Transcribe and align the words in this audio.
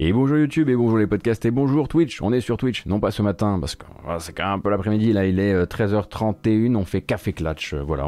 Et 0.00 0.12
bonjour 0.12 0.38
YouTube, 0.38 0.68
et 0.68 0.76
bonjour 0.76 0.96
les 0.96 1.08
podcasts, 1.08 1.44
et 1.44 1.50
bonjour 1.50 1.88
Twitch. 1.88 2.22
On 2.22 2.32
est 2.32 2.40
sur 2.40 2.56
Twitch, 2.56 2.86
non 2.86 3.00
pas 3.00 3.10
ce 3.10 3.20
matin, 3.20 3.58
parce 3.58 3.74
que 3.74 3.84
c'est 4.20 4.32
quand 4.32 4.44
même 4.44 4.52
un 4.52 4.58
peu 4.60 4.70
l'après-midi. 4.70 5.12
Là, 5.12 5.26
il 5.26 5.40
est 5.40 5.64
13h31, 5.64 6.46
euh, 6.46 6.78
on 6.78 6.84
fait 6.84 7.00
café 7.00 7.32
clutch. 7.32 7.74
Euh, 7.74 7.82
voilà, 7.82 8.06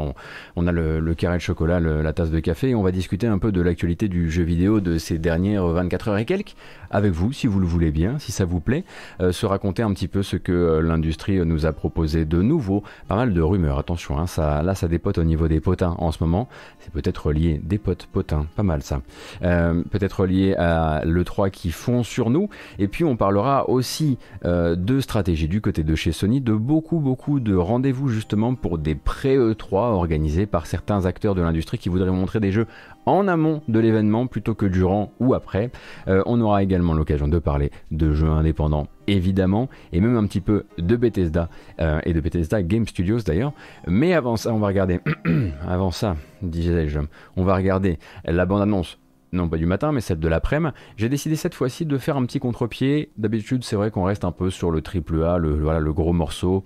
on, 0.55 0.67
a 0.67 0.71
le, 0.71 1.13
carré 1.15 1.35
de 1.35 1.41
chocolat, 1.41 1.81
la 1.81 2.13
tasse 2.13 2.31
de 2.31 2.39
café, 2.39 2.69
et 2.69 2.75
on 2.75 2.81
va 2.81 2.91
discuter 2.91 3.27
un 3.27 3.39
peu 3.39 3.51
de 3.51 3.59
l'actualité 3.59 4.07
du 4.07 4.31
jeu 4.31 4.43
vidéo 4.43 4.79
de 4.79 4.97
ces 4.97 5.17
dernières 5.17 5.67
24 5.67 6.07
heures 6.07 6.17
et 6.17 6.23
quelques, 6.23 6.55
avec 6.91 7.11
vous, 7.11 7.33
si 7.33 7.45
vous 7.45 7.59
le 7.59 7.65
voulez 7.65 7.91
bien, 7.91 8.19
si 8.19 8.31
ça 8.31 8.45
vous 8.45 8.61
plaît, 8.61 8.85
euh, 9.19 9.33
se 9.33 9.45
raconter 9.45 9.83
un 9.83 9.91
petit 9.93 10.07
peu 10.07 10.23
ce 10.23 10.37
que 10.37 10.79
l'industrie 10.81 11.45
nous 11.45 11.65
a 11.65 11.73
proposé 11.73 12.23
de 12.23 12.41
nouveau. 12.41 12.83
Pas 13.09 13.17
mal 13.17 13.33
de 13.33 13.41
rumeurs, 13.41 13.77
attention, 13.77 14.17
hein, 14.17 14.27
ça, 14.27 14.63
là 14.63 14.75
ça 14.75 14.87
dépote 14.87 15.17
au 15.17 15.25
niveau 15.25 15.49
des 15.49 15.59
potins 15.59 15.95
en 15.97 16.13
ce 16.13 16.23
moment. 16.23 16.47
C'est 16.79 16.93
peut-être 16.93 17.33
lié, 17.33 17.59
des 17.61 17.79
potes 17.79 18.07
potins, 18.09 18.47
pas 18.55 18.63
mal 18.63 18.81
ça. 18.81 19.01
peut-être 19.41 20.25
lié 20.25 20.55
à 20.55 21.01
l'E3 21.03 21.51
qui 21.51 21.73
font 21.81 22.03
sur 22.03 22.29
nous. 22.29 22.47
Et 22.79 22.87
puis 22.87 23.03
on 23.03 23.17
parlera 23.17 23.69
aussi 23.69 24.17
euh, 24.45 24.75
de 24.75 24.99
stratégie 24.99 25.47
du 25.47 25.61
côté 25.61 25.83
de 25.83 25.95
chez 25.95 26.11
Sony, 26.11 26.39
de 26.39 26.53
beaucoup 26.53 26.99
beaucoup 26.99 27.39
de 27.39 27.55
rendez-vous 27.55 28.07
justement 28.07 28.55
pour 28.55 28.77
des 28.77 28.95
pré-E3 28.95 29.73
organisés 29.73 30.45
par 30.45 30.65
certains 30.67 31.05
acteurs 31.05 31.35
de 31.35 31.41
l'industrie 31.41 31.77
qui 31.77 31.89
voudraient 31.89 32.11
montrer 32.11 32.39
des 32.39 32.51
jeux 32.51 32.67
en 33.05 33.27
amont 33.27 33.61
de 33.67 33.79
l'événement 33.79 34.27
plutôt 34.27 34.53
que 34.53 34.65
durant 34.65 35.11
ou 35.19 35.33
après. 35.33 35.71
Euh, 36.07 36.21
on 36.25 36.39
aura 36.39 36.63
également 36.63 36.93
l'occasion 36.93 37.27
de 37.27 37.39
parler 37.39 37.71
de 37.89 38.13
jeux 38.13 38.29
indépendants 38.29 38.87
évidemment, 39.07 39.67
et 39.91 39.99
même 39.99 40.15
un 40.15 40.25
petit 40.25 40.41
peu 40.41 40.65
de 40.77 40.95
Bethesda 40.95 41.49
euh, 41.79 41.99
et 42.05 42.13
de 42.13 42.21
Bethesda 42.21 42.61
Game 42.63 42.87
Studios 42.87 43.19
d'ailleurs. 43.25 43.51
Mais 43.87 44.13
avant 44.13 44.37
ça, 44.37 44.53
on 44.53 44.59
va 44.59 44.67
regarder, 44.67 44.99
avant 45.67 45.91
ça, 45.91 46.15
disais-je, 46.41 46.99
on 47.35 47.43
va 47.43 47.55
regarder 47.55 47.97
la 48.23 48.45
bande-annonce 48.45 49.00
non 49.31 49.47
pas 49.49 49.57
du 49.57 49.65
matin, 49.65 49.91
mais 49.91 50.01
celle 50.01 50.19
de 50.19 50.27
l'après-midi, 50.27 50.73
j'ai 50.97 51.09
décidé 51.09 51.35
cette 51.35 51.55
fois-ci 51.55 51.85
de 51.85 51.97
faire 51.97 52.17
un 52.17 52.25
petit 52.25 52.39
contre-pied. 52.39 53.11
D'habitude, 53.17 53.63
c'est 53.63 53.75
vrai 53.75 53.91
qu'on 53.91 54.03
reste 54.03 54.25
un 54.25 54.31
peu 54.31 54.49
sur 54.49 54.71
le 54.71 54.81
triple 54.81 55.23
A, 55.23 55.37
le, 55.37 55.59
voilà, 55.59 55.79
le 55.79 55.93
gros 55.93 56.13
morceau, 56.13 56.63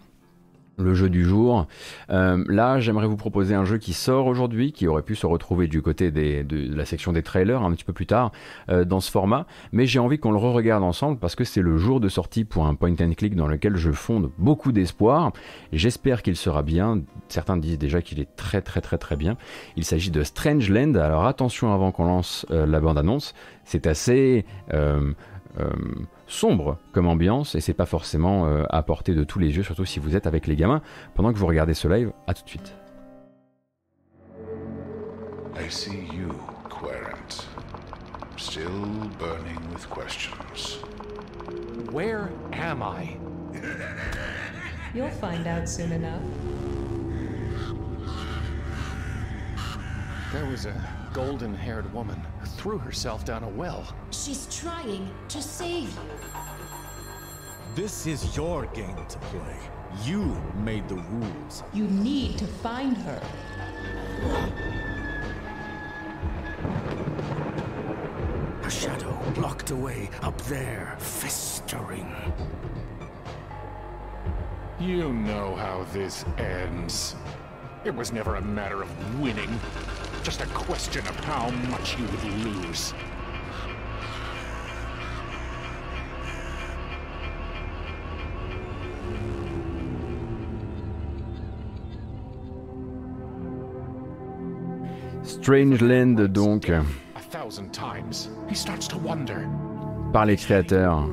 le 0.77 0.93
jeu 0.93 1.09
du 1.09 1.23
jour. 1.23 1.67
Euh, 2.09 2.43
là, 2.47 2.79
j'aimerais 2.79 3.07
vous 3.07 3.17
proposer 3.17 3.55
un 3.55 3.65
jeu 3.65 3.77
qui 3.77 3.93
sort 3.93 4.27
aujourd'hui, 4.27 4.71
qui 4.71 4.87
aurait 4.87 5.01
pu 5.01 5.15
se 5.15 5.25
retrouver 5.25 5.67
du 5.67 5.81
côté 5.81 6.11
de, 6.11 6.75
la 6.75 6.85
section 6.85 7.13
des 7.13 7.23
trailers 7.23 7.61
un 7.63 7.71
petit 7.71 7.83
peu 7.83 7.93
plus 7.93 8.05
tard 8.05 8.31
euh, 8.69 8.85
dans 8.85 8.99
ce 8.99 9.11
format, 9.11 9.45
mais 9.71 9.85
j'ai 9.85 9.99
envie 9.99 10.17
qu'on 10.17 10.31
le 10.31 10.37
re-regarde 10.37 10.83
ensemble 10.83 11.17
parce 11.17 11.35
que 11.35 11.43
c'est 11.43 11.61
le 11.61 11.77
jour 11.77 11.99
de 11.99 12.09
sortie 12.09 12.45
pour 12.45 12.67
un 12.67 12.75
point 12.75 12.95
and 12.99 13.13
click 13.17 13.35
dans 13.35 13.47
lequel 13.47 13.75
je 13.75 13.91
fonde 13.91 14.31
beaucoup 14.37 14.71
d'espoir. 14.71 15.31
J'espère 15.71 16.21
qu'il 16.21 16.35
sera 16.35 16.63
bien. 16.63 17.01
Certains 17.29 17.57
disent 17.57 17.79
déjà 17.79 18.01
qu'il 18.01 18.19
est 18.19 18.35
très 18.35 18.61
très 18.61 18.81
très 18.81 18.97
très 18.97 19.15
bien. 19.15 19.37
Il 19.75 19.85
s'agit 19.85 20.11
de 20.11 20.23
Strange 20.23 20.69
Land. 20.69 20.95
Alors 20.95 21.25
attention 21.25 21.73
avant 21.73 21.91
qu'on 21.91 22.05
lance 22.05 22.45
euh, 22.51 22.65
la 22.65 22.79
bande-annonce, 22.79 23.33
c'est 23.63 23.87
assez 23.87 24.45
sombre 26.27 26.77
comme 26.91 27.07
ambiance 27.07 27.55
et 27.55 27.61
c'est 27.61 27.73
pas 27.73 27.85
forcément 27.85 28.45
euh, 28.47 28.63
à 28.69 28.83
portée 28.83 29.13
de 29.13 29.23
tous 29.23 29.39
les 29.39 29.55
yeux, 29.55 29.63
surtout 29.63 29.85
si 29.85 29.99
vous 29.99 30.15
êtes 30.15 30.27
avec 30.27 30.47
les 30.47 30.55
gamins 30.55 30.81
pendant 31.13 31.31
que 31.33 31.37
vous 31.37 31.47
regardez 31.47 31.73
ce 31.73 31.87
live. 31.87 32.11
À 32.27 32.33
tout 32.33 32.43
de 32.43 32.49
suite. 32.49 32.75
I 35.57 35.69
see 35.69 36.07
you, 36.13 36.29
Querent. 36.69 37.45
Still 38.37 38.69
burning 39.17 39.59
with 39.73 39.89
questions. 39.89 40.79
Where 41.91 42.29
am 42.51 42.83
I? 42.83 43.17
You'll 44.93 45.09
find 45.09 45.47
out 45.47 45.67
soon 45.67 45.91
enough. 45.93 46.21
There 50.33 50.45
was 50.45 50.65
a 50.65 50.73
golden 51.13 51.55
haired 51.55 51.93
woman 51.93 52.21
threw 52.65 52.79
herself 52.79 53.23
down 53.23 53.43
a 53.43 53.49
well. 53.49 53.85
She's 54.09 54.47
trying 54.49 55.07
to 55.27 55.39
save 55.39 55.83
you. 55.83 56.09
This 57.75 58.07
is 58.07 58.35
your 58.35 58.65
game 58.73 59.05
to 59.07 59.19
play. 59.19 59.57
You 60.03 60.35
made 60.63 60.89
the 60.89 60.95
rules. 60.95 61.61
You 61.73 61.83
need 61.83 62.39
to 62.39 62.47
find 62.47 62.97
her. 62.97 63.21
A 68.63 68.69
shadow 68.71 69.15
locked 69.37 69.69
away 69.69 70.09
up 70.23 70.41
there, 70.45 70.95
festering. 70.97 72.15
You 74.79 75.13
know 75.13 75.55
how 75.55 75.85
this 75.93 76.25
ends. 76.39 77.15
It 77.83 77.93
was 77.93 78.11
never 78.11 78.37
a 78.37 78.41
matter 78.41 78.81
of 78.81 79.21
winning. 79.21 79.59
Just 80.25 80.41
a 80.41 80.47
question 80.47 81.07
of 81.07 81.15
how 81.25 81.51
much 81.69 81.99
you 81.99 82.05
would 82.07 82.23
lose. 82.43 82.95
Strangeland 95.21 96.15
donc. 96.27 96.71
par 100.11 100.25
les 100.25 100.37
créateurs 100.37 101.07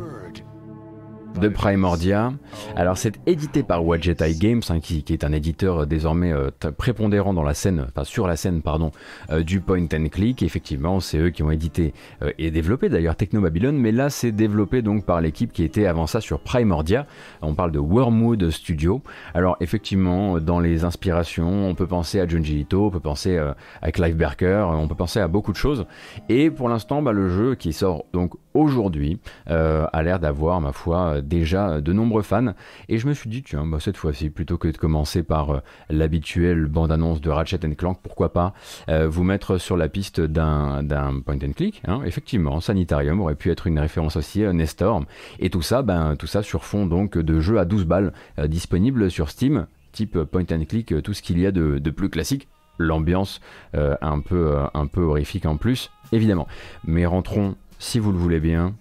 de 1.40 1.48
Primordia. 1.48 2.32
Alors 2.76 2.96
c'est 2.96 3.18
édité 3.26 3.62
par 3.62 3.80
Eye 3.82 4.38
Games, 4.38 4.62
hein, 4.68 4.80
qui, 4.80 5.04
est 5.08 5.24
un 5.24 5.32
éditeur 5.32 5.80
euh, 5.82 5.86
désormais 5.86 6.32
euh, 6.32 6.50
prépondérant 6.76 7.34
dans 7.34 7.42
la 7.42 7.54
scène, 7.54 7.86
enfin 7.88 8.04
sur 8.04 8.26
la 8.26 8.36
scène 8.36 8.62
pardon, 8.62 8.90
euh, 9.30 9.42
du 9.42 9.60
point 9.60 9.86
and 9.92 10.08
click. 10.10 10.42
Effectivement, 10.42 11.00
c'est 11.00 11.18
eux 11.18 11.30
qui 11.30 11.42
ont 11.42 11.50
édité 11.50 11.94
et 12.38 12.50
développé 12.50 12.88
d'ailleurs 12.88 13.16
Techno 13.16 13.40
Babylon, 13.40 13.72
mais 13.72 13.92
là 13.92 14.10
c'est 14.10 14.32
développé 14.32 14.82
donc 14.82 15.04
par 15.04 15.20
l'équipe 15.20 15.52
qui 15.52 15.64
était 15.64 15.86
avant 15.86 16.06
ça 16.06 16.20
sur 16.20 16.40
Primordia. 16.40 17.06
On 17.40 17.54
parle 17.54 17.72
de 17.72 17.78
Wormwood 17.78 18.50
Studio. 18.50 19.02
Alors 19.34 19.56
effectivement, 19.60 20.38
dans 20.38 20.60
les 20.60 20.84
inspirations, 20.84 21.68
on 21.68 21.74
peut 21.74 21.86
penser 21.86 22.20
à 22.20 22.28
Junji 22.28 22.60
Ito, 22.60 22.86
on 22.86 22.90
peut 22.90 23.00
penser 23.00 23.38
à 23.82 23.92
Clive 23.92 24.16
Barker, 24.16 24.66
on 24.72 24.88
peut 24.88 24.94
penser 24.94 25.20
à 25.20 25.28
beaucoup 25.28 25.52
de 25.52 25.56
choses. 25.56 25.86
Et 26.28 26.50
pour 26.50 26.68
l'instant, 26.68 27.02
bah, 27.02 27.12
le 27.12 27.28
jeu 27.28 27.54
qui 27.54 27.72
sort 27.72 28.04
donc 28.12 28.34
aujourd'hui 28.54 29.18
a 29.46 30.02
l'air 30.02 30.18
d'avoir, 30.18 30.60
ma 30.60 30.72
foi, 30.72 31.20
déjà 31.20 31.80
de 31.80 31.92
nombreux 31.92 32.22
fans. 32.22 32.54
Et 32.88 32.98
je 32.98 33.06
me 33.06 33.14
suis 33.14 33.28
dit, 33.28 33.42
tiens, 33.42 33.66
bah, 33.66 33.78
cette 33.80 33.96
fois-ci, 33.96 34.30
plutôt 34.30 34.58
que 34.58 34.68
de 34.68 34.76
commencer 34.76 35.22
par 35.22 35.50
euh, 35.50 35.60
l'habituelle 35.90 36.66
bande-annonce 36.66 37.20
de 37.20 37.30
Ratchet 37.30 37.58
Clank, 37.76 37.98
pourquoi 38.02 38.32
pas 38.32 38.54
euh, 38.88 39.08
vous 39.08 39.24
mettre 39.24 39.58
sur 39.58 39.76
la 39.76 39.88
piste 39.88 40.20
d'un 40.20 41.20
point 41.24 41.36
and 41.36 41.52
click. 41.56 41.82
Hein. 41.86 42.02
Effectivement, 42.04 42.60
Sanitarium 42.60 43.20
aurait 43.20 43.34
pu 43.34 43.50
être 43.50 43.66
une 43.66 43.78
référence 43.78 44.16
aussi, 44.16 44.42
euh, 44.42 44.52
Nestor. 44.52 45.04
Et 45.38 45.50
tout 45.50 45.62
ça, 45.62 45.82
ben, 45.82 46.16
tout 46.16 46.26
ça 46.26 46.42
sur 46.42 46.64
fond 46.64 46.86
donc 46.86 47.18
de 47.18 47.40
jeux 47.40 47.58
à 47.58 47.64
12 47.64 47.84
balles 47.84 48.12
disponibles 48.46 49.10
sur 49.10 49.30
Steam, 49.30 49.66
type 49.92 50.22
point 50.24 50.44
and 50.50 50.64
click, 50.68 50.94
tout 51.02 51.12
ce 51.12 51.22
qu'il 51.22 51.38
y 51.38 51.46
a 51.46 51.52
de, 51.52 51.78
plus 51.90 52.08
classique 52.08 52.48
l'ambiance 52.78 53.40
un, 53.74 54.20
peu, 54.20 54.56
un 54.74 54.86
peu 54.86 55.02
horrifique 55.02 55.46
en 55.46 55.56
plus, 55.56 55.90
évidemment. 56.12 56.46
Mais 56.84 57.06
rentrons, 57.06 57.54
si 57.82 57.98
vous 57.98 58.12
le 58.12 58.18
voulez 58.18 58.38
bien, 58.38 58.74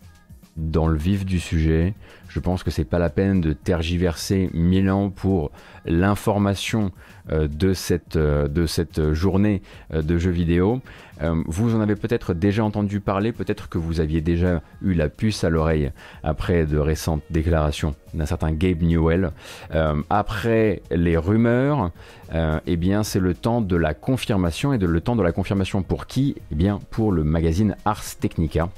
dans 0.58 0.88
le 0.88 0.98
vif 0.98 1.26
du 1.26 1.40
sujet. 1.40 1.94
Je 2.28 2.40
pense 2.40 2.64
que 2.64 2.72
c'est 2.72 2.86
pas 2.86 3.00
la 3.00 3.10
peine 3.10 3.42
de 3.42 3.52
tergiverser 3.52 4.50
mille 4.54 4.90
ans 4.90 5.10
pour 5.10 5.52
l'information 5.86 6.92
euh, 7.32 7.48
de, 7.48 7.74
cette, 7.74 8.16
euh, 8.16 8.48
de 8.48 8.66
cette 8.66 9.14
journée 9.14 9.62
euh, 9.94 10.02
de 10.02 10.18
jeux 10.18 10.32
vidéo. 10.32 10.82
vous 11.46 11.76
en 11.76 11.82
avez 11.82 11.96
peut-être 11.96 12.34
déjà 12.34 12.64
entendu 12.64 13.00
parler, 13.00 13.32
peut-être 13.32 13.70
que 13.70 13.78
vous 13.78 14.00
aviez 14.00 14.22
déjà 14.22 14.62
eu 14.82 14.94
la 14.94 15.10
puce 15.10 15.44
à 15.44 15.50
l'oreille 15.50 15.92
après 16.24 16.66
de 16.66 16.78
récentes 16.78 17.22
déclarations 17.30 17.96
d'un 18.14 18.26
certain 18.26 18.52
Gabe 18.52 18.82
Newell. 18.82 19.32
après 20.10 20.82
les 20.90 21.18
rumeurs, 21.18 21.92
eh 22.34 22.76
bien 22.76 23.04
c'est 23.04 23.20
le 23.20 23.36
temps 23.36 23.62
de 23.62 23.76
la 23.76 23.94
confirmation 23.94 24.74
et 24.74 24.80
de 24.80 24.88
le 24.88 25.00
temps 25.00 25.16
de 25.16 25.22
la 25.22 25.32
confirmation 25.32 25.84
pour 25.84 26.08
qui? 26.08 26.38
Eh 26.52 26.56
bien 26.56 26.80
pour 26.90 27.12
le 27.12 27.24
magazine 27.24 27.76
Ars 27.86 28.18
Technica 28.20 28.70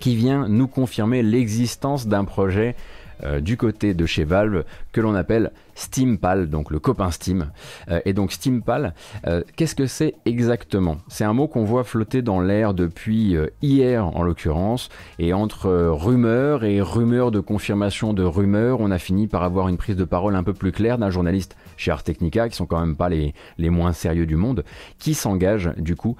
qui 0.00 0.16
vient 0.16 0.48
nous 0.48 0.68
confirmer 0.68 1.22
l'existence 1.22 2.06
d'un 2.06 2.24
projet 2.24 2.74
euh, 3.22 3.40
du 3.40 3.56
côté 3.56 3.94
de 3.94 4.06
chez 4.06 4.24
Valve 4.24 4.64
que 4.92 5.00
l'on 5.00 5.14
appelle 5.14 5.52
Steampal, 5.76 6.50
donc 6.50 6.72
le 6.72 6.80
copain 6.80 7.12
Steam. 7.12 7.52
Euh, 7.88 8.00
et 8.04 8.12
donc 8.12 8.32
Steampal, 8.32 8.94
euh, 9.28 9.42
qu'est-ce 9.54 9.76
que 9.76 9.86
c'est 9.86 10.14
exactement? 10.24 10.96
C'est 11.06 11.22
un 11.22 11.32
mot 11.32 11.46
qu'on 11.46 11.62
voit 11.62 11.84
flotter 11.84 12.22
dans 12.22 12.40
l'air 12.40 12.74
depuis 12.74 13.36
hier 13.62 14.04
en 14.06 14.22
l'occurrence, 14.22 14.88
et 15.20 15.32
entre 15.32 15.68
rumeurs 15.90 16.64
et 16.64 16.80
rumeurs 16.80 17.30
de 17.30 17.40
confirmation 17.40 18.12
de 18.12 18.24
rumeurs, 18.24 18.80
on 18.80 18.90
a 18.90 18.98
fini 18.98 19.28
par 19.28 19.44
avoir 19.44 19.68
une 19.68 19.76
prise 19.76 19.96
de 19.96 20.04
parole 20.04 20.34
un 20.34 20.42
peu 20.42 20.54
plus 20.54 20.72
claire 20.72 20.98
d'un 20.98 21.10
journaliste 21.10 21.56
chez 21.76 21.90
Ars 21.90 22.02
Technica, 22.02 22.48
qui 22.48 22.56
sont 22.56 22.66
quand 22.66 22.80
même 22.80 22.96
pas 22.96 23.10
les, 23.10 23.34
les 23.58 23.70
moins 23.70 23.92
sérieux 23.92 24.26
du 24.26 24.36
monde, 24.36 24.64
qui 24.98 25.14
s'engage 25.14 25.70
du 25.76 25.94
coup 25.94 26.16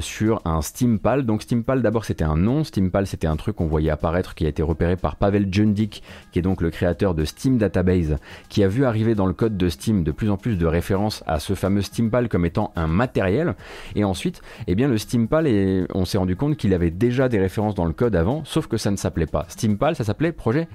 sur 0.00 0.42
un 0.44 0.60
Steampal. 0.60 1.24
Donc 1.24 1.42
Steampal 1.42 1.80
d'abord 1.80 2.04
c'était 2.04 2.24
un 2.24 2.36
nom, 2.36 2.62
Steampal 2.62 3.06
c'était 3.06 3.26
un 3.26 3.36
truc 3.36 3.56
qu'on 3.56 3.66
voyait 3.66 3.90
apparaître 3.90 4.34
qui 4.34 4.44
a 4.44 4.48
été 4.48 4.62
repéré 4.62 4.96
par 4.96 5.16
Pavel 5.16 5.48
Jundik, 5.50 6.02
qui 6.30 6.38
est 6.38 6.42
donc 6.42 6.60
le 6.60 6.70
créateur 6.70 7.14
de 7.14 7.24
Steam 7.24 7.56
Database, 7.56 8.16
qui 8.50 8.62
a 8.62 8.68
vu 8.68 8.84
arriver 8.84 8.97
dans 8.98 9.26
le 9.26 9.32
code 9.32 9.56
de 9.56 9.68
Steam 9.68 10.04
de 10.04 10.12
plus 10.12 10.30
en 10.30 10.36
plus 10.36 10.56
de 10.56 10.66
références 10.66 11.22
à 11.26 11.38
ce 11.38 11.54
fameux 11.54 11.82
Steampal 11.82 12.28
comme 12.28 12.44
étant 12.44 12.72
un 12.76 12.86
matériel. 12.86 13.54
Et 13.94 14.04
ensuite, 14.04 14.42
eh 14.66 14.74
bien, 14.74 14.88
le 14.88 14.98
Steampal, 14.98 15.46
et 15.46 15.86
on 15.94 16.04
s'est 16.04 16.18
rendu 16.18 16.36
compte 16.36 16.56
qu'il 16.56 16.74
avait 16.74 16.90
déjà 16.90 17.28
des 17.28 17.38
références 17.38 17.74
dans 17.74 17.84
le 17.84 17.92
code 17.92 18.16
avant, 18.16 18.44
sauf 18.44 18.66
que 18.66 18.76
ça 18.76 18.90
ne 18.90 18.96
s'appelait 18.96 19.26
pas 19.26 19.46
Steampal, 19.48 19.94
ça 19.94 20.04
s'appelait 20.04 20.32
projet 20.32 20.68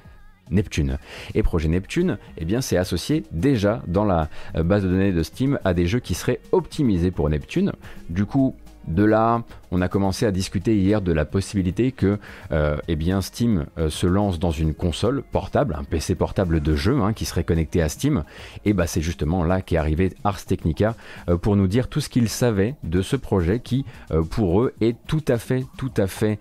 Neptune. 0.50 0.98
Et 1.36 1.44
projet 1.44 1.68
Neptune, 1.68 2.18
eh 2.38 2.46
bien, 2.46 2.62
c'est 2.62 2.78
associé 2.78 3.24
déjà 3.32 3.82
dans 3.88 4.06
la 4.06 4.30
euh, 4.56 4.64
base 4.64 4.84
de 4.84 4.90
données 4.90 5.12
de 5.12 5.24
Steam 5.24 5.60
à 5.64 5.74
des 5.74 5.88
jeux 5.88 6.00
qui 6.00 6.14
seraient 6.14 6.40
optimisés 6.52 7.12
pour 7.12 7.30
Neptune. 7.30 7.74
Du 8.10 8.26
coup, 8.26 8.56
de 8.88 9.04
là, 9.04 9.44
on 9.72 9.82
a 9.82 9.88
commencé 9.88 10.26
à 10.26 10.32
discuter 10.32 10.76
hier 10.78 11.02
de 11.02 11.12
la 11.12 11.26
possibilité 11.26 11.92
que 11.92 12.20
euh, 12.52 12.78
eh 12.88 12.98
Steam 13.22 13.66
euh, 13.78 13.90
se 13.90 14.08
lance 14.08 14.40
dans 14.40 14.52
une 14.52 14.74
console 14.74 15.24
portable, 15.24 15.76
un 15.80 15.84
PC 15.84 16.16
portable 16.16 16.62
de 16.62 16.76
jeu 16.76 17.02
hein, 17.02 17.14
qui 17.14 17.26
serait 17.26 17.44
connecté 17.44 17.82
à 17.82 17.90
Steam. 17.90 18.24
Et 18.66 18.74
bah 18.74 18.88
c'est 18.88 19.02
justement 19.02 19.44
là 19.44 19.62
qu'est 19.62 19.78
arrivé 19.78 20.14
Ars 20.24 20.44
Technica 20.46 20.96
pour 21.42 21.56
nous 21.56 21.68
dire 21.68 21.88
tout 21.88 22.02
ce 22.02 22.10
qu'ils 22.10 22.30
savaient 22.30 22.76
de 22.84 23.02
ce 23.02 23.16
projet 23.16 23.60
qui, 23.60 23.86
pour 24.32 24.62
eux, 24.62 24.74
est 24.82 24.96
tout 25.08 25.24
à 25.28 25.38
fait, 25.38 25.66
tout 25.78 25.92
à 25.98 26.08
fait 26.08 26.40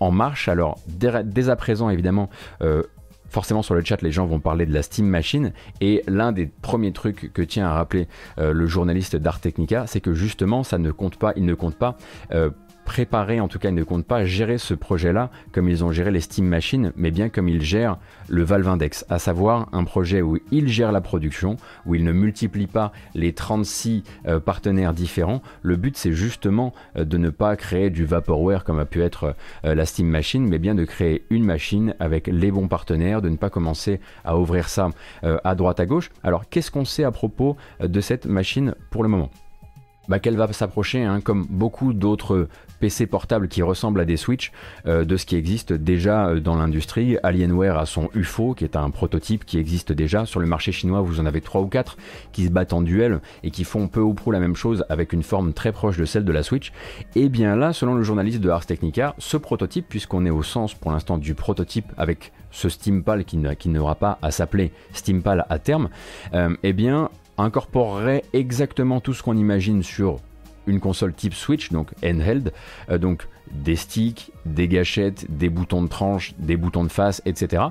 en 0.00 0.10
marche. 0.10 0.48
Alors 0.48 0.78
dès, 0.86 1.48
à 1.48 1.56
présent, 1.56 1.90
évidemment, 1.90 2.30
forcément 3.36 3.60
sur 3.60 3.74
le 3.74 3.84
chat 3.84 4.00
les 4.00 4.12
gens 4.12 4.24
vont 4.24 4.40
parler 4.40 4.64
de 4.64 4.72
la 4.72 4.80
Steam 4.80 5.06
Machine. 5.06 5.52
Et 5.82 6.02
l'un 6.08 6.32
des 6.32 6.46
premiers 6.46 6.92
trucs 6.92 7.34
que 7.34 7.42
tient 7.42 7.66
à 7.66 7.74
rappeler 7.74 8.08
euh, 8.38 8.54
le 8.54 8.66
journaliste 8.66 9.14
d'Art 9.14 9.40
Technica 9.40 9.86
c'est 9.86 10.00
que 10.00 10.14
justement 10.14 10.64
ça 10.64 10.78
ne 10.78 10.90
compte 10.90 11.16
pas, 11.16 11.34
il 11.36 11.44
ne 11.44 11.52
compte 11.52 11.76
pas 11.76 11.98
euh, 12.32 12.48
préparer, 12.86 13.40
en 13.40 13.48
tout 13.48 13.58
cas 13.58 13.68
ils 13.68 13.74
ne 13.74 13.82
comptent 13.82 14.06
pas 14.06 14.24
gérer 14.24 14.56
ce 14.56 14.72
projet-là 14.72 15.30
comme 15.52 15.68
ils 15.68 15.84
ont 15.84 15.92
géré 15.92 16.10
les 16.10 16.20
Steam 16.20 16.46
Machines, 16.46 16.92
mais 16.96 17.10
bien 17.10 17.28
comme 17.28 17.48
ils 17.48 17.60
gèrent 17.60 17.98
le 18.28 18.42
Valve 18.42 18.68
Index, 18.68 19.04
à 19.10 19.18
savoir 19.18 19.68
un 19.72 19.84
projet 19.84 20.22
où 20.22 20.38
ils 20.50 20.68
gèrent 20.68 20.92
la 20.92 21.02
production, 21.02 21.56
où 21.84 21.94
ils 21.94 22.04
ne 22.04 22.12
multiplient 22.12 22.68
pas 22.68 22.92
les 23.14 23.34
36 23.34 24.04
euh, 24.26 24.40
partenaires 24.40 24.94
différents. 24.94 25.42
Le 25.62 25.76
but 25.76 25.96
c'est 25.96 26.12
justement 26.12 26.72
euh, 26.96 27.04
de 27.04 27.18
ne 27.18 27.28
pas 27.28 27.56
créer 27.56 27.90
du 27.90 28.06
vaporware 28.06 28.64
comme 28.64 28.78
a 28.78 28.86
pu 28.86 29.02
être 29.02 29.34
euh, 29.64 29.74
la 29.74 29.84
Steam 29.84 30.06
Machine, 30.06 30.46
mais 30.46 30.58
bien 30.58 30.74
de 30.74 30.84
créer 30.84 31.26
une 31.28 31.44
machine 31.44 31.94
avec 31.98 32.28
les 32.28 32.52
bons 32.52 32.68
partenaires, 32.68 33.20
de 33.20 33.28
ne 33.28 33.36
pas 33.36 33.50
commencer 33.50 34.00
à 34.24 34.38
ouvrir 34.38 34.68
ça 34.68 34.90
à 35.22 35.54
droite 35.56 35.80
à 35.80 35.86
gauche. 35.86 36.10
Alors 36.22 36.48
qu'est-ce 36.48 36.70
qu'on 36.70 36.84
sait 36.84 37.04
à 37.04 37.10
propos 37.10 37.56
de 37.80 38.00
cette 38.00 38.26
machine 38.26 38.74
pour 38.90 39.02
le 39.02 39.08
moment? 39.08 39.30
Bah, 40.08 40.20
qu'elle 40.20 40.36
va 40.36 40.52
s'approcher, 40.52 41.02
hein, 41.02 41.20
comme 41.20 41.46
beaucoup 41.50 41.92
d'autres 41.92 42.48
PC 42.80 43.06
portables 43.06 43.48
qui 43.48 43.62
ressemblent 43.62 44.00
à 44.00 44.04
des 44.04 44.16
Switch, 44.16 44.52
euh, 44.86 45.04
de 45.04 45.16
ce 45.16 45.26
qui 45.26 45.36
existe 45.36 45.72
déjà 45.72 46.28
euh, 46.28 46.40
dans 46.40 46.56
l'industrie. 46.56 47.16
Alienware 47.22 47.78
a 47.78 47.86
son 47.86 48.08
UFO, 48.14 48.54
qui 48.54 48.64
est 48.64 48.76
un 48.76 48.90
prototype 48.90 49.44
qui 49.44 49.58
existe 49.58 49.92
déjà. 49.92 50.26
Sur 50.26 50.40
le 50.40 50.46
marché 50.46 50.72
chinois, 50.72 51.00
vous 51.00 51.20
en 51.20 51.26
avez 51.26 51.40
3 51.40 51.60
ou 51.60 51.66
4 51.66 51.96
qui 52.32 52.44
se 52.44 52.50
battent 52.50 52.72
en 52.72 52.82
duel 52.82 53.20
et 53.42 53.50
qui 53.50 53.64
font 53.64 53.88
peu 53.88 54.00
ou 54.00 54.14
prou 54.14 54.30
la 54.30 54.40
même 54.40 54.56
chose 54.56 54.84
avec 54.88 55.12
une 55.12 55.22
forme 55.22 55.52
très 55.52 55.72
proche 55.72 55.96
de 55.96 56.04
celle 56.04 56.24
de 56.24 56.32
la 56.32 56.42
Switch. 56.42 56.72
Et 57.14 57.28
bien 57.28 57.56
là, 57.56 57.72
selon 57.72 57.94
le 57.94 58.02
journaliste 58.02 58.40
de 58.40 58.50
Ars 58.50 58.66
Technica, 58.66 59.14
ce 59.18 59.36
prototype, 59.36 59.86
puisqu'on 59.88 60.26
est 60.26 60.30
au 60.30 60.42
sens 60.42 60.74
pour 60.74 60.92
l'instant 60.92 61.18
du 61.18 61.34
prototype 61.34 61.92
avec 61.96 62.32
ce 62.50 62.68
Steampal 62.68 63.24
qui 63.24 63.68
n'aura 63.68 63.94
pas 63.96 64.18
à 64.22 64.30
s'appeler 64.30 64.72
Steampal 64.92 65.44
à 65.48 65.58
terme, 65.58 65.88
euh, 66.34 66.56
eh 66.62 66.72
bien 66.72 67.10
incorporerait 67.38 68.22
exactement 68.32 69.00
tout 69.00 69.12
ce 69.12 69.22
qu'on 69.22 69.36
imagine 69.36 69.82
sur 69.82 70.20
une 70.66 70.80
console 70.80 71.14
type 71.14 71.34
Switch, 71.34 71.70
donc 71.70 71.90
handheld, 72.04 72.52
euh, 72.90 72.98
donc 72.98 73.28
des 73.52 73.76
sticks, 73.76 74.32
des 74.44 74.66
gâchettes, 74.66 75.26
des 75.30 75.48
boutons 75.48 75.82
de 75.82 75.88
tranche, 75.88 76.34
des 76.38 76.56
boutons 76.56 76.82
de 76.82 76.88
face, 76.90 77.22
etc. 77.26 77.62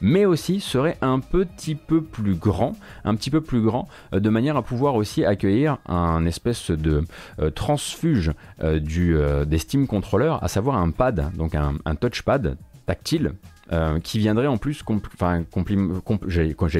Mais 0.00 0.24
aussi 0.24 0.60
serait 0.60 0.96
un 1.00 1.18
petit 1.18 1.74
peu 1.74 2.02
plus 2.02 2.34
grand, 2.34 2.76
un 3.04 3.16
petit 3.16 3.30
peu 3.30 3.40
plus 3.40 3.60
grand, 3.60 3.88
euh, 4.12 4.20
de 4.20 4.30
manière 4.30 4.56
à 4.56 4.62
pouvoir 4.62 4.94
aussi 4.94 5.24
accueillir 5.24 5.78
un 5.86 6.24
espèce 6.26 6.70
de 6.70 7.04
euh, 7.40 7.50
transfuge 7.50 8.32
du, 8.62 9.16
des 9.46 9.58
Steam 9.58 9.86
controllers, 9.86 10.42
à 10.42 10.48
savoir 10.48 10.76
un 10.76 10.90
pad, 10.90 11.30
donc 11.36 11.54
un 11.54 11.94
touchpad 11.96 12.56
tactile 12.86 13.32
euh, 13.72 13.98
qui 14.00 14.18
viendrait 14.18 14.46
en 14.46 14.58
plus, 14.58 14.82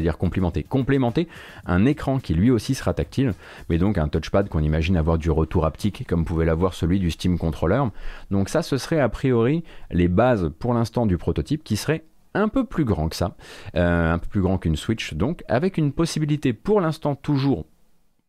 complémenter 0.02 1.28
un 1.66 1.86
écran 1.86 2.18
qui 2.18 2.34
lui 2.34 2.50
aussi 2.50 2.74
sera 2.74 2.92
tactile, 2.92 3.32
mais 3.68 3.78
donc 3.78 3.96
un 3.98 4.08
touchpad 4.08 4.48
qu'on 4.48 4.62
imagine 4.62 4.96
avoir 4.96 5.18
du 5.18 5.30
retour 5.30 5.64
haptique 5.64 6.06
comme 6.06 6.24
pouvait 6.24 6.44
l'avoir 6.44 6.74
celui 6.74 6.98
du 6.98 7.10
Steam 7.10 7.38
Controller. 7.38 7.82
Donc 8.30 8.48
ça, 8.48 8.62
ce 8.62 8.76
serait 8.76 9.00
a 9.00 9.08
priori 9.08 9.64
les 9.90 10.08
bases 10.08 10.50
pour 10.58 10.74
l'instant 10.74 11.06
du 11.06 11.16
prototype 11.16 11.64
qui 11.64 11.76
serait 11.76 12.04
un 12.34 12.48
peu 12.48 12.64
plus 12.64 12.84
grand 12.84 13.08
que 13.08 13.16
ça, 13.16 13.36
euh, 13.76 14.12
un 14.12 14.18
peu 14.18 14.26
plus 14.28 14.40
grand 14.40 14.58
qu'une 14.58 14.76
Switch 14.76 15.14
donc, 15.14 15.42
avec 15.48 15.78
une 15.78 15.92
possibilité 15.92 16.52
pour 16.52 16.80
l'instant 16.80 17.14
toujours 17.14 17.66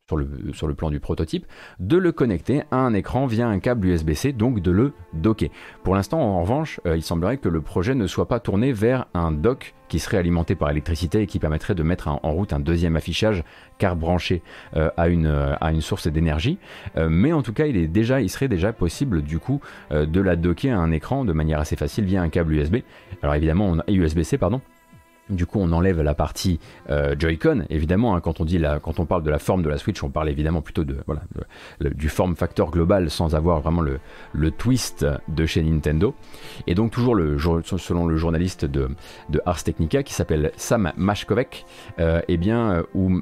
sur 0.08 0.68
le, 0.68 0.74
plan 0.76 0.92
du 0.92 1.00
prototype, 1.00 1.48
de 1.80 1.98
le 1.98 2.12
connecter 2.12 2.62
à 2.70 2.78
un 2.78 2.94
écran 2.94 3.26
via 3.26 3.48
un 3.48 3.58
câble 3.58 3.88
USB-C, 3.88 4.34
donc 4.34 4.60
de 4.62 4.70
le 4.70 4.94
docker. 5.14 5.50
Pour 5.84 5.96
l'instant, 5.96 6.20
en 6.20 6.42
revanche, 6.42 6.80
euh, 6.86 6.96
il 6.96 7.02
semblerait 7.02 7.38
que 7.38 7.50
le 7.50 7.62
projet 7.62 7.96
ne 7.96 8.06
soit 8.06 8.28
pas 8.28 8.40
tourné 8.40 8.72
vers 8.72 9.08
un 9.16 9.32
dock 9.32 9.74
qui 9.88 9.98
serait 9.98 10.18
alimenté 10.18 10.54
par 10.54 10.70
électricité 10.70 11.22
et 11.22 11.28
qui 11.28 11.40
permettrait 11.40 11.74
de 11.74 11.82
mettre 11.82 12.08
en 12.08 12.32
route 12.32 12.54
un 12.54 12.60
deuxième 12.60 12.96
affichage 12.96 13.44
car 13.80 13.96
branché 13.96 14.44
euh, 14.76 14.92
à, 14.96 15.08
une, 15.08 15.26
euh, 15.26 15.56
à 15.60 15.72
une 15.72 15.82
source 15.82 16.08
d'énergie. 16.08 16.60
mais 16.96 17.34
en 17.34 17.42
tout 17.42 17.54
cas, 17.54 17.66
il, 17.66 17.76
est 17.76 17.88
déjà, 17.88 18.22
il 18.22 18.30
serait 18.30 18.48
déjà 18.48 18.74
possible 18.74 19.24
du 19.24 19.40
coup 19.40 19.60
de 19.92 20.22
la 20.22 20.36
docker 20.36 20.78
à 20.78 20.82
un 20.82 20.92
écran 20.92 21.26
de 21.26 21.34
manière 21.34 21.60
assez 21.60 21.76
facile 21.76 22.06
via 22.06 22.22
un 22.22 22.30
câble 22.30 22.54
USB. 22.54 22.78
Alors 23.24 23.36
évidemment, 23.36 23.68
on 23.68 23.80
a 23.80 23.84
USB-C, 23.88 24.38
pardon. 24.38 24.62
Du 25.30 25.48
coup, 25.48 25.60
on 25.60 25.72
enlève 25.72 26.02
la 26.02 26.14
partie 26.14 26.60
euh, 26.90 27.16
Joy-Con, 27.18 27.66
évidemment. 27.70 28.16
Hein, 28.16 28.22
quand 28.22 28.40
on 28.42 29.06
parle 29.06 29.24
de 29.24 29.32
la 29.32 29.40
forme 29.40 29.64
de 29.64 29.70
la 29.70 29.78
Switch, 29.78 30.04
on 30.04 30.10
parle 30.10 30.30
évidemment 30.30 30.62
plutôt 30.62 30.84
du 30.84 32.10
form 32.10 32.36
factor 32.36 32.70
global, 32.70 33.10
sans 33.10 33.36
avoir 33.36 33.62
vraiment 33.62 33.82
le, 33.82 34.52
twist 34.52 35.06
de 35.28 35.46
chez 35.46 35.64
Nintendo. 35.64 36.14
Et 36.68 36.76
donc 36.76 36.92
toujours 36.92 37.16
selon 37.64 38.06
le 38.06 38.18
journaliste 38.18 38.66
de, 38.66 38.90
de 39.30 39.42
Ars 39.46 39.64
Technica 39.64 40.04
qui 40.04 40.14
s'appelle 40.14 40.52
Sam 40.58 40.92
Mashkovek, 40.96 41.66
euh, 42.00 42.22
eh 42.28 42.38
bien 42.38 42.72
euh, 42.72 42.84
où 42.94 43.22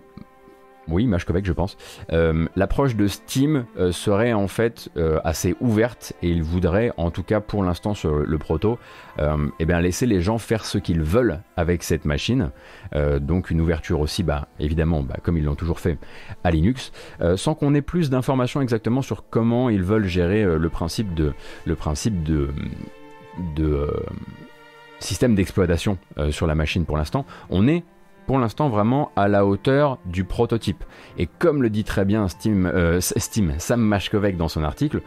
oui, 0.88 1.08
Mashkovek, 1.08 1.46
je 1.46 1.54
pense. 1.54 1.78
Euh, 2.12 2.46
l'approche 2.56 2.96
de 2.96 3.08
Steam 3.08 3.66
euh, 3.78 3.92
serait 3.92 4.34
en 4.34 4.48
fait 4.48 4.90
euh, 4.98 5.20
assez 5.24 5.56
ouverte 5.62 6.14
et 6.22 6.30
il 6.30 6.44
voudrait, 6.44 6.92
en 6.98 7.12
tout 7.12 7.24
cas 7.24 7.40
pour 7.40 7.64
l'instant 7.64 7.94
sur 7.94 8.16
le, 8.16 8.38
proto, 8.38 8.78
eh 9.60 9.66
bien 9.66 9.80
laisser 9.80 10.06
les 10.06 10.22
gens 10.22 10.38
faire 10.38 10.66
ce 10.66 10.78
qu'ils 10.78 11.02
veulent 11.02 11.40
avec 11.56 11.84
cette 11.84 12.06
machine. 12.06 12.52
donc 13.22 13.52
une 13.52 13.62
ouverture 13.62 14.00
aussi, 14.00 14.24
bah, 14.24 14.48
évidemment, 14.60 15.02
bah, 15.02 15.16
comme 15.22 15.38
ils 15.38 15.44
l'ont 15.44 15.56
toujours 15.56 15.80
fait 15.80 15.98
à 16.44 16.52
Linux, 16.52 16.92
sans 17.36 17.56
qu'on 17.56 17.74
ait 17.74 17.82
plus 17.82 18.10
d'informations 18.10 18.62
exactement 18.62 19.02
sur 19.02 19.30
comment 19.30 19.70
ils 19.70 19.84
veulent 19.84 20.08
gérer 20.08 20.44
le 20.44 20.70
principe 20.70 21.14
de, 21.14 21.34
le 21.66 21.76
principe 21.76 22.24
de 22.24 22.50
système 25.00 25.36
d'exploitation 25.36 25.98
sur 26.32 26.48
la 26.48 26.56
machine 26.56 26.86
pour 26.86 26.98
l'instant. 26.98 27.26
On 27.50 27.68
est 27.68 27.84
pour 28.26 28.40
l'instant 28.40 28.70
vraiment 28.70 29.12
à 29.16 29.28
la 29.28 29.46
hauteur 29.46 29.98
du 30.06 30.24
prototype. 30.24 30.84
Et 31.18 31.28
comme 31.28 31.62
le 31.62 31.70
dit 31.70 31.84
très 31.84 32.06
bien 32.06 32.28
Steam, 32.28 32.66
euh, 32.66 33.00
Sam 33.02 33.82
Mashkovek 33.82 34.38
dans 34.38 34.48
son 34.48 34.64
article, 34.64 35.02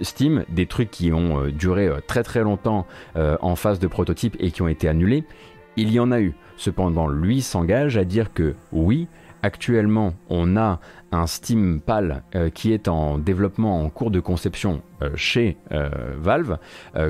Steam, 0.00 0.44
des 0.48 0.66
trucs 0.66 0.90
qui 0.90 1.12
ont 1.12 1.44
euh, 1.44 1.50
duré 1.50 1.86
euh, 1.86 2.00
très 2.06 2.22
très 2.22 2.42
longtemps 2.42 2.86
en 3.14 3.56
phase 3.56 3.78
de 3.78 3.86
prototype 3.86 4.36
et 4.40 4.50
qui 4.50 4.62
ont 4.62 4.68
été 4.68 4.88
annulés, 4.88 5.24
il 5.76 5.90
y 5.90 6.00
en 6.00 6.10
a 6.12 6.20
eu. 6.20 6.34
Cependant, 6.56 7.08
lui 7.08 7.42
s'engage 7.42 7.96
à 7.96 8.04
dire 8.04 8.32
que 8.32 8.54
oui, 8.72 9.08
actuellement 9.44 10.14
on 10.30 10.56
a 10.56 10.80
un 11.12 11.26
Steam 11.26 11.80
PAL 11.80 12.22
euh, 12.34 12.48
qui 12.48 12.72
est 12.72 12.88
en 12.88 13.18
développement 13.18 13.82
en 13.82 13.90
cours 13.90 14.10
de 14.10 14.18
conception 14.18 14.82
euh, 15.02 15.10
chez 15.16 15.58
euh, 15.70 15.90
Valve, 16.16 16.58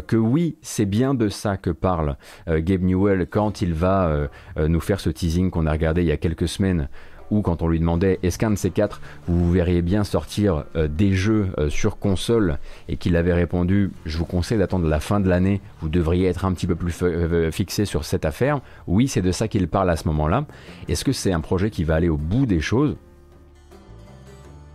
que 0.09 0.17
oui, 0.17 0.57
c'est 0.61 0.85
bien 0.85 1.15
de 1.15 1.29
ça 1.29 1.57
que 1.57 1.71
parle 1.71 2.17
Gabe 2.49 2.83
Newell 2.83 3.27
quand 3.29 3.63
il 3.63 3.73
va 3.73 4.29
nous 4.57 4.81
faire 4.81 4.99
ce 4.99 5.11
teasing 5.11 5.51
qu'on 5.51 5.67
a 5.67 5.73
regardé 5.73 6.03
il 6.03 6.09
y 6.09 6.13
a 6.13 6.17
quelques 6.17 6.49
semaines 6.49 6.89
ou 7.31 7.43
quand 7.43 7.63
on 7.63 7.69
lui 7.69 7.81
demandait 7.81 8.19
est-ce 8.23 8.39
qu'un 8.39 8.51
de 8.51 8.57
ces 8.57 8.71
quatre 8.71 9.01
vous 9.27 9.51
verriez 9.51 9.83
bien 9.83 10.05
sortir 10.05 10.65
des 10.75 11.13
jeux 11.13 11.49
sur 11.69 11.99
console? 11.99 12.59
Et 12.89 12.97
qu'il 12.97 13.17
avait 13.17 13.33
répondu 13.33 13.91
je 14.05 14.19
vous 14.19 14.25
conseille 14.25 14.59
d'attendre 14.59 14.87
la 14.89 15.01
fin 15.01 15.21
de 15.21 15.29
l'année, 15.29 15.61
vous 15.81 15.89
devriez 15.89 16.29
être 16.29 16.45
un 16.45 16.53
petit 16.53 16.67
peu 16.67 16.75
plus 16.75 17.05
fixé 17.51 17.85
sur 17.85 18.05
cette 18.05 18.25
affaire. 18.25 18.61
Oui, 18.87 19.09
c'est 19.09 19.23
de 19.23 19.33
ça 19.33 19.49
qu'il 19.49 19.69
parle 19.69 19.91
à 19.91 19.97
ce 19.97 20.09
moment-là. 20.09 20.45
Est-ce 20.89 21.05
que 21.05 21.13
c'est 21.13 21.33
un 21.33 21.41
projet 21.41 21.71
qui 21.71 21.85
va 21.85 21.95
aller 21.95 22.09
au 22.09 22.17
bout 22.17 22.47
des 22.47 22.61
choses? 22.61 22.97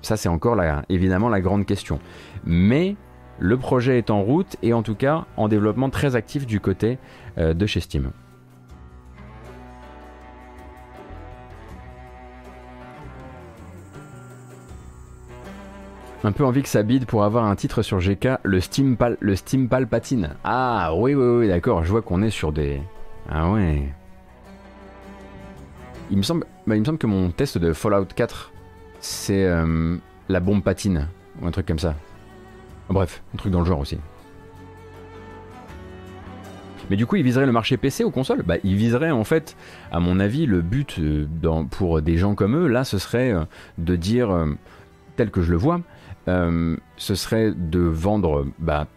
Ça, 0.02 0.18
c'est 0.18 0.30
encore 0.30 0.58
évidemment 0.88 1.30
la 1.30 1.42
grande 1.42 1.66
question. 1.66 2.00
Mais 2.46 2.96
le 3.38 3.58
projet 3.58 3.98
est 3.98 4.10
en 4.10 4.22
route 4.22 4.56
et 4.64 4.74
en 4.74 4.84
tout 4.84 4.96
cas 4.96 5.26
en 5.38 5.48
développement 5.48 5.90
très 5.90 6.16
actif 6.16 6.46
du 6.46 6.60
côté 6.60 6.98
euh, 7.38 7.54
de 7.54 7.66
chez 7.66 7.80
Steam. 7.80 8.12
Un 16.22 16.34
peu 16.34 16.44
envie 16.44 16.62
que 16.62 16.68
ça 16.68 16.84
bide 16.84 17.06
pour 17.06 17.24
avoir 17.24 17.46
un 17.46 17.56
titre 17.56 17.82
sur 17.82 18.00
GK, 18.00 18.40
le 18.44 18.60
Steam, 18.60 18.98
Pal, 18.98 19.16
le 19.22 19.38
Steam 19.38 19.70
Palpatine. 19.70 20.32
Ah 20.44 20.94
oui, 20.94 21.16
oui, 21.16 21.26
oui, 21.40 21.48
d'accord, 21.48 21.86
je 21.86 21.90
vois 21.92 22.02
qu'on 22.02 22.22
est 22.22 22.30
sur 22.30 22.52
des... 22.52 22.82
Ah 23.30 23.50
ouais. 23.50 23.84
Il 26.12 26.18
me 26.18 26.24
semble, 26.24 26.46
bah, 26.68 26.76
il 26.76 26.82
me 26.82 26.86
semble 26.86 26.98
que 26.98 27.08
mon 27.08 27.32
test 27.32 27.58
de 27.58 27.72
Fallout 27.72 28.08
4, 28.14 28.52
c'est 29.00 29.46
euh, 29.46 29.96
la 30.28 30.42
bombe 30.42 30.62
patine, 30.62 31.08
ou 31.42 31.48
un 31.48 31.52
truc 31.52 31.66
comme 31.66 31.80
ça. 31.80 31.96
Bref, 32.90 33.22
un 33.34 33.38
truc 33.38 33.54
dans 33.54 33.60
le 33.60 33.66
genre 33.66 33.80
aussi. 33.80 33.98
Mais 36.90 36.98
du 36.98 37.06
coup, 37.06 37.16
il 37.16 37.24
viserait 37.24 37.46
le 37.46 37.52
marché 37.54 37.78
PC 37.78 38.04
ou 38.04 38.12
console? 38.12 38.42
Bah, 38.42 38.56
il 38.66 38.76
viserait 38.76 39.12
en 39.12 39.24
fait, 39.24 39.56
à 39.90 40.02
mon 40.02 40.20
avis, 40.20 40.48
le 40.48 40.62
but 40.62 40.98
euh, 41.00 41.28
pour 41.72 42.02
des 42.02 42.18
gens 42.18 42.36
comme 42.36 42.58
eux, 42.58 42.68
là, 42.68 42.84
ce 42.84 42.98
serait 42.98 43.32
euh, 43.32 43.46
de 43.78 43.96
dire, 43.96 44.36
tel 45.16 45.32
que 45.32 45.42
je 45.42 45.52
le 45.52 45.58
vois, 45.58 45.80
ce 46.28 47.16
serait 47.16 47.52
de 47.52 47.80
vendre 47.80 48.46
bah, 48.60 48.88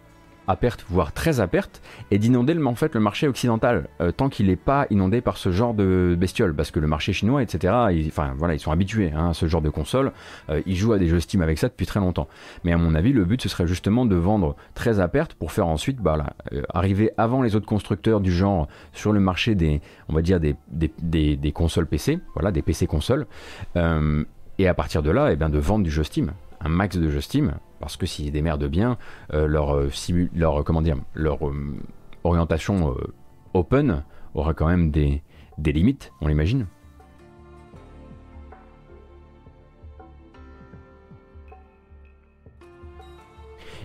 à 0.47 0.55
perte, 0.55 0.85
voire 0.89 1.13
très 1.13 1.39
à 1.39 1.47
perte, 1.47 1.81
et 2.11 2.17
d'inonder 2.17 2.53
le 2.53 2.99
marché 2.99 3.27
occidental, 3.27 3.87
euh, 4.01 4.11
tant 4.11 4.29
qu'il 4.29 4.47
n'est 4.47 4.55
pas 4.55 4.85
inondé 4.89 5.21
par 5.21 5.37
ce 5.37 5.51
genre 5.51 5.73
de 5.73 6.15
bestioles, 6.19 6.53
parce 6.53 6.71
que 6.71 6.79
le 6.79 6.87
marché 6.87 7.13
chinois, 7.13 7.41
etc., 7.41 7.73
ils, 7.91 8.11
voilà, 8.37 8.53
ils 8.53 8.59
sont 8.59 8.71
habitués 8.71 9.11
hein, 9.15 9.29
à 9.29 9.33
ce 9.33 9.47
genre 9.47 9.61
de 9.61 9.69
console, 9.69 10.11
euh, 10.49 10.61
ils 10.65 10.75
jouent 10.75 10.93
à 10.93 10.99
des 10.99 11.07
jeux 11.07 11.19
Steam 11.19 11.41
avec 11.41 11.57
ça 11.57 11.69
depuis 11.69 11.85
très 11.85 11.99
longtemps. 11.99 12.27
Mais 12.63 12.73
à 12.73 12.77
mon 12.77 12.95
avis, 12.95 13.13
le 13.13 13.25
but 13.25 13.41
ce 13.41 13.49
serait 13.49 13.67
justement 13.67 14.05
de 14.05 14.15
vendre 14.15 14.55
très 14.73 14.99
à 14.99 15.07
perte 15.07 15.33
pour 15.33 15.51
faire 15.51 15.67
ensuite, 15.67 15.99
bah, 15.99 16.35
euh, 16.51 16.61
arriver 16.73 17.11
avant 17.17 17.41
les 17.41 17.55
autres 17.55 17.65
constructeurs 17.65 18.19
du 18.19 18.31
genre 18.31 18.67
sur 18.91 19.11
le 19.13 19.19
marché 19.19 19.55
des, 19.55 19.81
on 20.09 20.13
va 20.13 20.21
dire 20.21 20.39
des, 20.39 21.51
consoles 21.53 21.87
PC, 21.87 22.19
voilà, 22.35 22.51
des 22.51 22.61
PC 22.61 22.87
consoles, 22.87 23.25
et 24.59 24.67
à 24.67 24.73
partir 24.73 25.01
de 25.01 25.09
là, 25.09 25.31
eh 25.31 25.35
bien 25.35 25.49
de 25.49 25.57
vendre 25.57 25.83
du 25.83 25.91
jeu 25.91 26.03
Steam, 26.03 26.31
un 26.63 26.69
max 26.69 26.97
de 26.97 27.09
jeux 27.09 27.21
parce 27.79 27.97
que 27.97 28.05
s'ils 28.05 28.31
démerdent 28.31 28.67
bien, 28.67 28.97
euh, 29.33 29.45
leur, 29.45 29.75
euh, 29.75 29.89
leur, 30.33 30.63
comment 30.63 30.81
dire, 30.81 30.97
leur 31.13 31.47
euh, 31.47 31.75
orientation 32.23 32.95
open 33.53 34.03
aura 34.33 34.53
quand 34.53 34.67
même 34.67 34.89
des, 34.89 35.21
des 35.57 35.73
limites, 35.73 36.11
on 36.21 36.27
l'imagine. 36.27 36.65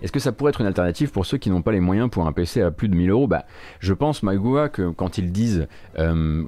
Est-ce 0.03 0.13
que 0.13 0.21
ça 0.21 0.33
pourrait 0.33 0.51
être 0.51 0.61
une 0.61 0.67
alternative 0.67 1.11
pour 1.11 1.27
ceux 1.27 1.39
qui 1.39 1.51
n'ont 1.51 1.63
pas 1.63 1.73
les 1.73 1.81
moyens 1.81 2.11
pour 2.11 2.27
un 2.27 2.33
PC 2.33 2.63
à 2.63 2.71
plus 2.71 2.89
de 2.89 2.95
1000 2.95 3.11
euros? 3.11 3.27
Bah, 3.27 3.45
Je 3.81 3.93
pense, 3.93 4.23
Magoua, 4.23 4.69
que 4.69 4.91
quand 4.91 5.19
ils 5.19 5.33
disent, 5.33 5.67
euh, 5.99 6.45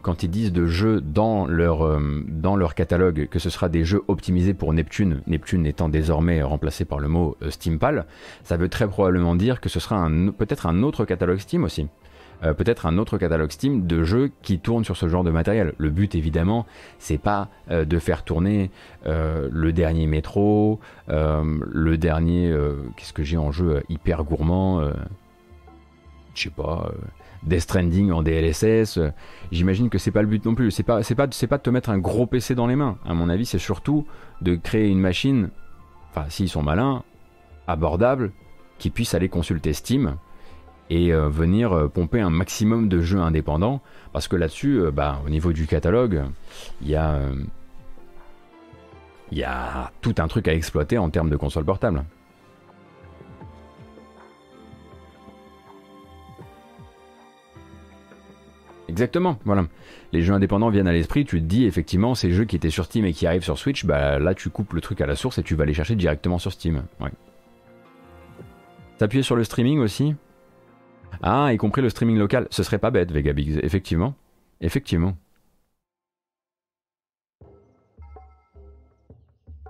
de 0.50 0.66
jeux 0.66 1.00
dans 1.00 1.47
leur, 1.47 1.85
euh, 1.85 2.25
dans 2.28 2.57
leur 2.57 2.75
catalogue 2.75 3.28
que 3.30 3.38
ce 3.38 3.50
sera 3.50 3.69
des 3.69 3.85
jeux 3.85 4.02
optimisés 4.09 4.54
pour 4.54 4.73
Neptune, 4.73 5.23
Neptune 5.26 5.66
étant 5.66 5.88
désormais 5.88 6.42
remplacé 6.42 6.85
par 6.85 6.99
le 6.99 7.09
mot 7.09 7.37
euh, 7.42 7.50
Steampal, 7.50 8.07
ça 8.45 8.57
veut 8.57 8.69
très 8.69 8.87
probablement 8.88 9.35
dire 9.35 9.61
que 9.61 9.69
ce 9.69 9.80
sera 9.80 10.09
peut-être 10.38 10.66
un 10.66 10.83
autre 10.83 11.04
catalogue 11.04 11.38
Steam 11.38 11.64
aussi. 11.64 11.87
Euh, 12.42 12.54
peut-être 12.54 12.87
un 12.87 12.99
autre 12.99 13.18
catalogue 13.18 13.50
Steam 13.50 13.87
de 13.87 14.02
jeux 14.02 14.30
qui 14.42 14.59
tournent 14.59 14.85
sur 14.85 14.97
ce 14.97 15.09
genre 15.09 15.25
de 15.25 15.30
matériel. 15.30 15.75
Le 15.78 15.90
but 15.90 16.14
évidemment, 16.14 16.66
c'est 16.99 17.18
pas 17.18 17.49
euh, 17.70 17.85
de 17.85 17.99
faire 17.99 18.25
tourner 18.25 18.70
euh, 19.06 19.49
le 19.52 19.73
dernier 19.73 20.06
métro, 20.06 20.80
le 21.09 21.97
dernier, 21.97 22.54
qu'est-ce 22.97 23.12
que 23.12 23.23
j'ai 23.23 23.37
en 23.37 23.50
jeu 23.50 23.82
hyper 23.88 24.25
gourmand, 24.25 24.80
je 26.35 26.42
sais 26.42 26.50
pas. 26.50 26.90
Death 27.42 27.61
Stranding 27.62 28.12
en 28.12 28.23
DLSS, 28.23 29.00
j'imagine 29.50 29.88
que 29.90 29.99
c'est 29.99 30.11
pas 30.11 30.23
le 30.23 30.28
but 30.28 30.44
non 30.44 30.54
plus. 30.54 30.70
C'est 30.70 30.82
pas, 30.82 31.02
c'est 31.02 31.14
pas, 31.14 31.26
c'est 31.30 31.47
pas 31.47 31.59
de 31.59 31.62
te 31.62 31.70
mettre 31.70 31.90
un 31.90 31.99
gros 31.99 32.26
PC 32.26 32.54
dans 32.54 32.66
les 32.66 32.76
mains. 32.76 32.99
À 33.04 33.14
mon 33.14 33.28
avis, 33.28 33.47
c'est 33.47 33.59
surtout 33.59 34.06
de 34.40 34.54
créer 34.54 34.88
une 34.88 35.00
machine, 35.00 35.50
enfin, 36.11 36.26
s'ils 36.28 36.49
sont 36.49 36.62
malins, 36.62 37.02
abordable, 37.66 38.30
qui 38.78 38.90
puisse 38.90 39.14
aller 39.14 39.28
consulter 39.28 39.73
Steam 39.73 40.16
et 40.90 41.12
euh, 41.12 41.28
venir 41.28 41.73
euh, 41.73 41.88
pomper 41.88 42.20
un 42.20 42.30
maximum 42.30 42.88
de 42.88 43.00
jeux 43.00 43.20
indépendants 43.20 43.80
parce 44.12 44.28
que 44.28 44.37
là-dessus, 44.37 44.80
euh, 44.80 44.90
bah, 44.90 45.23
au 45.25 45.30
niveau 45.30 45.52
du 45.52 45.66
catalogue, 45.66 46.25
il 46.82 46.88
y 46.88 46.97
a 46.97 47.20
il 49.32 49.38
y 49.38 49.44
a 49.44 49.92
tout 50.00 50.16
un 50.18 50.26
truc 50.26 50.49
à 50.49 50.52
exploiter 50.52 50.99
en 50.99 51.09
termes 51.09 51.30
de 51.30 51.37
console 51.37 51.64
portable. 51.64 52.04
Exactement, 58.88 59.38
voilà. 59.44 59.66
Les 60.12 60.20
jeux 60.20 60.35
indépendants 60.35 60.68
viennent 60.68 60.88
à 60.88 60.92
l'esprit, 60.92 61.25
tu 61.25 61.40
te 61.40 61.47
dis 61.47 61.64
effectivement 61.64 62.16
ces 62.16 62.32
jeux 62.32 62.44
qui 62.44 62.56
étaient 62.56 62.70
sur 62.70 62.85
Steam 62.85 63.04
et 63.04 63.12
qui 63.12 63.25
arrivent 63.25 63.44
sur 63.44 63.56
Switch, 63.56 63.85
bah 63.85 64.18
là 64.18 64.35
tu 64.35 64.50
coupes 64.50 64.73
le 64.73 64.80
truc 64.80 65.00
à 65.00 65.06
la 65.06 65.14
source 65.14 65.38
et 65.38 65.44
tu 65.44 65.54
vas 65.54 65.64
les 65.64 65.75
chercher 65.75 65.94
directement 65.94 66.40
sur 66.40 66.50
Steam. 66.50 66.82
Ouais. 66.99 67.12
T'appuyer 68.99 69.23
sur 69.23 69.37
le 69.37 69.44
streaming 69.44 69.78
aussi? 69.78 70.16
Ah, 71.23 71.52
y 71.52 71.57
compris 71.57 71.83
le 71.83 71.90
streaming 71.90 72.19
local. 72.19 72.47
Ce 72.50 72.62
serait 72.62 72.79
pas 72.79 72.90
bête, 72.90 73.12
Vegabigs, 73.12 73.61
effectivement. 73.62 74.14
Effectivement. 74.61 75.17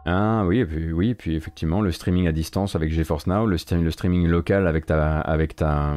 Ah 0.06 0.44
oui, 0.46 0.60
et 0.60 0.66
puis, 0.66 0.92
oui, 0.92 1.14
puis 1.14 1.36
effectivement, 1.36 1.80
le 1.82 1.92
streaming 1.92 2.26
à 2.26 2.32
distance 2.32 2.74
avec 2.74 2.90
GeForce 2.90 3.26
Now, 3.26 3.46
le, 3.46 3.58
streaming 3.58 4.26
local 4.26 4.66
avec 4.66 4.86
ta, 4.86 5.20
avec 5.20 5.56
ta, 5.56 5.96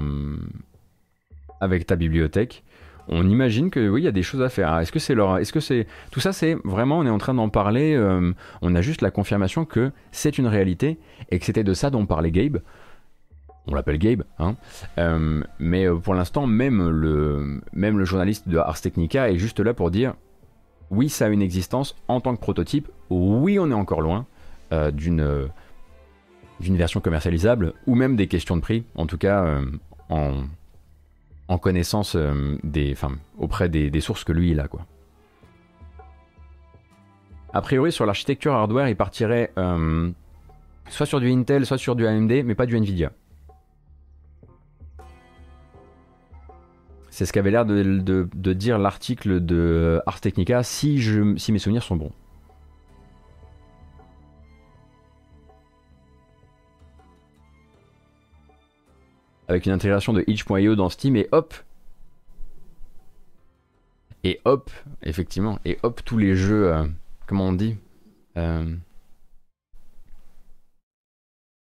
avec 1.61 1.87
ta 1.87 1.95
bibliothèque. 1.95 2.63
On 3.07 3.27
imagine 3.27 3.69
que 3.69 3.89
oui, 3.89 4.01
il 4.01 4.03
y 4.05 4.07
a 4.07 4.11
des 4.11 4.23
choses 4.23 4.41
à 4.41 4.49
faire. 4.49 4.77
Est-ce 4.79 4.91
que 4.91 4.99
c'est 4.99 5.15
leur, 5.15 5.37
est-ce 5.37 5.51
que 5.51 5.59
c'est 5.59 5.87
tout 6.11 6.19
ça, 6.19 6.31
c'est 6.31 6.55
vraiment, 6.63 6.99
on 6.99 7.05
est 7.05 7.09
en 7.09 7.17
train 7.17 7.33
d'en 7.33 7.49
parler. 7.49 7.95
Euh, 7.95 8.33
on 8.61 8.75
a 8.75 8.81
juste 8.81 9.01
la 9.01 9.11
confirmation 9.11 9.65
que 9.65 9.91
c'est 10.11 10.37
une 10.37 10.47
réalité 10.47 10.99
et 11.29 11.39
que 11.39 11.45
c'était 11.45 11.63
de 11.63 11.73
ça 11.73 11.89
dont 11.89 12.05
parlait 12.05 12.31
Gabe 12.31 12.59
on 13.67 13.75
l'appelle 13.75 13.97
Gabe, 13.97 14.23
hein. 14.39 14.55
Euh, 14.97 15.41
mais 15.59 15.85
euh, 15.85 15.95
pour 15.95 16.13
l'instant, 16.13 16.47
même 16.47 16.89
le, 16.89 18.05
journaliste 18.05 18.47
de 18.47 18.57
Ars 18.57 18.81
Technica 18.81 19.29
est 19.29 19.37
juste 19.37 19.59
là 19.59 19.73
pour 19.73 19.91
dire 19.91 20.15
oui, 20.91 21.09
ça 21.09 21.25
a 21.25 21.29
une 21.29 21.41
existence 21.41 21.95
en 22.07 22.21
tant 22.21 22.35
que 22.35 22.41
prototype, 22.41 22.89
oui, 23.09 23.57
on 23.57 23.71
est 23.71 23.75
encore 23.75 24.01
loin 24.01 24.27
euh, 24.73 24.91
d'une 24.91 25.49
version 26.59 26.99
commercialisable, 26.99 27.73
ou 27.87 27.95
même 27.95 28.15
des 28.15 28.27
questions 28.27 28.55
de 28.55 28.61
prix, 28.61 28.83
en 28.95 29.07
tout 29.07 29.17
cas 29.17 29.59
en, 30.09 30.43
connaissance 31.57 32.17
des, 32.63 32.95
auprès 33.37 33.69
des, 33.69 33.89
des, 33.89 34.01
sources 34.01 34.23
que 34.23 34.31
lui 34.31 34.51
il 34.51 34.59
a. 34.59 34.67
Quoi. 34.67 34.85
A 37.53 37.61
priori, 37.61 37.91
sur 37.91 38.05
l'architecture 38.05 38.53
hardware, 38.53 38.89
il 38.89 38.95
partirait 38.95 39.51
soit 40.89 41.05
sur 41.05 41.19
du 41.19 41.31
Intel, 41.31 41.65
soit 41.65 41.77
sur 41.77 41.95
du 41.95 42.05
AMD, 42.05 42.43
mais 42.45 42.55
pas 42.55 42.65
du 42.65 42.77
Nvidia. 42.77 43.11
C'est 47.13 47.27
ce 47.27 47.31
qu'avait 47.31 47.51
l'air 47.51 47.63
de, 47.63 48.53
dire 48.53 48.79
l'article 48.79 49.45
de 49.45 50.01
Ars 50.07 50.19
Technica, 50.19 50.63
si, 50.63 50.99
je, 50.99 51.37
si 51.37 51.51
mes 51.51 51.59
souvenirs 51.59 51.83
sont 51.83 51.95
bons. 51.95 52.11
Avec 59.47 59.67
une 59.67 59.73
intégration 59.73 60.11
de 60.11 60.23
itch.io 60.25 60.75
dans 60.75 60.89
Steam 60.89 61.15
et 61.15 61.29
hop 61.31 61.53
Et 64.23 64.41
hop, 64.43 64.71
effectivement, 65.03 65.59
et 65.65 65.77
hop 65.83 66.01
tous 66.03 66.17
les 66.17 66.35
jeux, 66.35 66.73
euh, 66.73 66.87
comment 67.27 67.49
on 67.49 67.53
dit 67.53 67.77
euh, 68.37 68.75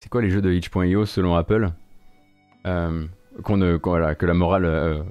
C'est 0.01 0.09
quoi 0.09 0.23
les 0.23 0.31
jeux 0.31 0.41
de 0.41 0.51
itch.io 0.51 1.05
selon 1.05 1.35
Apple 1.35 1.71
euh, 2.65 3.07
qu'on 3.43 3.59
que 3.59 4.27
la 4.27 4.35
morale 4.35 4.65
euh, 4.65 5.03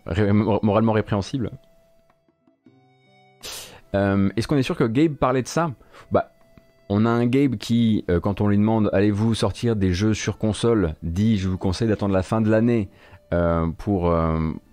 moralement 0.61 0.93
répréhensible. 0.93 1.51
Euh, 3.95 4.29
est-ce 4.35 4.47
qu'on 4.47 4.55
est 4.55 4.63
sûr 4.63 4.77
que 4.77 4.85
Gabe 4.85 5.13
parlait 5.13 5.41
de 5.41 5.47
ça? 5.47 5.71
Bah, 6.11 6.31
on 6.89 7.05
a 7.05 7.09
un 7.09 7.25
Gabe 7.25 7.55
qui, 7.55 8.05
euh, 8.09 8.19
quand 8.19 8.41
on 8.41 8.47
lui 8.47 8.57
demande 8.57 8.89
allez-vous 8.93 9.35
sortir 9.35 9.75
des 9.75 9.93
jeux 9.93 10.13
sur 10.13 10.37
console, 10.37 10.95
dit 11.03 11.37
je 11.37 11.49
vous 11.49 11.57
conseille 11.57 11.87
d'attendre 11.87 12.13
la 12.13 12.23
fin 12.23 12.41
de 12.41 12.49
l'année 12.49 12.89
pour 13.79 14.15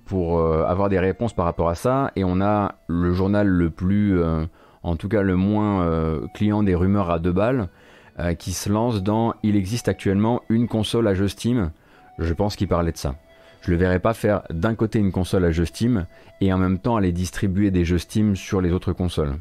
pour 0.04 0.38
avoir 0.42 0.90
des 0.90 0.99
réponses 0.99 1.33
par 1.33 1.47
rapport 1.47 1.71
à 1.71 1.75
ça. 1.75 2.11
Et 2.14 2.25
on 2.25 2.42
a 2.42 2.75
le 2.88 3.14
journal 3.14 3.49
le 3.49 3.71
plus, 3.71 4.23
en 4.83 4.97
tout 4.97 5.09
cas 5.09 5.23
le 5.23 5.35
moins 5.35 6.21
client 6.35 6.62
des 6.62 6.75
rumeurs 6.75 7.11
à 7.11 7.19
deux 7.21 7.33
balles, 7.33 7.71
qui 8.38 8.52
se 8.52 8.69
lance 8.69 9.02
dans 9.02 9.33
il 9.42 9.57
existe 9.57 9.88
actuellement 9.88 10.42
une 10.50 10.69
console 10.69 11.09
à 11.09 11.14
jeu 11.14 11.26
Steam. 11.26 11.71
Je 12.19 12.35
pense 12.35 12.54
qu'il 12.54 12.69
parlait 12.69 12.92
de 12.92 12.99
ça. 12.99 13.14
Je 13.62 13.71
le 13.71 13.76
verrais 13.76 14.00
pas 14.00 14.14
faire 14.14 14.43
d'un 14.50 14.75
côté 14.75 14.99
une 14.99 15.12
console 15.12 15.45
à 15.45 15.50
jeux 15.50 15.67
Steam 15.67 16.07
et 16.40 16.52
en 16.52 16.59
même 16.59 16.79
temps 16.79 16.97
aller 16.97 17.12
distribuer 17.12 17.71
des 17.71 17.85
jeux 17.85 17.99
Steam 17.99 18.37
sur 18.37 18.61
les 18.61 18.73
autres 18.73 18.93
consoles. 18.93 19.37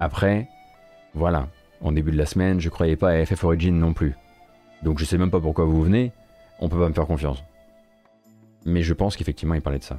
Après, 0.00 0.48
voilà, 1.14 1.48
en 1.80 1.92
début 1.92 2.10
de 2.10 2.18
la 2.18 2.26
semaine, 2.26 2.60
je 2.60 2.68
croyais 2.68 2.96
pas 2.96 3.10
à 3.10 3.24
FF 3.24 3.44
Origin 3.44 3.78
non 3.78 3.92
plus. 3.92 4.14
Donc 4.82 4.98
je 4.98 5.04
sais 5.04 5.18
même 5.18 5.30
pas 5.30 5.40
pourquoi 5.40 5.64
vous 5.64 5.82
venez, 5.82 6.12
on 6.58 6.68
peut 6.68 6.78
pas 6.78 6.88
me 6.88 6.94
faire 6.94 7.06
confiance. 7.06 7.42
Mais 8.64 8.82
je 8.82 8.94
pense 8.94 9.16
qu'effectivement 9.16 9.54
il 9.54 9.62
parlait 9.62 9.78
de 9.78 9.84
ça. 9.84 9.98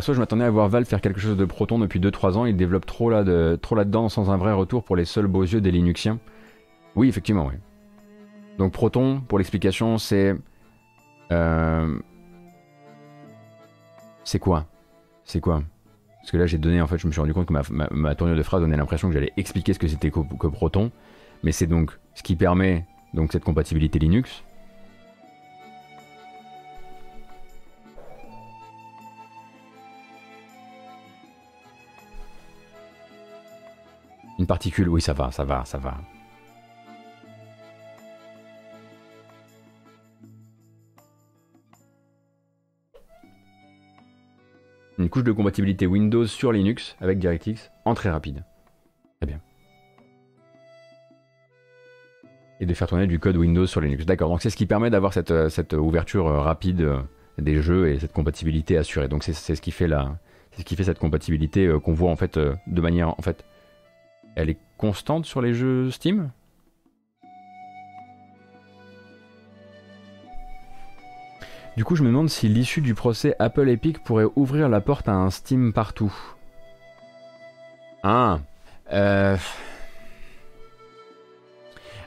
Perso, 0.00 0.14
je 0.14 0.18
m'attendais 0.18 0.44
à 0.44 0.50
voir 0.50 0.66
Valve 0.70 0.86
faire 0.86 1.02
quelque 1.02 1.20
chose 1.20 1.36
de 1.36 1.44
Proton 1.44 1.78
depuis 1.78 2.00
2-3 2.00 2.38
ans. 2.38 2.46
Il 2.46 2.56
développe 2.56 2.86
trop, 2.86 3.10
là 3.10 3.22
de, 3.22 3.58
trop 3.60 3.74
là-dedans 3.74 4.08
sans 4.08 4.30
un 4.30 4.38
vrai 4.38 4.54
retour 4.54 4.82
pour 4.82 4.96
les 4.96 5.04
seuls 5.04 5.26
beaux 5.26 5.42
yeux 5.42 5.60
des 5.60 5.70
Linuxiens. 5.70 6.18
Oui, 6.96 7.10
effectivement, 7.10 7.46
oui. 7.46 7.56
Donc 8.56 8.72
Proton, 8.72 9.20
pour 9.20 9.36
l'explication, 9.36 9.98
c'est 9.98 10.34
euh, 11.32 11.98
C'est 14.24 14.38
quoi? 14.38 14.64
C'est 15.24 15.42
quoi? 15.42 15.62
Parce 16.22 16.30
que 16.30 16.38
là, 16.38 16.46
j'ai 16.46 16.56
donné, 16.56 16.80
en 16.80 16.86
fait, 16.86 16.96
je 16.96 17.06
me 17.06 17.12
suis 17.12 17.20
rendu 17.20 17.34
compte 17.34 17.48
que 17.48 17.52
ma, 17.92 18.14
tournure 18.14 18.38
de 18.38 18.42
phrase 18.42 18.62
donnait 18.62 18.78
l'impression 18.78 19.08
que 19.08 19.12
j'allais 19.12 19.34
expliquer 19.36 19.74
ce 19.74 19.78
que 19.78 19.86
c'était 19.86 20.10
que, 20.10 20.20
que 20.20 20.46
Proton. 20.46 20.90
Mais 21.42 21.52
c'est 21.52 21.66
donc 21.66 21.98
ce 22.14 22.22
qui 22.22 22.36
permet 22.36 22.86
donc 23.12 23.32
cette 23.32 23.44
compatibilité 23.44 23.98
Linux. 23.98 24.44
Une 34.50 34.52
particule, 34.52 34.88
oui, 34.88 35.00
ça 35.00 35.12
va, 35.12 35.30
ça 35.30 35.44
va, 35.44 35.64
ça 35.64 35.78
va. 35.78 35.96
une 44.98 45.08
couche 45.08 45.22
de 45.22 45.30
compatibilité 45.30 45.86
Windows 45.86 46.26
sur 46.26 46.50
Linux 46.50 46.96
avec 47.00 47.20
DirectX 47.20 47.70
en 47.84 47.94
très 47.94 48.10
rapide. 48.10 48.44
Très 49.20 49.28
bien. 49.28 49.40
Et 52.58 52.66
de 52.66 52.74
faire 52.74 52.88
tourner 52.88 53.06
du 53.06 53.20
code 53.20 53.36
Windows 53.36 53.66
sur 53.66 53.80
Linux. 53.80 54.04
D'accord, 54.04 54.30
donc 54.30 54.42
c'est 54.42 54.50
ce 54.50 54.56
qui 54.56 54.66
permet 54.66 54.90
d'avoir 54.90 55.12
cette, 55.12 55.30
euh, 55.30 55.76
ouverture 55.76 56.26
euh, 56.26 56.40
rapide 56.40 56.80
euh, 56.80 57.00
des 57.38 57.62
jeux 57.62 57.88
et 57.88 58.00
cette 58.00 58.12
compatibilité 58.12 58.76
assurée. 58.76 59.06
Donc 59.06 59.22
c'est 59.22 59.32
ce 59.32 59.62
qui 59.62 59.70
fait 59.70 59.86
la, 59.86 60.18
ce 60.58 60.64
qui 60.64 60.74
fait 60.74 60.84
cette 60.84 60.98
compatibilité 60.98 61.72
qu'on 61.84 61.94
voit 61.94 62.10
en 62.10 62.16
fait 62.16 62.36
de 62.36 62.80
manière 62.80 63.10
en 63.10 63.22
fait, 63.22 63.44
elle 64.36 64.50
est 64.50 64.58
constante 64.76 65.26
sur 65.26 65.42
les 65.42 65.54
jeux 65.54 65.90
Steam. 65.90 66.30
Du 71.76 71.84
coup, 71.84 71.96
je 71.96 72.02
me 72.02 72.08
demande 72.08 72.28
si 72.28 72.48
l'issue 72.48 72.80
du 72.80 72.94
procès 72.94 73.34
Apple 73.38 73.68
Epic 73.68 74.02
pourrait 74.02 74.26
ouvrir 74.36 74.68
la 74.68 74.80
porte 74.80 75.08
à 75.08 75.12
un 75.12 75.30
Steam 75.30 75.72
partout. 75.72 76.12
Euh... 78.92 79.36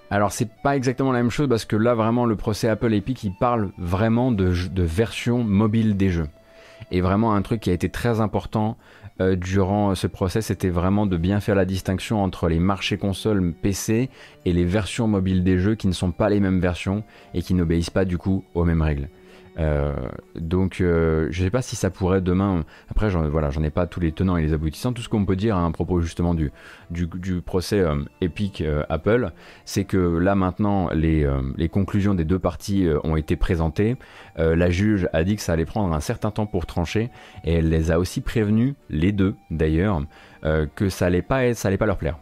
Alors 0.10 0.32
c'est 0.32 0.50
pas 0.62 0.76
exactement 0.76 1.12
la 1.12 1.20
même 1.20 1.32
chose 1.32 1.50
parce 1.50 1.66
que 1.66 1.76
là 1.76 1.96
vraiment 1.96 2.26
le 2.26 2.36
procès 2.36 2.68
Apple 2.70 2.94
Epic 2.94 3.24
il 3.24 3.34
parle 3.36 3.72
vraiment 3.80 4.32
de 4.32 4.84
version 4.84 5.44
mobile 5.44 5.98
des 5.98 6.10
jeux. 6.10 6.30
Et 6.92 7.02
vraiment 7.02 7.34
un 7.34 7.42
truc 7.42 7.62
qui 7.62 7.72
a 7.72 7.74
été 7.74 7.90
très 7.90 8.22
important 8.22 8.78
euh, 9.22 9.36
durant 9.36 9.94
ce 9.96 10.08
procès 10.08 10.42
c'était 10.42 10.70
vraiment 10.70 11.06
de 11.06 11.18
bien 11.18 11.40
faire 11.40 11.56
la 11.56 11.66
distinction 11.66 12.24
entre 12.24 12.48
les 12.48 12.60
marchés 12.60 12.98
consoles 12.98 13.54
PC 13.54 14.10
et 14.46 14.54
les 14.54 14.66
versions 14.66 15.08
mobiles 15.08 15.44
des 15.44 15.60
jeux 15.60 15.76
qui 15.76 15.88
ne 15.88 15.94
sont 15.94 16.12
pas 16.12 16.30
les 16.30 16.40
mêmes 16.40 16.60
versions 16.60 17.04
et 17.34 17.42
qui 17.42 17.54
n'obéissent 17.54 17.90
pas 17.90 18.06
du 18.06 18.18
coup 18.18 18.44
aux 18.54 18.64
mêmes 18.66 18.82
règles. 18.82 19.10
Euh, 19.60 19.94
donc 20.36 20.82
euh, 20.82 21.28
je 21.30 21.44
sais 21.44 21.52
pas 21.52 21.62
si 21.62 21.76
ça 21.76 21.90
pourrait 21.90 22.22
demain. 22.22 22.64
Après, 22.90 23.10
j'en, 23.10 23.28
voilà, 23.30 23.50
ai 23.50 23.70
pas 23.70 23.86
tous 23.88 24.00
les 24.00 24.12
tenants 24.12 24.38
et 24.38 24.42
les 24.42 24.54
aboutissants. 24.54 24.94
Tout 24.94 25.02
ce 25.02 25.10
qu'on 25.10 25.26
peut 25.26 25.36
dire 25.36 25.58
à 25.58 25.62
un 25.62 25.72
propos 25.72 26.00
justement 26.02 26.34
du, 26.34 26.52
procès 27.46 27.80
euh, 27.80 28.04
Epic 28.22 28.64
Apple, 28.90 29.32
c'est 29.66 29.84
que 29.86 29.98
là 29.98 30.36
maintenant 30.36 30.90
les, 30.94 31.28
les, 31.58 31.70
conclusions 31.70 32.14
des 32.14 32.26
deux 32.26 32.40
parties 32.40 32.88
ont 33.04 33.16
été 33.16 33.36
présentées. 33.36 33.98
la 34.38 34.70
juge 34.70 35.10
a 35.14 35.24
dit 35.24 35.36
que 35.36 35.42
ça 35.42 35.54
allait 35.54 35.66
prendre 35.66 35.94
un 35.94 36.00
certain 36.00 36.32
temps 36.32 36.46
pour 36.46 36.66
trancher 36.66 37.10
et 37.44 37.56
elle 37.56 37.70
les 37.70 37.92
a 37.92 38.00
aussi 38.00 38.22
prévenus, 38.22 38.76
les 38.90 39.12
deux 39.12 39.36
d'ailleurs, 39.52 40.02
que 40.76 40.90
ça 40.90 41.08
allait 41.08 41.22
pas 41.22 41.54
ça 41.54 41.68
allait 41.68 41.78
pas 41.78 41.86
leur 41.86 41.98
plaire. 41.98 42.18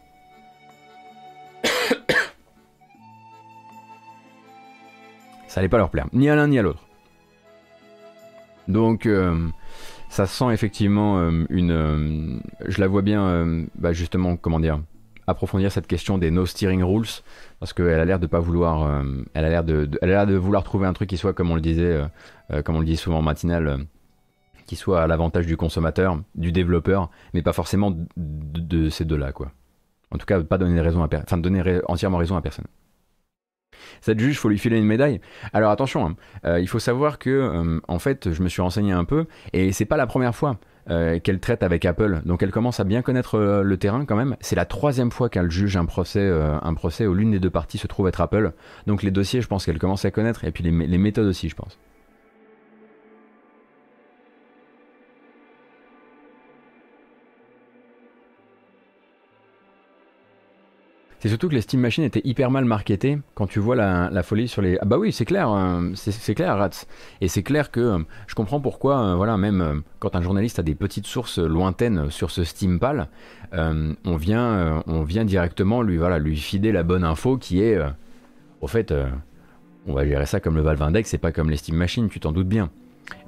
ça 5.48 5.60
allait 5.60 5.70
pas 5.70 5.78
leur 5.78 5.90
plaire, 5.90 6.08
ni 6.14 6.30
à 6.30 6.36
l'un 6.36 6.48
ni 6.48 6.60
à 6.60 6.62
l'autre. 6.62 6.88
Donc 8.68 9.06
euh, 9.06 9.48
ça 10.10 10.26
sent 10.26 10.52
effectivement 10.52 11.20
euh, 11.20 11.46
une... 11.50 11.72
Euh, 11.72 12.40
je 12.68 12.80
la 12.80 12.88
vois 12.88 13.02
bien, 13.02 13.66
bah, 13.76 13.94
justement, 13.94 14.38
comment 14.38 14.60
dire, 14.60 14.80
approfondir 15.28 15.72
cette 15.72 15.88
question 15.88 16.18
des 16.18 16.32
no 16.32 16.46
steering 16.46 16.84
rules, 16.84 17.08
parce 17.60 17.74
qu'elle 17.74 18.00
a 18.00 18.06
l'air 18.06 18.20
de 18.20 18.28
pas 18.28 18.40
vouloir... 18.40 19.04
elle, 19.34 19.46
a 19.46 19.50
l'air 19.50 19.64
de, 19.64 19.90
elle 20.02 20.10
a 20.10 20.14
l'air 20.14 20.28
de 20.28 20.36
vouloir 20.36 20.64
trouver 20.64 20.88
un 20.88 20.94
truc 20.94 21.10
qui 21.10 21.18
soit, 21.18 21.34
comme 21.34 21.52
on 21.52 21.56
le 21.56 21.62
disait, 21.62 22.02
comme 22.66 22.76
on 22.76 22.80
le 22.80 22.86
dit 22.86 22.98
souvent 22.98 23.20
en 23.20 23.22
matinale, 23.22 23.86
qui 24.66 24.76
soit 24.76 25.02
à 25.02 25.08
l'avantage 25.08 25.46
du 25.46 25.58
consommateur, 25.58 26.22
du 26.36 26.52
développeur, 26.52 27.10
mais 27.34 27.42
pas 27.42 27.54
forcément 27.54 27.96
de, 28.18 28.90
ces 28.90 29.06
deux-là, 29.06 29.32
quoi. 29.32 29.52
En 30.14 30.18
tout 30.18 30.26
cas, 30.26 30.42
pas 30.44 30.58
donner 30.58 30.82
raison 30.82 31.04
à 31.04 31.08
enfin, 31.14 31.38
donner 31.38 31.80
entièrement 31.88 32.18
raison 32.18 32.36
à 32.36 32.42
personne. 32.42 32.66
Cette 34.02 34.20
juge, 34.20 34.38
faut 34.38 34.50
lui 34.50 34.58
filer 34.58 34.78
une 34.78 34.86
médaille. 34.86 35.22
Alors 35.54 35.72
attention, 35.72 36.06
hein. 36.06 36.16
euh, 36.46 36.60
il 36.60 36.68
faut 36.68 36.80
savoir 36.80 37.20
que, 37.20 37.30
euh, 37.30 37.80
en 37.88 38.00
fait, 38.00 38.32
je 38.32 38.44
me 38.44 38.50
suis 38.50 38.62
renseigné 38.62 38.92
un 38.92 39.06
peu, 39.06 39.26
et 39.54 39.72
c'est 39.72 39.86
pas 39.86 39.98
la 39.98 40.08
première 40.08 40.36
fois. 40.36 40.58
Euh, 40.90 41.20
qu'elle 41.20 41.40
traite 41.40 41.62
avec 41.62 41.86
Apple. 41.86 42.22
Donc 42.26 42.42
elle 42.42 42.50
commence 42.50 42.80
à 42.80 42.84
bien 42.84 43.04
connaître 43.04 43.38
le 43.38 43.78
terrain 43.78 44.04
quand 44.04 44.16
même. 44.16 44.36
C'est 44.42 44.56
la 44.56 44.66
troisième 44.66 45.12
fois 45.12 45.30
qu'elle 45.30 45.52
juge 45.52 45.78
un 45.78 45.86
procès, 45.86 46.28
un 46.28 46.74
procès 46.74 47.06
où 47.06 47.14
l'une 47.14 47.30
des 47.30 47.40
deux 47.40 47.52
parties 47.52 47.78
se 47.78 47.86
trouve 47.86 48.08
être 48.08 48.20
Apple. 48.20 48.52
Donc 48.88 49.04
les 49.04 49.12
dossiers, 49.12 49.42
je 49.42 49.48
pense 49.48 49.64
qu'elle 49.64 49.78
commence 49.78 50.06
à 50.06 50.12
connaître, 50.12 50.44
et 50.44 50.52
puis 50.52 50.64
les 50.64 50.98
méthodes 50.98 51.28
aussi, 51.28 51.50
je 51.50 51.56
pense. 51.56 51.78
C'est 61.22 61.30
surtout 61.30 61.50
que 61.50 61.54
les 61.54 61.62
Steam 61.62 61.80
Machines 61.82 62.04
étaient 62.04 62.24
hyper 62.24 62.50
mal 62.50 62.66
marketées 62.66 63.20
quand 63.36 63.46
tu 63.46 63.60
vois 63.60 63.76
la, 63.76 64.24
folie 64.24 64.48
sur 64.48 64.64
les. 64.64 64.80
Ah 64.82 64.86
bah 64.86 64.98
oui, 64.98 65.12
c'est 65.12 65.24
clair, 65.24 65.50
hein, 65.50 65.92
c'est 65.94 66.34
clair, 66.34 66.58
Rats. 66.58 66.88
Et 67.22 67.28
c'est 67.28 67.44
clair 67.44 67.70
que 67.70 67.80
euh, 67.80 68.00
je 68.26 68.34
comprends 68.34 68.60
pourquoi, 68.60 69.00
euh, 69.00 69.16
voilà, 69.16 69.38
même 69.38 69.62
euh, 69.62 69.76
quand 70.00 70.16
un 70.16 70.24
journaliste 70.24 70.58
a 70.58 70.64
des 70.64 70.74
petites 70.74 71.06
sources 71.06 71.38
lointaines 71.38 72.10
sur 72.10 72.32
ce 72.32 72.44
Steampal, 72.44 73.08
on 73.54 74.16
vient, 74.16 74.82
on 74.88 75.04
vient 75.04 75.24
directement 75.24 75.84
lui, 75.84 76.38
fider 76.38 76.72
la 76.72 76.82
bonne 76.82 77.04
info 77.04 77.38
qui 77.38 77.62
est, 77.62 77.78
au 78.62 78.68
fait, 78.68 78.92
on 79.86 79.94
va 79.94 80.08
gérer 80.08 80.26
ça 80.26 80.40
comme 80.40 80.56
le 80.56 80.64
Valve 80.64 80.82
Index, 80.82 81.08
c'est 81.08 81.20
pas 81.20 81.32
comme 81.32 81.52
les 81.52 81.58
Steam 81.58 81.76
Machines, 81.76 82.10
tu 82.10 82.20
t'en 82.20 82.32
doutes 82.32 82.48
bien. 82.48 82.72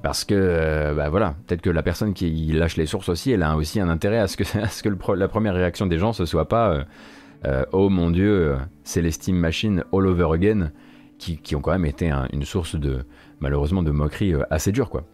Parce 0.01 0.25
que, 0.25 0.93
bah 0.95 1.09
voilà, 1.09 1.35
peut-être 1.45 1.61
que 1.61 1.69
la 1.69 1.83
personne 1.83 2.13
qui 2.13 2.51
lâche 2.53 2.77
les 2.77 2.85
sources 2.85 3.09
aussi, 3.09 3.31
elle 3.31 3.43
a 3.43 3.55
aussi 3.55 3.79
un 3.79 3.89
intérêt 3.89 4.17
à 4.17 4.27
ce 4.27 4.37
que, 4.37 4.89
la 5.15 5.27
première 5.27 5.53
réaction 5.53 5.85
des 5.85 5.99
gens 5.99 6.13
ce 6.13 6.25
soit 6.25 6.47
pas 6.47 6.71
euh, 6.71 6.83
oh 7.71 7.89
mon 7.89 8.09
dieu, 8.11 8.57
c'est 8.83 9.01
les 9.01 9.11
Steam 9.11 9.35
Machines 9.37 9.83
all 9.91 10.07
over 10.07 10.33
again, 10.33 10.71
qui, 11.17 11.55
ont 11.55 11.61
quand 11.61 11.71
même 11.71 11.85
été 11.85 12.11
une 12.31 12.43
source 12.43 12.75
de, 12.75 13.05
malheureusement, 13.39 13.83
de 13.83 13.91
moquerie 13.91 14.33
euh, 14.33 14.43
assez 14.49 14.71
dure, 14.71 14.89
quoi. 14.89 15.05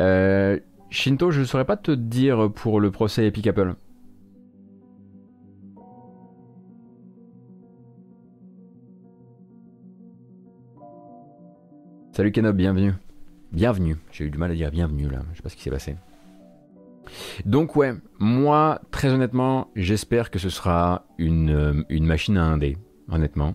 Euh, 0.00 0.58
Shinto, 0.90 1.30
je 1.30 1.40
ne 1.40 1.44
saurais 1.44 1.64
pas 1.64 1.76
te 1.76 1.90
dire 1.90 2.52
pour 2.52 2.80
le 2.80 2.90
procès 2.90 3.26
Epic 3.26 3.46
Apple. 3.46 3.74
Salut 12.12 12.32
Kenob, 12.32 12.56
bienvenue. 12.56 12.92
Bienvenue. 13.52 13.96
J'ai 14.10 14.24
eu 14.24 14.30
du 14.30 14.38
mal 14.38 14.50
à 14.50 14.54
dire 14.54 14.70
bienvenue 14.70 15.08
là. 15.08 15.20
Je 15.32 15.36
sais 15.36 15.42
pas 15.42 15.48
ce 15.48 15.56
qui 15.56 15.62
s'est 15.62 15.70
passé. 15.70 15.96
Donc 17.44 17.76
ouais, 17.76 17.94
moi 18.18 18.80
très 18.90 19.08
honnêtement, 19.08 19.70
j'espère 19.76 20.30
que 20.30 20.38
ce 20.38 20.48
sera 20.48 21.06
une, 21.16 21.50
euh, 21.50 22.00
machine 22.00 22.36
à 22.36 22.56
1D, 22.56 22.76
honnêtement. 23.08 23.54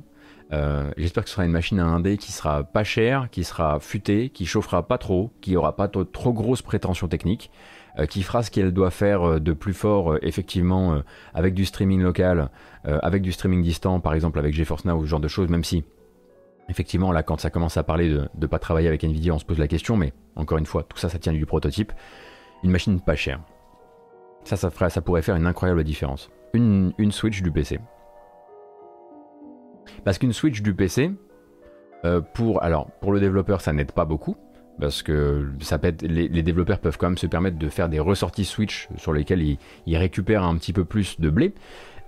Euh, 0.53 0.91
j'espère 0.97 1.23
que 1.23 1.29
ce 1.29 1.35
sera 1.35 1.45
une 1.45 1.51
machine 1.51 1.79
à 1.79 1.85
1D 1.85 2.17
qui 2.17 2.31
sera 2.31 2.63
pas 2.63 2.83
chère, 2.83 3.29
qui 3.29 3.43
sera 3.43 3.79
futée, 3.79 4.29
qui 4.29 4.45
chauffera 4.45 4.87
pas 4.87 4.97
trop, 4.97 5.31
qui 5.41 5.55
aura 5.57 5.75
pas 5.75 5.89
trop, 5.89 6.05
trop 6.05 6.33
grosses 6.33 6.61
prétentions 6.61 7.09
techniques, 7.09 7.51
euh, 7.99 8.05
qui 8.05 8.23
fera 8.23 8.43
ce 8.43 8.51
qu'elle 8.51 8.71
doit 8.71 8.91
faire 8.91 9.41
de 9.41 9.53
plus 9.53 9.73
fort 9.73 10.17
effectivement 10.21 11.01
avec 11.33 11.53
du 11.53 11.65
streaming 11.65 12.01
local, 12.01 12.49
avec 12.85 13.21
du 13.21 13.33
streaming 13.33 13.61
distant, 13.61 13.99
par 13.99 14.13
exemple 14.13 14.39
avec 14.39 14.53
GeForce 14.53 14.85
Now 14.85 14.95
ou 14.95 15.03
ce 15.03 15.09
genre 15.09 15.19
de 15.19 15.27
choses, 15.27 15.49
même 15.49 15.65
si 15.65 15.83
Effectivement, 16.71 17.11
là, 17.11 17.21
quand 17.21 17.37
ça 17.37 17.49
commence 17.49 17.75
à 17.75 17.83
parler 17.83 18.07
de 18.07 18.29
ne 18.33 18.47
pas 18.47 18.57
travailler 18.57 18.87
avec 18.87 19.03
Nvidia, 19.03 19.33
on 19.33 19.39
se 19.39 19.43
pose 19.43 19.59
la 19.59 19.67
question, 19.67 19.97
mais 19.97 20.13
encore 20.37 20.57
une 20.57 20.65
fois, 20.65 20.83
tout 20.83 20.97
ça, 20.97 21.09
ça 21.09 21.19
tient 21.19 21.33
du 21.33 21.45
prototype. 21.45 21.91
Une 22.63 22.71
machine 22.71 23.01
pas 23.01 23.15
chère. 23.15 23.41
Ça, 24.45 24.55
ça, 24.55 24.69
ça 24.89 25.01
pourrait 25.01 25.21
faire 25.21 25.35
une 25.35 25.47
incroyable 25.47 25.83
différence. 25.83 26.31
Une, 26.53 26.93
Switch 27.11 27.41
du 27.41 27.51
PC. 27.51 27.81
Parce 30.05 30.17
qu'une 30.17 30.31
Switch 30.31 30.61
du 30.61 30.73
PC, 30.73 31.11
euh, 32.05 32.21
pour, 32.21 32.63
alors, 32.63 32.89
pour 33.01 33.11
le 33.11 33.19
développeur, 33.19 33.59
ça 33.59 33.73
n'aide 33.73 33.91
pas 33.91 34.05
beaucoup. 34.05 34.37
Parce 34.79 35.03
que 35.03 35.45
les, 36.03 36.41
développeurs 36.41 36.79
peuvent 36.79 36.97
quand 36.97 37.07
même 37.07 37.17
se 37.17 37.27
permettre 37.27 37.59
de 37.59 37.67
faire 37.67 37.89
des 37.89 37.99
ressorties 37.99 38.45
Switch 38.45 38.87
sur 38.95 39.11
lesquelles 39.11 39.57
ils 39.85 39.97
récupèrent 39.97 40.43
un 40.43 40.55
petit 40.55 40.71
peu 40.71 40.85
plus 40.85 41.19
de 41.19 41.29
blé. 41.29 41.53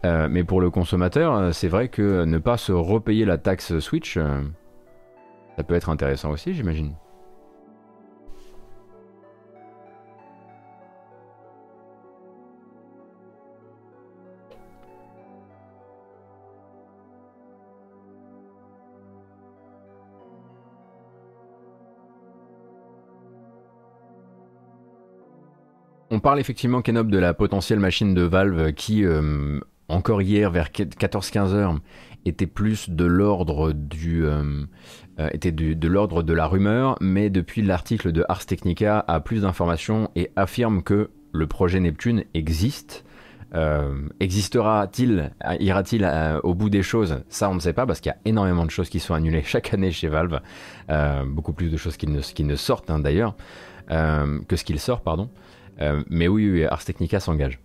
Euh, 0.05 0.27
mais 0.29 0.43
pour 0.43 0.59
le 0.59 0.69
consommateur, 0.69 1.33
euh, 1.33 1.51
c'est 1.53 1.69
vrai 1.69 1.87
que 1.87 2.25
ne 2.25 2.37
pas 2.37 2.57
se 2.57 2.73
repayer 2.73 3.23
la 3.23 3.37
taxe 3.37 3.79
Switch, 3.79 4.17
euh, 4.17 4.41
ça 5.55 5.63
peut 5.63 5.75
être 5.75 5.89
intéressant 5.89 6.31
aussi, 6.31 6.53
j'imagine. 6.53 6.93
On 26.11 26.19
parle 26.19 26.39
effectivement, 26.39 26.81
Kenob 26.81 27.09
de 27.09 27.17
la 27.17 27.33
potentielle 27.33 27.79
machine 27.79 28.13
de 28.13 28.21
Valve 28.21 28.73
qui 28.73 29.03
encore 29.93 30.21
hier, 30.21 30.51
vers 30.51 30.69
14-15 30.69 31.53
heures, 31.53 31.79
était 32.25 32.47
plus 32.47 32.89
de 32.89 33.05
l'ordre 33.05 33.73
du... 33.73 34.25
était 35.31 35.51
de 35.51 35.87
l'ordre 35.87 36.23
de 36.23 36.33
la 36.33 36.47
rumeur, 36.47 36.97
mais 37.01 37.29
depuis 37.29 37.61
l'article 37.61 38.11
de 38.11 38.23
Ars 38.29 38.45
Technica 38.45 39.03
a 39.07 39.19
plus 39.19 39.41
d'informations 39.41 40.09
et 40.15 40.31
affirme 40.35 40.83
que 40.83 41.09
le 41.33 41.47
projet 41.47 41.79
Neptune 41.79 42.23
existe 42.33 43.03
euh, 43.55 44.07
existera-t-il, 44.19 45.31
ira-t-il 45.59 46.03
euh, 46.03 46.39
au 46.41 46.55
bout 46.55 46.69
des 46.69 46.81
choses? 46.81 47.23
Ça, 47.29 47.49
on 47.49 47.55
ne 47.55 47.59
sait 47.59 47.73
pas 47.73 47.85
parce 47.85 47.99
qu'il 47.99 48.09
y 48.09 48.13
a 48.13 48.17
énormément 48.25 48.65
de 48.65 48.71
choses 48.71 48.89
qui 48.89 48.99
sont 48.99 49.13
annulées 49.13 49.43
chaque 49.43 49.73
année 49.73 49.91
chez 49.91 50.07
Valve, 50.07 50.39
euh, 50.89 51.23
beaucoup 51.25 51.53
plus 51.53 51.69
de 51.69 51.77
choses 51.77 51.95
qui 51.95 52.07
ne, 52.07 52.21
qui 52.21 52.43
ne 52.43 52.55
sortent 52.55 52.89
hein, 52.89 52.99
d'ailleurs 52.99 53.35
que 53.89 54.55
ce 54.55 54.63
qu'il 54.63 54.79
sort, 54.79 55.01
pardon. 55.01 55.29
mais 56.09 56.29
oui, 56.29 56.49
oui, 56.49 56.63
Ars 56.63 56.85
Technica 56.85 57.19
s'engage. 57.19 57.59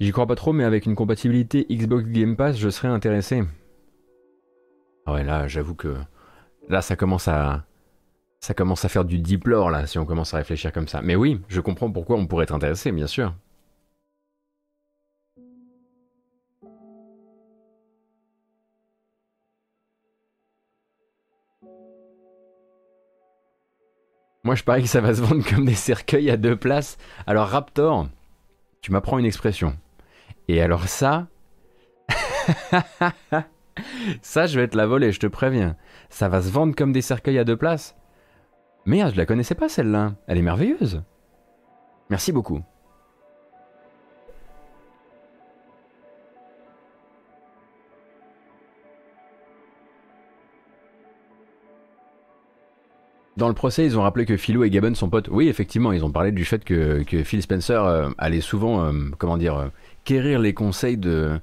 J'y 0.00 0.12
crois 0.12 0.26
pas 0.26 0.36
trop, 0.36 0.52
mais 0.52 0.62
avec 0.62 0.86
une 0.86 0.94
compatibilité 0.94 1.66
Xbox 1.68 2.04
Game 2.08 2.36
Pass, 2.36 2.56
je 2.56 2.68
serais 2.68 2.86
intéressé. 2.88 3.42
Ah 5.06 5.12
ouais, 5.14 5.24
là, 5.24 5.48
j'avoue 5.48 5.74
que 5.74 5.96
là, 6.68 6.82
ça 6.82 6.94
commence 6.94 7.26
à 7.26 7.64
ça 8.40 8.54
commence 8.54 8.84
à 8.84 8.88
faire 8.88 9.04
du 9.04 9.18
diplore 9.18 9.70
là, 9.70 9.86
si 9.88 9.98
on 9.98 10.06
commence 10.06 10.34
à 10.34 10.36
réfléchir 10.36 10.72
comme 10.72 10.86
ça. 10.86 11.02
Mais 11.02 11.16
oui, 11.16 11.40
je 11.48 11.60
comprends 11.60 11.90
pourquoi 11.90 12.16
on 12.16 12.26
pourrait 12.26 12.44
être 12.44 12.54
intéressé, 12.54 12.92
bien 12.92 13.08
sûr. 13.08 13.34
Moi, 24.44 24.54
je 24.54 24.62
parie 24.62 24.82
que 24.82 24.88
ça 24.88 25.00
va 25.00 25.12
se 25.14 25.20
vendre 25.20 25.44
comme 25.44 25.64
des 25.64 25.74
cercueils 25.74 26.30
à 26.30 26.36
deux 26.36 26.56
places. 26.56 26.96
Alors, 27.26 27.48
Raptor, 27.48 28.08
tu 28.80 28.92
m'apprends 28.92 29.18
une 29.18 29.26
expression. 29.26 29.76
Et 30.48 30.62
alors 30.62 30.88
ça, 30.88 31.28
Ça, 34.22 34.46
je 34.46 34.58
vais 34.58 34.68
te 34.68 34.76
la 34.76 34.86
voler, 34.86 35.12
je 35.12 35.20
te 35.20 35.26
préviens. 35.26 35.76
Ça 36.08 36.28
va 36.28 36.42
se 36.42 36.50
vendre 36.50 36.74
comme 36.74 36.92
des 36.92 37.02
cercueils 37.02 37.38
à 37.38 37.44
deux 37.44 37.56
places. 37.56 37.96
Merde, 38.86 39.12
je 39.12 39.18
la 39.18 39.26
connaissais 39.26 39.54
pas 39.54 39.68
celle-là. 39.68 40.14
Elle 40.26 40.38
est 40.38 40.42
merveilleuse. 40.42 41.02
Merci 42.10 42.32
beaucoup. 42.32 42.62
Dans 53.38 53.46
le 53.46 53.54
procès, 53.54 53.86
ils 53.86 53.96
ont 53.96 54.02
rappelé 54.02 54.26
que 54.26 54.36
Philou 54.36 54.64
et 54.64 54.70
Gabon 54.70 54.96
sont 54.96 55.08
potes. 55.08 55.28
Oui, 55.30 55.46
effectivement, 55.46 55.92
ils 55.92 56.04
ont 56.04 56.10
parlé 56.10 56.32
du 56.32 56.44
fait 56.44 56.64
que, 56.64 57.04
Phil 57.22 57.40
Spencer 57.40 57.84
euh, 57.84 58.10
allait 58.18 58.40
souvent, 58.40 58.84
euh, 58.84 58.92
comment 59.16 59.36
dire, 59.36 59.56
euh, 59.56 59.68
quérir 60.02 60.40
les 60.40 60.54
conseils 60.54 60.96
de, 60.96 61.38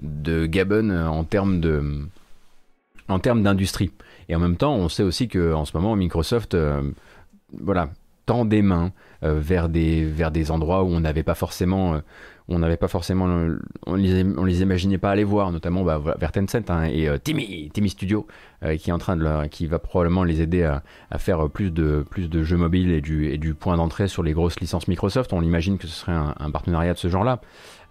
Gabon 0.00 0.90
en 0.90 1.22
termes 1.22 1.60
d'industrie. 3.44 3.92
Et 4.28 4.34
en 4.34 4.40
même 4.40 4.56
temps, 4.56 4.74
on 4.74 4.88
sait 4.88 5.04
aussi 5.04 5.28
que 5.28 5.54
en 5.54 5.64
ce 5.64 5.76
moment, 5.76 5.94
Microsoft, 5.94 6.56
voilà, 7.56 7.90
tend 8.26 8.44
des 8.44 8.62
mains 8.62 8.92
euh, 9.22 9.38
vers 9.40 9.68
des 9.68 10.04
vers 10.04 10.30
des 10.30 10.50
endroits 10.50 10.82
où 10.82 10.88
on 10.88 11.00
n'avait 11.00 11.22
pas 11.22 11.34
forcément 11.34 11.94
euh, 11.94 11.98
on 12.48 12.58
n'avait 12.58 12.76
pas 12.76 12.88
forcément 12.88 13.24
on 13.86 13.94
les 13.94 14.24
on 14.36 14.44
les 14.44 14.62
imaginait 14.62 14.98
pas 14.98 15.10
aller 15.10 15.24
voir 15.24 15.50
notamment 15.50 15.82
bah, 15.82 16.00
vers 16.18 16.30
Tencent 16.30 16.68
hein, 16.68 16.84
et 16.84 17.08
Timmy 17.24 17.70
Timmy 17.72 17.88
Studio 17.88 18.26
qui 18.78 18.90
est 18.90 18.92
en 18.92 18.98
train 18.98 19.16
de 19.16 19.46
qui 19.48 19.66
va 19.66 19.80
probablement 19.80 20.22
les 20.22 20.42
aider 20.42 20.62
à, 20.62 20.84
à, 21.10 21.18
faire 21.18 21.50
plus 21.50 21.72
de 21.72 22.04
plus 22.08 22.30
de 22.30 22.44
jeux 22.44 22.56
mobiles 22.56 22.92
et 22.92 23.00
du 23.00 23.28
et 23.28 23.38
du 23.38 23.54
point 23.54 23.76
d'entrée 23.76 24.06
sur 24.06 24.22
les 24.22 24.32
grosses 24.32 24.60
licences 24.60 24.86
Microsoft 24.86 25.32
on 25.32 25.42
imagine 25.42 25.76
que 25.76 25.88
ce 25.88 25.94
serait 25.94 26.12
un, 26.12 26.50
partenariat 26.52 26.94
de 26.94 26.98
ce 26.98 27.08
genre 27.08 27.24
là 27.24 27.40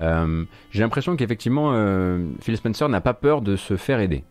euh, 0.01 0.45
j'ai 0.71 0.81
l'impression 0.81 1.15
qu'effectivement, 1.15 1.71
euh, 1.73 2.25
Phil 2.41 2.57
Spencer 2.57 2.89
n'a 2.89 3.01
pas 3.01 3.13
peur 3.13 3.41
de 3.41 3.55
se 3.55 3.77
faire 3.77 3.99
aider. 3.99 4.23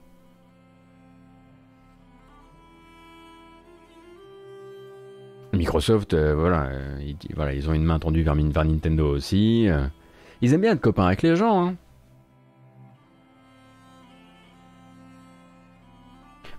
Microsoft, 5.64 6.12
euh, 6.12 6.35
voilà, 6.35 6.68
ils, 7.00 7.16
voilà, 7.35 7.55
ils 7.55 7.70
ont 7.70 7.72
une 7.72 7.85
main 7.85 7.98
tendue 7.98 8.22
vers, 8.22 8.35
Nintendo 8.35 9.09
aussi. 9.09 9.66
ils 10.42 10.53
aiment 10.53 10.61
bien 10.61 10.72
être 10.72 10.81
copains 10.83 11.07
avec 11.07 11.22
les 11.22 11.37
gens. 11.37 11.68
Hein. 11.68 11.74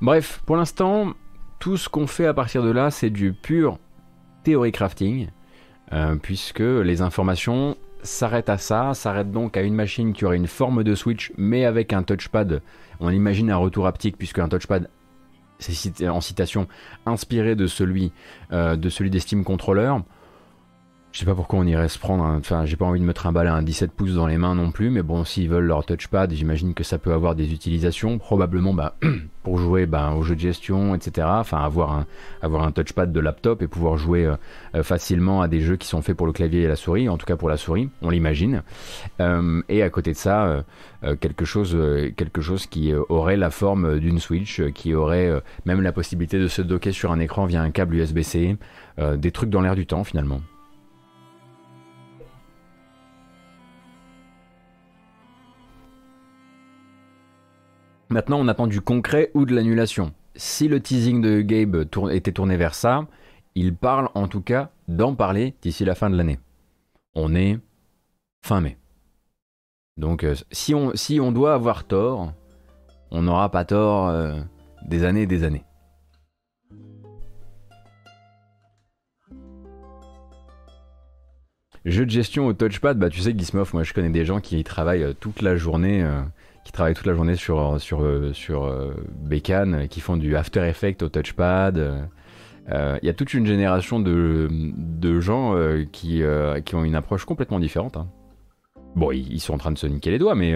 Bref, 0.01 0.41
pour 0.47 0.57
l'instant, 0.57 1.13
tout 1.59 1.77
ce 1.77 1.87
qu'on 1.87 2.07
fait 2.07 2.25
à 2.25 2.33
partir 2.33 2.63
de 2.63 2.71
là, 2.71 2.89
c'est 2.89 3.11
du 3.11 3.31
pur 3.31 3.77
théorie 4.43 4.71
crafting, 4.71 5.27
puisque 6.23 6.59
les 6.59 7.03
informations 7.03 7.77
s'arrête 8.01 8.49
à 8.49 8.57
ça, 8.57 8.93
s'arrête 8.93 9.31
donc 9.31 9.55
à 9.55 9.61
une 9.61 9.75
machine 9.75 10.13
qui 10.13 10.25
aurait 10.25 10.37
une 10.37 10.47
forme 10.47 10.83
de 10.83 10.95
Switch, 10.95 11.31
mais 11.37 11.65
avec 11.65 11.93
un 11.93 12.03
touchpad. 12.03 12.61
On 12.99 13.09
imagine 13.09 13.51
un 13.51 13.57
retour 13.57 13.87
haptique, 13.87 14.17
puisque 14.17 14.39
un 14.39 14.49
touchpad, 14.49 14.89
c'est 15.59 16.07
en 16.07 16.21
citation, 16.21 16.67
inspiré 17.05 17.55
de 17.55 17.67
celui, 17.67 18.11
euh, 18.51 18.75
de 18.75 18.89
celui 18.89 19.09
des 19.09 19.19
Steam 19.19 19.43
Controllers. 19.43 20.01
Je 21.15 21.21
sais 21.21 21.25
pas 21.25 21.33
pourquoi 21.33 21.59
on 21.59 21.65
irait 21.65 21.87
se 21.87 21.97
prendre, 21.97 22.25
enfin 22.25 22.65
j'ai 22.65 22.75
pas 22.75 22.83
envie 22.83 22.99
de 22.99 23.05
me 23.05 23.13
trimballer 23.13 23.49
un 23.49 23.61
17 23.61 23.93
pouces 23.93 24.15
dans 24.15 24.27
les 24.27 24.37
mains 24.37 24.53
non 24.53 24.71
plus, 24.71 24.89
mais 24.89 25.01
bon 25.01 25.23
s'ils 25.23 25.47
veulent 25.47 25.63
leur 25.63 25.85
touchpad, 25.85 26.33
j'imagine 26.33 26.73
que 26.73 26.83
ça 26.83 26.97
peut 26.97 27.13
avoir 27.13 27.35
des 27.35 27.53
utilisations, 27.53 28.17
probablement 28.17 28.73
bah, 28.73 28.97
pour 29.43 29.57
jouer 29.57 29.85
bah, 29.85 30.11
aux 30.11 30.23
jeux 30.23 30.35
de 30.35 30.41
gestion, 30.41 30.93
etc. 30.93 31.25
Enfin 31.29 31.59
avoir 31.59 31.93
un, 31.93 32.05
avoir 32.41 32.63
un 32.63 32.73
touchpad 32.73 33.13
de 33.13 33.19
laptop 33.21 33.61
et 33.61 33.67
pouvoir 33.67 33.95
jouer 33.95 34.25
euh, 34.25 34.35
euh, 34.75 34.83
facilement 34.83 35.41
à 35.41 35.47
des 35.47 35.61
jeux 35.61 35.77
qui 35.77 35.87
sont 35.87 36.01
faits 36.01 36.17
pour 36.17 36.27
le 36.27 36.33
clavier 36.33 36.63
et 36.63 36.67
la 36.67 36.75
souris, 36.75 37.07
en 37.07 37.17
tout 37.17 37.25
cas 37.25 37.37
pour 37.37 37.47
la 37.47 37.55
souris, 37.55 37.89
on 38.01 38.09
l'imagine. 38.09 38.61
Euh, 39.21 39.61
et 39.69 39.83
à 39.83 39.89
côté 39.89 40.11
de 40.11 40.17
ça, 40.17 40.65
quelque 41.21 41.45
chose, 41.45 41.77
quelque 42.17 42.41
chose 42.41 42.65
qui 42.65 42.93
aurait 42.93 43.37
la 43.37 43.51
forme 43.51 43.99
d'une 43.99 44.19
Switch, 44.19 44.61
qui 44.73 44.93
aurait 44.93 45.31
même 45.63 45.81
la 45.81 45.93
possibilité 45.93 46.39
de 46.39 46.49
se 46.49 46.61
docker 46.61 46.93
sur 46.93 47.13
un 47.13 47.21
écran 47.21 47.45
via 47.45 47.61
un 47.61 47.69
câble 47.69 47.95
USB-C, 47.95 48.57
des 49.15 49.31
trucs 49.31 49.49
dans 49.49 49.61
l'air 49.61 49.75
du 49.75 49.85
temps 49.85 50.03
finalement. 50.03 50.41
Maintenant, 58.09 58.39
on 58.39 58.47
attend 58.47 58.67
du 58.67 58.81
concret 58.81 59.31
ou 59.33 59.45
de 59.45 59.55
l'annulation. 59.55 60.13
Si 60.35 60.67
le 60.67 60.79
teasing 60.79 61.21
de 61.21 61.41
Gabe 61.41 61.87
était 62.11 62.31
tourné 62.31 62.55
vers 62.55 62.75
ça, 62.75 63.07
il 63.55 63.75
parle 63.75 64.09
en 64.13 64.27
tout 64.27 64.41
cas 64.41 64.69
d'en 64.87 65.15
parler 65.15 65.55
d'ici 65.61 65.85
la 65.85 65.95
fin 65.95 66.09
de 66.09 66.15
l'année. 66.15 66.39
On 67.15 67.33
est 67.33 67.57
fin 68.45 68.61
mai. 68.61 68.77
Donc 69.97 70.23
euh, 70.23 70.35
si, 70.51 70.75
on, 70.75 71.31
doit 71.31 71.53
avoir 71.53 71.85
tort, 71.85 72.33
on 73.11 73.23
n'aura 73.23 73.49
pas 73.49 73.65
tort 73.65 74.09
euh, 74.09 74.39
des 74.85 75.03
années 75.03 75.23
et 75.23 75.27
des 75.27 75.43
années. 75.43 75.63
Jeu 81.85 82.05
de 82.05 82.11
gestion 82.11 82.47
au 82.47 82.53
touchpad, 82.53 82.97
bah 82.97 83.09
tu 83.09 83.21
sais 83.21 83.33
Gizmoff, 83.37 83.73
moi 83.73 83.83
je 83.83 83.93
connais 83.93 84.09
des 84.09 84.25
gens 84.25 84.41
qui 84.41 84.59
y 84.59 84.63
travaillent 84.63 85.03
euh, 85.03 85.13
toute 85.13 85.41
la 85.41 85.55
journée 85.55 86.05
qui 86.65 86.71
travaillent 86.71 86.95
toute 86.95 87.05
la 87.05 87.13
journée 87.13 87.35
sur, 87.35 87.79
sur, 87.79 88.03
sur 88.33 88.65
euh, 88.65 88.93
Bécane, 89.21 89.87
qui 89.87 90.01
font 90.01 90.17
du 90.17 90.35
After 90.35 90.67
Effects 90.67 91.03
au 91.03 91.09
touchpad. 91.09 91.77
Euh, 91.77 92.97
il 93.01 93.05
y 93.05 93.09
a 93.09 93.13
toute 93.13 93.35
une 93.35 93.45
génération 93.45 93.99
de, 93.99 94.49
gens 95.21 95.55
euh, 95.55 95.85
qui, 95.91 96.23
ont 96.73 96.83
une 96.83 96.95
approche 96.95 97.23
complètement 97.23 97.59
différente. 97.59 97.97
Hein. 97.97 98.07
Bon, 98.95 99.11
ils, 99.11 99.39
sont 99.39 99.53
en 99.53 99.57
train 99.59 99.71
de 99.71 99.77
se 99.77 99.85
niquer 99.85 100.09
les 100.09 100.17
doigts, 100.17 100.35
mais 100.35 100.55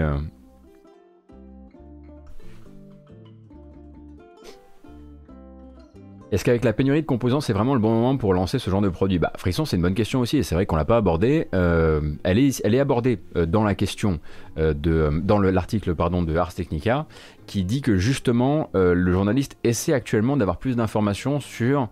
Est-ce 6.30 6.44
qu'avec 6.44 6.62
la 6.62 6.72
pénurie 6.72 7.02
de 7.02 7.06
composants, 7.06 7.40
c'est 7.40 7.52
vraiment 7.52 7.74
le 7.74 7.80
bon 7.80 7.92
moment 7.92 8.16
pour 8.16 8.34
lancer 8.34 8.60
ce 8.60 8.70
genre 8.70 8.80
de 8.80 8.88
produit? 8.88 9.18
Bah, 9.18 9.32
Frisson, 9.36 9.64
c'est 9.64 9.74
une 9.74 9.82
bonne 9.82 9.94
question 9.94 10.20
aussi, 10.20 10.38
et 10.38 10.44
c'est 10.44 10.54
vrai 10.54 10.64
qu'on 10.64 10.76
l'a 10.76 10.84
pas 10.84 10.96
abordé. 10.96 11.48
Euh, 11.54 12.00
elle, 12.22 12.38
est, 12.38 12.62
elle 12.64 12.72
est 12.72 12.78
abordée 12.78 13.18
euh, 13.34 13.46
dans 13.46 13.64
la 13.64 13.74
question 13.74 14.20
euh, 14.56 14.72
de, 14.72 15.10
dans 15.24 15.40
l'article 15.40 15.92
de 15.96 16.36
Ars 16.36 16.54
Technica, 16.54 17.06
qui 17.46 17.64
dit 17.64 17.82
que 17.82 17.96
justement 17.96 18.70
le 18.74 19.12
journaliste 19.12 19.56
essaie 19.64 19.92
actuellement 19.92 20.36
d'avoir 20.36 20.58
plus 20.58 20.76
d'informations 20.76 21.40
sur 21.40 21.88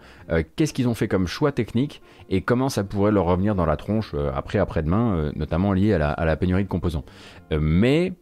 qu'est-ce 0.55 0.73
qu'ils 0.73 0.87
ont 0.87 0.95
fait 0.95 1.09
comme 1.09 1.27
choix 1.27 1.51
technique 1.51 2.01
et 2.31 2.43
comment 2.43 2.69
ça 2.69 2.85
pourrait 2.85 3.11
leur 3.11 3.25
revenir 3.25 3.57
dans 3.57 3.67
la 3.67 3.77
tronche 3.77 4.15
après 4.35 4.61
après-demain, 4.61 5.33
notamment 5.35 5.73
lié 5.73 5.95
à 5.95 6.25
la, 6.25 6.37
pénurie 6.37 6.63
de 6.63 6.69
composants. 6.69 7.05
mais 7.51 8.13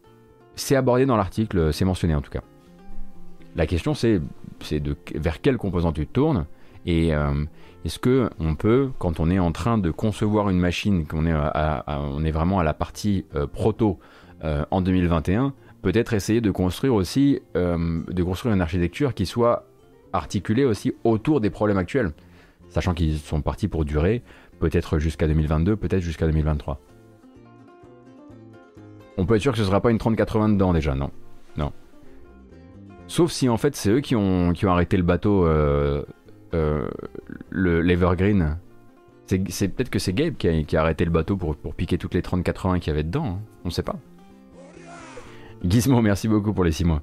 c'est 0.55 0.75
abordé 0.75 1.05
dans 1.05 1.17
l'article, 1.17 1.71
c'est 1.71 1.85
mentionné 1.85 2.15
en 2.15 2.21
tout 2.21 2.31
cas. 2.31 2.41
La 3.57 3.65
question 3.65 3.93
c'est 3.93 4.21
vers 5.15 5.41
quel 5.41 5.57
composant 5.57 5.91
tu 5.91 6.07
tournes 6.07 6.45
et 6.85 7.13
euh, 7.13 7.43
est-ce 7.85 7.99
que 7.99 8.29
on 8.39 8.55
peut, 8.55 8.91
quand 8.99 9.19
on 9.19 9.29
est 9.29 9.39
en 9.39 9.51
train 9.51 9.77
de 9.77 9.91
concevoir 9.91 10.49
une 10.49 10.59
machine, 10.59 11.05
qu'on 11.05 11.25
est, 11.25 12.31
vraiment 12.31 12.59
à 12.59 12.63
la 12.63 12.73
partie 12.73 13.25
euh, 13.35 13.47
proto 13.47 13.99
euh, 14.43 14.63
en 14.71 14.81
2021, 14.81 15.53
peut-être 15.81 16.13
essayer 16.13 16.39
de 16.39 16.51
construire 16.51 16.93
aussi, 16.93 17.41
de 17.55 18.23
construire 18.23 18.53
une 18.55 18.61
architecture 18.61 19.13
qui 19.13 19.25
soit 19.25 19.65
articulée 20.13 20.63
aussi 20.63 20.93
autour 21.03 21.41
des 21.41 21.49
problèmes 21.49 21.77
actuels, 21.77 22.13
sachant 22.69 22.93
qu'ils 22.93 23.17
sont 23.17 23.41
partis 23.41 23.67
pour 23.67 23.85
durer, 23.85 24.21
peut-être 24.59 24.99
jusqu'à 24.99 25.27
2022, 25.27 25.75
peut-être 25.75 26.01
jusqu'à 26.01 26.25
2023. 26.25 26.79
On 29.17 29.25
peut 29.25 29.35
être 29.35 29.41
sûr 29.41 29.51
que 29.51 29.57
ce 29.57 29.65
sera 29.65 29.81
pas 29.81 29.91
une 29.91 29.97
3080 29.97 30.49
dedans 30.49 30.73
déjà, 30.73 30.93
non. 30.93 31.11
Non. 31.57 31.71
Sauf 33.07 33.31
si 33.31 33.47
en 33.49 33.57
fait 33.57 33.75
c'est 33.75 33.89
eux 33.89 34.01
qui 34.01 34.15
ont, 34.15 34.53
qui 34.53 34.65
ont 34.65 34.71
arrêté 34.71 34.97
le 34.97 35.03
bateau, 35.03 35.45
euh, 35.45 36.03
euh, 36.53 36.87
l'Evergreen. 37.51 38.57
C'est 39.25 39.67
peut-être 39.67 39.89
que 39.89 39.99
c'est 39.99 40.13
Gabe 40.13 40.35
qui 40.35 40.47
a, 40.47 40.63
qui 40.63 40.77
a, 40.77 40.81
arrêté 40.81 41.03
le 41.03 41.11
bateau 41.11 41.35
pour, 41.35 41.55
pour 41.55 41.75
piquer 41.75 41.97
toutes 41.97 42.13
les 42.13 42.21
3080 42.21 42.79
qu'il 42.79 42.91
y 42.91 42.93
avait 42.93 43.03
dedans. 43.03 43.25
Hein. 43.25 43.39
On 43.65 43.69
sait 43.69 43.83
pas. 43.83 43.97
Gizmo, 45.65 46.01
merci 46.01 46.27
beaucoup 46.27 46.53
pour 46.53 46.63
les 46.63 46.71
6 46.71 46.85
mois. 46.85 47.01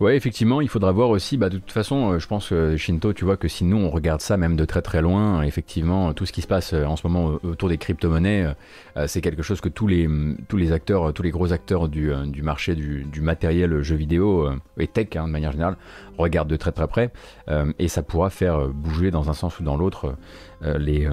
Ouais, 0.00 0.16
effectivement, 0.16 0.60
il 0.60 0.68
faudra 0.68 0.92
voir 0.92 1.10
aussi, 1.10 1.36
bah, 1.36 1.48
de 1.48 1.58
toute 1.58 1.72
façon, 1.72 2.12
euh, 2.12 2.18
je 2.20 2.28
pense, 2.28 2.50
que 2.50 2.76
Shinto, 2.76 3.12
tu 3.12 3.24
vois 3.24 3.36
que 3.36 3.48
si 3.48 3.64
nous 3.64 3.78
on 3.78 3.90
regarde 3.90 4.20
ça 4.20 4.36
même 4.36 4.54
de 4.54 4.64
très 4.64 4.80
très 4.80 5.02
loin, 5.02 5.42
effectivement, 5.42 6.14
tout 6.14 6.24
ce 6.24 6.30
qui 6.30 6.40
se 6.40 6.46
passe 6.46 6.72
euh, 6.72 6.84
en 6.84 6.94
ce 6.94 7.04
moment 7.04 7.36
autour 7.42 7.68
des 7.68 7.78
crypto-monnaies, 7.78 8.54
euh, 8.96 9.08
c'est 9.08 9.20
quelque 9.20 9.42
chose 9.42 9.60
que 9.60 9.68
tous 9.68 9.88
les, 9.88 10.08
tous 10.46 10.56
les 10.56 10.70
acteurs, 10.70 11.12
tous 11.12 11.24
les 11.24 11.32
gros 11.32 11.52
acteurs 11.52 11.88
du, 11.88 12.12
marché 12.42 12.76
du, 12.76 13.20
matériel 13.20 13.82
jeu 13.82 13.96
vidéo 13.96 14.48
et 14.78 14.86
tech, 14.86 15.08
hein, 15.16 15.26
de 15.26 15.32
manière 15.32 15.50
générale, 15.50 15.76
regardent 16.16 16.50
de 16.50 16.56
très 16.56 16.70
très 16.70 16.86
près, 16.86 17.10
et 17.78 17.88
ça 17.88 18.02
pourra 18.02 18.30
faire 18.30 18.68
bouger 18.68 19.10
dans 19.10 19.30
un 19.30 19.32
sens 19.32 19.58
ou 19.58 19.64
dans 19.64 19.76
l'autre 19.76 20.14
les, 20.62 21.08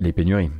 les 0.00 0.12
pénuries. 0.12 0.50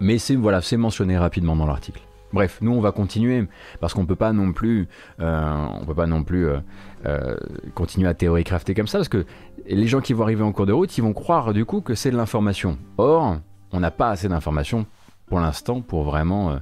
Mais 0.00 0.18
c'est 0.18 0.36
voilà, 0.36 0.60
c'est 0.60 0.76
mentionné 0.76 1.18
rapidement 1.18 1.56
dans 1.56 1.66
l'article. 1.66 2.05
Bref, 2.32 2.58
nous 2.60 2.72
on 2.72 2.80
va 2.80 2.92
continuer 2.92 3.46
parce 3.80 3.94
qu'on 3.94 4.06
peut 4.06 4.16
pas 4.16 4.32
non 4.32 4.52
plus, 4.52 4.88
euh, 5.20 5.66
peut 5.86 5.94
pas 5.94 6.06
non 6.06 6.24
plus 6.24 6.46
euh, 6.46 6.58
euh, 7.06 7.36
continuer 7.74 8.08
à 8.08 8.14
théorie 8.14 8.44
crafter 8.44 8.74
comme 8.74 8.88
ça 8.88 8.98
parce 8.98 9.08
que 9.08 9.24
les 9.66 9.86
gens 9.86 10.00
qui 10.00 10.12
vont 10.12 10.24
arriver 10.24 10.42
en 10.42 10.52
cours 10.52 10.66
de 10.66 10.72
route, 10.72 10.96
ils 10.98 11.02
vont 11.02 11.12
croire 11.12 11.52
du 11.52 11.64
coup 11.64 11.80
que 11.80 11.94
c'est 11.94 12.10
de 12.10 12.16
l'information. 12.16 12.78
Or, 12.98 13.38
on 13.72 13.80
n'a 13.80 13.90
pas 13.90 14.10
assez 14.10 14.28
d'informations 14.28 14.86
pour 15.26 15.40
l'instant 15.40 15.80
pour 15.80 16.04
vraiment. 16.04 16.58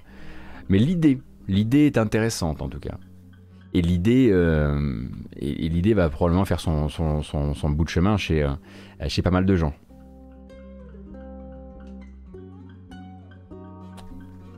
Mais 0.68 0.79
l'idée, 0.79 1.20
l'idée 1.48 1.87
est 1.87 1.98
intéressante 1.98 2.62
en 2.62 2.68
tout 2.68 2.81
cas. 2.81 2.96
Et 3.72 3.83
l'idée, 3.83 4.33
et, 5.37 5.68
l'idée 5.68 5.94
va 5.94 6.09
probablement 6.09 6.44
faire 6.44 6.61
son, 6.61 6.88
bout 7.70 7.85
de 7.85 7.88
chemin 7.88 8.16
chez 8.16 8.46
pas 9.22 9.31
mal 9.31 9.44
de 9.44 9.57
gens. 9.57 9.74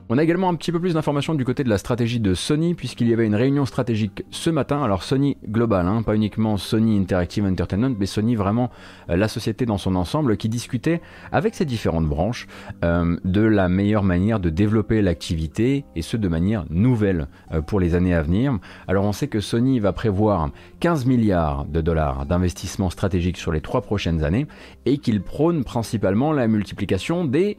On 0.08 0.18
a 0.18 0.22
également 0.22 0.48
un 0.48 0.54
petit 0.54 0.70
peu 0.70 0.78
plus 0.78 0.94
d'informations 0.94 1.34
du 1.34 1.44
côté 1.44 1.64
de 1.64 1.68
la 1.68 1.78
stratégie 1.78 2.20
de 2.20 2.32
Sony, 2.32 2.74
puisqu'il 2.74 3.08
y 3.08 3.12
avait 3.12 3.26
une 3.26 3.34
réunion 3.34 3.66
stratégique 3.66 4.22
ce 4.30 4.50
matin. 4.50 4.80
Alors 4.80 5.02
Sony 5.02 5.36
global, 5.48 5.88
hein, 5.88 6.02
pas 6.02 6.14
uniquement 6.14 6.56
Sony 6.58 6.96
Interactive 6.96 7.44
Entertainment, 7.44 7.96
mais 7.98 8.06
Sony 8.06 8.36
vraiment 8.36 8.70
euh, 9.10 9.16
la 9.16 9.26
société 9.26 9.66
dans 9.66 9.78
son 9.78 9.96
ensemble, 9.96 10.36
qui 10.36 10.48
discutait 10.48 11.00
avec 11.32 11.56
ses 11.56 11.64
différentes 11.64 12.06
branches 12.06 12.46
euh, 12.84 13.16
de 13.24 13.40
la 13.40 13.68
meilleure 13.68 14.04
manière 14.04 14.38
de 14.38 14.48
développer 14.48 15.02
l'activité, 15.02 15.84
et 15.96 16.02
ce 16.02 16.16
de 16.16 16.28
manière 16.28 16.66
nouvelle 16.70 17.26
euh, 17.50 17.60
pour 17.60 17.80
les 17.80 17.96
années 17.96 18.14
à 18.14 18.22
venir. 18.22 18.56
Alors 18.86 19.06
on 19.06 19.12
sait 19.12 19.26
que 19.26 19.40
Sony 19.40 19.80
va 19.80 19.92
prévoir 19.92 20.50
15 20.78 21.06
milliards 21.06 21.64
de 21.64 21.80
dollars 21.80 22.26
d'investissement 22.26 22.90
stratégique 22.90 23.38
sur 23.38 23.50
les 23.50 23.60
trois 23.60 23.80
prochaines 23.80 24.22
années, 24.22 24.46
et 24.84 24.98
qu'il 24.98 25.20
prône 25.20 25.64
principalement 25.64 26.32
la 26.32 26.46
multiplication 26.46 27.24
des 27.24 27.58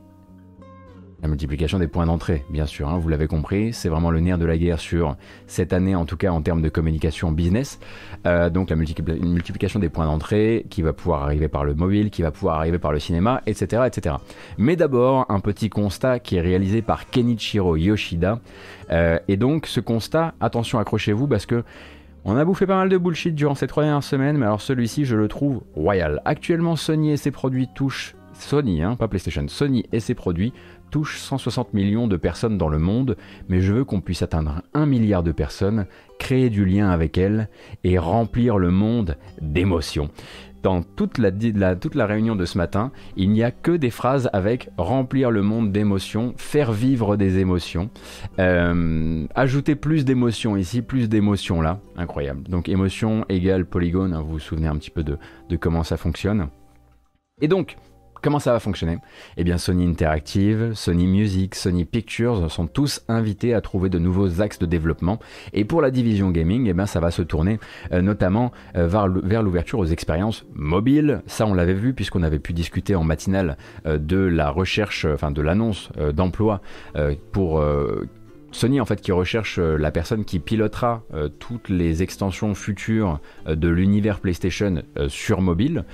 la 1.21 1.27
multiplication 1.27 1.79
des 1.79 1.87
points 1.87 2.05
d'entrée, 2.05 2.45
bien 2.49 2.67
sûr, 2.67 2.87
hein, 2.87 2.99
vous 2.99 3.09
l'avez 3.09 3.27
compris, 3.27 3.73
c'est 3.73 3.89
vraiment 3.89 4.11
le 4.11 4.19
nerf 4.19 4.37
de 4.37 4.45
la 4.45 4.57
guerre 4.57 4.79
sur 4.79 5.15
cette 5.47 5.73
année, 5.73 5.95
en 5.95 6.05
tout 6.05 6.17
cas 6.17 6.31
en 6.31 6.41
termes 6.41 6.61
de 6.61 6.69
communication 6.69 7.31
business. 7.31 7.79
Euh, 8.27 8.49
donc 8.51 8.69
la 8.69 8.75
multiplication 8.75 9.79
des 9.79 9.89
points 9.89 10.05
d'entrée 10.05 10.65
qui 10.69 10.83
va 10.83 10.93
pouvoir 10.93 11.23
arriver 11.23 11.47
par 11.47 11.65
le 11.65 11.73
mobile, 11.73 12.11
qui 12.11 12.21
va 12.21 12.29
pouvoir 12.29 12.57
arriver 12.57 12.77
par 12.77 12.91
le 12.91 12.99
cinéma, 12.99 13.41
etc. 13.47 13.83
etc. 13.87 14.15
Mais 14.59 14.75
d'abord, 14.75 15.25
un 15.29 15.39
petit 15.39 15.69
constat 15.69 16.19
qui 16.19 16.35
est 16.35 16.41
réalisé 16.41 16.83
par 16.83 17.09
Kenichiro 17.09 17.75
Yoshida. 17.75 18.39
Euh, 18.91 19.17
et 19.27 19.37
donc 19.37 19.65
ce 19.65 19.79
constat, 19.79 20.35
attention, 20.39 20.77
accrochez-vous 20.77 21.27
parce 21.27 21.45
que 21.47 21.63
on 22.25 22.35
a 22.35 22.43
bouffé 22.43 22.67
pas 22.67 22.75
mal 22.75 22.89
de 22.89 22.97
bullshit 22.97 23.33
durant 23.33 23.55
ces 23.55 23.67
trois 23.67 23.83
dernières 23.83 24.03
semaines, 24.03 24.37
mais 24.37 24.45
alors 24.45 24.61
celui-ci, 24.61 25.05
je 25.05 25.15
le 25.15 25.29
trouve 25.29 25.61
royal. 25.75 26.21
Actuellement, 26.25 26.75
Sony 26.75 27.11
et 27.11 27.17
ses 27.17 27.31
produits 27.31 27.69
touchent 27.73 28.15
Sony, 28.39 28.81
hein, 28.81 28.95
pas 28.95 29.07
PlayStation, 29.07 29.45
Sony 29.47 29.85
et 29.91 29.99
ses 29.99 30.13
produits 30.13 30.53
touche 30.89 31.17
160 31.19 31.73
millions 31.73 32.07
de 32.07 32.17
personnes 32.17 32.57
dans 32.57 32.69
le 32.69 32.79
monde, 32.79 33.17
mais 33.49 33.61
je 33.61 33.73
veux 33.73 33.83
qu'on 33.83 34.01
puisse 34.01 34.21
atteindre 34.21 34.61
un 34.73 34.85
milliard 34.85 35.23
de 35.23 35.31
personnes, 35.31 35.85
créer 36.19 36.49
du 36.49 36.65
lien 36.65 36.89
avec 36.89 37.17
elles 37.17 37.49
et 37.83 37.97
remplir 37.97 38.57
le 38.57 38.71
monde 38.71 39.17
d'émotions. 39.41 40.09
Dans 40.63 40.81
toute 40.81 41.17
la, 41.17 42.05
réunion 42.05 42.35
de 42.35 42.45
ce 42.45 42.57
matin, 42.57 42.91
il 43.15 43.29
n'y 43.29 43.43
a 43.43 43.51
que 43.51 43.71
des 43.71 43.89
phrases 43.89 44.29
avec 44.33 44.69
remplir 44.77 45.31
le 45.31 45.41
monde 45.41 45.71
d'émotions, 45.71 46.33
faire 46.35 46.71
vivre 46.71 47.15
des 47.15 47.37
émotions, 47.37 47.89
euh, 48.39 49.25
ajouter 49.35 49.75
plus 49.75 50.03
d'émotions 50.03 50.57
ici, 50.57 50.81
plus 50.81 51.09
d'émotions 51.09 51.61
là, 51.61 51.79
incroyable. 51.95 52.43
Donc 52.49 52.69
émotion 52.69 53.23
égale 53.29 53.65
polygone, 53.65 54.13
hein, 54.13 54.21
vous 54.21 54.33
vous 54.33 54.39
souvenez 54.39 54.67
un 54.67 54.75
petit 54.75 54.91
peu 54.91 55.03
de, 55.03 55.17
de 55.47 55.55
comment 55.55 55.83
ça 55.83 55.95
fonctionne. 55.95 56.47
Et 57.39 57.47
donc, 57.47 57.77
Comment 58.21 58.39
ça 58.39 58.51
va 58.51 58.59
fonctionner? 58.59 58.97
Eh 59.37 59.43
bien 59.43 59.57
Sony 59.57 59.85
Interactive, 59.85 60.73
Sony 60.73 61.07
Music, 61.07 61.55
Sony 61.55 61.85
Pictures 61.85 62.51
sont 62.51 62.67
tous 62.67 63.03
invités 63.07 63.53
à 63.53 63.61
trouver 63.61 63.89
de 63.89 63.99
nouveaux 63.99 64.41
axes 64.41 64.59
de 64.59 64.65
développement. 64.65 65.19
Et 65.53 65.65
pour 65.65 65.81
la 65.81 65.91
division 65.91 66.31
gaming, 66.31 66.67
eh 66.67 66.73
bien 66.73 66.85
ça 66.85 66.99
va 66.99 67.11
se 67.11 67.21
tourner 67.21 67.59
euh, 67.91 68.01
notamment 68.01 68.51
euh, 68.75 68.87
vers 68.87 69.43
l'ouverture 69.43 69.79
aux 69.79 69.85
expériences 69.85 70.45
mobiles. 70.53 71.21
Ça 71.27 71.45
on 71.45 71.53
l'avait 71.53 71.73
vu 71.73 71.93
puisqu'on 71.93 72.23
avait 72.23 72.39
pu 72.39 72.53
discuter 72.53 72.95
en 72.95 73.03
matinale 73.03 73.57
euh, 73.85 73.97
de 73.97 74.17
la 74.17 74.49
recherche, 74.49 75.05
enfin 75.05 75.31
de 75.31 75.41
l'annonce 75.41 75.89
d'emploi 76.13 76.61
pour 77.31 77.63
Sony 78.57 78.81
en 78.81 78.85
fait 78.85 79.01
qui 79.01 79.11
recherche 79.11 79.59
euh, 79.59 79.77
la 79.77 79.91
personne 79.91 80.25
qui 80.25 80.39
pilotera 80.39 81.03
euh, 81.13 81.29
toutes 81.29 81.69
les 81.69 82.01
extensions 82.01 82.55
futures 82.55 83.19
euh, 83.47 83.55
de 83.55 83.67
l'univers 83.67 84.19
PlayStation 84.19 84.81
sur 85.07 85.41
mobile, 85.41 85.85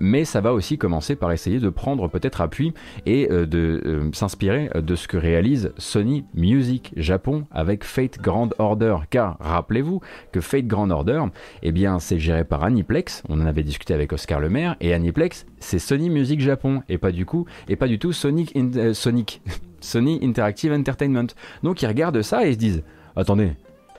mais 0.00 0.24
ça 0.24 0.40
va 0.40 0.52
aussi 0.52 0.78
commencer 0.78 1.16
par 1.16 1.32
essayer 1.32 1.58
de 1.58 1.68
prendre 1.70 2.08
peut-être 2.08 2.40
appui 2.40 2.74
et 3.06 3.28
de 3.28 4.10
s'inspirer 4.12 4.70
de 4.74 4.94
ce 4.94 5.08
que 5.08 5.16
réalise 5.16 5.72
Sony 5.78 6.24
Music 6.34 6.92
Japon 6.96 7.46
avec 7.50 7.84
Fate 7.84 8.18
Grand 8.20 8.50
Order, 8.58 8.96
car 9.10 9.36
rappelez-vous 9.40 10.00
que 10.32 10.40
Fate 10.40 10.66
Grand 10.66 10.90
Order, 10.90 11.22
eh 11.62 11.72
bien 11.72 11.98
c'est 11.98 12.18
géré 12.18 12.44
par 12.44 12.64
Aniplex, 12.64 13.22
on 13.28 13.40
en 13.40 13.46
avait 13.46 13.62
discuté 13.62 13.94
avec 13.94 14.12
Oscar 14.12 14.40
Lemaire, 14.40 14.76
et 14.80 14.92
Aniplex 14.92 15.46
c'est 15.60 15.78
Sony 15.78 16.10
Music 16.10 16.40
Japon. 16.40 16.82
Et 16.88 16.98
pas 16.98 17.12
du 17.12 17.26
coup 17.26 17.46
et 17.68 17.76
pas 17.76 17.88
du 17.88 17.98
tout 17.98 18.12
Sonic, 18.12 18.56
Sonic 18.92 19.40
Sony 19.86 20.18
Interactive 20.22 20.72
Entertainment. 20.72 21.28
Donc 21.62 21.82
ils 21.82 21.86
regardent 21.86 22.22
ça 22.22 22.46
et 22.46 22.50
ils 22.50 22.54
se 22.54 22.58
disent 22.58 22.82
attendez, 23.16 23.52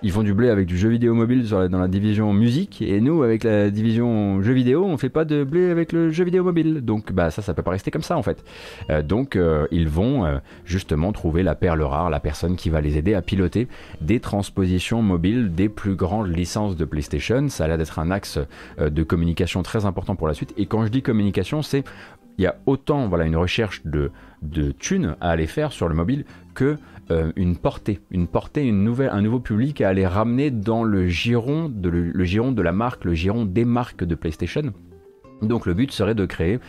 ils 0.04 0.12
font 0.12 0.22
du 0.22 0.34
blé 0.34 0.50
avec 0.50 0.68
du 0.68 0.78
jeu 0.78 0.90
vidéo 0.90 1.14
mobile 1.14 1.48
dans 1.50 1.80
la 1.80 1.88
division 1.88 2.32
musique 2.32 2.82
et 2.82 3.02
nous 3.02 3.24
avec 3.24 3.44
la 3.44 3.72
division 3.72 4.42
jeu 4.44 4.54
vidéo 4.54 4.86
on 4.86 4.98
fait 4.98 5.10
pas 5.10 5.26
de 5.26 5.44
blé 5.44 5.72
avec 5.72 5.92
le 5.92 6.12
jeu 6.12 6.24
vidéo 6.24 6.44
mobile. 6.44 6.82
Donc 6.82 7.12
bah 7.12 7.32
ça 7.32 7.42
ça 7.42 7.54
peut 7.54 7.64
pas 7.64 7.72
rester 7.72 7.90
comme 7.90 8.04
ça 8.04 8.18
en 8.18 8.22
fait. 8.22 8.44
Euh, 8.90 9.02
donc 9.02 9.36
euh, 9.36 9.66
ils 9.72 9.90
vont 9.90 10.26
euh, 10.26 10.38
justement 10.66 11.12
trouver 11.12 11.42
la 11.42 11.56
perle 11.56 11.82
rare 11.82 12.10
la 12.10 12.20
personne 12.20 12.56
qui 12.56 12.70
va 12.70 12.82
les 12.82 12.98
aider 12.98 13.16
à 13.16 13.22
piloter 13.22 13.68
des 14.02 14.20
transpositions 14.20 15.02
mobiles 15.02 15.54
des 15.56 15.70
plus 15.70 15.96
grandes 15.96 16.36
licences 16.36 16.76
de 16.76 16.86
PlayStation. 16.86 17.50
Ça 17.50 17.64
a 17.64 17.68
l'air 17.68 17.78
d'être 17.78 18.00
un 18.00 18.12
axe 18.12 18.40
de 18.80 19.04
communication 19.04 19.64
très 19.64 19.86
important 19.86 20.16
pour 20.16 20.28
la 20.28 20.34
suite. 20.34 20.54
Et 20.58 20.68
quand 20.68 20.86
je 20.86 20.92
dis 20.92 21.02
communication 21.02 21.62
c'est 21.62 21.84
il 22.38 22.44
y 22.44 22.48
a 22.48 22.56
autant 22.66 23.08
voilà, 23.08 23.26
une 23.26 23.36
recherche 23.36 23.86
de, 23.86 24.12
de 24.42 24.72
thunes 24.72 25.16
à 25.22 25.32
aller 25.32 25.48
faire 25.48 25.72
sur 25.72 25.88
le 25.88 25.96
mobile 25.96 26.26
que 26.54 26.78
euh, 27.10 27.32
une 27.36 27.56
portée, 27.56 28.00
une 28.12 28.28
portée, 28.28 28.64
une 28.66 28.84
nouvelle, 28.84 29.10
un 29.12 29.22
nouveau 29.22 29.40
public 29.40 29.82
à 29.82 29.90
aller 29.90 30.06
ramener 30.06 30.52
dans 30.52 30.84
le 30.84 31.08
giron, 31.08 31.70
de 31.70 31.90
le, 31.90 32.24
giron 32.26 32.52
de 32.52 32.62
la 32.62 32.72
marque, 32.72 33.06
le 33.06 33.14
giron 33.14 33.46
des 33.46 33.66
marques 33.66 34.04
de 34.04 34.16
PlayStation. 34.16 34.74
Donc 35.42 35.66
le 35.66 35.74
but 35.74 35.92
serait 35.92 36.16
de 36.16 36.26
créer 36.26 36.60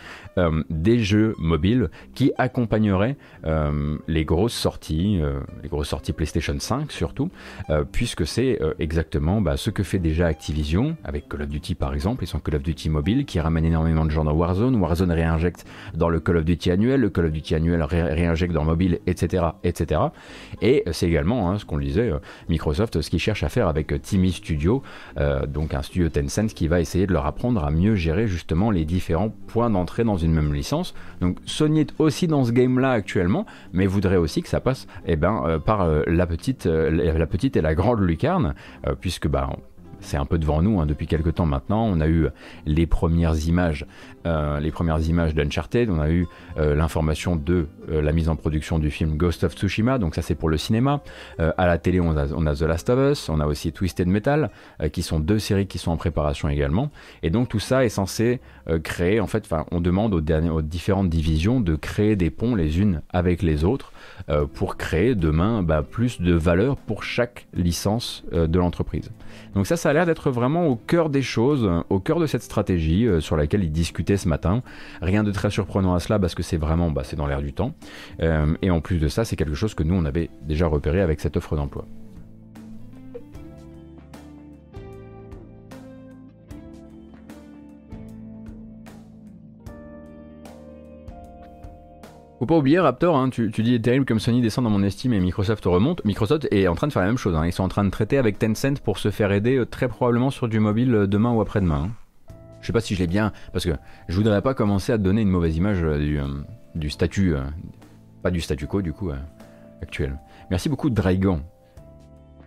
des 0.69 0.99
jeux 0.99 1.35
mobiles 1.37 1.89
qui 2.13 2.31
accompagneraient 2.37 3.17
euh, 3.45 3.97
les 4.07 4.25
grosses 4.25 4.53
sorties, 4.53 5.19
euh, 5.21 5.39
les 5.63 5.69
grosses 5.69 5.89
sorties 5.89 6.13
PlayStation 6.13 6.55
5 6.57 6.91
surtout, 6.91 7.29
puisque 7.91 8.25
c'est 8.25 8.59
exactement 8.79 9.41
bah, 9.41 9.57
ce 9.57 9.69
que 9.69 9.83
fait 9.83 9.99
déjà 9.99 10.27
Activision 10.27 10.95
avec 11.03 11.27
Call 11.27 11.43
of 11.43 11.49
Duty 11.49 11.75
par 11.75 11.93
exemple, 11.93 12.23
ils 12.23 12.27
sont 12.27 12.39
Call 12.39 12.55
of 12.55 12.63
Duty 12.63 12.89
mobile 12.89 13.25
qui 13.25 13.39
ramène 13.39 13.65
énormément 13.65 14.05
de 14.05 14.11
gens 14.11 14.23
dans 14.23 14.33
Warzone, 14.33 14.75
Warzone 14.75 15.11
réinjecte 15.11 15.65
dans 15.93 16.09
le 16.09 16.19
Call 16.19 16.37
of 16.37 16.45
Duty 16.45 16.71
annuel, 16.71 17.01
le 17.01 17.09
Call 17.09 17.25
of 17.25 17.31
Duty 17.31 17.55
annuel 17.55 17.83
réinjecte 17.83 18.53
dans 18.53 18.65
mobile, 18.65 18.99
etc. 19.07 19.45
etc. 19.63 20.01
Et 20.61 20.83
c'est 20.91 21.07
également, 21.07 21.49
hein, 21.49 21.57
ce 21.57 21.65
qu'on 21.65 21.77
disait, 21.77 22.11
Microsoft, 22.49 23.01
ce 23.01 23.09
qu'ils 23.09 23.19
cherche 23.19 23.43
à 23.43 23.49
faire 23.49 23.67
avec 23.67 24.01
Timmy 24.01 24.31
Studio, 24.31 24.83
donc 25.47 25.73
un 25.73 25.81
studio 25.81 26.09
Tencent 26.09 26.53
qui 26.53 26.67
va 26.67 26.79
essayer 26.79 27.07
de 27.07 27.13
leur 27.13 27.25
apprendre 27.25 27.63
à 27.63 27.71
mieux 27.71 27.95
gérer 27.95 28.27
justement 28.27 28.71
les 28.71 28.85
différents 28.85 29.29
points 29.29 29.69
d'entrée 29.69 30.03
dans 30.03 30.17
une 30.19 30.33
même 30.33 30.53
licence. 30.53 30.93
Donc 31.21 31.37
Sony 31.45 31.81
est 31.81 31.93
aussi 31.99 32.27
dans 32.27 32.43
ce 32.43 32.51
game-là 32.51 32.91
actuellement, 32.91 33.45
mais 33.73 33.87
voudrait 33.87 34.17
aussi 34.17 34.41
que 34.41 34.49
ça 34.49 34.59
passe 34.59 34.87
eh 35.05 35.15
ben, 35.15 35.43
euh, 35.45 35.59
par 35.59 35.81
euh, 35.81 36.03
la, 36.07 36.27
petite, 36.27 36.65
euh, 36.65 36.89
la 36.89 37.27
petite 37.27 37.57
et 37.57 37.61
la 37.61 37.75
grande 37.75 38.01
lucarne, 38.01 38.53
puisque 39.01 39.27
bah, 39.27 39.49
c'est 40.01 40.17
un 40.17 40.25
peu 40.25 40.37
devant 40.37 40.61
nous 40.61 40.79
hein, 40.79 40.85
depuis 40.85 41.07
quelques 41.07 41.35
temps 41.35 41.45
maintenant. 41.45 41.85
On 41.85 41.99
a 41.99 42.07
eu 42.07 42.27
les 42.65 42.87
premières 42.87 43.47
images, 43.47 43.85
euh, 44.25 44.59
les 44.59 44.71
premières 44.71 44.99
images 45.01 45.33
d'Uncharted. 45.33 45.89
On 45.89 45.99
a 45.99 46.09
eu 46.09 46.27
euh, 46.57 46.75
l'information 46.75 47.35
de 47.35 47.67
euh, 47.89 48.01
la 48.01 48.11
mise 48.11 48.29
en 48.29 48.35
production 48.35 48.79
du 48.79 48.91
film 48.91 49.17
Ghost 49.17 49.43
of 49.43 49.53
Tsushima. 49.53 49.97
Donc 49.97 50.15
ça 50.15 50.21
c'est 50.21 50.35
pour 50.35 50.49
le 50.49 50.57
cinéma. 50.57 51.01
à 51.37 51.67
la 51.67 51.77
télé 51.77 51.99
on 51.99 52.15
a, 52.15 52.55
The 52.55 52.61
Last 52.61 52.89
of 52.89 53.11
Us. 53.11 53.29
On 53.29 53.39
a 53.39 53.45
aussi 53.45 53.71
Twisted 53.71 54.07
Metal, 54.07 54.49
qui 54.91 55.01
sont 55.01 55.19
deux 55.19 55.39
séries 55.39 55.67
qui 55.67 55.77
sont 55.77 55.91
en 55.91 55.97
préparation 55.97 56.49
également. 56.49 56.91
Et 57.23 57.29
donc 57.29 57.49
tout 57.49 57.59
ça 57.59 57.85
est 57.85 57.89
censé 57.89 58.39
créer. 58.83 59.19
En 59.19 59.27
fait, 59.27 59.47
on 59.71 59.81
demande 59.81 60.13
aux 60.13 60.61
différentes 60.61 61.09
divisions 61.09 61.61
de 61.61 61.75
créer 61.75 62.15
des 62.15 62.29
ponts 62.29 62.55
les 62.55 62.79
unes 62.79 63.01
avec 63.09 63.41
les 63.41 63.63
autres 63.63 63.91
pour 64.53 64.77
créer 64.77 65.15
demain 65.15 65.63
bah, 65.63 65.81
plus 65.81 66.21
de 66.21 66.33
valeur 66.33 66.77
pour 66.77 67.03
chaque 67.03 67.47
licence 67.53 68.23
de 68.31 68.59
l'entreprise. 68.59 69.11
Donc 69.55 69.67
ça, 69.67 69.77
ça 69.77 69.89
a 69.89 69.93
l'air 69.93 70.05
d'être 70.05 70.31
vraiment 70.31 70.67
au 70.67 70.75
cœur 70.75 71.09
des 71.09 71.21
choses, 71.21 71.69
au 71.89 71.99
cœur 71.99 72.19
de 72.19 72.25
cette 72.25 72.43
stratégie 72.43 73.07
euh, 73.07 73.19
sur 73.19 73.35
laquelle 73.35 73.63
ils 73.63 73.71
discutaient 73.71 74.17
ce 74.17 74.27
matin. 74.27 74.61
Rien 75.01 75.23
de 75.23 75.31
très 75.31 75.49
surprenant 75.49 75.93
à 75.93 75.99
cela 75.99 76.19
parce 76.19 76.35
que 76.35 76.43
c'est 76.43 76.57
vraiment, 76.57 76.91
bah, 76.91 77.03
c'est 77.03 77.15
dans 77.15 77.27
l'air 77.27 77.41
du 77.41 77.53
temps. 77.53 77.73
Euh, 78.21 78.55
et 78.61 78.71
en 78.71 78.81
plus 78.81 78.97
de 78.97 79.07
ça, 79.07 79.25
c'est 79.25 79.35
quelque 79.35 79.55
chose 79.55 79.73
que 79.73 79.83
nous, 79.83 79.95
on 79.95 80.05
avait 80.05 80.29
déjà 80.43 80.67
repéré 80.67 81.01
avec 81.01 81.19
cette 81.19 81.37
offre 81.37 81.55
d'emploi. 81.55 81.85
Faut 92.39 92.45
pas 92.45 92.55
oublier, 92.55 92.79
Raptor, 92.79 93.17
hein, 93.17 93.29
tu, 93.29 93.49
dis 93.49 93.81
terrible 93.81 94.05
comme 94.05 94.21
Sony 94.21 94.41
descend 94.41 94.63
dans 94.63 94.69
mon 94.69 94.81
estime 94.81 95.11
et 95.11 95.19
Microsoft 95.19 95.65
remonte. 95.65 96.05
Microsoft 96.05 96.47
est 96.51 96.69
en 96.69 96.75
train 96.75 96.87
de 96.87 96.93
faire 96.93 97.01
la 97.01 97.09
même 97.09 97.17
chose. 97.17 97.35
Hein. 97.35 97.45
Ils 97.45 97.51
sont 97.51 97.63
en 97.63 97.67
train 97.67 97.83
de 97.83 97.89
traiter 97.89 98.17
avec 98.17 98.39
Tencent 98.39 98.79
pour 98.81 98.97
se 98.97 99.11
faire 99.11 99.33
aider 99.33 99.57
euh, 99.57 99.65
très 99.65 99.89
probablement 99.89 100.29
sur 100.29 100.47
du 100.47 100.61
mobile 100.61 100.95
euh, 100.95 101.05
demain 101.05 101.33
ou 101.33 101.41
après-demain. 101.41 101.89
Hein. 101.89 102.35
Je 102.61 102.67
sais 102.67 102.71
pas 102.71 102.79
si 102.79 102.95
je 102.95 103.01
l'ai 103.01 103.07
bien. 103.07 103.33
Parce 103.51 103.65
que 103.65 103.71
je 104.07 104.15
voudrais 104.15 104.41
pas 104.41 104.53
commencer 104.53 104.93
à 104.93 104.97
donner 104.97 105.21
une 105.21 105.29
mauvaise 105.29 105.57
image 105.57 105.83
euh, 105.83 106.25
du, 106.75 106.89
statut. 106.89 107.35
pas 108.23 108.31
du 108.31 108.39
statu 108.39 108.67
quo 108.67 108.81
du 108.81 108.93
coup 108.93 109.11
actuel. 109.81 110.17
Merci 110.49 110.69
beaucoup, 110.69 110.89
Dragon. 110.89 111.41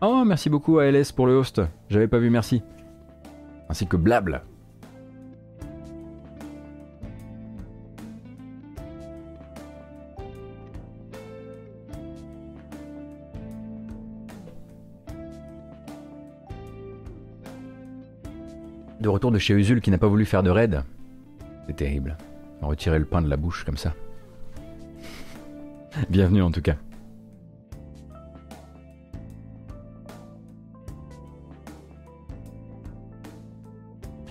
Oh, 0.00 0.22
merci 0.24 0.48
beaucoup 0.48 0.78
à 0.78 0.90
LS 0.90 1.12
pour 1.12 1.26
le 1.26 1.34
host. 1.34 1.60
J'avais 1.90 2.08
pas 2.08 2.18
vu, 2.18 2.30
merci. 2.30 2.62
Ainsi 3.68 3.86
que 3.86 3.98
Blable. 3.98 4.42
De 19.02 19.08
retour 19.08 19.32
de 19.32 19.38
chez 19.38 19.52
Usul 19.52 19.80
qui 19.80 19.90
n'a 19.90 19.98
pas 19.98 20.06
voulu 20.06 20.24
faire 20.24 20.44
de 20.44 20.50
raid. 20.50 20.84
C'est 21.66 21.74
terrible. 21.74 22.16
Retirer 22.60 23.00
le 23.00 23.04
pain 23.04 23.20
de 23.20 23.28
la 23.28 23.36
bouche 23.36 23.64
comme 23.64 23.76
ça. 23.76 23.94
Bienvenue 26.08 26.40
en 26.40 26.52
tout 26.52 26.62
cas. 26.62 26.76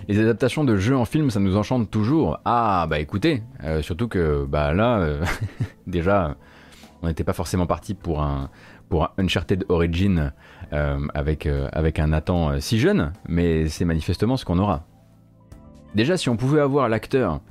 Les 0.07 0.17
adaptations 0.21 0.63
de 0.63 0.77
jeux 0.77 0.95
en 0.95 1.03
film, 1.03 1.29
ça 1.31 1.41
nous 1.41 1.57
enchante 1.57 1.91
toujours. 1.91 2.39
Ah 2.45 2.87
bah 2.89 2.99
écoutez, 2.99 3.43
euh, 3.65 3.81
surtout 3.81 4.07
que 4.07 4.45
bah 4.45 4.73
là, 4.73 4.99
euh, 4.99 5.25
déjà, 5.85 6.37
on 7.01 7.07
n'était 7.07 7.23
pas 7.23 7.33
forcément 7.33 7.65
parti 7.65 7.93
pour 7.93 8.21
un, 8.21 8.49
pour 8.89 9.05
un 9.05 9.11
Uncharted 9.17 9.65
Origin 9.69 10.31
euh, 10.73 11.07
avec, 11.13 11.45
euh, 11.45 11.67
avec 11.71 11.99
un 11.99 12.07
Nathan 12.07 12.51
euh, 12.51 12.59
si 12.59 12.79
jeune, 12.79 13.13
mais 13.27 13.67
c'est 13.69 13.85
manifestement 13.85 14.37
ce 14.37 14.45
qu'on 14.45 14.59
aura. 14.59 14.85
Déjà, 15.95 16.17
si 16.17 16.29
on 16.29 16.37
pouvait 16.37 16.61
avoir 16.61 16.89
l'acteur 16.89 17.41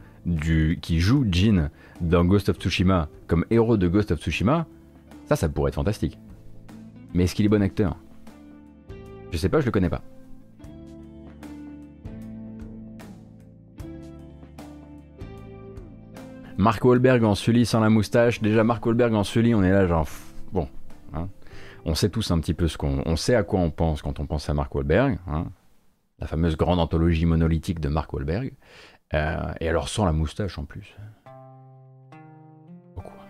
qui 0.83 1.01
joue 1.01 1.27
Jin 1.31 1.71
dans 2.01 2.25
Ghost 2.25 2.51
of 2.51 2.59
Tsushima 2.59 3.09
comme 3.27 3.45
héros 3.51 3.77
de 3.77 3.89
Ghost 3.89 4.13
of 4.13 4.21
Tsushima, 4.21 4.67
ça, 5.27 5.37
ça 5.37 5.49
pourrait 5.49 5.71
être 5.71 5.75
fantastique. 5.75 6.19
Mais 7.15 7.25
est-ce 7.25 7.35
qu'il 7.35 7.47
est 7.47 7.51
bon 7.51 7.63
acteur? 7.63 7.97
Je 9.33 9.37
sais 9.37 9.49
pas, 9.49 9.61
je 9.61 9.67
le 9.67 9.73
connais 9.73 9.91
pas. 9.91 10.03
Mark 16.61 16.85
Wahlberg 16.85 17.25
en 17.25 17.35
Sully 17.35 17.67
sans 17.67 17.81
la 17.81 17.91
moustache. 17.91 18.41
Déjà, 18.41 18.65
Mark 18.65 18.85
Wahlberg 18.85 19.15
en 19.15 19.25
Sully, 19.25 19.55
on 19.55 19.63
est 19.63 19.71
là 19.71 19.87
genre. 19.87 20.07
Bon, 20.53 20.69
Hein. 21.13 21.29
On 21.85 21.95
sait 21.95 22.11
tous 22.11 22.31
un 22.31 22.39
petit 22.41 22.55
peu 22.55 22.69
ce 22.69 22.77
qu'on 22.77 23.03
on 23.07 23.17
sait 23.17 23.35
à 23.35 23.43
quoi 23.43 23.61
on 23.61 23.71
pense 23.71 24.03
quand 24.03 24.21
on 24.21 24.27
pense 24.27 24.49
à 24.49 24.55
Mark 24.55 24.75
Wahlberg, 24.75 25.19
hein. 25.27 25.47
la 26.19 26.27
fameuse 26.27 26.57
grande 26.57 26.79
anthologie 26.79 27.27
monolithique 27.27 27.81
de 27.81 27.89
Mark 27.89 28.13
Wahlberg, 28.13 28.53
euh, 29.15 29.53
et 29.61 29.69
alors 29.69 29.89
sans 29.89 30.05
la 30.05 30.13
moustache 30.13 30.59
en 30.59 30.65
plus. 30.65 30.95
Pourquoi? 32.95 33.25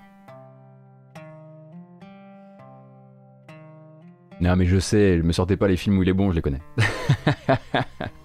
Non 4.40 4.56
mais 4.56 4.66
je 4.66 4.78
sais, 4.78 5.18
je 5.18 5.22
me 5.22 5.32
sortais 5.32 5.56
pas 5.56 5.68
les 5.68 5.76
films 5.76 5.98
où 5.98 6.02
il 6.02 6.08
est 6.08 6.14
bon, 6.14 6.30
je 6.30 6.36
les 6.36 6.42
connais. 6.42 6.62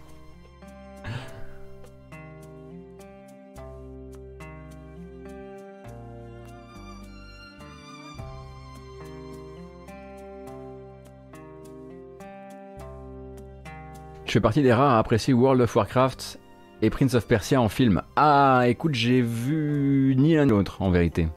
fais 14.36 14.42
partie 14.42 14.62
des 14.62 14.74
rares 14.74 14.96
à 14.96 15.00
apprécier 15.00 15.34
World 15.34 15.62
of 15.62 15.74
Warcraft 15.74 16.42
et 16.82 16.90
Prince 16.90 17.14
of 17.14 17.26
Persia 17.26 17.62
en 17.62 17.70
film. 17.70 18.02
Ah, 18.18 18.64
écoute, 18.68 18.94
j'ai 18.94 19.22
vu 19.22 20.14
ni 20.18 20.36
l'un 20.36 20.44
ni 20.44 20.52
l'autre 20.52 20.82
en 20.82 20.92
vérité. 20.92 21.30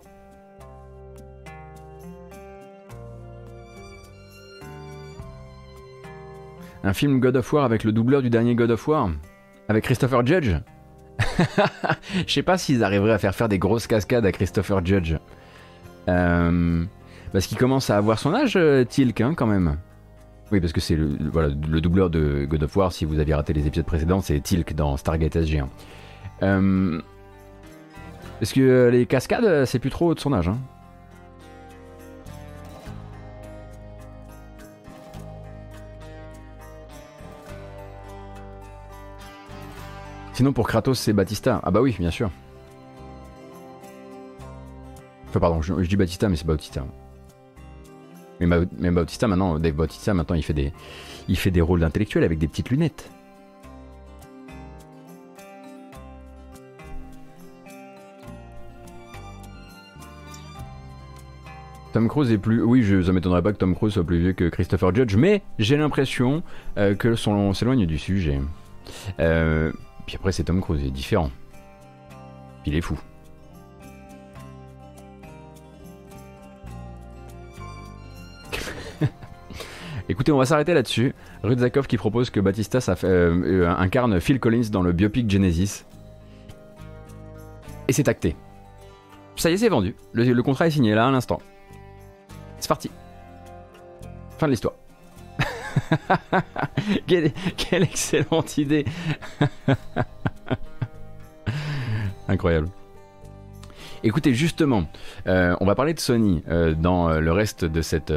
Un 6.82 6.92
film 6.92 7.20
God 7.20 7.37
of 7.37 7.52
War 7.52 7.64
avec 7.64 7.84
le 7.84 7.92
doubleur 7.92 8.20
du 8.20 8.30
dernier 8.30 8.56
God 8.56 8.72
of 8.72 8.88
War? 8.88 9.11
Avec 9.68 9.84
Christopher 9.84 10.26
Judge? 10.26 10.56
Je 12.26 12.32
sais 12.32 12.42
pas 12.42 12.58
s'ils 12.58 12.82
arriveraient 12.82 13.12
à 13.12 13.18
faire 13.18 13.37
faire 13.37 13.48
des 13.48 13.61
grosses 13.61 13.87
cascades 13.87 14.26
à 14.26 14.32
Christopher 14.32 14.84
Judge. 14.84 15.14
Euh, 16.08 16.84
parce 17.32 17.46
qu'il 17.46 17.58
commence 17.58 17.90
à 17.90 17.96
avoir 17.96 18.18
son 18.18 18.34
âge, 18.34 18.56
euh, 18.56 18.82
Tilk, 18.82 19.20
hein, 19.20 19.34
quand 19.37 19.46
même. 19.46 19.78
Oui, 20.50 20.61
parce 20.61 20.72
que 20.72 20.80
c'est 20.80 20.96
le, 20.96 21.16
voilà, 21.30 21.48
le 21.48 21.80
doubleur 21.80 22.08
de 22.08 22.46
God 22.46 22.62
of 22.62 22.76
War, 22.76 22.92
si 22.92 23.04
vous 23.04 23.18
aviez 23.18 23.34
raté 23.34 23.52
les 23.52 23.66
épisodes 23.66 23.84
précédents, 23.84 24.20
c'est 24.22 24.40
Tilk 24.40 24.74
dans 24.74 24.96
Stargate 24.96 25.37
SG1. 25.37 25.66
Euh, 26.42 27.02
parce 28.40 28.52
que 28.52 28.61
euh, 28.61 28.90
les 28.90 29.04
cascades, 29.04 29.44
euh, 29.44 29.66
c'est 29.66 29.78
plus 29.78 29.90
trop 29.90 30.14
de 30.14 30.20
son 30.20 30.32
âge. 30.32 30.48
Hein? 30.48 30.58
Sinon, 40.32 40.53
pour 40.53 40.68
Kratos, 40.68 40.99
c'est 40.99 41.12
Batista. 41.12 41.61
Ah 41.64 41.70
bah 41.70 41.82
oui, 41.82 41.94
bien 41.99 42.12
sûr. 42.12 42.30
Enfin, 45.28 45.40
pardon, 45.40 45.61
je, 45.61 45.82
je 45.82 45.88
dis 45.88 45.96
Batista, 45.96 46.28
mais 46.28 46.36
c'est 46.36 46.46
Bautista. 46.46 46.84
Mais, 48.41 48.91
Bautista 48.91 49.26
maintenant, 49.26 49.59
Dave 49.59 49.74
Bautista 49.74 50.14
maintenant, 50.14 50.36
il 50.36 50.43
fait 50.43 50.55
des, 50.55 50.72
il 51.28 51.36
fait 51.36 51.51
des 51.51 51.61
rôles 51.61 51.80
d'intellectuel 51.80 52.24
avec 52.24 52.39
des 52.39 52.49
petites 52.49 52.70
lunettes. 52.70 53.11
Tom 61.93 62.07
Cruise 62.07 62.30
est 62.30 62.39
plus. 62.39 62.62
Oui, 62.62 62.82
je, 62.82 63.03
ça 63.03 63.12
m'étonnerait 63.12 63.43
pas 63.43 63.53
que 63.53 63.59
Tom 63.59 63.74
Cruise 63.74 63.95
soit 63.95 64.05
plus 64.05 64.18
vieux 64.18 64.32
que 64.32 64.49
Christopher 64.49 64.95
Judge, 64.95 65.16
mais 65.16 65.43
j'ai 65.59 65.76
l'impression 65.76 66.43
euh, 66.76 66.95
que 66.95 67.16
son 67.16 67.53
s'éloigne 67.55 67.86
du 67.86 67.99
sujet. 67.99 68.41
Euh, 69.18 69.72
Puis 70.07 70.16
après, 70.16 70.32
c'est 70.32 70.45
Tom 70.45 70.61
Cruise, 70.61 70.80
il 70.82 70.89
est 70.89 70.93
différent. 70.93 71.30
Il 72.66 72.74
est 72.74 72.80
fou. 72.82 72.99
Écoutez, 80.09 80.32
on 80.32 80.38
va 80.38 80.46
s'arrêter 80.46 80.72
là-dessus. 80.72 81.14
Rudzakov 81.42 81.86
qui 81.86 81.98
propose 81.98 82.30
que 82.30 82.40
Batista 82.40 82.78
euh, 83.04 83.64
euh, 83.64 83.68
incarne 83.68 84.20
Phil 84.20 84.40
Collins 84.40 84.70
dans 84.72 84.82
le 84.82 84.92
biopic 84.92 85.30
Genesis. 85.30 85.84
Et 87.88 87.92
c'est 87.92 88.09
acté. 88.09 88.34
Ça 89.36 89.50
y 89.50 89.52
est, 89.52 89.59
c'est 89.59 89.68
vendu. 89.68 89.94
Le, 90.12 90.42
contrat 90.42 90.66
est 90.66 90.70
signé 90.70 90.94
là 90.94 91.06
à 91.06 91.11
l'instant. 91.11 91.40
C'est 92.59 92.68
parti. 92.68 92.90
Fin 94.38 94.46
de 94.46 94.52
l'histoire. 94.52 94.74
quelle 97.06 97.82
excellente 97.82 98.59
idée. 98.59 98.84
Incroyable. 102.28 102.68
Écoutez, 104.05 104.32
justement, 104.32 104.84
euh, 105.26 105.57
on 105.61 105.66
va 105.66 105.74
parler 105.74 105.92
de 105.92 105.99
Sony 105.99 106.42
euh, 106.49 106.74
dans 106.74 107.09
euh, 107.09 107.20
le 107.20 107.32
reste 107.32 107.64
de 107.64 107.82
cette, 107.82 108.12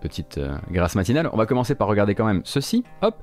petite 0.00 0.40
grâce 0.70 0.94
matinale. 0.94 1.28
On 1.32 1.36
va 1.36 1.46
commencer 1.46 1.74
par 1.74 1.88
regarder 1.88 2.14
quand 2.14 2.24
même 2.24 2.42
ceci, 2.44 2.84
hop, 3.00 3.16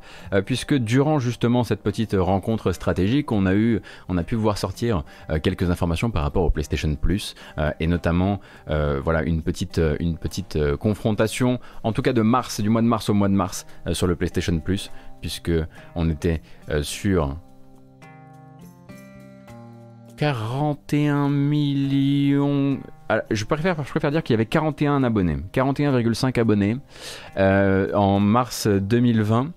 puisque 0.45 0.73
durant 0.73 1.19
justement 1.19 1.63
cette 1.63 1.81
petite 1.81 2.15
rencontre 2.17 2.71
stratégique, 2.71 3.31
on 3.31 3.45
a 3.45 4.23
pu 4.23 4.35
voir 4.35 4.57
sortir 4.57 5.03
quelques 5.43 5.69
informations 5.69 6.11
par 6.11 6.23
rapport 6.23 6.43
au 6.43 6.49
PlayStation 6.49 6.93
Plus 6.95 7.35
et 7.79 7.87
notamment, 7.87 8.39
une 8.67 9.41
petite, 9.41 9.81
une 9.99 10.17
petite 10.17 10.57
confrontation, 10.77 11.59
en 11.83 11.91
tout 11.91 12.01
cas 12.01 12.13
de 12.13 12.21
mars, 12.21 12.61
du 12.61 12.69
mois 12.69 12.81
de 12.81 12.87
mars 12.87 13.09
au 13.09 13.13
mois 13.13 13.29
de 13.29 13.33
mars, 13.33 13.65
sur 13.93 14.07
le 14.07 14.15
PlayStation 14.15 14.57
Plus, 14.59 14.91
puisque 15.21 15.51
on 15.95 16.09
était 16.09 16.41
sur 16.81 17.37
41 20.19 21.29
millions. 21.29 22.79
je, 23.31 23.45
préfère, 23.45 23.81
je 23.81 23.89
préfère 23.89 24.11
dire 24.11 24.21
qu'il 24.21 24.33
y 24.33 24.35
avait 24.35 24.45
41 24.45 25.05
abonnés, 25.05 25.37
41,5 25.53 26.37
abonnés 26.37 26.75
euh, 27.37 27.93
en 27.93 28.19
mars 28.19 28.67
2020. 28.67 29.53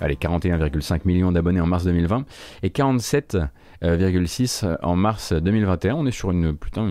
Allez, 0.00 0.14
41,5 0.14 1.00
millions 1.04 1.32
d'abonnés 1.32 1.60
en 1.60 1.66
mars 1.66 1.82
2020 1.82 2.24
et 2.62 2.68
47,6 2.68 4.76
en 4.84 4.94
mars 4.94 5.32
2021. 5.32 5.96
On 5.96 6.06
est 6.06 6.12
sur 6.12 6.30
une, 6.30 6.56
putain, 6.56 6.88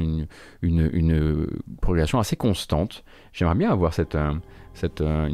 une, 0.61 1.47
progression 1.81 2.19
assez 2.19 2.35
constante. 2.35 3.05
J'aimerais 3.31 3.55
bien 3.55 3.71
avoir 3.71 3.93
cette, 3.93 4.15
euh, 4.15 4.33
cette, 4.75 5.01
euh, 5.01 5.29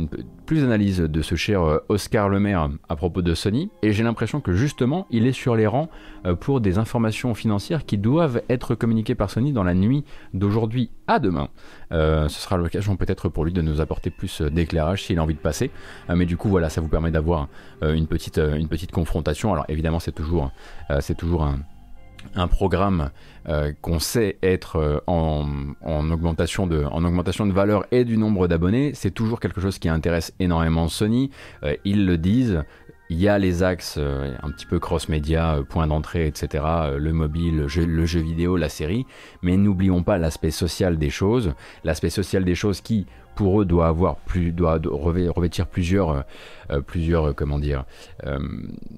plus 0.46 0.62
d'analyse 0.62 1.00
de 1.00 1.22
ce 1.22 1.36
cher 1.36 1.62
euh, 1.64 1.80
Oscar 1.89 2.30
Lemaire 2.30 2.70
à 2.88 2.96
propos 2.96 3.22
de 3.22 3.34
Sony, 3.34 3.70
et 3.82 3.92
j'ai 3.92 4.04
l'impression 4.04 4.39
que 4.39 4.54
justement 4.54 5.08
il 5.10 5.26
est 5.26 5.32
sur 5.34 5.56
les 5.56 5.68
rangs 5.68 5.89
euh, 6.26 6.36
pour 6.36 6.62
des 6.62 6.78
informations 6.78 7.34
financières 7.34 7.86
qui 7.86 7.98
doivent 7.98 8.42
être 8.50 8.76
communiquées 8.76 9.16
par 9.16 9.30
Sony 9.30 9.52
dans 9.52 9.64
la 9.64 9.74
nuit 9.74 10.06
d'aujourd'hui 10.34 10.92
à 11.08 11.20
demain. 11.20 11.50
ce 11.92 12.30
sera 12.30 12.56
l'occasion 12.56 12.96
peut-être 12.96 13.28
pour 13.28 13.44
lui 13.44 13.52
de 13.52 13.62
nous 13.62 13.82
apporter 13.82 14.12
plus 14.12 14.42
d'éclairage 14.42 15.04
s'il 15.04 15.20
a 15.20 15.24
envie 15.24 15.34
de 15.34 15.39
passer, 15.39 15.70
mais 16.08 16.26
du 16.26 16.38
coup 16.38 16.48
voilà, 16.48 16.70
ça 16.70 16.80
vous 16.80 16.88
permet 16.88 17.12
d'avoir 17.12 17.50
une, 17.82 18.08
petite, 18.08 18.38
une 18.38 18.70
petite 18.70 18.92
confrontation. 18.92 19.52
Alors 19.52 19.66
évidemment 19.68 20.00
c'est 20.00 20.14
toujours, 20.14 20.52
c'est 21.02 21.18
toujours 21.18 21.44
un 21.44 21.60
un 22.36 22.47
programme 22.47 23.11
euh, 23.49 23.74
qu'on 23.82 23.99
sait 23.99 24.38
être 24.43 24.76
euh, 24.78 24.99
en, 25.07 26.11
augmentation 26.11 26.67
de, 26.67 27.51
valeur 27.51 27.86
et 27.91 28.05
du 28.05 28.17
nombre 28.17 28.47
d'abonnés, 28.47 28.91
c'est 28.93 29.11
toujours 29.11 29.39
quelque 29.39 29.61
chose 29.61 29.80
qui 29.80 29.89
intéresse 29.89 30.34
énormément 30.39 30.88
Sony. 30.88 31.32
Euh, 31.63 31.76
ils 31.84 32.05
le 32.05 32.17
disent, 32.19 32.63
il 33.09 33.19
y 33.19 33.28
a 33.28 33.39
les 33.39 33.63
axes 33.63 33.97
un 33.97 34.51
petit 34.51 34.65
peu 34.65 34.80
cross-média, 34.80 35.59
point 35.67 35.86
d'entrée, 35.86 36.28
etc., 36.28 36.63
le 36.97 37.11
mobile, 37.11 37.57
le 37.57 37.67
jeu, 37.67 37.86
le 37.86 38.05
vidéo, 38.05 38.55
la 38.55 38.69
série, 38.69 39.05
mais 39.41 39.57
n'oublions 39.57 40.01
pas 40.01 40.17
l'aspect 40.17 40.51
social 40.51 40.97
des 40.97 41.09
choses, 41.09 41.53
l'aspect 41.84 42.09
social 42.09 42.45
des 42.45 42.55
choses 42.55 42.80
qui, 42.80 43.07
pour 43.36 43.59
eux 43.61 43.65
doit 43.65 43.88
avoir 43.88 44.15
plus 44.15 44.53
doit 44.53 44.80
revêtir 44.86 45.67
plusieurs 45.67 46.24
plusieurs 46.80 47.30
euh, 47.30 47.34
comment 47.34 47.59
dire 47.59 47.86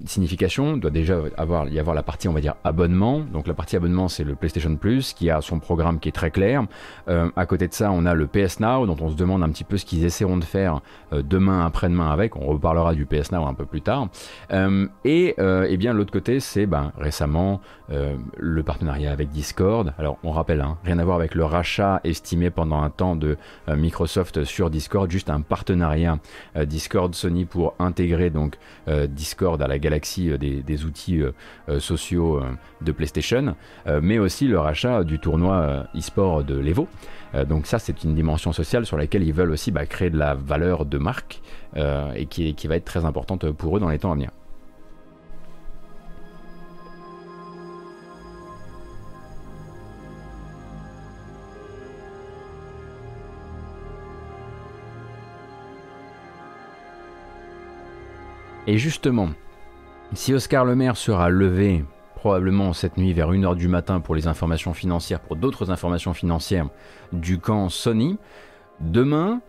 significations. 0.06 0.76
Doit 0.76 0.90
déjà 0.90 1.18
avoir 1.36 1.68
y 1.68 1.78
avoir 1.78 1.94
la 1.94 2.02
partie 2.02 2.28
on 2.28 2.32
va 2.32 2.40
dire 2.40 2.54
abonnement. 2.62 3.20
Donc 3.20 3.46
la 3.46 3.54
partie 3.54 3.76
abonnement 3.76 4.08
c'est 4.08 4.24
le 4.24 4.34
PlayStation 4.34 4.76
Plus 4.76 5.12
qui 5.12 5.30
a 5.30 5.40
son 5.40 5.58
programme 5.58 5.98
qui 5.98 6.08
est 6.08 6.12
très 6.12 6.30
clair. 6.30 6.64
À 7.08 7.46
côté 7.46 7.68
de 7.68 7.72
ça 7.72 7.90
on 7.90 8.06
a 8.06 8.14
le 8.14 8.26
PS 8.26 8.60
Now 8.60 8.86
dont 8.86 8.96
on 9.00 9.10
se 9.10 9.16
demande 9.16 9.42
un 9.42 9.48
petit 9.48 9.64
peu 9.64 9.76
ce 9.76 9.84
qu'ils 9.84 10.04
essaieront 10.04 10.36
de 10.36 10.44
faire 10.44 10.80
demain 11.12 11.64
après-demain 11.64 12.10
avec. 12.10 12.36
On 12.36 12.46
reparlera 12.46 12.94
du 12.94 13.06
PS 13.06 13.32
Now 13.32 13.46
un 13.46 13.54
peu 13.54 13.64
plus 13.64 13.80
tard. 13.80 14.08
Et, 15.04 15.34
et 15.38 15.76
bien 15.76 15.92
l'autre 15.94 16.12
côté 16.12 16.40
c'est 16.40 16.66
ben, 16.66 16.92
récemment 16.98 17.60
le 17.88 18.62
partenariat 18.62 19.10
avec 19.10 19.30
Discord. 19.30 19.94
Alors 19.98 20.18
on 20.22 20.30
rappelle 20.30 20.60
hein, 20.60 20.78
rien 20.84 20.98
à 20.98 21.04
voir 21.04 21.16
avec 21.16 21.34
le 21.34 21.44
rachat 21.44 22.00
estimé 22.04 22.50
pendant 22.50 22.82
un 22.82 22.90
temps 22.90 23.16
de 23.16 23.36
Microsoft 23.68 24.44
sur 24.44 24.70
Discord, 24.70 25.10
juste 25.10 25.30
un 25.30 25.40
partenariat 25.40 26.18
euh, 26.56 26.64
Discord 26.64 27.14
Sony 27.14 27.44
intégrer 27.78 28.30
donc 28.30 28.56
euh, 28.88 29.06
Discord 29.06 29.60
à 29.62 29.66
la 29.66 29.78
galaxie 29.78 30.30
euh, 30.30 30.38
des, 30.38 30.84
outils 30.84 31.22
sociaux 31.78 32.42
de 32.82 32.92
PlayStation, 32.92 33.54
mais 34.02 34.18
aussi 34.18 34.46
le 34.46 34.58
rachat 34.58 35.04
du 35.04 35.18
tournoi 35.18 35.86
e-sport 35.96 36.44
de 36.44 36.58
l'Evo. 36.58 36.88
donc 37.48 37.66
ça 37.66 37.78
c'est 37.78 38.04
une 38.04 38.14
dimension 38.14 38.52
sociale 38.52 38.84
sur 38.84 38.96
laquelle 38.96 39.22
ils 39.22 39.32
veulent 39.32 39.52
aussi 39.52 39.70
bah, 39.70 39.86
créer 39.86 40.10
de 40.10 40.18
la 40.18 40.34
valeur 40.34 40.84
de 40.84 40.98
marque 40.98 41.40
et 41.76 42.26
qui 42.26 42.66
va 42.66 42.76
être 42.76 42.84
très 42.84 43.04
importante 43.04 43.50
pour 43.52 43.76
eux 43.76 43.80
dans 43.80 43.88
les 43.88 43.98
temps 43.98 44.10
à 44.10 44.14
venir. 44.14 44.30
Et 58.66 58.78
justement, 58.78 59.28
si 60.14 60.32
Oscar 60.32 60.64
Le 60.64 60.74
Maire 60.74 60.96
sera 60.96 61.28
levé 61.28 61.84
probablement 62.14 62.72
cette 62.72 62.96
nuit 62.96 63.12
vers 63.12 63.30
1h 63.30 63.56
du 63.56 63.68
matin 63.68 64.00
pour 64.00 64.14
les 64.14 64.26
informations 64.26 64.72
financières, 64.72 65.20
pour 65.20 65.36
d'autres 65.36 65.70
informations 65.70 66.14
financières 66.14 66.68
du 67.12 67.38
camp 67.38 67.68
Sony, 67.68 68.16
demain, 68.80 69.42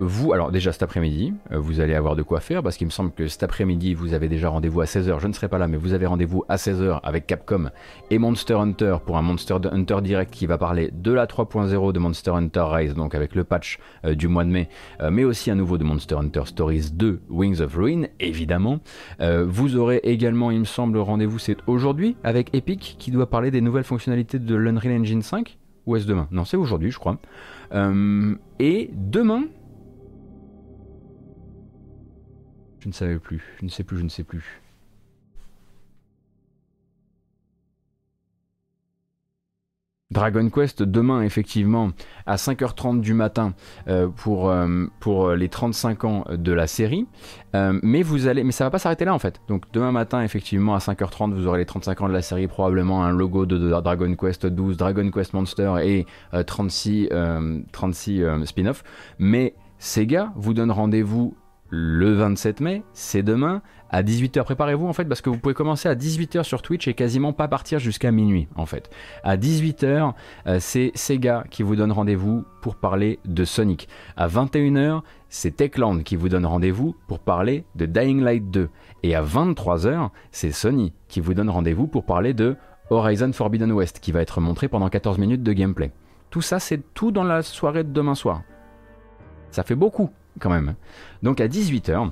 vous, 0.00 0.32
alors 0.32 0.52
déjà 0.52 0.70
cet 0.70 0.84
après-midi, 0.84 1.34
euh, 1.50 1.58
vous 1.58 1.80
allez 1.80 1.94
avoir 1.94 2.14
de 2.14 2.22
quoi 2.22 2.38
faire 2.38 2.62
parce 2.62 2.76
qu'il 2.76 2.86
me 2.86 2.92
semble 2.92 3.10
que 3.10 3.26
cet 3.26 3.42
après-midi, 3.42 3.94
vous 3.94 4.14
avez 4.14 4.28
déjà 4.28 4.48
rendez-vous 4.48 4.80
à 4.80 4.84
16h. 4.84 5.18
Je 5.18 5.26
ne 5.26 5.32
serai 5.32 5.48
pas 5.48 5.58
là, 5.58 5.66
mais 5.66 5.76
vous 5.76 5.92
avez 5.92 6.06
rendez-vous 6.06 6.44
à 6.48 6.56
16h 6.56 7.00
avec 7.02 7.26
Capcom 7.26 7.70
et 8.10 8.18
Monster 8.18 8.54
Hunter 8.54 8.98
pour 9.04 9.18
un 9.18 9.22
Monster 9.22 9.56
Hunter 9.72 10.00
Direct 10.02 10.32
qui 10.32 10.46
va 10.46 10.56
parler 10.56 10.90
de 10.92 11.12
la 11.12 11.26
3.0 11.26 11.92
de 11.92 11.98
Monster 11.98 12.30
Hunter 12.30 12.64
Rise, 12.68 12.94
donc 12.94 13.16
avec 13.16 13.34
le 13.34 13.42
patch 13.42 13.78
euh, 14.04 14.14
du 14.14 14.28
mois 14.28 14.44
de 14.44 14.50
mai, 14.50 14.68
euh, 15.00 15.10
mais 15.10 15.24
aussi 15.24 15.50
un 15.50 15.56
nouveau 15.56 15.78
de 15.78 15.84
Monster 15.84 16.14
Hunter 16.14 16.42
Stories 16.44 16.90
2, 16.92 17.22
Wings 17.28 17.60
of 17.60 17.74
Ruin, 17.74 18.04
évidemment. 18.20 18.80
vous 19.18 19.76
aurez 19.76 20.00
également, 20.04 20.50
il 20.50 20.60
me 20.60 20.64
semble, 20.64 20.98
rendez-vous 20.98 21.38
c'est 21.38 21.56
aujourd'hui 21.66 22.16
avec 22.22 22.54
Epic 22.54 22.96
qui 22.98 23.10
doit 23.10 23.28
parler 23.28 23.50
des 23.50 23.60
nouvelles 23.60 23.84
fonctionnalités 23.84 24.38
de 24.38 24.54
l'Unreal 24.54 25.00
Engine 25.00 25.22
5 25.22 25.58
ou 25.86 25.96
est-ce 25.96 26.06
demain? 26.06 26.28
Non, 26.30 26.44
c'est 26.44 26.56
aujourd'hui, 26.56 26.90
je 26.90 26.98
crois. 26.98 27.18
et 27.72 28.90
demain, 28.92 29.44
Je 32.80 32.88
ne 32.88 32.92
savais 32.92 33.18
plus, 33.18 33.42
je 33.60 33.64
ne 33.64 33.70
sais 33.70 33.84
plus, 33.84 33.98
je 33.98 34.04
ne 34.04 34.08
sais 34.08 34.24
plus. 34.24 34.60
Dragon 40.10 40.48
Quest 40.48 40.82
demain 40.82 41.20
effectivement 41.22 41.90
à 42.24 42.36
5h30 42.36 43.00
du 43.00 43.12
matin 43.12 43.52
euh, 43.88 44.08
pour, 44.08 44.48
euh, 44.48 44.86
pour 45.00 45.32
les 45.32 45.50
35 45.50 46.04
ans 46.04 46.24
de 46.30 46.52
la 46.52 46.66
série. 46.66 47.06
Euh, 47.54 47.78
mais 47.82 48.02
vous 48.02 48.26
allez 48.26 48.42
mais 48.42 48.52
ça 48.52 48.64
va 48.64 48.70
pas 48.70 48.78
s'arrêter 48.78 49.04
là 49.04 49.12
en 49.12 49.18
fait. 49.18 49.40
Donc 49.48 49.64
demain 49.72 49.92
matin 49.92 50.22
effectivement 50.22 50.74
à 50.74 50.78
5h30 50.78 51.34
vous 51.34 51.46
aurez 51.46 51.58
les 51.58 51.66
35 51.66 52.00
ans 52.00 52.08
de 52.08 52.14
la 52.14 52.22
série 52.22 52.48
probablement 52.48 53.04
un 53.04 53.12
logo 53.12 53.44
de, 53.44 53.58
de 53.58 53.68
Dragon 53.68 54.14
Quest 54.14 54.46
12 54.46 54.78
Dragon 54.78 55.10
Quest 55.10 55.34
Monster 55.34 55.74
et 55.82 56.06
36 56.46 57.10
36 57.70 58.24
spin-off. 58.44 58.82
Mais 59.18 59.54
Sega 59.78 60.32
vous 60.36 60.54
donne 60.54 60.70
rendez-vous 60.70 61.36
le 61.70 62.14
27 62.14 62.60
mai, 62.60 62.82
c'est 62.92 63.22
demain, 63.22 63.62
à 63.90 64.02
18h. 64.02 64.42
Préparez-vous 64.44 64.86
en 64.86 64.92
fait 64.92 65.04
parce 65.04 65.20
que 65.20 65.30
vous 65.30 65.38
pouvez 65.38 65.54
commencer 65.54 65.88
à 65.88 65.94
18h 65.94 66.42
sur 66.42 66.62
Twitch 66.62 66.88
et 66.88 66.94
quasiment 66.94 67.32
pas 67.32 67.48
partir 67.48 67.78
jusqu'à 67.78 68.10
minuit 68.10 68.48
en 68.56 68.66
fait. 68.66 68.90
À 69.22 69.36
18h, 69.36 70.12
euh, 70.46 70.58
c'est 70.60 70.92
Sega 70.94 71.44
qui 71.50 71.62
vous 71.62 71.76
donne 71.76 71.92
rendez-vous 71.92 72.44
pour 72.62 72.76
parler 72.76 73.18
de 73.24 73.44
Sonic. 73.44 73.88
À 74.16 74.28
21h, 74.28 75.02
c'est 75.28 75.56
Techland 75.56 76.02
qui 76.02 76.16
vous 76.16 76.28
donne 76.28 76.46
rendez-vous 76.46 76.94
pour 77.06 77.18
parler 77.18 77.64
de 77.74 77.86
Dying 77.86 78.22
Light 78.22 78.50
2. 78.50 78.68
Et 79.02 79.14
à 79.14 79.22
23h, 79.22 80.10
c'est 80.32 80.52
Sony 80.52 80.92
qui 81.08 81.20
vous 81.20 81.34
donne 81.34 81.50
rendez-vous 81.50 81.86
pour 81.86 82.04
parler 82.04 82.34
de 82.34 82.56
Horizon 82.90 83.32
Forbidden 83.32 83.72
West 83.72 84.00
qui 84.00 84.12
va 84.12 84.20
être 84.22 84.40
montré 84.40 84.68
pendant 84.68 84.88
14 84.88 85.18
minutes 85.18 85.42
de 85.42 85.52
gameplay. 85.52 85.92
Tout 86.30 86.42
ça, 86.42 86.58
c'est 86.58 86.94
tout 86.94 87.10
dans 87.10 87.24
la 87.24 87.42
soirée 87.42 87.84
de 87.84 87.92
demain 87.92 88.14
soir. 88.14 88.42
Ça 89.50 89.62
fait 89.62 89.74
beaucoup 89.74 90.10
quand 90.38 90.50
même. 90.50 90.74
Donc 91.22 91.40
à 91.40 91.48
18h, 91.48 92.10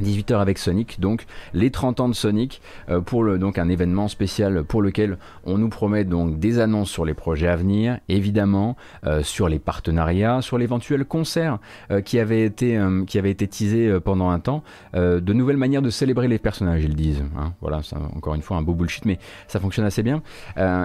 18h 0.00 0.40
avec 0.40 0.58
Sonic, 0.58 0.98
donc 1.00 1.24
les 1.52 1.70
30 1.70 2.00
ans 2.00 2.08
de 2.08 2.14
Sonic 2.14 2.60
euh, 2.88 3.00
pour 3.00 3.22
le, 3.22 3.38
donc 3.38 3.58
un 3.58 3.68
événement 3.68 4.08
spécial 4.08 4.64
pour 4.64 4.82
lequel 4.82 5.18
on 5.44 5.58
nous 5.58 5.68
promet 5.68 6.04
donc 6.04 6.38
des 6.38 6.58
annonces 6.58 6.90
sur 6.90 7.04
les 7.04 7.14
projets 7.14 7.46
à 7.46 7.56
venir, 7.56 7.98
évidemment 8.08 8.76
euh, 9.06 9.22
sur 9.22 9.48
les 9.48 9.58
partenariats, 9.58 10.42
sur 10.42 10.58
l'éventuel 10.58 11.04
concert 11.04 11.58
euh, 11.90 12.00
qui 12.00 12.18
avait 12.18 12.44
été 12.44 12.78
qui 13.06 13.18
avait 13.18 13.30
été 13.30 13.46
teasé 13.46 13.98
pendant 14.00 14.30
un 14.30 14.38
temps, 14.38 14.62
de 14.94 15.32
nouvelles 15.32 15.56
manières 15.56 15.82
de 15.82 15.90
célébrer 15.90 16.28
les 16.28 16.38
personnages 16.38 16.82
ils 16.84 16.94
disent, 16.94 17.22
hein. 17.36 17.52
voilà 17.60 17.80
c'est 17.82 17.96
encore 17.96 18.34
une 18.34 18.42
fois 18.42 18.56
un 18.56 18.62
beau 18.62 18.74
bullshit 18.74 19.04
mais 19.04 19.18
ça 19.46 19.60
fonctionne 19.60 19.84
assez 19.84 20.02
bien. 20.02 20.22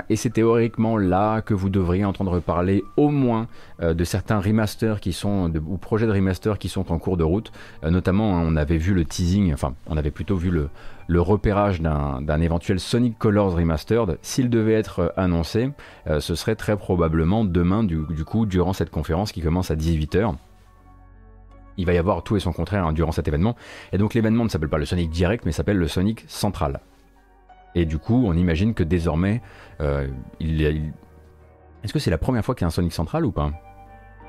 Et 0.10 0.16
c'est 0.16 0.30
théoriquement 0.30 0.98
là 0.98 1.42
que 1.42 1.54
vous 1.54 1.70
devriez 1.70 2.06
entendre 2.06 2.40
parler 2.40 2.84
au 2.98 3.10
moins 3.10 3.48
de 3.82 4.04
certains 4.04 4.40
remasters 4.40 5.00
qui 5.00 5.14
sont 5.14 5.52
ou 5.68 5.78
projets 5.78 6.08
de 6.08 6.12
remaster 6.12 6.58
qui 6.58 6.70
sont 6.70 6.92
en 6.92 7.00
cours 7.00 7.18
de 7.18 7.24
route, 7.24 7.52
notamment 7.84 8.38
hein, 8.38 8.44
on 8.46 8.56
avait 8.56 8.78
vu 8.78 8.94
le 8.94 8.99
teasing, 9.04 9.54
enfin 9.54 9.74
on 9.88 9.98
avait 9.98 10.12
plutôt 10.12 10.36
vu 10.36 10.52
le, 10.52 10.70
repérage 11.22 11.82
d'un 11.82 12.42
éventuel 12.42 12.80
Sonic 12.80 13.18
Colors 13.18 13.56
Remastered. 13.56 14.18
S'il 14.22 14.50
devait 14.50 14.74
être 14.74 15.00
euh, 15.00 15.10
annoncé, 15.18 15.72
euh, 16.08 16.20
ce 16.20 16.36
serait 16.36 16.56
très 16.56 16.78
probablement 16.78 17.44
demain 17.44 17.84
du, 17.84 18.06
coup 18.26 18.46
durant 18.46 18.74
cette 18.74 18.90
conférence 18.90 19.32
qui 19.32 19.42
commence 19.42 19.72
à 19.72 19.76
18h. 19.76 20.36
Il 21.78 21.86
va 21.86 21.94
y 21.94 21.98
avoir 21.98 22.24
tout 22.24 22.36
et 22.36 22.40
son 22.40 22.52
contraire 22.52 22.86
hein, 22.86 22.94
durant 22.94 23.12
cet 23.12 23.28
événement. 23.28 23.56
Et 23.94 23.98
donc 23.98 24.14
l'événement 24.14 24.44
ne 24.44 24.50
s'appelle 24.50 24.70
pas 24.70 24.78
le 24.78 24.86
Sonic 24.86 25.10
Direct, 25.10 25.46
mais 25.46 25.52
s'appelle 25.52 25.78
le 25.78 25.88
Sonic 25.88 26.26
Central. 26.28 26.82
Et 27.76 27.86
du 27.86 27.98
coup, 28.00 28.24
on 28.26 28.34
imagine 28.34 28.74
que 28.74 28.84
désormais, 28.84 29.42
euh, 29.80 30.08
il, 30.40 30.62
est-ce 31.84 31.94
que 31.94 32.00
c'est 32.00 32.12
la 32.12 32.18
première 32.18 32.44
fois 32.44 32.56
qu'il 32.56 32.64
y 32.64 32.66
a 32.66 32.68
un 32.68 32.72
Sonic 32.72 32.94
Central 32.94 33.26
ou 33.26 33.32
pas? 33.32 33.52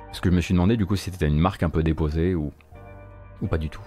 Parce 0.07 0.21
que 0.21 0.31
je 0.31 0.35
me 0.35 0.41
suis 0.41 0.55
demandé 0.55 0.77
du 0.77 0.87
coup 0.87 0.97
si 0.97 1.11
c'était 1.11 1.27
une 1.27 1.39
marque 1.39 1.63
un 1.63 1.71
peu 1.71 1.83
déposée 1.83 2.35
ou 2.35 2.53
pas 3.49 3.59
du 3.59 3.71
tout. 3.71 3.83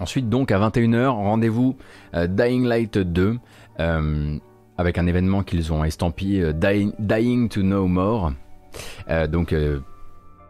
Ensuite, 0.00 0.28
donc, 0.28 0.52
à 0.52 0.58
21h, 0.58 1.06
rendez-vous 1.08 1.76
euh, 2.14 2.26
Dying 2.26 2.66
Light 2.66 2.98
2, 2.98 3.38
euh, 3.80 4.36
avec 4.76 4.98
un 4.98 5.06
événement 5.06 5.42
qu'ils 5.42 5.72
ont 5.72 5.84
estampillé 5.84 6.42
euh, 6.42 6.52
dying, 6.98 7.48
to 7.48 7.62
Know 7.62 7.86
More. 7.86 8.32
donc, 9.28 9.54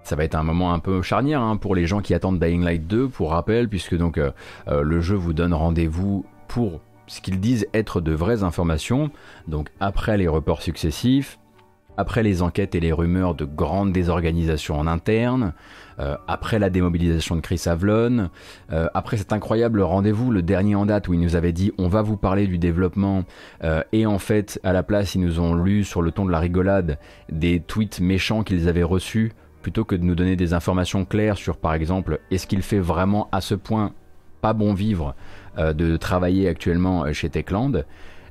ça 0.03 0.17
va 0.17 0.25
être 0.25 0.35
un 0.35 0.43
moment 0.43 0.73
un 0.73 0.79
peu 0.79 1.03
charnière 1.03 1.43
hein, 1.43 1.57
pour 1.57 1.75
les 1.75 1.87
gens 1.87 2.01
qui 2.01 2.15
attendent 2.15 2.39
Dying 2.39 2.63
Light 2.65 2.87
2, 2.87 3.09
pour 3.09 3.31
rappel, 3.31 3.69
puisque 3.69 3.93
le 3.93 5.01
jeu 5.01 5.17
vous 5.17 5.33
donne 5.33 5.55
rendez-vous 5.55 6.25
pour 6.49 6.81
ce 7.07 7.21
qu'ils 7.21 7.41
disent 7.41 7.67
être 7.73 8.01
de 8.01 8.13
vraies 8.13 8.43
informations. 8.43 9.11
Donc, 9.47 9.71
après 9.79 10.17
les 10.17 10.29
reports 10.29 10.63
successifs, 10.63 11.39
après 11.97 12.23
les 12.23 12.43
enquêtes 12.43 12.75
et 12.75 12.81
les 12.81 12.93
rumeurs 12.93 13.35
de 13.35 13.45
grandes 13.45 13.93
désorganisations 13.93 14.79
en 14.79 14.87
interne, 14.87 15.53
euh, 15.99 16.17
après 16.29 16.59
la 16.59 16.69
démobilisation 16.69 17.37
de 17.37 17.41
Chris 17.41 17.63
Avlon, 17.67 18.29
euh, 18.73 18.87
après 18.93 19.17
cet 19.17 19.33
incroyable 19.33 19.81
rendez-vous, 19.81 20.31
le 20.31 20.43
dernier 20.43 20.75
en 20.75 20.87
date 20.87 21.09
où 21.09 21.15
il 21.15 21.21
nous 21.21 21.37
avait 21.37 21.53
dit 21.53 21.73
on 21.79 21.89
va 21.89 22.03
vous 22.03 22.17
parler 22.17 22.47
du 22.47 22.59
développement, 22.59 23.25
euh, 23.65 23.83
et 23.93 24.05
en 24.05 24.19
fait 24.19 24.61
à 24.63 24.73
la 24.73 24.83
place 24.83 25.15
ils 25.15 25.21
nous 25.21 25.41
ont 25.41 25.55
lu 25.55 25.85
sur 25.85 26.03
le 26.03 26.11
ton 26.11 26.27
de 26.27 26.31
la 26.31 26.39
rigolade 26.39 26.99
des 27.31 27.61
tweets 27.61 28.01
méchants 28.01 28.43
qu'ils 28.43 28.69
avaient 28.69 28.83
reçus, 28.83 29.33
plutôt 29.63 29.85
que 29.85 29.95
de 29.95 30.05
nous 30.05 30.15
donner 30.15 30.37
des 30.37 30.53
informations 30.53 31.05
claires 31.05 31.39
sur 31.39 31.57
par 31.57 31.73
exemple 31.73 32.21
est-ce 32.31 32.47
qu'il 32.47 32.63
fait 32.63 32.79
vraiment 32.79 33.29
à 33.33 33.41
ce 33.41 33.55
point 33.55 33.93
pas 34.43 34.53
bon 34.53 34.75
vivre 34.75 35.15
de 35.57 35.97
travailler 35.97 36.47
actuellement 36.47 37.11
chez 37.15 37.31
Techland. 37.31 37.85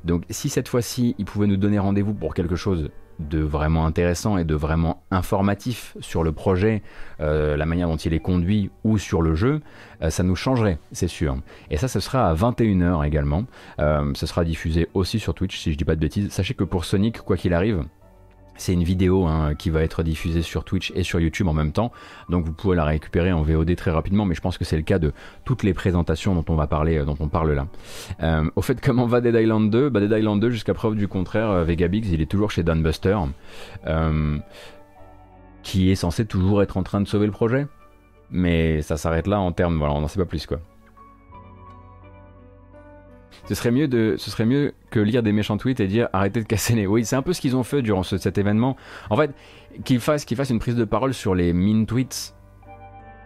Donc 0.03 0.23
si 0.29 0.49
cette 0.49 0.67
fois-ci 0.67 1.15
ils 1.17 1.25
pouvaient 1.25 1.47
nous 1.47 1.57
donner 1.57 1.79
rendez-vous 1.79 2.13
pour 2.13 2.35
quelque 2.35 2.55
chose 2.55 2.91
de 3.19 3.39
vraiment 3.39 3.85
intéressant 3.85 4.37
et 4.37 4.43
de 4.43 4.55
vraiment 4.55 5.03
informatif 5.11 5.95
sur 5.99 6.23
le 6.23 6.31
projet, 6.31 6.81
euh, 7.21 7.55
la 7.57 7.65
manière 7.65 7.87
dont 7.87 7.95
il 7.95 8.13
est 8.13 8.19
conduit 8.19 8.71
ou 8.83 8.97
sur 8.97 9.21
le 9.21 9.35
jeu, 9.35 9.61
euh, 10.01 10.09
ça 10.09 10.23
nous 10.23 10.35
changerait, 10.35 10.77
c'est 10.91 11.07
sûr. 11.07 11.37
Et 11.69 11.77
ça, 11.77 11.87
ce 11.87 11.99
sera 11.99 12.29
à 12.29 12.33
21h 12.33 13.05
également. 13.05 13.45
Euh, 13.79 14.11
ce 14.15 14.25
sera 14.25 14.43
diffusé 14.43 14.87
aussi 14.93 15.19
sur 15.19 15.33
Twitch, 15.33 15.57
si 15.57 15.71
je 15.71 15.77
dis 15.77 15.85
pas 15.85 15.95
de 15.95 16.01
bêtises. 16.01 16.29
Sachez 16.31 16.53
que 16.53 16.63
pour 16.63 16.85
Sonic, 16.85 17.19
quoi 17.19 17.37
qu'il 17.37 17.53
arrive, 17.53 17.83
c'est 18.57 18.73
une 18.73 18.83
vidéo 18.83 19.25
hein, 19.25 19.53
qui 19.55 19.69
va 19.69 19.81
être 19.81 20.03
diffusée 20.03 20.41
sur 20.41 20.63
Twitch 20.63 20.91
et 20.95 21.03
sur 21.03 21.19
YouTube 21.19 21.47
en 21.47 21.53
même 21.53 21.71
temps, 21.71 21.91
donc 22.29 22.45
vous 22.45 22.53
pouvez 22.53 22.75
la 22.75 22.85
récupérer 22.85 23.31
en 23.31 23.41
VOD 23.41 23.75
très 23.75 23.91
rapidement, 23.91 24.25
mais 24.25 24.35
je 24.35 24.41
pense 24.41 24.57
que 24.57 24.65
c'est 24.65 24.77
le 24.77 24.83
cas 24.83 24.99
de 24.99 25.13
toutes 25.43 25.63
les 25.63 25.73
présentations 25.73 26.35
dont 26.35 26.45
on 26.49 26.55
va 26.55 26.67
parler, 26.67 26.97
euh, 26.97 27.05
dont 27.05 27.17
on 27.19 27.27
parle 27.27 27.51
là. 27.51 27.67
Euh, 28.21 28.49
au 28.55 28.61
fait, 28.61 28.79
comment 28.83 29.05
va 29.05 29.21
Dead 29.21 29.35
Island 29.35 29.69
2 29.69 29.89
bah, 29.89 29.99
Dead 29.99 30.11
Island 30.11 30.41
2, 30.41 30.49
jusqu'à 30.49 30.73
preuve 30.73 30.95
du 30.95 31.07
contraire, 31.07 31.49
euh, 31.49 31.63
Vegabix, 31.63 32.07
il 32.11 32.21
est 32.21 32.29
toujours 32.29 32.51
chez 32.51 32.63
Dunbuster, 32.63 33.17
qui 35.63 35.89
est 35.89 35.95
censé 35.95 36.25
toujours 36.25 36.61
être 36.61 36.77
en 36.77 36.83
train 36.83 37.01
de 37.01 37.07
sauver 37.07 37.25
le 37.25 37.31
projet, 37.31 37.67
mais 38.29 38.81
ça 38.81 38.97
s'arrête 38.97 39.27
là 39.27 39.39
en 39.39 39.51
termes, 39.51 39.77
voilà, 39.77 39.93
on 39.93 40.01
n'en 40.01 40.07
sait 40.07 40.19
pas 40.19 40.25
plus 40.25 40.45
quoi. 40.45 40.59
Ce 43.47 43.53
serait 43.53 43.71
mieux 43.71 44.73
que 44.89 44.99
lire 44.99 45.21
des 45.21 45.31
méchants 45.31 45.57
tweets 45.57 45.79
et 45.79 45.87
dire 45.87 46.09
arrêtez 46.13 46.41
de 46.41 46.47
casser 46.47 46.75
les. 46.75 46.87
Oui, 46.87 47.05
c'est 47.05 47.15
un 47.15 47.21
peu 47.21 47.33
ce 47.33 47.41
qu'ils 47.41 47.55
ont 47.55 47.63
fait 47.63 47.81
durant 47.81 48.03
cet 48.03 48.37
événement. 48.37 48.75
En 49.09 49.17
fait, 49.17 49.31
qu'ils 49.83 49.99
fassent, 49.99 50.25
qu'ils 50.25 50.37
fassent 50.37 50.49
une 50.49 50.59
prise 50.59 50.75
de 50.75 50.85
parole 50.85 51.13
sur 51.13 51.35
les 51.35 51.53
mean 51.53 51.85
tweets. 51.85 52.33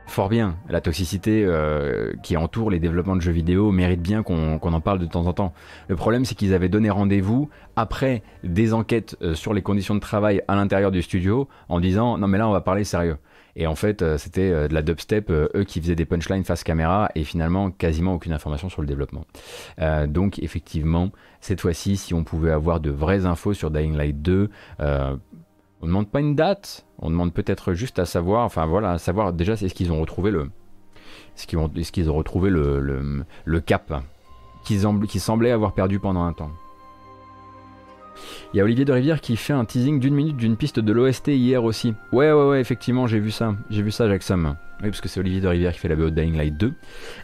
Fort 0.08 0.28
bien, 0.28 0.58
la 0.68 0.82
toxicité 0.82 1.44
euh, 1.46 2.14
qui 2.24 2.36
entoure 2.36 2.72
les 2.72 2.80
développements 2.80 3.16
de 3.16 3.22
jeux 3.22 3.32
vidéo 3.32 3.72
mérite 3.72 4.02
bien 4.02 4.24
qu'on 4.24 4.60
en 4.60 4.82
parle 4.82 4.98
de 4.98 5.06
temps 5.06 5.28
en 5.28 5.34
temps. 5.34 5.54
Le 5.88 5.96
problème, 5.96 6.26
c'est 6.26 6.34
qu'ils 6.34 6.56
avaient 6.56 6.68
donné 6.68 6.90
rendez-vous 6.90 7.50
après 7.76 8.24
des 8.44 8.74
enquêtes 8.74 9.16
euh, 9.22 9.36
sur 9.36 9.54
les 9.54 9.62
conditions 9.62 9.94
de 9.94 10.00
travail 10.00 10.42
à 10.48 10.56
l'intérieur 10.56 10.90
du 10.90 11.04
studio 11.04 11.48
en 11.70 11.80
disant 11.80 12.18
non 12.18 12.28
mais 12.28 12.40
là 12.40 12.50
on 12.50 12.52
va 12.52 12.62
parler 12.62 12.84
sérieux. 12.84 13.18
Et 13.60 13.68
en 13.68 13.76
fait, 13.76 14.02
euh, 14.02 14.18
c'était 14.18 14.52
euh, 14.52 14.70
de 14.70 14.74
la 14.74 14.82
dubstep, 14.82 15.30
euh, 15.30 15.50
eux 15.54 15.66
qui 15.66 15.82
faisaient 15.82 15.98
des 15.98 16.06
punchlines 16.06 16.46
face 16.46 16.64
caméra 16.64 17.10
et 17.14 17.26
finalement 17.26 17.72
quasiment 17.72 18.14
aucune 18.14 18.32
information 18.32 18.70
sur 18.70 18.82
le 18.82 18.88
développement. 18.88 19.26
donc 20.08 20.40
effectivement, 20.40 21.12
cette 21.42 21.60
fois-ci, 21.60 21.98
si 21.98 22.14
on 22.14 22.24
pouvait 22.24 22.52
avoir 22.52 22.80
de 22.80 22.90
vraies 22.90 23.26
infos 23.26 23.54
sur 23.54 23.70
Dying 23.70 23.96
Light 23.96 24.22
2, 24.22 24.50
on 24.80 24.86
ne 24.86 25.88
demande 25.88 26.10
pas 26.10 26.22
une 26.22 26.36
date, 26.36 26.86
on 27.00 27.10
demande 27.10 27.34
peut-être 27.34 27.74
juste 27.74 28.00
à 28.00 28.06
savoir, 28.06 28.46
enfin 28.46 28.66
voilà, 28.66 28.92
à 28.92 28.98
savoir 28.98 29.34
déjà 29.34 29.58
c'est 29.58 29.68
ce 29.68 29.74
qu'ils 29.74 29.92
ont 29.92 30.00
retrouvé 30.00 30.32
le, 30.32 30.50
ce 31.36 31.46
qu'ils 31.46 31.60
ont, 31.60 31.70
ce 31.82 31.92
qu'ils 31.92 32.10
ont 32.10 32.16
retrouvé 32.16 32.50
le, 32.50 32.80
le, 33.44 33.60
cap 33.60 33.94
qu'ils 34.64 34.86
qui 35.08 35.20
semblait 35.20 35.52
avoir 35.52 35.74
perdu 35.74 36.00
pendant 36.00 36.24
un 36.24 36.34
temps. 36.34 36.52
Il 38.52 38.58
y 38.58 38.62
a 38.62 38.64
Olivier 38.64 38.84
de 38.84 38.92
Rivière 38.92 39.22
qui 39.22 39.36
fait 39.36 39.54
un 39.54 39.64
teasing 39.64 40.00
d'une 40.00 40.16
minute 40.16 40.36
d'une 40.36 40.58
piste 40.58 40.80
de 40.80 40.92
l'OST 40.92 41.28
hier 41.28 41.64
aussi. 41.64 41.94
Ouais, 42.12 42.32
ouais, 42.32 42.50
ouais, 42.50 42.60
effectivement, 42.60 43.06
j'ai 43.06 43.20
vu 43.20 43.30
ça. 43.30 43.54
J'ai 43.70 43.84
vu 43.84 43.92
ça, 43.92 44.10
Jackson. 44.10 44.56
Oui, 44.82 44.90
parce 44.90 45.02
que 45.02 45.08
c'est 45.08 45.20
Olivier 45.20 45.40
de 45.40 45.48
Rivière 45.48 45.72
qui 45.72 45.78
fait 45.78 45.88
la 45.88 45.96
BO 45.96 46.10
Dying 46.10 46.36
Light 46.36 46.58
2. 46.58 46.74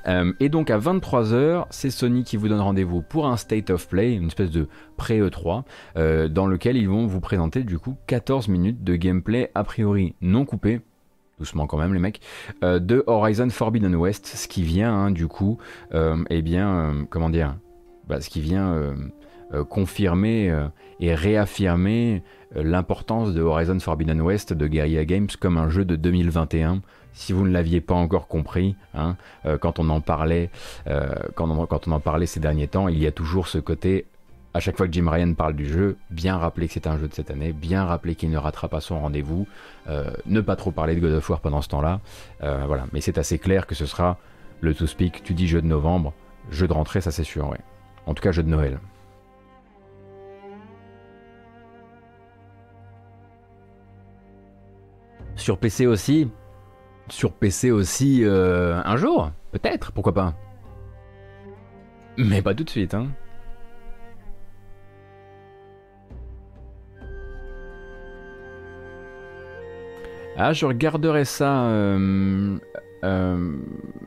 Euh, 0.08 0.34
et 0.40 0.50
donc 0.50 0.70
à 0.70 0.78
23h, 0.78 1.66
c'est 1.72 1.90
Sony 1.90 2.24
qui 2.24 2.38
vous 2.38 2.48
donne 2.48 2.60
rendez-vous 2.60 3.02
pour 3.02 3.26
un 3.26 3.38
State 3.38 3.72
of 3.72 3.90
Play, 3.90 4.14
une 4.14 4.28
espèce 4.28 4.52
de 4.52 4.68
pré-E3, 4.98 5.64
euh, 5.98 6.28
dans 6.28 6.46
lequel 6.46 6.78
ils 6.78 6.88
vont 6.88 7.08
vous 7.08 7.22
présenter 7.22 7.64
du 7.64 7.80
coup 7.80 7.96
14 8.06 8.48
minutes 8.48 8.84
de 8.84 8.96
gameplay 8.96 9.50
a 9.56 9.64
priori 9.64 10.14
non 10.22 10.46
coupé, 10.46 10.82
doucement 11.40 11.66
quand 11.66 11.80
même 11.80 11.96
les 11.96 12.00
mecs, 12.00 12.22
euh, 12.64 12.78
de 12.78 13.04
Horizon 13.08 13.50
Forbidden 13.50 13.96
West, 13.96 14.28
ce 14.28 14.48
qui 14.48 14.62
vient 14.62 14.94
hein, 14.94 15.10
du 15.10 15.28
coup, 15.28 15.58
eh 15.92 16.42
bien, 16.44 17.08
comment 17.10 17.32
dire, 17.32 17.56
bah, 18.08 18.22
ce 18.22 18.30
qui 18.30 18.42
vient 18.42 18.94
confirmer 19.64 20.50
euh, 20.50 20.68
et 21.00 21.14
réaffirmer 21.14 22.24
euh, 22.56 22.64
l'importance 22.64 23.34
de 23.34 23.42
Horizon 23.42 23.80
Forbidden 23.80 24.22
West 24.22 24.54
de 24.54 24.68
Guerrilla 24.68 25.06
Games 25.06 25.28
comme 25.40 25.58
un 25.58 25.70
jeu 25.70 25.86
de 25.86 25.96
2021 25.96 26.82
si 27.14 27.32
vous 27.32 27.46
ne 27.46 27.52
l'aviez 27.52 27.80
pas 27.80 27.94
encore 27.94 28.28
compris, 28.28 28.76
hein, 28.94 29.16
quand 29.62 29.80
on 29.80 29.88
en 29.88 30.02
parlait, 30.02 30.50
quand, 31.36 31.50
on, 31.50 31.92
en 31.92 32.00
parlait 32.02 32.26
ces 32.26 32.42
derniers 32.42 32.68
temps, 32.68 32.90
il 32.90 33.02
y 33.02 33.08
a 33.08 33.12
toujours 33.14 33.48
ce 33.48 33.58
côté. 33.58 34.06
À 34.54 34.60
chaque 34.60 34.76
fois 34.76 34.86
que 34.86 34.92
Jim 34.92 35.10
Ryan 35.10 35.34
parle 35.34 35.54
du 35.54 35.66
jeu, 35.66 35.96
bien 36.10 36.36
rappeler 36.36 36.68
que 36.68 36.74
c'est 36.74 36.88
un 36.88 36.98
jeu 36.98 37.08
de 37.08 37.14
cette 37.14 37.32
année, 37.32 37.54
bien 37.54 37.86
rappeler 37.86 38.16
qu'il 38.16 38.32
ne 38.32 38.38
ratera 38.38 38.68
pas 38.68 38.82
son 38.82 39.00
rendez-vous, 39.00 39.48
ne 40.26 40.42
pas 40.42 40.58
trop 40.58 40.72
parler 40.72 40.94
de 40.94 41.00
God 41.00 41.14
of 41.14 41.30
War 41.30 41.40
pendant 41.40 41.62
ce 41.62 41.70
temps-là, 41.70 42.02
voilà. 42.42 42.86
Mais 42.92 43.00
c'est 43.00 43.18
assez 43.18 43.40
clair 43.40 43.66
que 43.66 43.76
ce 43.76 43.86
sera 43.86 44.18
le 44.60 44.74
To 44.74 44.86
Speak. 44.86 45.24
Tu 45.24 45.34
dis 45.34 45.48
jeu 45.48 45.62
de 45.62 45.68
novembre, 45.68 46.12
jeu 46.52 46.68
de 46.68 46.74
rentrée, 46.74 47.00
ça 47.00 47.12
c'est 47.12 47.24
sûr. 47.24 47.50
En 48.08 48.14
tout 48.14 48.22
cas, 48.22 48.34
jeu 48.34 48.44
de 48.44 48.50
Noël. 48.50 48.78
Sur 55.36 55.58
PC 55.58 55.86
aussi 55.86 56.30
Sur 57.10 57.34
PC 57.34 57.72
aussi 57.72 58.24
euh, 58.24 58.82
un 58.84 58.98
jour 58.98 59.32
Peut-être, 59.52 59.92
pourquoi 59.92 60.14
pas 60.14 60.34
Mais 62.18 62.42
pas 62.42 62.54
tout 62.54 62.64
de 62.64 62.70
suite, 62.70 62.94
hein. 62.94 63.08
Ah, 70.38 70.52
je 70.52 70.66
regarderai 70.66 71.24
ça. 71.24 71.68
Euh, 71.68 72.58
euh, 73.06 73.58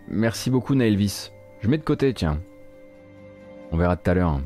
merci 0.09 0.51
beaucoup, 0.51 0.75
Naelvis. 0.75 1.31
Je 1.63 1.69
mets 1.69 1.79
de 1.79 1.83
côté, 1.83 2.13
tiens. 2.13 2.41
On 3.73 3.79
verra 3.79 3.97
tout 3.97 4.11
à 4.11 4.15
l'heure. 4.15 4.41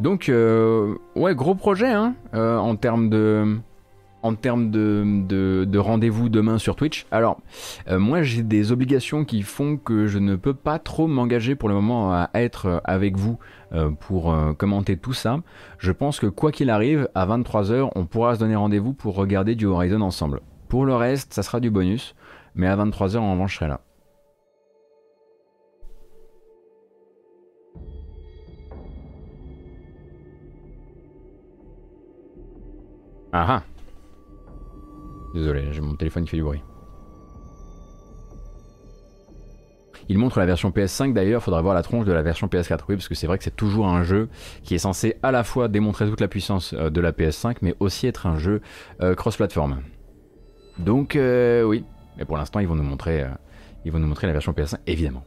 Donc, 0.00 0.30
euh, 0.30 0.94
ouais, 1.14 1.34
gros 1.34 1.54
projet 1.54 1.90
hein, 1.90 2.14
euh, 2.32 2.56
en 2.56 2.74
termes 2.74 3.10
de, 3.10 3.58
en 4.22 4.34
termes 4.34 4.70
de, 4.70 5.26
de, 5.28 5.78
rendez-vous 5.78 6.30
demain 6.30 6.56
sur 6.56 6.74
Twitch. 6.74 7.06
Alors, 7.10 7.38
euh, 7.88 7.98
moi 7.98 8.22
j'ai 8.22 8.42
des 8.42 8.72
obligations 8.72 9.26
qui 9.26 9.42
font 9.42 9.76
que 9.76 10.06
je 10.06 10.18
ne 10.18 10.36
peux 10.36 10.54
pas 10.54 10.78
trop 10.78 11.06
m'engager 11.06 11.54
pour 11.54 11.68
le 11.68 11.74
moment 11.74 12.14
à 12.14 12.30
être 12.32 12.80
avec 12.84 13.18
vous 13.18 13.38
pour 14.00 14.34
commenter 14.56 14.96
tout 14.96 15.12
ça. 15.12 15.40
Je 15.78 15.92
pense 15.92 16.18
que 16.18 16.26
quoi 16.26 16.50
qu'il 16.50 16.70
arrive, 16.70 17.08
à 17.14 17.26
23h, 17.26 17.90
on 17.94 18.06
pourra 18.06 18.34
se 18.34 18.40
donner 18.40 18.56
rendez-vous 18.56 18.94
pour 18.94 19.14
regarder 19.14 19.54
du 19.54 19.66
Horizon 19.66 20.00
ensemble. 20.00 20.40
Pour 20.68 20.86
le 20.86 20.94
reste, 20.94 21.34
ça 21.34 21.42
sera 21.42 21.60
du 21.60 21.70
bonus, 21.70 22.14
mais 22.54 22.66
à 22.66 22.76
23h, 22.76 23.18
en 23.18 23.32
revanche, 23.32 23.52
je 23.52 23.56
serai 23.58 23.68
là. 23.68 23.80
Ah 33.32 33.46
ah 33.48 33.62
Désolé, 35.34 35.72
j'ai 35.72 35.80
mon 35.80 35.94
téléphone 35.94 36.24
qui 36.24 36.30
fait 36.30 36.36
du 36.36 36.42
bruit. 36.42 36.62
Il 40.08 40.18
montre 40.18 40.40
la 40.40 40.46
version 40.46 40.70
PS5 40.70 41.12
d'ailleurs, 41.12 41.40
faudra 41.40 41.62
voir 41.62 41.72
la 41.72 41.84
tronche 41.84 42.04
de 42.04 42.12
la 42.12 42.22
version 42.22 42.48
PS4. 42.48 42.80
Oui, 42.88 42.96
parce 42.96 43.06
que 43.06 43.14
c'est 43.14 43.28
vrai 43.28 43.38
que 43.38 43.44
c'est 43.44 43.54
toujours 43.54 43.86
un 43.86 44.02
jeu 44.02 44.28
qui 44.64 44.74
est 44.74 44.78
censé 44.78 45.14
à 45.22 45.30
la 45.30 45.44
fois 45.44 45.68
démontrer 45.68 46.08
toute 46.08 46.20
la 46.20 46.26
puissance 46.26 46.72
euh, 46.72 46.90
de 46.90 47.00
la 47.00 47.12
PS5, 47.12 47.58
mais 47.62 47.76
aussi 47.78 48.08
être 48.08 48.26
un 48.26 48.36
jeu 48.36 48.60
euh, 49.02 49.14
cross-platform. 49.14 49.80
Donc 50.78 51.14
euh, 51.14 51.62
oui, 51.62 51.84
mais 52.16 52.24
pour 52.24 52.36
l'instant 52.36 52.58
ils 52.58 52.66
vont 52.66 52.74
nous 52.74 52.82
montrer, 52.82 53.24
ils 53.84 53.92
vont 53.92 54.00
nous 54.00 54.08
montrer 54.08 54.26
la 54.26 54.32
version 54.32 54.50
PS5 54.50 54.78
évidemment. 54.88 55.22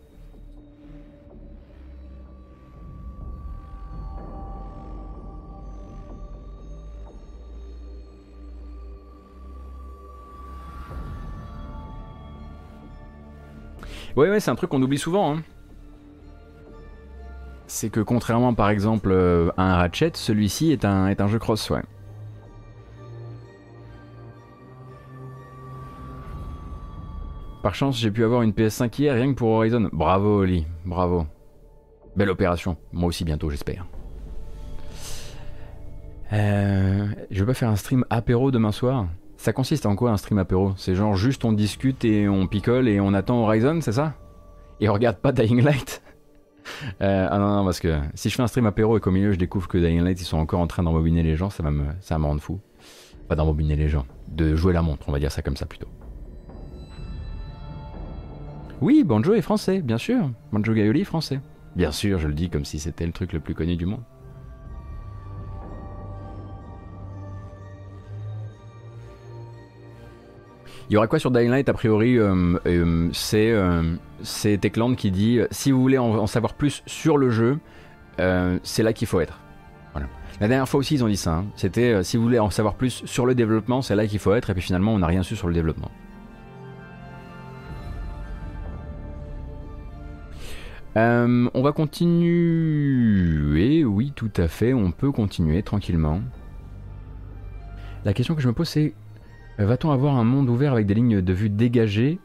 Ouais, 14.16 14.30
ouais, 14.30 14.40
c'est 14.40 14.52
un 14.52 14.56
truc 14.56 14.70
qu'on 14.70 14.82
oublie 14.82 14.98
souvent. 14.98 15.36
Hein. 15.36 15.44
C'est 17.66 17.90
que 17.90 18.00
contrairement 18.00 18.54
par 18.54 18.70
exemple 18.70 19.10
euh, 19.12 19.50
à 19.58 19.64
un 19.64 19.76
Ratchet, 19.78 20.12
celui-ci 20.14 20.72
est 20.72 20.86
un, 20.86 21.08
est 21.08 21.22
un 21.22 21.28
jeu 21.28 21.40
cross, 21.40 21.70
ouais. 21.72 21.82
Par 27.64 27.74
chance, 27.74 27.98
j'ai 27.98 28.12
pu 28.12 28.24
avoir 28.26 28.42
une 28.42 28.52
PS5 28.52 29.02
hier 29.02 29.16
rien 29.16 29.34
que 29.34 29.38
pour 29.38 29.50
Horizon. 29.50 29.90
Bravo 29.94 30.42
Oli, 30.42 30.68
bravo. 30.86 31.26
Belle 32.16 32.30
opération. 32.30 32.78
Moi 32.92 33.08
aussi 33.08 33.24
bientôt, 33.24 33.50
j'espère. 33.50 33.88
Euh, 36.34 37.08
je 37.32 37.40
vais 37.40 37.46
pas 37.46 37.54
faire 37.54 37.70
un 37.70 37.76
stream 37.76 38.06
apéro 38.10 38.52
demain 38.52 38.72
soir 38.72 39.08
ça 39.44 39.52
consiste 39.52 39.86
en 39.86 39.98
quoi 39.98 40.12
un 40.12 40.16
stream 40.18 40.38
apéro? 40.38 40.72
C'est 40.78 40.96
genre 40.96 41.16
juste 41.16 41.44
on 41.44 41.52
discute 41.52 42.06
et 42.06 42.30
on 42.30 42.48
picole 42.48 42.88
et 42.88 43.02
on 43.02 43.14
attend 43.14 43.44
Horizon, 43.44 43.82
c'est 43.82 43.92
ça? 43.92 44.14
Et 44.80 44.88
on 44.88 44.94
regarde 44.94 45.18
pas 45.18 45.32
Dying 45.34 45.62
Light? 45.62 46.02
Euh, 47.02 47.28
Ah 47.30 47.40
non, 47.40 47.58
non, 47.58 47.66
parce 47.66 47.82
que 47.82 48.00
si 48.14 48.30
je 48.30 48.36
fais 48.36 48.42
un 48.42 48.48
stream 48.48 48.66
apéro 48.66 48.98
et 48.98 49.02
qu'au 49.02 49.12
milieu 49.12 49.34
je 49.34 49.38
découvre 49.38 49.68
que 49.68 49.78
Dying 49.78 50.02
Light 50.02 50.22
ils 50.22 50.24
sont 50.24 50.38
encore 50.38 50.62
en 50.62 50.68
train 50.68 50.82
d'embobiner 50.82 51.22
les 51.22 51.36
gens, 51.36 51.50
ça 51.50 51.62
va 51.62 51.72
me, 51.72 51.84
ça 52.00 52.18
me 52.18 52.24
rendre 52.24 52.40
fou. 52.40 52.62
Pas 53.28 53.36
d'embobiner 53.36 53.76
les 53.76 53.90
gens, 53.90 54.06
de 54.30 54.56
jouer 54.56 54.72
la 54.72 54.82
montre, 54.82 55.10
on 55.10 55.12
va 55.12 55.20
dire 55.20 55.30
ça 55.30 55.42
comme 55.42 55.58
ça 55.58 55.66
plutôt. 55.66 55.90
Oui, 58.80 59.04
Banjo 59.04 59.34
est 59.34 59.42
français, 59.42 59.82
bien 59.82 59.98
sûr. 59.98 60.32
Banjo 60.54 60.74
Gaioli 60.74 61.02
est 61.02 61.04
français. 61.04 61.42
Bien 61.76 61.92
sûr, 61.92 62.18
je 62.18 62.30
le 62.30 62.34
dis 62.34 62.50
comme 62.50 62.64
si 62.64 62.80
c'était 62.80 63.06
le 63.06 63.12
truc 63.12 63.34
le 63.34 63.42
plus 63.42 63.56
connu 63.56 63.76
du 63.76 63.86
monde. 63.86 64.04
Il 70.90 70.94
y 70.94 70.98
aura 70.98 71.08
quoi 71.08 71.20
sur 71.20 71.32
Dying 71.32 71.52
A 71.52 71.74
priori, 71.74 72.18
euh, 72.18 72.58
euh, 72.66 73.10
euh, 73.34 73.96
c'est 74.22 74.58
Techland 74.60 74.96
qui 74.96 75.12
dit 75.12 75.40
si 75.50 75.72
vous 75.72 75.82
voulez 75.82 75.98
en, 75.98 76.28
savoir 76.28 76.56
plus 76.56 76.84
sur 76.86 77.18
le 77.18 77.30
jeu, 77.30 77.58
c'est 78.64 78.84
là 78.84 78.92
qu'il 78.94 79.08
faut 79.08 79.22
être. 79.22 79.40
La 80.42 80.48
dernière 80.48 80.68
fois 80.68 80.80
aussi, 80.80 80.96
ils 80.96 81.04
ont 81.04 81.08
dit 81.08 81.16
ça. 81.16 81.36
Hein. 81.36 81.46
C'était 81.56 82.04
si 82.04 82.18
vous 82.18 82.24
voulez 82.24 82.40
en 82.40 82.50
savoir 82.50 82.74
plus 82.74 83.04
sur 83.06 83.28
le 83.28 83.36
développement, 83.36 83.84
c'est 83.84 83.96
là 83.96 84.08
qu'il 84.08 84.18
faut 84.20 84.34
être. 84.34 84.50
Et 84.50 84.54
puis 84.54 84.64
finalement, 84.64 84.94
on 84.94 85.00
n'a 85.00 85.08
rien 85.08 85.24
su 85.24 85.36
sur 85.36 85.48
le 85.48 85.54
développement. 85.54 85.92
on 90.96 91.62
va 91.62 91.72
continuer. 91.72 93.86
Oui, 93.86 94.12
tout 94.16 94.32
à 94.38 94.48
fait. 94.48 94.74
On 94.74 94.92
peut 94.92 95.12
continuer 95.12 95.64
tranquillement. 95.64 96.22
La 98.06 98.14
question 98.14 98.36
que 98.36 98.42
je 98.42 98.48
me 98.48 98.54
pose, 98.54 98.68
c'est 98.68 98.94
va-t-on 99.58 99.92
avoir 99.92 100.16
un 100.16 100.24
monde 100.24 100.50
ouvert 100.50 100.74
avec 100.74 100.86
des 100.86 100.94
lignes 100.94 101.22
de 101.22 101.34
vue 101.34 101.50
dégagées 101.50 102.20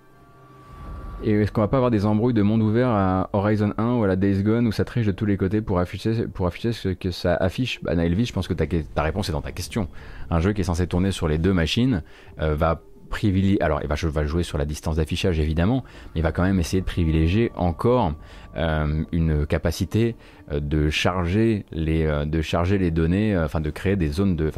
Et 1.22 1.32
est-ce 1.32 1.52
qu'on 1.52 1.60
va 1.60 1.68
pas 1.68 1.76
avoir 1.76 1.90
des 1.90 2.06
embrouilles 2.06 2.34
de 2.34 2.42
monde 2.42 2.62
ouvert 2.62 2.88
à 2.88 3.28
Horizon 3.32 3.74
1 3.76 3.94
ou 3.94 4.04
à 4.04 4.06
la 4.06 4.16
Days 4.16 4.42
Gone 4.42 4.66
où 4.66 4.72
ça 4.72 4.84
triche 4.84 5.06
de 5.06 5.12
tous 5.12 5.26
les 5.26 5.36
côtés 5.36 5.60
pour 5.60 5.78
afficher, 5.78 6.14
ce 6.14 6.88
que 6.88 7.10
ça 7.10 7.34
affiche? 7.34 7.82
Bah 7.82 7.92
je 7.96 8.32
pense 8.32 8.48
que 8.48 8.54
ta, 8.54 9.02
réponse 9.02 9.28
est 9.28 9.32
dans 9.32 9.42
ta 9.42 9.52
question. 9.52 9.88
Un 10.30 10.40
jeu 10.40 10.52
qui 10.52 10.62
est 10.62 10.64
censé 10.64 10.86
tourner 10.86 11.10
sur 11.10 11.28
les 11.28 11.38
deux 11.38 11.52
machines 11.52 12.02
euh, 12.40 12.54
va 12.54 12.80
privilégier, 13.10 13.62
alors 13.62 13.80
il 13.82 13.88
va, 13.88 14.26
jouer 14.26 14.42
sur 14.42 14.58
la 14.58 14.66
distance 14.66 14.96
d'affichage 14.96 15.40
évidemment, 15.40 15.82
mais 16.14 16.20
il 16.20 16.22
va 16.22 16.30
quand 16.30 16.42
même 16.42 16.60
essayer 16.60 16.82
de 16.82 16.86
privilégier 16.86 17.50
encore 17.56 18.12
euh, 18.56 19.02
une 19.12 19.46
capacité 19.46 20.14
de 20.52 20.90
charger 20.90 21.64
les, 21.72 22.90
données, 22.90 23.38
enfin 23.38 23.60
de 23.60 23.70
créer 23.70 23.96
des 23.96 24.08
zones 24.08 24.36
de, 24.36 24.50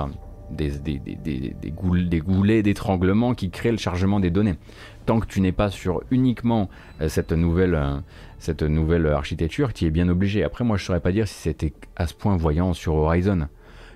des, 0.51 2.21
goulets 2.21 2.63
d'étranglement 2.63 3.35
qui 3.35 3.51
créent 3.51 3.73
le 3.73 3.79
chargement 3.79 4.21
des 4.21 4.31
données. 4.31 4.57
Tant 5.07 5.21
que 5.21 5.27
tu 5.27 5.41
n'es 5.41 5.53
pas 5.53 5.71
sur 5.71 6.03
uniquement 6.11 6.69
euh, 7.01 7.09
cette 7.09 7.33
nouvelle, 7.33 7.75
euh, 7.75 7.97
cette 8.39 8.63
nouvelle 8.63 9.07
architecture, 9.07 9.73
tu 9.73 9.87
es 9.87 9.91
bien 9.91 10.09
obligé. 10.09 10.45
Après, 10.45 10.65
moi, 10.65 10.77
je 10.77 10.83
ne 10.83 10.87
saurais 10.87 11.01
pas 11.01 11.13
dire 11.13 11.27
si 11.27 11.35
c'était 11.35 11.73
à 11.97 12.07
ce 12.07 12.15
point 12.15 12.37
voyant 12.37 12.75
sur 12.75 12.95
Horizon. 12.95 13.49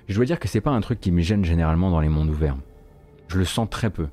Je 0.07 0.15
dois 0.15 0.25
dire 0.25 0.39
que 0.39 0.47
c'est 0.47 0.61
pas 0.61 0.71
un 0.71 0.81
truc 0.81 0.99
qui 0.99 1.11
me 1.11 1.21
gêne 1.21 1.45
généralement 1.45 1.89
dans 1.89 1.99
les 1.99 2.09
mondes 2.09 2.29
ouverts. 2.29 2.57
Je 3.27 3.37
le 3.37 3.45
sens 3.45 3.69
très 3.69 3.89
peu. 3.89 4.07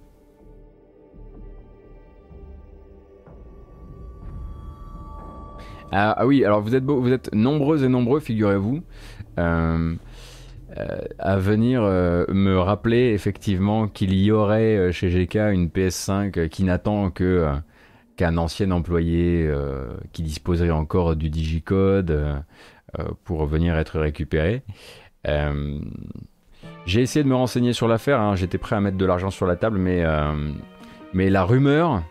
Ah, 5.95 6.15
ah 6.17 6.27
oui, 6.27 6.43
alors 6.43 6.63
vous 6.63 6.75
êtes, 6.75 7.35
nombreux 7.35 7.85
et 7.85 7.89
nombreux, 7.89 8.21
figurez-vous. 8.21 8.83
Euh, 9.39 9.95
à 11.19 11.37
venir 11.37 11.83
euh, 11.83 12.25
me 12.29 12.59
rappeler 12.59 13.13
effectivement 13.13 13.89
qu'il 13.89 14.15
y 14.15 14.31
aurait 14.31 14.77
euh, 14.77 14.93
chez 14.93 15.09
GK 15.09 15.37
une 15.53 15.69
PS5 15.69 16.49
qui 16.49 16.65
n'attend 16.65 17.11
que 17.11 17.47
qu'un 18.17 18.37
ancien 18.37 18.71
employé 18.71 19.51
qui 20.13 20.23
disposerait 20.23 20.71
encore 20.71 21.17
du 21.17 21.31
digicode 21.31 22.45
pour 23.25 23.47
venir 23.47 23.75
être 23.79 23.99
récupéré. 23.99 24.63
J'ai 25.25 27.01
essayé 27.01 27.23
de 27.25 27.29
me 27.29 27.35
renseigner 27.35 27.73
sur 27.73 27.89
l'affaire, 27.89 28.21
hein. 28.21 28.37
j'étais 28.37 28.59
prêt 28.59 28.77
à 28.77 28.81
mettre 28.83 28.99
de 28.99 29.07
l'argent 29.07 29.31
sur 29.31 29.47
la 29.47 29.57
table, 29.57 29.79
mais, 29.79 30.05
mais 31.15 31.31
la 31.31 31.43
rumeur 31.45 32.03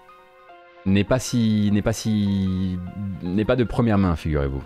n'est 0.87 1.03
pas 1.03 1.19
si 1.19 1.69
n'est 1.71 1.83
pas 1.83 1.93
si 1.93 2.79
n'est 3.21 3.45
pas 3.45 3.55
de 3.55 3.63
première 3.63 3.99
main, 3.99 4.15
figurez-vous. 4.15 4.63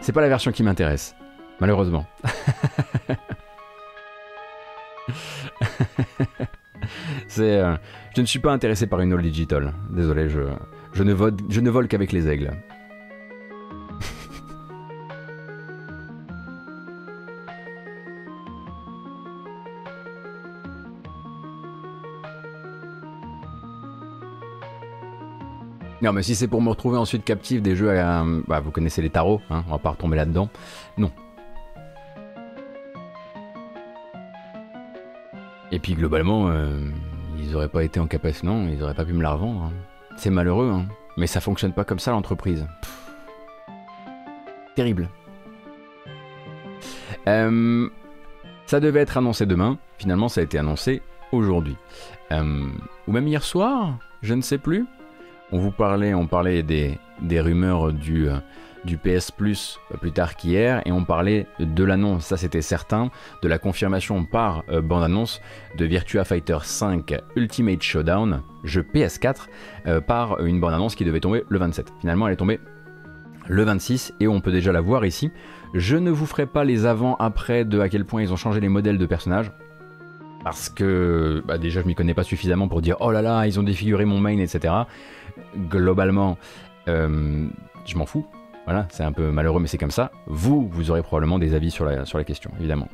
C'est 0.00 0.12
pas 0.12 0.20
la 0.20 0.28
version 0.28 0.52
qui 0.52 0.62
m'intéresse. 0.62 1.17
Malheureusement. 1.60 2.06
C'est, 7.26 7.58
euh, 7.60 7.76
je 8.14 8.20
ne 8.20 8.26
suis 8.26 8.38
pas 8.38 8.52
intéressé 8.52 8.86
par 8.86 9.00
une 9.00 9.12
all 9.12 9.22
digital. 9.22 9.74
Désolé, 9.90 10.28
je, 10.28 10.40
ne 11.02 11.12
vole, 11.12 11.34
je 11.48 11.60
ne 11.60 11.70
vole 11.70 11.88
qu'avec 11.88 12.12
les 12.12 12.28
aigles. 12.28 12.52
Non, 26.00 26.12
mais 26.12 26.22
si 26.22 26.36
c'est 26.36 26.46
pour 26.46 26.62
me 26.62 26.68
retrouver 26.68 26.96
ensuite 26.96 27.24
captif 27.24 27.60
des 27.60 27.74
jeux 27.74 27.90
à. 27.90 28.24
Bah, 28.46 28.60
vous 28.60 28.70
connaissez 28.70 29.02
les 29.02 29.10
tarots, 29.10 29.40
hein, 29.50 29.64
on 29.66 29.72
va 29.72 29.78
pas 29.78 29.90
retomber 29.90 30.16
là-dedans. 30.16 30.48
Non, 30.96 31.10
Et 35.70 35.78
puis 35.78 35.94
globalement, 35.94 36.48
euh, 36.48 36.78
ils 37.38 37.54
auraient 37.54 37.68
pas 37.68 37.84
été 37.84 38.00
en 38.00 38.06
capacité, 38.06 38.46
non, 38.46 38.68
ils 38.68 38.82
auraient 38.82 38.94
pas 38.94 39.04
pu 39.04 39.12
me 39.12 39.22
la 39.22 39.32
revendre. 39.32 39.64
Hein. 39.64 39.72
C'est 40.16 40.30
malheureux, 40.30 40.70
hein. 40.70 40.86
mais 41.16 41.26
ça 41.26 41.40
fonctionne 41.40 41.72
pas 41.72 41.84
comme 41.84 41.98
ça 41.98 42.10
l'entreprise. 42.10 42.66
Terrible. 44.74 45.08
Euh, 47.26 47.88
ça 48.66 48.80
devait 48.80 49.00
être 49.00 49.18
annoncé 49.18 49.44
demain, 49.44 49.78
finalement 49.98 50.28
ça 50.28 50.40
a 50.40 50.44
été 50.44 50.58
annoncé 50.58 51.02
aujourd'hui. 51.32 51.76
Euh, 52.32 52.66
ou 53.06 53.12
même 53.12 53.26
hier 53.26 53.42
soir, 53.42 53.98
je 54.22 54.34
ne 54.34 54.40
sais 54.40 54.58
plus. 54.58 54.86
On 55.52 55.58
vous 55.58 55.70
parlait, 55.70 56.14
on 56.14 56.26
parlait 56.26 56.62
des, 56.62 56.98
des 57.20 57.40
rumeurs 57.40 57.92
du, 57.92 58.28
du 58.84 58.98
PS 58.98 59.30
Plus 59.30 59.78
plus 60.00 60.12
tard 60.12 60.36
qu'hier 60.36 60.82
et 60.86 60.92
on 60.92 61.04
parlait 61.04 61.46
de 61.58 61.84
l'annonce, 61.84 62.24
ça 62.24 62.36
c'était 62.36 62.62
certain, 62.62 63.10
de 63.42 63.48
la 63.48 63.58
confirmation 63.58 64.24
par 64.24 64.64
bande-annonce 64.82 65.40
de 65.76 65.84
Virtua 65.84 66.24
Fighter 66.24 66.58
5 66.62 67.14
Ultimate 67.36 67.82
Showdown, 67.82 68.42
jeu 68.64 68.82
PS4, 68.82 70.02
par 70.06 70.40
une 70.44 70.60
bande-annonce 70.60 70.94
qui 70.94 71.04
devait 71.04 71.20
tomber 71.20 71.44
le 71.48 71.58
27. 71.58 71.92
Finalement 72.00 72.26
elle 72.26 72.34
est 72.34 72.36
tombée 72.36 72.60
le 73.48 73.62
26 73.64 74.14
et 74.20 74.28
on 74.28 74.40
peut 74.40 74.52
déjà 74.52 74.72
la 74.72 74.80
voir 74.80 75.04
ici. 75.04 75.30
Je 75.74 75.96
ne 75.96 76.10
vous 76.10 76.26
ferai 76.26 76.46
pas 76.46 76.64
les 76.64 76.86
avant-après 76.86 77.64
de 77.64 77.80
à 77.80 77.88
quel 77.88 78.04
point 78.04 78.22
ils 78.22 78.32
ont 78.32 78.36
changé 78.36 78.60
les 78.60 78.68
modèles 78.68 78.98
de 78.98 79.06
personnages. 79.06 79.50
Parce 80.44 80.68
que 80.68 81.42
bah, 81.46 81.58
déjà 81.58 81.82
je 81.82 81.86
m'y 81.86 81.94
connais 81.94 82.14
pas 82.14 82.22
suffisamment 82.22 82.68
pour 82.68 82.80
dire 82.80 82.96
oh 83.00 83.10
là 83.10 83.22
là 83.22 83.46
ils 83.46 83.58
ont 83.58 83.64
défiguré 83.64 84.04
mon 84.04 84.20
main 84.20 84.38
etc. 84.38 84.72
Globalement 85.56 86.38
euh, 86.86 87.48
je 87.84 87.96
m'en 87.96 88.06
fous. 88.06 88.26
Voilà 88.68 88.86
c'est 88.90 89.02
un 89.02 89.12
peu 89.12 89.30
malheureux 89.30 89.60
mais 89.60 89.66
c'est 89.66 89.78
comme 89.78 89.90
ça. 89.90 90.12
Vous 90.26 90.68
vous 90.68 90.90
aurez 90.90 91.02
probablement 91.02 91.38
des 91.38 91.54
avis 91.54 91.70
sur 91.70 91.86
la, 91.86 92.04
question 92.24 92.50
évidemment. 92.58 92.86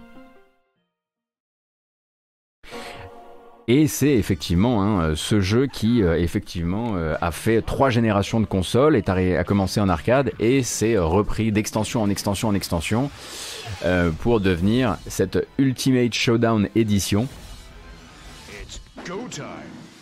Et 3.66 3.88
c'est 3.88 4.12
effectivement 4.12 4.84
hein, 4.84 5.16
ce 5.16 5.40
jeu 5.40 5.66
qui 5.66 6.04
euh, 6.04 6.16
effectivement 6.16 6.92
euh, 6.94 7.16
a 7.20 7.32
fait 7.32 7.60
trois 7.60 7.90
générations 7.90 8.38
de 8.38 8.46
consoles, 8.46 9.02
a 9.04 9.44
commencé 9.44 9.80
en 9.80 9.88
arcade 9.88 10.30
et 10.38 10.62
s'est 10.62 10.96
repris 10.96 11.50
d'extension 11.50 12.02
en 12.02 12.08
extension 12.08 12.46
en 12.46 12.54
extension 12.54 13.10
euh, 13.84 14.12
pour 14.12 14.38
devenir 14.38 14.96
cette 15.08 15.44
Ultimate 15.58 16.14
Showdown 16.14 16.68
Edition 16.76 17.26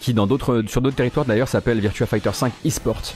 qui 0.01 0.12
dans 0.12 0.27
d'autres, 0.27 0.64
sur 0.66 0.83
d'autres 0.83 0.97
territoires 0.97 1.25
d'ailleurs 1.25 1.49
s'appelle 1.49 1.81
Virtua 1.81 2.05
Fighter 2.05 2.33
5 2.35 2.53
eSport. 2.62 3.14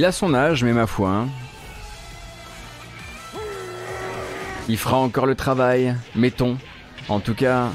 Il 0.00 0.06
a 0.06 0.12
son 0.12 0.32
âge, 0.32 0.64
mais 0.64 0.72
ma 0.72 0.86
foi. 0.86 1.10
Hein. 1.10 1.28
Il 4.66 4.78
fera 4.78 4.96
encore 4.96 5.26
le 5.26 5.34
travail, 5.34 5.94
mettons. 6.16 6.56
En 7.10 7.20
tout 7.20 7.34
cas, 7.34 7.68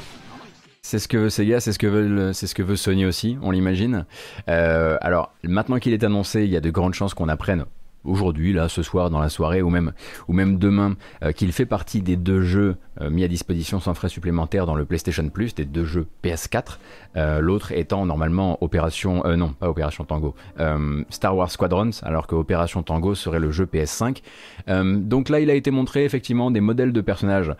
c'est 0.82 0.98
ce 0.98 1.06
que 1.06 1.18
veut 1.18 1.30
Sega, 1.30 1.60
c'est 1.60 1.72
ce 1.72 1.78
que 1.78 1.86
veut, 1.86 2.32
c'est 2.32 2.48
ce 2.48 2.56
que 2.56 2.64
veut 2.64 2.74
Sony 2.74 3.06
aussi, 3.06 3.38
on 3.42 3.52
l'imagine. 3.52 4.06
Euh, 4.48 4.98
alors, 5.02 5.34
maintenant 5.44 5.78
qu'il 5.78 5.92
est 5.92 6.02
annoncé, 6.02 6.42
il 6.42 6.50
y 6.50 6.56
a 6.56 6.60
de 6.60 6.70
grandes 6.70 6.94
chances 6.94 7.14
qu'on 7.14 7.28
apprenne 7.28 7.64
aujourd'hui, 8.06 8.52
là, 8.52 8.68
ce 8.68 8.82
soir, 8.82 9.10
dans 9.10 9.18
la 9.18 9.28
soirée, 9.28 9.62
ou 9.62 9.70
même, 9.70 9.92
ou 10.28 10.32
même 10.32 10.58
demain, 10.58 10.96
euh, 11.22 11.32
qu'il 11.32 11.52
fait 11.52 11.66
partie 11.66 12.02
des 12.02 12.16
deux 12.16 12.42
jeux 12.42 12.76
euh, 13.00 13.10
mis 13.10 13.24
à 13.24 13.28
disposition 13.28 13.80
sans 13.80 13.94
frais 13.94 14.08
supplémentaires 14.08 14.66
dans 14.66 14.74
le 14.74 14.84
PlayStation 14.84 15.28
Plus, 15.28 15.54
des 15.54 15.64
deux 15.64 15.84
jeux 15.84 16.06
PS4, 16.24 16.78
euh, 17.16 17.40
l'autre 17.40 17.72
étant 17.72 18.06
normalement 18.06 18.62
Opération, 18.62 19.22
non, 19.36 19.50
pas 19.50 19.68
Opération 19.68 20.04
Tango, 20.04 20.34
Star 21.10 21.36
Wars 21.36 21.50
Squadrons, 21.50 21.90
alors 22.02 22.26
que 22.26 22.34
Opération 22.34 22.82
Tango 22.82 23.14
serait 23.14 23.40
le 23.40 23.50
jeu 23.50 23.66
PS5. 23.66 24.22
donc 24.66 25.28
là, 25.28 25.40
il 25.40 25.50
a 25.50 25.54
été 25.54 25.70
montré, 25.70 26.04
effectivement, 26.04 26.50
des 26.50 26.60
modèles 26.60 26.92
de 26.92 27.00
personnages 27.00 27.52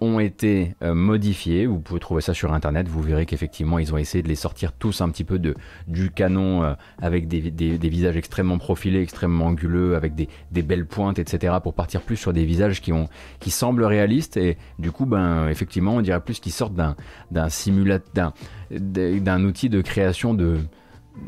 ont 0.00 0.18
été 0.18 0.74
modifiés, 0.82 1.66
vous 1.66 1.80
pouvez 1.80 2.00
trouver 2.00 2.22
ça 2.22 2.34
sur 2.34 2.52
Internet, 2.52 2.88
vous 2.88 3.02
verrez 3.02 3.26
qu'effectivement, 3.26 3.78
ils 3.78 3.92
ont 3.94 3.98
essayé 3.98 4.22
de 4.22 4.28
les 4.28 4.36
sortir 4.36 4.72
tous 4.72 5.00
un 5.00 5.08
petit 5.10 5.24
peu 5.24 5.40
du 5.86 6.10
canon, 6.10 6.76
avec 7.00 7.28
des 7.28 7.88
visages 7.88 8.16
extrêmement 8.16 8.58
profilés, 8.58 9.00
extrêmement 9.02 9.46
anguleux, 9.46 9.81
avec 9.94 10.14
des, 10.14 10.28
belles 10.62 10.86
pointes, 10.86 11.18
etc. 11.18 11.54
pour 11.62 11.74
partir 11.74 12.02
plus 12.02 12.16
sur 12.16 12.32
des 12.32 12.44
visages 12.44 12.80
qui, 12.80 13.50
semblent 13.50 13.84
réalistes 13.84 14.36
et 14.36 14.56
du 14.78 14.92
coup, 14.92 15.06
ben, 15.06 15.48
effectivement, 15.48 15.96
on 15.96 16.00
dirait 16.00 16.20
plus 16.20 16.40
qu'ils 16.40 16.52
sortent 16.52 16.74
d'un, 16.74 16.96
d'un 17.30 19.44
outil 19.44 19.68
de 19.68 19.80
création 19.80 20.34
de, 20.34 20.58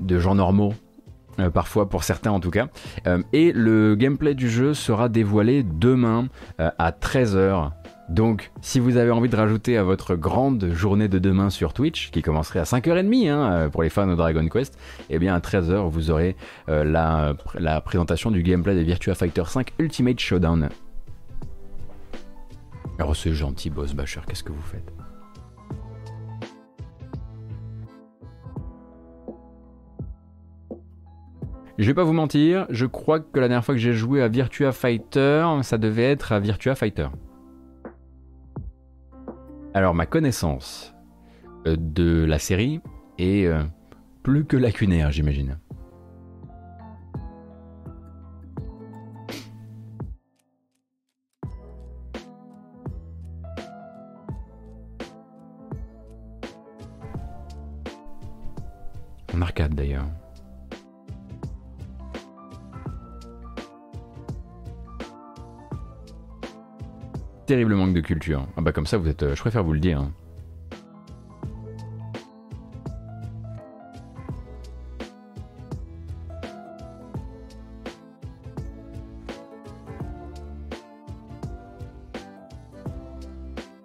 de 0.00 0.18
gens 0.18 0.34
normaux. 0.34 0.74
Euh, 1.40 1.50
parfois 1.50 1.88
pour 1.88 2.05
certains 2.05 2.30
en 2.30 2.40
tout 2.40 2.50
cas. 2.50 2.68
Euh, 3.07 3.22
et 3.32 3.52
le 3.52 3.96
gameplay 3.96 4.34
du 4.34 4.48
jeu 4.48 4.72
sera 4.72 5.09
dévoilé 5.09 5.64
demain 5.64 6.28
euh, 6.61 6.70
à 6.78 6.92
13h 6.92 7.70
donc, 8.09 8.52
si 8.61 8.80
vous 8.80 8.98
avez 8.98 9.11
envie 9.11 9.30
de 9.30 9.36
rajouter 9.36 9.78
à 9.78 9.82
votre 9.82 10.14
grande 10.14 10.70
journée 10.72 11.09
de 11.09 11.18
demain 11.18 11.48
sur 11.48 11.72
Twitch, 11.72 12.11
qui 12.11 12.20
commencerait 12.20 12.61
à 12.61 12.64
5h30 12.64 13.30
hein, 13.30 13.52
euh, 13.52 13.68
pour 13.70 13.82
les 13.82 13.88
fans 13.88 14.07
de 14.07 14.14
Dragon 14.14 14.46
Quest, 14.46 14.78
eh 15.09 15.18
bien 15.18 15.34
à 15.34 15.40
13h, 15.40 15.88
vous 15.88 16.11
aurez 16.11 16.36
euh, 16.68 16.84
la, 16.84 17.80
présentation 17.80 18.30
du 18.30 18.42
gameplay 18.42 18.74
de 18.74 18.80
Virtua 18.80 19.14
Fighter 19.14 19.44
5 19.46 19.72
Ultimate 19.78 20.20
Showdown. 20.20 20.68
Alors 22.98 23.16
c'est 23.16 23.32
gentil, 23.32 23.70
Boss 23.70 23.94
Basher, 23.94 24.20
qu'est-ce 24.28 24.44
que 24.44 24.52
vous 24.52 24.62
faites? 24.62 24.92
Je 31.78 31.86
vais 31.86 31.94
pas 31.94 32.05
vous 32.05 32.12
mentir, 32.12 32.66
je 32.68 32.86
crois 32.86 33.18
que 33.18 33.40
la 33.40 33.48
dernière 33.48 33.64
fois 33.64 33.74
que 33.74 33.80
j'ai 33.80 33.94
joué 33.94 34.22
à 34.22 34.28
Virtua 34.28 34.72
Fighter, 34.72 35.44
ça 35.62 35.78
devait 35.78 36.05
être 36.05 36.32
à 36.32 36.38
Virtua 36.38 36.74
Fighter. 36.74 37.09
Alors 39.77 39.93
ma 39.93 40.07
connaissance 40.07 40.95
euh, 41.66 41.75
de 41.77 42.25
la 42.25 42.39
série 42.39 42.81
est 43.18 43.45
euh, 43.47 43.64
plus 44.22 44.45
que 44.45 44.57
lacunaire, 44.57 45.11
j'imagine. 45.11 45.59
En 59.35 59.43
arcade 59.43 59.75
d'ailleurs. 59.75 60.07
Terrible 67.47 67.74
manque 67.74 67.95
de 67.95 68.01
culture. 68.01 68.47
Ah 68.57 68.61
bah 68.61 68.72
comme 68.72 68.86
ça, 68.86 68.99
vous 68.99 69.09
êtes, 69.09 69.22
euh, 69.22 69.34
je 69.34 69.40
préfère 69.40 69.64
vous 69.64 69.72
le 69.72 69.80
dire. 69.80 70.01
Hein. 70.01 70.12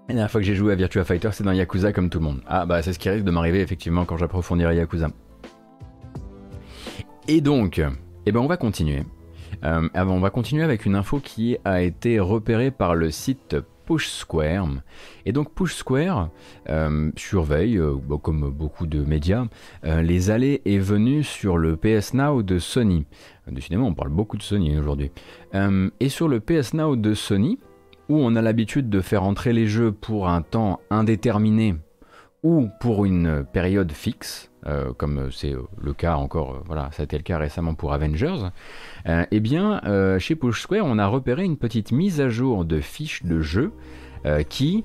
La 0.08 0.16
dernière 0.16 0.32
fois 0.32 0.42
que 0.42 0.48
j'ai 0.48 0.56
joué 0.56 0.74
à 0.74 0.76
Virtua 0.76 1.04
Fighter, 1.04 1.30
c'est 1.32 1.44
dans 1.44 1.52
Yakuza 1.52 1.94
comme 1.94 2.10
tout 2.10 2.18
le 2.18 2.26
monde. 2.26 2.42
Ah 2.48 2.66
bah 2.66 2.82
c'est 2.82 2.94
ce 2.94 3.00
qui 3.00 3.10
risque 3.10 3.26
de 3.26 3.32
m'arriver 3.32 3.62
effectivement 3.62 4.06
quand 4.06 4.18
j'approfondirai 4.18 4.76
Yakuza. 4.76 5.10
Et 7.28 7.42
donc, 7.42 7.80
eh 8.26 8.32
ben 8.32 8.40
on 8.40 8.48
va 8.48 8.58
continuer. 8.58 9.04
Euh, 9.64 9.88
on 9.96 10.20
va 10.20 10.30
continuer 10.30 10.64
avec 10.64 10.86
une 10.86 10.96
info 10.96 11.20
qui 11.20 11.58
a 11.66 11.82
été 11.82 12.20
repérée 12.20 12.72
par 12.72 12.96
le 12.96 13.12
site 13.12 13.58
Push 13.86 14.08
Square. 14.10 14.68
Et 15.26 15.32
donc 15.32 15.54
Push 15.54 15.76
Square 15.76 16.30
euh, 16.70 17.12
surveille, 17.16 17.78
euh, 17.78 17.96
comme 18.22 18.52
beaucoup 18.52 18.86
de 18.86 19.04
médias, 19.04 19.46
les 19.84 20.30
allées 20.30 20.62
et 20.66 20.78
venues 20.78 21.24
sur 21.24 21.58
le 21.58 21.76
PS 21.76 22.14
Now 22.14 22.44
de 22.44 22.60
Sony. 22.60 23.06
Décidément, 23.48 23.88
on 23.88 23.96
parle 23.96 24.10
beaucoup 24.10 24.38
de 24.38 24.44
Sony 24.44 24.78
aujourd'hui. 24.78 25.12
et 25.54 26.10
sur 26.10 26.28
le 26.28 26.40
PS 26.40 26.74
Now 26.74 26.96
de 26.96 27.14
Sony, 27.14 27.58
où 28.10 28.18
on 28.18 28.36
a 28.36 28.42
l'habitude 28.42 28.90
de 28.90 29.02
faire 29.02 29.24
entrer 29.24 29.54
les 29.54 29.68
jeux 29.68 29.92
pour 29.92 30.30
un 30.30 30.42
temps 30.42 30.82
indéterminé 30.90 31.76
ou 32.44 32.70
pour 32.80 33.06
une 33.06 33.46
période 33.52 33.92
fixe, 33.92 34.52
euh, 34.66 34.94
comme 34.94 35.30
c'est 35.32 35.54
euh, 35.54 35.64
le 35.82 35.94
cas 35.94 36.16
encore, 36.16 36.52
euh, 36.52 36.60
voilà, 36.66 36.90
ça 36.92 37.04
a 37.04 37.06
été 37.06 37.18
le 37.18 37.24
cas 37.24 37.38
récemment 37.38 37.74
pour 37.74 37.94
Avengers, 37.94 38.50
eh 39.06 39.40
bien, 39.40 39.82
chez 40.20 40.36
Push 40.36 40.62
Square, 40.62 40.86
on 40.86 40.98
a 40.98 41.08
repéré 41.08 41.44
une 41.44 41.58
petite 41.58 41.92
mise 41.92 42.22
à 42.22 42.30
jour 42.30 42.66
de 42.66 42.80
fiches 42.80 43.24
de 43.24 43.40
jeu 43.40 43.72
qui, 44.50 44.84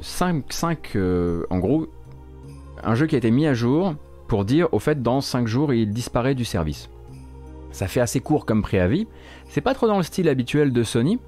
5, 0.00 0.44
5 0.48 0.96
en 1.50 1.58
gros, 1.58 1.88
un 2.82 2.94
jeu 2.94 3.06
qui 3.06 3.14
a 3.16 3.18
été 3.18 3.30
mis 3.30 3.46
à 3.46 3.54
jour 3.54 3.94
pour 4.28 4.44
dire, 4.44 4.68
au 4.72 4.78
fait, 4.78 5.02
dans 5.02 5.20
5 5.20 5.46
jours, 5.46 5.72
il 5.72 5.90
disparaît 5.90 6.34
du 6.34 6.44
service. 6.44 6.88
Ça 7.72 7.88
fait 7.88 8.00
assez 8.00 8.20
court 8.20 8.46
comme 8.46 8.62
préavis, 8.62 9.06
c'est 9.48 9.60
pas 9.60 9.74
trop 9.74 9.86
dans 9.86 9.98
le 9.98 10.02
style 10.02 10.28
habituel 10.28 10.72
de 10.72 10.82
Sony, 10.82 11.18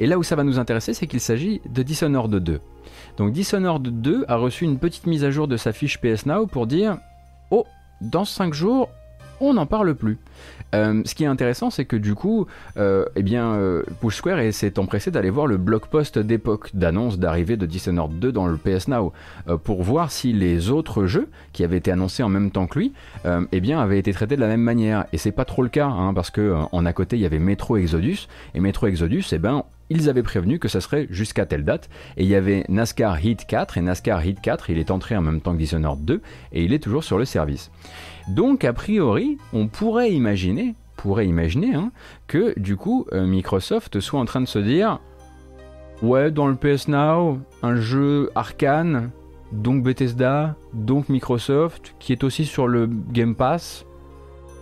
et 0.00 0.06
là 0.06 0.18
où 0.18 0.22
ça 0.22 0.36
va 0.36 0.44
nous 0.44 0.58
intéresser, 0.58 0.94
c'est 0.94 1.06
qu'il 1.06 1.20
s'agit 1.20 1.60
de 1.68 1.82
Dishonored 1.82 2.34
2. 2.34 2.60
Donc 3.16 3.32
Dishonored 3.32 4.00
2 4.00 4.24
a 4.28 4.36
reçu 4.36 4.64
une 4.64 4.78
petite 4.78 5.06
mise 5.06 5.24
à 5.24 5.30
jour 5.30 5.48
de 5.48 5.56
sa 5.56 5.72
fiche 5.72 5.98
PS 6.00 6.26
Now 6.26 6.46
pour 6.46 6.66
dire 6.66 6.98
Oh, 7.50 7.64
dans 8.00 8.24
5 8.24 8.52
jours, 8.52 8.90
on 9.40 9.54
n'en 9.54 9.66
parle 9.66 9.94
plus. 9.94 10.18
Euh, 10.74 11.02
ce 11.04 11.14
qui 11.14 11.24
est 11.24 11.28
intéressant, 11.28 11.70
c'est 11.70 11.84
que 11.84 11.96
du 11.96 12.14
coup, 12.14 12.46
euh, 12.76 13.04
eh 13.14 13.22
bien, 13.22 13.52
euh, 13.52 13.82
Push 14.00 14.16
Square 14.16 14.52
s'est 14.52 14.78
empressé 14.78 15.10
d'aller 15.10 15.30
voir 15.30 15.46
le 15.46 15.56
blog 15.56 15.86
post 15.86 16.18
d'époque 16.18 16.70
d'annonce 16.74 17.18
d'arrivée 17.18 17.56
de 17.56 17.66
Dishonored 17.66 18.18
2 18.18 18.32
dans 18.32 18.46
le 18.46 18.56
PS 18.56 18.88
Now 18.88 19.12
pour 19.64 19.82
voir 19.82 20.10
si 20.10 20.32
les 20.32 20.70
autres 20.70 21.06
jeux 21.06 21.28
qui 21.52 21.64
avaient 21.64 21.78
été 21.78 21.90
annoncés 21.90 22.22
en 22.22 22.28
même 22.28 22.50
temps 22.50 22.66
que 22.66 22.78
lui, 22.78 22.92
eh 23.52 23.60
bien, 23.60 23.80
avaient 23.80 23.98
été 23.98 24.12
traités 24.12 24.36
de 24.36 24.40
la 24.40 24.48
même 24.48 24.60
manière. 24.60 25.06
Et 25.12 25.18
c'est 25.18 25.32
pas 25.32 25.44
trop 25.44 25.62
le 25.62 25.68
cas, 25.68 25.86
hein, 25.86 26.12
parce 26.14 26.30
que 26.30 26.54
en 26.72 26.84
à 26.84 26.92
côté 26.92 27.16
il 27.16 27.22
y 27.22 27.26
avait 27.26 27.38
Metro 27.38 27.76
Exodus 27.76 28.28
et 28.54 28.60
Metro 28.60 28.86
Exodus, 28.86 29.24
eh 29.32 29.38
ben, 29.38 29.64
ils 29.90 30.08
avaient 30.08 30.22
prévenu 30.22 30.58
que 30.58 30.68
ça 30.68 30.80
serait 30.80 31.06
jusqu'à 31.10 31.46
telle 31.46 31.64
date. 31.64 31.88
Et 32.16 32.24
il 32.24 32.28
y 32.28 32.34
avait 32.34 32.64
NASCAR 32.68 33.24
Heat 33.24 33.46
4, 33.46 33.78
et 33.78 33.82
NASCAR 33.82 34.24
Heat 34.24 34.40
4, 34.40 34.70
il 34.70 34.78
est 34.78 34.90
entré 34.90 35.16
en 35.16 35.22
même 35.22 35.40
temps 35.40 35.52
que 35.52 35.58
Dishonored 35.58 36.04
2, 36.04 36.20
et 36.52 36.64
il 36.64 36.72
est 36.72 36.78
toujours 36.78 37.04
sur 37.04 37.18
le 37.18 37.24
service. 37.24 37.70
Donc, 38.28 38.64
a 38.64 38.72
priori, 38.72 39.38
on 39.52 39.68
pourrait 39.68 40.12
imaginer, 40.12 40.74
pourrait 40.96 41.26
imaginer, 41.26 41.74
hein, 41.74 41.92
que 42.26 42.58
du 42.58 42.76
coup, 42.76 43.06
euh, 43.12 43.26
Microsoft 43.26 44.00
soit 44.00 44.20
en 44.20 44.24
train 44.24 44.40
de 44.40 44.46
se 44.46 44.58
dire 44.58 45.00
Ouais, 46.02 46.30
dans 46.30 46.46
le 46.46 46.56
PS 46.56 46.88
Now, 46.88 47.38
un 47.62 47.76
jeu 47.76 48.30
arcane, 48.34 49.10
donc 49.52 49.82
Bethesda, 49.82 50.56
donc 50.74 51.08
Microsoft, 51.08 51.94
qui 51.98 52.12
est 52.12 52.24
aussi 52.24 52.44
sur 52.44 52.68
le 52.68 52.86
Game 52.86 53.34
Pass, 53.34 53.86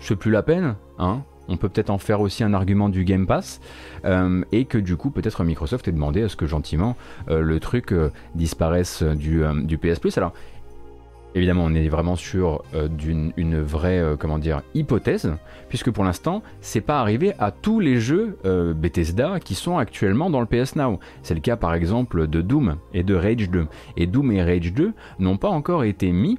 c'est 0.01 0.16
plus 0.16 0.31
la 0.31 0.43
peine, 0.43 0.77
hein 0.99 1.22
on 1.49 1.57
peut 1.57 1.69
peut-être 1.69 1.91
en 1.91 1.99
faire 1.99 2.21
aussi 2.21 2.45
un 2.45 2.55
argument 2.55 2.89
du 2.89 3.05
Game 3.05 3.27
Pass, 3.27 3.61
euh, 4.05 4.43
et 4.53 4.65
que 4.65 4.79
du 4.79 4.97
coup 4.97 5.11
peut-être 5.11 5.45
Microsoft 5.45 5.89
ait 5.89 5.93
demandé 5.93 6.23
à 6.23 6.29
ce 6.29 6.37
que 6.37 6.47
gentiment 6.47 6.97
euh, 7.29 7.41
le 7.41 7.61
truc 7.61 7.93
euh, 7.93 8.11
disparaisse 8.35 9.03
du, 9.03 9.45
PS 9.79 9.99
Plus. 9.99 10.17
Alors 10.19 10.33
évidemment 11.35 11.65
on 11.65 11.75
est 11.75 11.89
vraiment 11.89 12.15
sur 12.15 12.63
d'une 12.91 13.33
une 13.37 13.61
vraie 13.61 14.03
hypothèse, 14.75 15.33
puisque 15.69 15.91
pour 15.91 16.05
l'instant 16.05 16.43
c'est 16.61 16.81
pas 16.81 17.01
arrivé 17.01 17.33
à 17.41 17.51
tous 17.51 17.81
les 17.81 17.99
jeux 17.99 18.39
Bethesda 18.77 19.41
qui 19.41 19.57
sont 19.57 19.77
actuellement 19.77 20.31
dans 20.31 20.41
le 20.41 20.47
PS 20.47 20.77
Now. 20.77 21.01
C'est 21.23 21.35
le 21.35 21.41
cas 21.41 21.57
par 21.57 21.75
exemple 21.75 22.29
de 22.29 22.41
Doom 22.41 22.77
et 22.93 23.03
de 23.03 23.15
Rage 23.17 23.51
2. 23.51 23.67
Et 23.97 24.07
Doom 24.07 24.31
et 24.31 24.45
Rage 24.45 24.73
2 24.73 24.93
n'ont 25.19 25.37
pas 25.37 25.49
encore 25.49 25.83
été 25.83 26.13
mis 26.13 26.39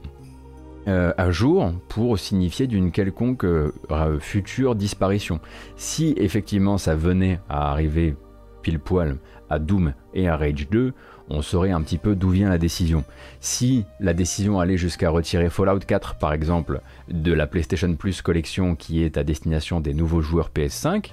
euh, 0.87 1.13
à 1.17 1.31
jour 1.31 1.73
pour 1.89 2.19
signifier 2.19 2.67
d'une 2.67 2.91
quelconque 2.91 3.43
euh, 3.43 3.71
future 4.19 4.75
disparition. 4.75 5.39
Si 5.77 6.13
effectivement 6.17 6.77
ça 6.77 6.95
venait 6.95 7.39
à 7.49 7.71
arriver 7.71 8.15
pile 8.61 8.79
poil 8.79 9.17
à 9.49 9.57
Doom 9.59 9.93
et 10.13 10.27
à 10.27 10.37
Rage 10.37 10.69
2, 10.69 10.93
on 11.29 11.41
saurait 11.41 11.71
un 11.71 11.81
petit 11.81 11.97
peu 11.97 12.15
d'où 12.15 12.29
vient 12.29 12.49
la 12.49 12.57
décision. 12.57 13.03
Si 13.39 13.85
la 13.99 14.13
décision 14.13 14.59
allait 14.59 14.77
jusqu'à 14.77 15.09
retirer 15.09 15.49
Fallout 15.49 15.79
4 15.79 16.15
par 16.15 16.33
exemple 16.33 16.81
de 17.09 17.33
la 17.33 17.47
PlayStation 17.47 17.93
Plus 17.95 18.21
collection 18.21 18.75
qui 18.75 19.03
est 19.03 19.17
à 19.17 19.23
destination 19.23 19.79
des 19.79 19.93
nouveaux 19.93 20.21
joueurs 20.21 20.51
PS5, 20.55 21.11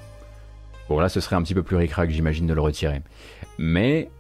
bon 0.88 1.00
là 1.00 1.08
ce 1.08 1.20
serait 1.20 1.36
un 1.36 1.42
petit 1.42 1.54
peu 1.54 1.62
plus 1.62 1.76
ricrac 1.76 2.10
j'imagine 2.10 2.46
de 2.46 2.54
le 2.54 2.60
retirer. 2.60 3.00
Mais 3.58 4.10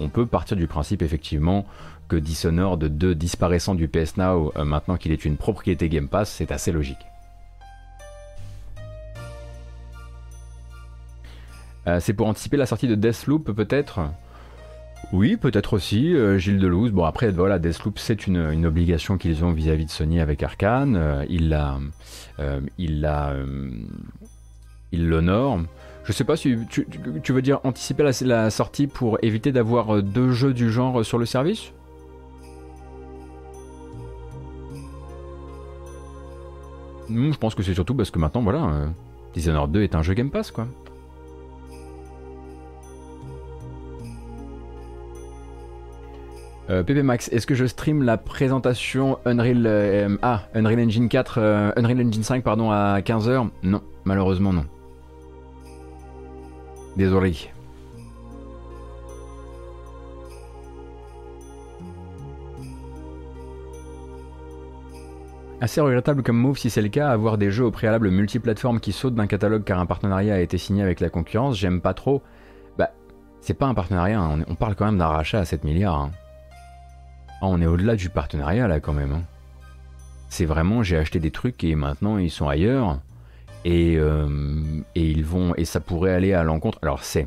on 0.00 0.08
peut 0.08 0.26
partir 0.26 0.56
du 0.56 0.66
principe 0.66 1.02
effectivement 1.02 1.66
que 2.08 2.16
Dishonored 2.16 2.82
2 2.82 3.14
disparaissant 3.14 3.74
du 3.74 3.86
PS 3.86 4.16
Now 4.16 4.52
euh, 4.56 4.64
maintenant 4.64 4.96
qu'il 4.96 5.12
est 5.12 5.24
une 5.24 5.36
propriété 5.36 5.88
Game 5.88 6.08
Pass, 6.08 6.30
c'est 6.30 6.50
assez 6.50 6.72
logique. 6.72 6.98
Euh, 11.86 12.00
c'est 12.00 12.12
pour 12.14 12.26
anticiper 12.26 12.56
la 12.56 12.66
sortie 12.66 12.88
de 12.88 12.94
Deathloop 12.94 13.52
peut-être? 13.52 14.00
Oui, 15.12 15.36
peut-être 15.36 15.74
aussi, 15.74 16.14
euh, 16.14 16.38
Gilles 16.38 16.58
Delouze. 16.58 16.90
Bon, 16.90 17.04
après, 17.04 17.30
voilà, 17.30 17.58
Deathloop, 17.58 17.98
c'est 17.98 18.26
une, 18.26 18.66
obligation 18.66 19.16
qu'ils 19.16 19.44
ont 19.44 19.52
vis-à-vis 19.52 19.86
de 19.86 19.90
Sony 19.90 20.20
avec 20.20 20.42
Arkane. 20.42 21.24
il 21.30 21.48
l'a. 21.50 21.78
il 22.78 23.00
l'a. 23.00 23.34
il 24.90 25.08
l'honore. 25.08 25.60
Je 26.04 26.12
sais 26.12 26.24
pas 26.24 26.36
si 26.36 26.56
tu, 26.68 27.32
veux 27.32 27.42
dire 27.42 27.60
anticiper 27.64 28.02
la 28.22 28.50
sortie 28.50 28.86
pour 28.86 29.18
éviter 29.22 29.52
d'avoir 29.52 30.02
deux 30.02 30.32
jeux 30.32 30.52
du 30.52 30.70
genre 30.70 31.04
sur 31.04 31.18
le 31.18 31.26
service? 31.26 31.72
Je 37.10 37.38
pense 37.38 37.54
que 37.54 37.62
c'est 37.62 37.74
surtout 37.74 37.94
parce 37.94 38.10
que 38.10 38.18
maintenant, 38.18 38.42
voilà, 38.42 38.64
euh, 38.64 38.86
Dishonored 39.34 39.70
2 39.70 39.82
est 39.82 39.94
un 39.94 40.02
jeu 40.02 40.14
Game 40.14 40.30
Pass, 40.30 40.50
quoi. 40.50 40.66
Euh, 46.70 46.82
PP 46.82 47.02
Max, 47.02 47.28
est-ce 47.32 47.46
que 47.46 47.54
je 47.54 47.64
stream 47.64 48.02
la 48.02 48.18
présentation 48.18 49.18
Unreal, 49.24 49.64
euh, 49.66 50.16
ah, 50.20 50.42
Unreal 50.54 50.80
Engine 50.80 51.08
4, 51.08 51.72
Unreal 51.76 52.06
Engine 52.06 52.22
5 52.22 52.44
pardon 52.44 52.70
à 52.70 53.00
15h 53.00 53.48
Non, 53.62 53.80
malheureusement 54.04 54.52
non. 54.52 54.66
Désolé. 56.96 57.48
Assez 65.60 65.80
regrettable 65.80 66.22
comme 66.22 66.38
move 66.38 66.56
si 66.56 66.70
c'est 66.70 66.82
le 66.82 66.88
cas, 66.88 67.10
avoir 67.10 67.36
des 67.36 67.50
jeux 67.50 67.64
au 67.64 67.72
préalable 67.72 68.10
multiplateformes 68.10 68.78
qui 68.78 68.92
sautent 68.92 69.16
d'un 69.16 69.26
catalogue 69.26 69.64
car 69.64 69.80
un 69.80 69.86
partenariat 69.86 70.36
a 70.36 70.38
été 70.38 70.56
signé 70.56 70.84
avec 70.84 71.00
la 71.00 71.10
concurrence, 71.10 71.58
j'aime 71.58 71.80
pas 71.80 71.94
trop. 71.94 72.22
Bah, 72.78 72.92
c'est 73.40 73.54
pas 73.54 73.66
un 73.66 73.74
partenariat, 73.74 74.20
hein. 74.20 74.44
on, 74.46 74.54
parle 74.54 74.76
quand 74.76 74.84
même 74.84 74.98
d'un 74.98 75.08
rachat 75.08 75.40
à 75.40 75.44
7 75.44 75.64
milliards. 75.64 75.96
Hein. 75.96 76.12
Ah, 77.40 77.46
on 77.46 77.60
est 77.60 77.66
au-delà 77.66 77.96
du 77.96 78.08
partenariat 78.08 78.68
là 78.68 78.78
quand 78.78 78.92
même. 78.92 79.12
Hein. 79.12 79.22
C'est 80.28 80.44
vraiment 80.44 80.84
j'ai 80.84 80.96
acheté 80.96 81.18
des 81.18 81.32
trucs 81.32 81.64
et 81.64 81.74
maintenant 81.74 82.18
ils 82.18 82.30
sont 82.30 82.48
ailleurs 82.48 83.00
et, 83.64 83.96
euh, 83.98 84.28
et 84.94 85.10
ils 85.10 85.24
vont 85.24 85.56
et 85.56 85.64
ça 85.64 85.80
pourrait 85.80 86.12
aller 86.12 86.34
à 86.34 86.44
l'encontre. 86.44 86.78
Alors 86.82 87.02
c'est, 87.02 87.26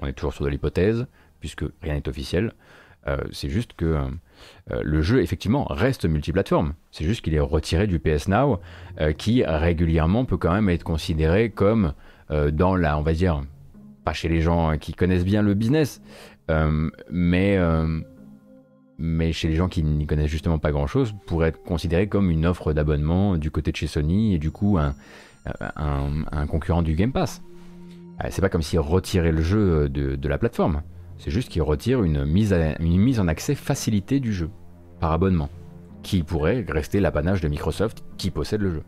on 0.00 0.06
est 0.06 0.12
toujours 0.12 0.34
sur 0.34 0.44
de 0.44 0.50
l'hypothèse 0.50 1.06
puisque 1.40 1.64
rien 1.80 1.94
n'est 1.94 2.08
officiel. 2.10 2.52
Euh, 3.06 3.16
c'est 3.32 3.48
juste 3.48 3.72
que 3.72 4.04
euh, 4.70 4.80
le 4.84 5.02
jeu 5.02 5.22
effectivement 5.22 5.64
reste 5.64 6.04
multiplateforme. 6.04 6.74
C'est 6.90 7.04
juste 7.04 7.22
qu'il 7.22 7.34
est 7.34 7.40
retiré 7.40 7.86
du 7.86 7.98
PS 7.98 8.28
Now, 8.28 8.60
euh, 9.00 9.12
qui 9.12 9.44
régulièrement 9.44 10.24
peut 10.24 10.36
quand 10.36 10.52
même 10.52 10.68
être 10.68 10.84
considéré 10.84 11.50
comme 11.50 11.92
euh, 12.30 12.50
dans 12.50 12.76
la, 12.76 12.98
on 12.98 13.02
va 13.02 13.12
dire, 13.12 13.42
pas 14.04 14.12
chez 14.12 14.28
les 14.28 14.40
gens 14.40 14.76
qui 14.78 14.94
connaissent 14.94 15.24
bien 15.24 15.42
le 15.42 15.54
business, 15.54 16.00
mais 17.10 17.58
mais 19.02 19.32
chez 19.32 19.48
les 19.48 19.54
gens 19.54 19.68
qui 19.68 19.82
n'y 19.82 20.06
connaissent 20.06 20.30
justement 20.30 20.58
pas 20.58 20.72
grand 20.72 20.86
chose, 20.86 21.14
pourrait 21.26 21.48
être 21.48 21.62
considéré 21.62 22.08
comme 22.08 22.30
une 22.30 22.44
offre 22.44 22.72
d'abonnement 22.72 23.36
du 23.36 23.50
côté 23.50 23.70
de 23.70 23.76
chez 23.76 23.86
Sony 23.86 24.34
et 24.34 24.38
du 24.38 24.50
coup 24.50 24.78
un, 24.78 26.46
concurrent 26.48 26.82
du 26.82 26.94
Game 26.94 27.12
Pass. 27.12 27.42
C'est 28.30 28.40
pas 28.40 28.48
comme 28.48 28.62
s'il 28.62 28.80
retirait 28.80 29.32
le 29.32 29.42
jeu 29.42 29.88
de 29.88 30.28
la 30.28 30.38
plateforme. 30.38 30.82
C'est 31.20 31.30
juste 31.30 31.50
qu'il 31.50 31.60
retire 31.60 32.02
une 32.02 32.24
mise, 32.24 32.54
une 32.80 32.98
mise 32.98 33.20
en 33.20 33.28
accès 33.28 33.54
facilitée 33.54 34.20
du 34.20 34.32
jeu, 34.32 34.48
par 35.00 35.12
abonnement, 35.12 35.50
qui 36.02 36.22
pourrait 36.22 36.64
rester 36.66 36.98
l'apanage 36.98 37.42
de 37.42 37.48
Microsoft 37.48 38.02
qui 38.16 38.30
possède 38.30 38.62
le 38.62 38.70
jeu. 38.70 38.82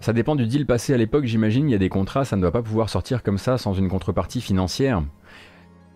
Ça 0.00 0.12
dépend 0.12 0.36
du 0.36 0.46
deal 0.46 0.64
passé 0.64 0.94
à 0.94 0.96
l'époque, 0.96 1.24
j'imagine, 1.24 1.68
il 1.68 1.72
y 1.72 1.74
a 1.74 1.78
des 1.78 1.88
contrats, 1.88 2.24
ça 2.24 2.36
ne 2.36 2.40
doit 2.40 2.52
pas 2.52 2.62
pouvoir 2.62 2.88
sortir 2.88 3.24
comme 3.24 3.36
ça 3.36 3.58
sans 3.58 3.74
une 3.74 3.88
contrepartie 3.88 4.40
financière. 4.40 5.02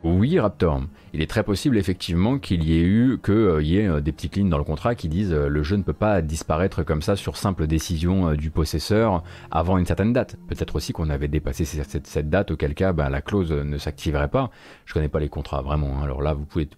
Oui, 0.05 0.39
Raptor. 0.39 0.83
Il 1.15 1.23
est 1.23 1.27
très 1.27 1.43
possible 1.43 1.79
effectivement 1.79 2.39
qu'il 2.39 2.63
y 2.63 2.79
ait 2.79 2.83
eu 2.83 3.17
que 3.23 3.33
euh, 3.33 3.63
y 3.63 3.79
ait 3.79 3.89
euh, 3.89 4.03
des 4.03 4.13
petites 4.13 4.37
lignes 4.37 4.51
dans 4.51 4.59
le 4.59 4.65
contrat 4.65 4.95
qui 4.95 5.09
disent 5.09 5.33
euh, 5.33 5.49
le 5.49 5.63
jeu 5.63 5.77
ne 5.77 5.83
peut 5.83 5.95
pas 5.95 6.21
disparaître 6.21 6.83
comme 6.83 7.01
ça 7.01 7.17
sur 7.17 7.39
simple 7.39 7.67
décision 7.67 8.35
du 8.35 8.51
possesseur 8.51 9.23
avant 9.51 9.79
une 9.79 9.87
certaine 9.87 10.13
date. 10.13 10.37
Peut-être 10.47 10.77
aussi 10.77 10.93
qu'on 10.93 11.09
avait 11.09 11.29
dépassé 11.29 11.65
cette, 11.65 12.29
date 12.29 12.51
auquel 12.51 12.75
cas 12.75 12.93
ben, 12.93 13.09
la 13.09 13.23
clause 13.23 13.51
ne 13.51 13.79
s'activerait 13.79 14.29
pas. 14.29 14.51
Je 14.85 14.93
connais 14.93 15.09
pas 15.09 15.21
les 15.21 15.31
contrats 15.31 15.63
vraiment. 15.63 15.97
Hein. 15.99 16.03
Alors 16.03 16.21
là, 16.21 16.35
vous 16.35 16.45
pouvez, 16.45 16.69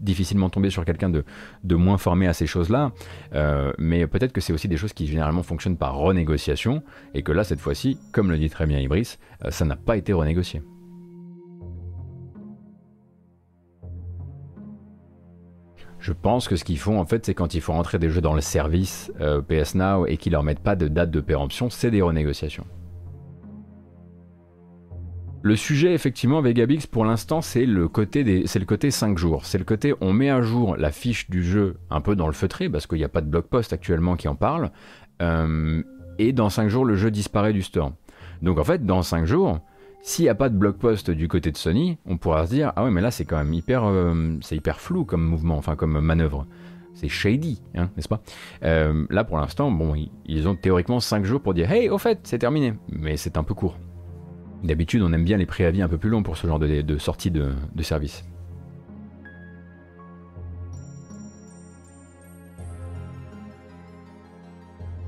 difficilement 0.00 0.50
tomber 0.50 0.70
sur 0.70 0.84
quelqu'un 0.84 1.08
de, 1.10 1.74
moins 1.76 1.98
formé 1.98 2.26
à 2.26 2.32
ces 2.32 2.46
choses-là. 2.46 2.90
mais 3.78 4.08
peut-être 4.08 4.32
que 4.32 4.40
c'est 4.40 4.52
aussi 4.52 4.66
des 4.66 4.76
choses 4.76 4.92
qui 4.92 5.06
généralement 5.06 5.44
fonctionnent 5.44 5.76
par 5.76 5.94
renégociation 5.94 6.82
et 7.14 7.22
que 7.22 7.30
là, 7.30 7.44
cette 7.44 7.60
fois-ci, 7.60 7.98
comme 8.10 8.28
le 8.28 8.38
dit 8.38 8.50
très 8.50 8.66
bien 8.66 8.80
Ibris, 8.80 9.18
ça 9.50 9.64
n'a 9.64 9.76
pas 9.76 9.96
été 9.96 10.12
renégocié. 10.12 10.62
Je 16.02 16.12
pense 16.12 16.48
que 16.48 16.56
ce 16.56 16.64
qu'ils 16.64 16.80
font 16.80 16.98
en 16.98 17.06
fait, 17.06 17.24
c'est 17.24 17.32
quand 17.32 17.54
il 17.54 17.60
faut 17.60 17.72
rentrer 17.72 18.00
des 18.00 18.10
jeux 18.10 18.20
dans 18.20 18.34
le 18.34 18.40
service 18.40 19.12
euh, 19.20 19.40
PS 19.40 19.76
Now 19.76 20.04
et 20.06 20.16
qu'ils 20.16 20.32
leur 20.32 20.42
mettent 20.42 20.58
pas 20.58 20.74
de 20.74 20.88
date 20.88 21.12
de 21.12 21.20
péremption, 21.20 21.70
c'est 21.70 21.92
des 21.92 22.02
renégociations. 22.02 22.66
Le 25.42 25.54
sujet 25.54 25.94
effectivement 25.94 26.40
Vegabix 26.40 26.88
pour 26.88 27.04
l'instant 27.04 27.40
c'est 27.40 27.66
le 27.66 27.86
côté 27.86 28.24
des, 28.24 28.48
c'est 28.48 28.58
le 28.58 28.64
côté 28.64 28.90
5 28.90 29.16
jours. 29.16 29.46
C'est 29.46 29.58
le 29.58 29.64
côté 29.64 29.94
on 30.00 30.12
met 30.12 30.28
à 30.28 30.42
jour 30.42 30.76
la 30.76 30.90
fiche 30.90 31.30
du 31.30 31.44
jeu 31.44 31.76
un 31.88 32.00
peu 32.00 32.16
dans 32.16 32.26
le 32.26 32.32
feutré 32.32 32.68
parce 32.68 32.88
qu'il 32.88 32.98
n'y 32.98 33.04
a 33.04 33.08
pas 33.08 33.20
de 33.20 33.28
blog 33.28 33.44
post 33.44 33.72
actuellement 33.72 34.16
qui 34.16 34.26
en 34.26 34.34
parle. 34.34 34.72
Euh, 35.20 35.84
et 36.18 36.32
dans 36.32 36.50
5 36.50 36.68
jours 36.68 36.84
le 36.84 36.96
jeu 36.96 37.12
disparaît 37.12 37.52
du 37.52 37.62
store. 37.62 37.92
Donc 38.42 38.58
en 38.58 38.64
fait 38.64 38.84
dans 38.84 39.02
5 39.02 39.24
jours, 39.24 39.60
s'il 40.02 40.24
n'y 40.24 40.28
a 40.28 40.34
pas 40.34 40.48
de 40.48 40.56
blog 40.56 40.76
post 40.76 41.10
du 41.10 41.28
côté 41.28 41.52
de 41.52 41.56
Sony, 41.56 41.96
on 42.06 42.16
pourra 42.18 42.46
se 42.46 42.52
dire 42.52 42.72
ah 42.76 42.84
ouais 42.84 42.90
mais 42.90 43.00
là 43.00 43.12
c'est 43.12 43.24
quand 43.24 43.38
même 43.38 43.54
hyper 43.54 43.84
c'est 44.40 44.56
hyper 44.56 44.80
flou 44.80 45.04
comme 45.04 45.22
mouvement, 45.24 45.56
enfin 45.56 45.76
comme 45.76 46.00
manœuvre. 46.00 46.46
C'est 46.94 47.08
shady, 47.08 47.62
hein, 47.74 47.88
n'est-ce 47.96 48.08
pas? 48.08 48.20
Là 48.62 49.24
pour 49.24 49.38
l'instant, 49.38 49.70
bon, 49.70 49.94
ils 50.26 50.48
ont 50.48 50.56
théoriquement 50.56 51.00
5 51.00 51.24
jours 51.24 51.40
pour 51.40 51.54
dire 51.54 51.70
hey 51.70 51.88
au 51.88 51.98
fait 51.98 52.18
c'est 52.24 52.38
terminé, 52.38 52.74
mais 52.88 53.16
c'est 53.16 53.36
un 53.36 53.44
peu 53.44 53.54
court. 53.54 53.78
D'habitude 54.64 55.02
on 55.02 55.12
aime 55.12 55.24
bien 55.24 55.36
les 55.36 55.46
préavis 55.46 55.82
un 55.82 55.88
peu 55.88 55.98
plus 55.98 56.10
longs 56.10 56.22
pour 56.24 56.36
ce 56.36 56.46
genre 56.46 56.58
de, 56.58 56.98
sortie 56.98 57.30
de, 57.30 57.52
de 57.74 57.82
service. 57.82 58.24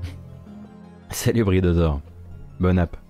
Salut 1.09 1.43
Bridosaur. 1.43 2.01
Bonne 2.59 2.79
app. 2.79 3.04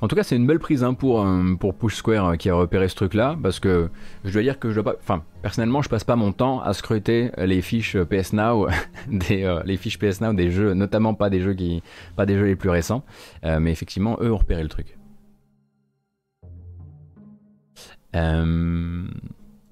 En 0.00 0.06
tout 0.06 0.14
cas, 0.14 0.22
c'est 0.22 0.36
une 0.36 0.46
belle 0.46 0.60
prise 0.60 0.84
hein, 0.84 0.94
pour, 0.94 1.24
euh, 1.24 1.54
pour 1.58 1.74
Push 1.74 1.96
Square 1.96 2.26
euh, 2.26 2.36
qui 2.36 2.48
a 2.48 2.54
repéré 2.54 2.88
ce 2.88 2.94
truc-là, 2.94 3.36
parce 3.42 3.58
que 3.58 3.90
je 4.24 4.32
dois 4.32 4.42
dire 4.42 4.58
que 4.58 4.70
je 4.70 4.74
dois 4.74 4.84
pas. 4.84 4.96
Enfin, 5.00 5.24
personnellement, 5.42 5.82
je 5.82 5.88
passe 5.88 6.04
pas 6.04 6.14
mon 6.14 6.32
temps 6.32 6.60
à 6.60 6.72
scruter 6.72 7.30
les 7.38 7.60
fiches 7.62 7.96
PS 8.04 8.32
Now, 8.32 8.68
des, 9.08 9.42
euh, 9.44 9.60
les 9.64 9.76
fiches 9.76 9.98
PS 9.98 10.20
Now 10.20 10.34
des 10.34 10.50
jeux, 10.50 10.74
notamment 10.74 11.14
pas 11.14 11.30
des 11.30 11.40
jeux 11.40 11.54
qui, 11.54 11.82
pas 12.16 12.26
des 12.26 12.38
jeux 12.38 12.46
les 12.46 12.56
plus 12.56 12.70
récents, 12.70 13.04
mais 13.42 13.72
effectivement, 13.72 14.18
eux 14.20 14.32
ont 14.32 14.36
repéré 14.36 14.62
le 14.62 14.68
truc. 14.68 14.98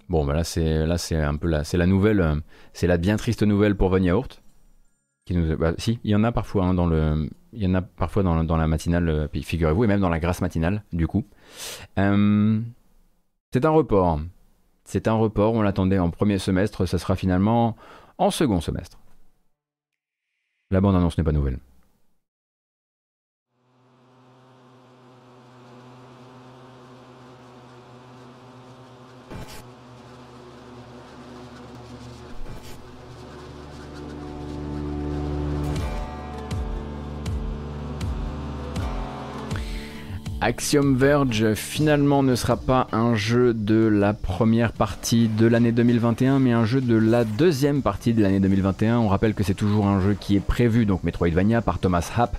Bon, 0.08 0.24
bah 0.24 0.34
là, 0.34 0.44
c'est 0.44 0.86
là, 0.86 0.98
c'est 0.98 1.16
un 1.16 1.36
peu 1.36 1.48
la, 1.48 1.64
c'est 1.64 1.76
la 1.76 1.86
nouvelle, 1.86 2.42
c'est 2.72 2.86
la 2.86 2.96
bien 2.96 3.16
triste 3.16 3.42
nouvelle 3.42 3.76
pour 3.76 3.88
Von 3.90 4.02
Yaourt. 4.02 4.40
Bah, 5.58 5.72
si, 5.78 5.98
il 6.04 6.10
y 6.12 6.14
en 6.14 6.22
a 6.22 6.30
parfois 6.30 6.66
hein, 6.66 6.74
dans 6.74 6.86
le, 6.86 7.28
il 7.56 7.62
y 7.62 7.66
en 7.66 7.74
a 7.74 7.82
parfois 7.82 8.22
dans, 8.22 8.56
la 8.56 8.66
matinale, 8.66 9.08
euh, 9.08 9.28
figurez-vous, 9.28 9.84
et 9.84 9.86
même 9.86 10.00
dans 10.00 10.08
la 10.08 10.20
grâce 10.20 10.40
matinale, 10.40 10.84
du 10.92 11.06
coup. 11.06 11.24
Euh, 11.98 12.60
c'est 13.52 13.64
un 13.64 13.70
report. 13.70 14.20
C'est 14.84 15.08
un 15.08 15.14
report, 15.14 15.54
on 15.54 15.62
l'attendait 15.62 15.98
en 15.98 16.10
premier 16.10 16.38
semestre, 16.38 16.86
ça 16.86 16.98
sera 16.98 17.16
finalement 17.16 17.76
en 18.18 18.30
second 18.30 18.60
semestre. 18.60 18.98
La 20.70 20.80
bande-annonce 20.80 21.18
n'est 21.18 21.24
pas 21.24 21.32
nouvelle. 21.32 21.58
Axiom 40.40 40.96
Verge 40.96 41.54
finalement 41.54 42.22
ne 42.22 42.34
sera 42.34 42.56
pas 42.56 42.88
un 42.92 43.14
jeu 43.14 43.54
de 43.54 43.86
la 43.86 44.12
première 44.12 44.72
partie 44.72 45.28
de 45.28 45.46
l'année 45.46 45.72
2021 45.72 46.38
mais 46.38 46.52
un 46.52 46.66
jeu 46.66 46.82
de 46.82 46.94
la 46.94 47.24
deuxième 47.24 47.80
partie 47.80 48.12
de 48.12 48.22
l'année 48.22 48.38
2021. 48.40 48.98
On 48.98 49.08
rappelle 49.08 49.34
que 49.34 49.42
c'est 49.42 49.54
toujours 49.54 49.86
un 49.86 50.00
jeu 50.00 50.14
qui 50.18 50.36
est 50.36 50.40
prévu, 50.40 50.84
donc 50.84 51.04
Metroidvania 51.04 51.62
par 51.62 51.78
Thomas 51.78 52.10
Happ, 52.16 52.36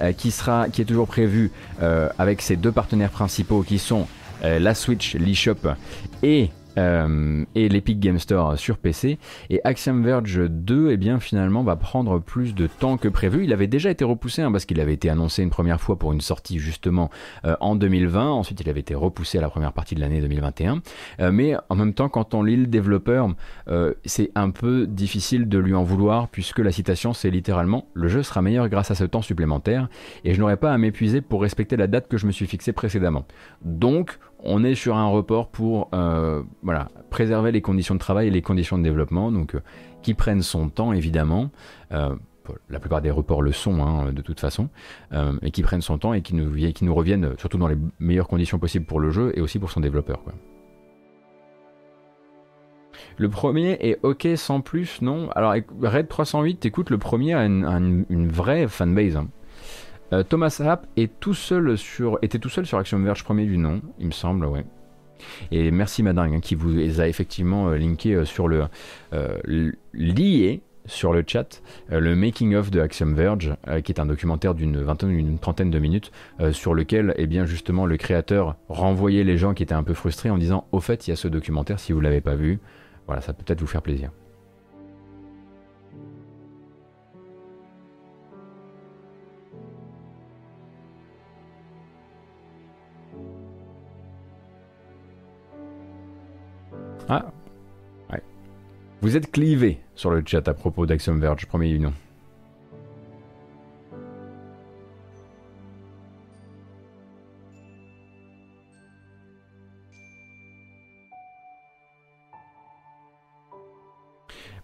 euh, 0.00 0.12
qui, 0.12 0.30
sera, 0.30 0.68
qui 0.68 0.82
est 0.82 0.84
toujours 0.84 1.06
prévu 1.06 1.50
euh, 1.82 2.10
avec 2.18 2.42
ses 2.42 2.56
deux 2.56 2.72
partenaires 2.72 3.10
principaux 3.10 3.62
qui 3.62 3.78
sont 3.78 4.06
euh, 4.44 4.58
la 4.58 4.74
Switch, 4.74 5.14
l'eShop 5.14 5.74
et 6.22 6.50
euh, 6.78 7.44
et 7.54 7.68
l'Epic 7.68 8.00
Game 8.00 8.18
Store 8.18 8.58
sur 8.58 8.78
PC. 8.78 9.18
Et 9.50 9.60
Axiom 9.64 10.02
Verge 10.02 10.48
2, 10.48 10.90
eh 10.90 10.96
bien, 10.96 11.20
finalement, 11.20 11.62
va 11.62 11.76
prendre 11.76 12.18
plus 12.20 12.54
de 12.54 12.66
temps 12.66 12.96
que 12.96 13.08
prévu. 13.08 13.44
Il 13.44 13.52
avait 13.52 13.66
déjà 13.66 13.90
été 13.90 14.04
repoussé 14.04 14.42
hein, 14.42 14.52
parce 14.52 14.64
qu'il 14.64 14.80
avait 14.80 14.94
été 14.94 15.10
annoncé 15.10 15.42
une 15.42 15.50
première 15.50 15.80
fois 15.80 15.98
pour 15.98 16.12
une 16.12 16.20
sortie 16.20 16.58
justement 16.58 17.10
euh, 17.44 17.56
en 17.60 17.76
2020. 17.76 18.30
Ensuite, 18.30 18.60
il 18.60 18.70
avait 18.70 18.80
été 18.80 18.94
repoussé 18.94 19.38
à 19.38 19.40
la 19.40 19.50
première 19.50 19.72
partie 19.72 19.94
de 19.94 20.00
l'année 20.00 20.20
2021. 20.20 20.80
Euh, 21.20 21.32
mais 21.32 21.54
en 21.68 21.74
même 21.74 21.94
temps, 21.94 22.08
quand 22.08 22.34
on 22.34 22.42
lit 22.42 22.56
le 22.56 22.66
développeur, 22.66 23.28
c'est 24.04 24.30
un 24.34 24.50
peu 24.50 24.86
difficile 24.86 25.48
de 25.48 25.58
lui 25.58 25.74
en 25.74 25.82
vouloir 25.82 26.28
puisque 26.28 26.58
la 26.58 26.72
citation, 26.72 27.12
c'est 27.12 27.30
littéralement 27.30 27.86
le 27.94 28.08
jeu 28.08 28.22
sera 28.22 28.42
meilleur 28.42 28.68
grâce 28.68 28.90
à 28.90 28.94
ce 28.94 29.04
temps 29.04 29.22
supplémentaire 29.22 29.88
et 30.24 30.34
je 30.34 30.40
n'aurai 30.40 30.56
pas 30.56 30.72
à 30.72 30.78
m'épuiser 30.78 31.20
pour 31.20 31.42
respecter 31.42 31.76
la 31.76 31.86
date 31.86 32.08
que 32.08 32.16
je 32.16 32.26
me 32.26 32.32
suis 32.32 32.46
fixée 32.46 32.72
précédemment. 32.72 33.26
Donc, 33.62 34.18
on 34.40 34.64
est 34.64 34.74
sur 34.74 34.96
un 34.96 35.08
report 35.08 35.48
pour 35.48 35.88
euh, 35.94 36.42
préserver 37.10 37.52
les 37.52 37.60
conditions 37.60 37.94
de 37.94 38.00
travail 38.00 38.28
et 38.28 38.30
les 38.30 38.42
conditions 38.42 38.78
de 38.78 38.82
développement, 38.82 39.32
donc 39.32 39.54
euh, 39.54 39.60
qui 40.02 40.14
prennent 40.14 40.42
son 40.42 40.68
temps 40.68 40.92
évidemment. 40.92 41.50
Euh, 41.92 42.14
la 42.70 42.80
plupart 42.80 43.02
des 43.02 43.10
reports 43.10 43.42
le 43.42 43.52
sont 43.52 43.82
hein, 43.82 44.10
de 44.10 44.22
toute 44.22 44.40
façon, 44.40 44.70
et 45.42 45.50
qui 45.50 45.60
prennent 45.60 45.82
son 45.82 45.98
temps 45.98 46.14
et 46.14 46.22
qui 46.22 46.34
nous, 46.34 46.50
qui 46.72 46.86
nous 46.86 46.94
reviennent 46.94 47.34
surtout 47.36 47.58
dans 47.58 47.68
les 47.68 47.76
meilleures 47.98 48.26
conditions 48.26 48.58
possibles 48.58 48.86
pour 48.86 49.00
le 49.00 49.10
jeu 49.10 49.32
et 49.34 49.42
aussi 49.42 49.58
pour 49.58 49.70
son 49.70 49.80
développeur. 49.80 50.22
Le 53.18 53.28
premier 53.28 53.72
est 53.80 53.98
ok 54.02 54.28
sans 54.36 54.62
plus, 54.62 55.02
non? 55.02 55.28
Alors 55.32 55.54
Red 55.82 56.08
308, 56.08 56.64
écoute, 56.64 56.88
le 56.88 56.96
premier 56.96 57.34
a 57.34 57.44
une, 57.44 58.28
vraie 58.28 58.66
fanbase. 58.66 59.18
Hein. 59.18 59.28
Euh, 60.12 60.22
Thomas 60.22 60.60
Happ 60.64 60.86
était 60.96 61.12
tout 61.18 61.34
seul 61.34 61.76
sur 61.76 62.18
Action 62.78 62.98
Verge 63.00 63.24
premier 63.24 63.44
du 63.44 63.58
nom, 63.58 63.80
il 63.98 64.06
me 64.06 64.12
semble, 64.12 64.46
ouais. 64.46 64.64
Et 65.50 65.70
merci 65.72 66.04
Madingue 66.04 66.34
hein, 66.34 66.40
qui 66.40 66.54
vous 66.54 67.00
a 67.00 67.08
effectivement 67.08 67.70
euh, 67.70 67.78
euh, 68.06 68.24
sur 68.24 68.46
le 68.46 68.68
lié 69.92 70.62
sur 70.86 71.12
le 71.12 71.22
chat 71.26 71.60
le 71.90 72.14
making 72.14 72.54
of 72.54 72.70
de 72.70 72.80
Axiom 72.80 73.12
Verge, 73.12 73.54
qui 73.84 73.92
est 73.92 74.00
un 74.00 74.06
documentaire 74.06 74.54
d'une 74.54 74.80
vingtaine, 74.80 75.10
une 75.10 75.38
trentaine 75.38 75.70
de 75.70 75.78
minutes, 75.78 76.12
sur 76.52 76.72
lequel, 76.72 77.12
eh 77.18 77.26
bien 77.26 77.44
justement, 77.44 77.84
le 77.84 77.98
créateur 77.98 78.56
renvoyait 78.70 79.22
les 79.22 79.36
gens 79.36 79.52
qui 79.52 79.62
étaient 79.62 79.74
un 79.74 79.82
peu 79.82 79.92
frustrés 79.92 80.30
en 80.30 80.38
disant, 80.38 80.66
au 80.72 80.80
fait, 80.80 81.06
il 81.06 81.10
y 81.10 81.12
a 81.12 81.16
ce 81.16 81.28
documentaire 81.28 81.78
si 81.78 81.92
vous 81.92 82.00
l'avez 82.00 82.22
pas 82.22 82.36
vu, 82.36 82.58
voilà, 83.06 83.20
ça 83.20 83.34
peut 83.34 83.42
peut-être 83.44 83.60
vous 83.60 83.66
faire 83.66 83.82
plaisir. 83.82 84.12
Ah, 97.10 97.24
ouais. 98.12 98.22
Vous 99.00 99.16
êtes 99.16 99.30
clivé 99.32 99.80
sur 99.94 100.10
le 100.10 100.22
chat 100.26 100.46
à 100.46 100.52
propos 100.52 100.84
d'Axiom 100.84 101.18
Verge, 101.18 101.46
premier 101.46 101.70
union. 101.70 101.94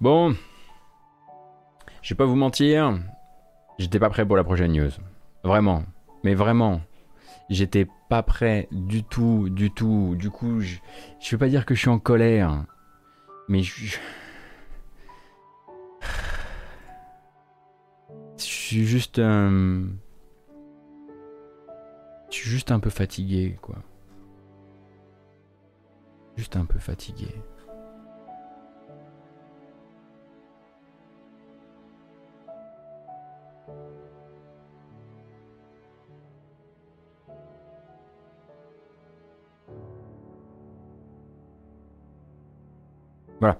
Bon, 0.00 0.36
je 2.02 2.10
vais 2.12 2.18
pas 2.18 2.26
vous 2.26 2.36
mentir, 2.36 2.98
j'étais 3.78 3.98
pas 3.98 4.10
prêt 4.10 4.26
pour 4.26 4.36
la 4.36 4.44
prochaine 4.44 4.72
news. 4.72 4.90
Vraiment, 5.44 5.84
mais 6.24 6.34
vraiment. 6.34 6.82
J'étais 7.50 7.86
pas 8.08 8.22
prêt 8.22 8.68
du 8.72 9.04
tout, 9.04 9.48
du 9.50 9.70
tout. 9.70 10.14
Du 10.16 10.30
coup, 10.30 10.60
je, 10.60 10.76
je 11.20 11.30
veux 11.32 11.38
pas 11.38 11.48
dire 11.48 11.66
que 11.66 11.74
je 11.74 11.80
suis 11.80 11.90
en 11.90 11.98
colère, 11.98 12.64
mais 13.48 13.62
je, 13.62 13.96
je 18.38 18.42
suis 18.42 18.86
juste 18.86 19.18
un. 19.18 19.82
Je 22.30 22.36
suis 22.36 22.50
juste 22.50 22.70
un 22.72 22.80
peu 22.80 22.90
fatigué, 22.90 23.56
quoi. 23.60 23.76
Juste 26.36 26.56
un 26.56 26.64
peu 26.64 26.78
fatigué. 26.78 27.28
Voilà. 43.44 43.58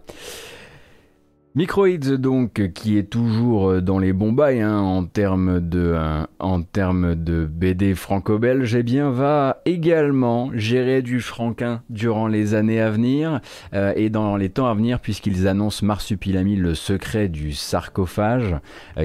Microids 1.57 2.17
donc 2.19 2.73
qui 2.73 2.99
est 2.99 3.09
toujours 3.09 3.71
euh, 3.71 3.81
dans 3.81 4.01
les 4.01 4.13
bons 4.13 4.33
bails 4.33 4.61
hein, 4.61 4.81
en 4.81 5.05
termes 5.05 5.61
de 5.61 5.93
euh, 5.95 6.25
en 6.41 6.63
termes 6.63 7.15
de 7.15 7.47
BD 7.47 7.95
franco-belge, 7.95 8.75
eh 8.75 8.83
bien 8.83 9.11
va 9.11 9.63
également 9.65 10.51
gérer 10.53 11.01
du 11.01 11.21
franquin 11.21 11.83
durant 11.91 12.27
les 12.27 12.55
années 12.55 12.81
à 12.81 12.91
venir 12.91 13.41
euh, 13.73 13.93
et 13.95 14.11
dans 14.11 14.37
les 14.37 14.49
temps 14.49 14.67
à 14.67 14.75
venir 14.75 14.99
puisqu'ils 14.99 15.47
annoncent 15.47 15.87
Marsupilami 15.87 16.57
le 16.57 16.75
secret 16.75 17.29
du 17.29 17.53
sarcophage 17.53 18.57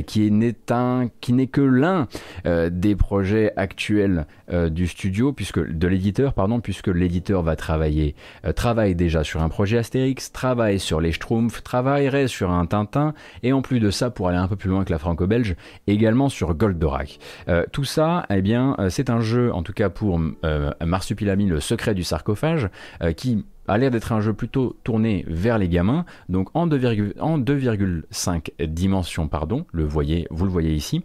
qui 0.08 0.32
n'est 0.32 0.72
un 0.72 1.10
qui 1.22 1.34
n'est 1.34 1.46
que 1.46 1.62
l'un 1.62 2.08
des 2.46 2.96
projets 2.96 3.54
actuels 3.58 4.26
du 4.72 4.88
studio 4.88 5.34
puisque 5.34 5.60
de 5.60 5.88
l'éditeur 5.88 6.34
pardon 6.34 6.62
puisque 6.62 6.88
l'éditeur 6.88 7.44
va 7.44 7.56
travailler 7.56 8.16
travaille 8.56 8.96
déjà 8.96 9.24
sur 9.24 9.44
un 9.44 9.50
projet 9.50 9.78
Astérix, 9.78 10.32
travaille 10.32 10.80
sur 10.80 11.00
les 11.00 11.12
Schtroumpfs, 11.12 11.62
travaillerait 11.64 12.28
sur 12.28 12.39
sur 12.40 12.52
un 12.52 12.66
Tintin, 12.66 13.14
et 13.44 13.52
en 13.52 13.62
plus 13.62 13.82
de 13.82 13.92
ça, 13.92 14.10
pour 14.10 14.30
aller 14.30 14.38
un 14.38 14.48
peu 14.48 14.56
plus 14.56 14.70
loin 14.70 14.86
que 14.86 14.92
la 14.92 14.98
franco-belge, 14.98 15.56
également 15.88 16.30
sur 16.30 16.54
Goldorak. 16.54 17.20
tout 17.74 17.84
ça, 17.84 18.26
eh 18.30 18.42
bien, 18.42 18.78
c'est 18.90 19.10
un 19.10 19.20
jeu, 19.20 19.54
en 19.54 19.62
tout 19.62 19.74
cas 19.74 19.90
pour 19.90 20.22
Marsupilami, 20.86 21.48
le 21.48 21.60
secret 21.60 21.94
du 21.94 22.04
sarcophage, 22.04 22.70
qui 23.18 23.46
a 23.68 23.78
l'air 23.78 23.92
d'être 23.92 24.14
un 24.14 24.22
jeu 24.22 24.34
plutôt 24.34 24.78
tourné 24.86 25.26
vers 25.28 25.58
les 25.58 25.68
gamins, 25.68 26.06
donc 26.30 26.48
en 26.54 26.66
2,5 26.68 28.66
dimensions, 28.66 29.28
pardon, 29.28 29.66
le 29.74 29.84
voyez, 29.84 30.28
vous 30.32 30.46
le 30.46 30.52
voyez 30.52 30.74
ici 30.74 31.04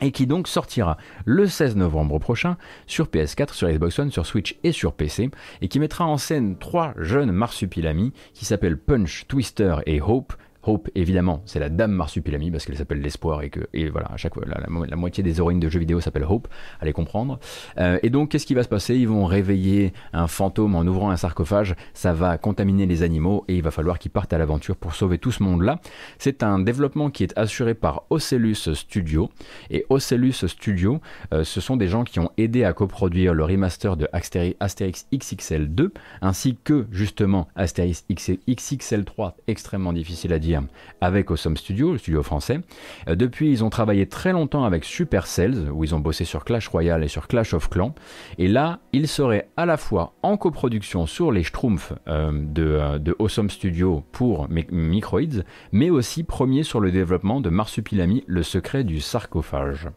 et 0.00 0.10
qui 0.10 0.26
donc 0.26 0.48
sortira 0.48 0.96
le 1.24 1.46
16 1.46 1.76
novembre 1.76 2.18
prochain 2.18 2.56
sur 2.86 3.06
PS4, 3.06 3.54
sur 3.54 3.68
Xbox 3.68 3.98
One, 3.98 4.10
sur 4.10 4.26
Switch 4.26 4.58
et 4.62 4.72
sur 4.72 4.92
PC, 4.92 5.30
et 5.62 5.68
qui 5.68 5.80
mettra 5.80 6.06
en 6.06 6.18
scène 6.18 6.58
trois 6.58 6.94
jeunes 6.98 7.32
marsupilamis 7.32 8.12
qui 8.34 8.44
s'appellent 8.44 8.78
Punch, 8.78 9.26
Twister 9.26 9.76
et 9.86 10.00
Hope, 10.00 10.34
Hope, 10.66 10.88
évidemment, 10.94 11.42
c'est 11.44 11.60
la 11.60 11.68
dame 11.68 11.92
marsupilami 11.92 12.50
parce 12.50 12.66
qu'elle 12.66 12.76
s'appelle 12.76 13.00
l'espoir 13.00 13.42
et 13.42 13.50
que 13.50 13.60
et 13.72 13.88
voilà, 13.88 14.08
à 14.12 14.16
chaque 14.16 14.34
fois, 14.34 14.44
la, 14.46 14.96
moitié 14.96 15.22
des 15.22 15.38
héroïnes 15.38 15.60
de 15.60 15.68
jeux 15.68 15.78
vidéo 15.78 16.00
s'appellent 16.00 16.26
Hope, 16.28 16.48
allez 16.80 16.92
comprendre. 16.92 17.38
Euh, 17.78 17.98
et 18.02 18.10
donc, 18.10 18.30
qu'est-ce 18.30 18.46
qui 18.46 18.54
va 18.54 18.62
se 18.62 18.68
passer? 18.68 18.96
Ils 18.96 19.08
vont 19.08 19.26
réveiller 19.26 19.92
un 20.12 20.26
fantôme 20.26 20.74
en 20.74 20.82
ouvrant 20.82 21.10
un 21.10 21.16
sarcophage, 21.16 21.76
ça 21.94 22.12
va 22.12 22.36
contaminer 22.38 22.86
les 22.86 23.02
animaux 23.02 23.44
et 23.48 23.56
il 23.56 23.62
va 23.62 23.70
falloir 23.70 23.98
qu'ils 23.98 24.10
partent 24.10 24.32
à 24.32 24.38
l'aventure 24.38 24.76
pour 24.76 24.94
sauver 24.94 25.18
tout 25.18 25.30
ce 25.30 25.42
monde-là. 25.42 25.80
C'est 26.18 26.42
un 26.42 26.58
développement 26.58 27.10
qui 27.10 27.22
est 27.22 27.36
assuré 27.38 27.74
par 27.74 28.02
Ocellus 28.10 28.74
Studio 28.74 29.30
et 29.70 29.86
Ocellus 29.88 30.46
Studio, 30.46 31.00
euh, 31.32 31.44
ce 31.44 31.60
sont 31.60 31.76
des 31.76 31.88
gens 31.88 32.04
qui 32.04 32.18
ont 32.18 32.30
aidé 32.36 32.64
à 32.64 32.72
coproduire 32.72 33.34
le 33.34 33.44
remaster 33.44 33.96
de 33.96 34.08
Asterix 34.12 35.06
XXL 35.14 35.74
2 35.74 35.92
ainsi 36.22 36.56
que 36.62 36.86
justement 36.90 37.48
Asterix 37.54 38.04
XXL 38.10 39.04
3, 39.04 39.36
extrêmement 39.46 39.92
difficile 39.92 40.32
à 40.32 40.38
dire 40.38 40.55
avec 41.00 41.30
Awesome 41.30 41.56
Studio, 41.56 41.92
le 41.92 41.98
studio 41.98 42.22
français. 42.22 42.60
Euh, 43.08 43.14
depuis, 43.14 43.50
ils 43.50 43.64
ont 43.64 43.70
travaillé 43.70 44.06
très 44.06 44.32
longtemps 44.32 44.64
avec 44.64 44.84
Supercells, 44.84 45.70
où 45.72 45.84
ils 45.84 45.94
ont 45.94 46.00
bossé 46.00 46.24
sur 46.24 46.44
Clash 46.44 46.68
Royale 46.68 47.04
et 47.04 47.08
sur 47.08 47.28
Clash 47.28 47.54
of 47.54 47.68
Clans. 47.68 47.94
Et 48.38 48.48
là, 48.48 48.80
ils 48.92 49.08
seraient 49.08 49.48
à 49.56 49.66
la 49.66 49.76
fois 49.76 50.14
en 50.22 50.36
coproduction 50.36 51.06
sur 51.06 51.32
les 51.32 51.42
Schtroumpfs 51.42 51.92
euh, 52.08 52.26
euh, 52.58 52.98
de, 52.98 53.16
Awesome 53.18 53.50
Studio 53.50 54.04
pour 54.12 54.48
Microids, 54.48 55.42
mais 55.72 55.90
aussi 55.90 56.24
premier 56.24 56.62
sur 56.62 56.80
le 56.80 56.90
développement 56.90 57.40
de 57.40 57.50
Marsupilami, 57.50 58.24
le 58.26 58.42
secret 58.42 58.84
du 58.84 59.00
sarcophage. 59.00 59.88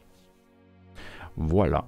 Voilà. 1.38 1.86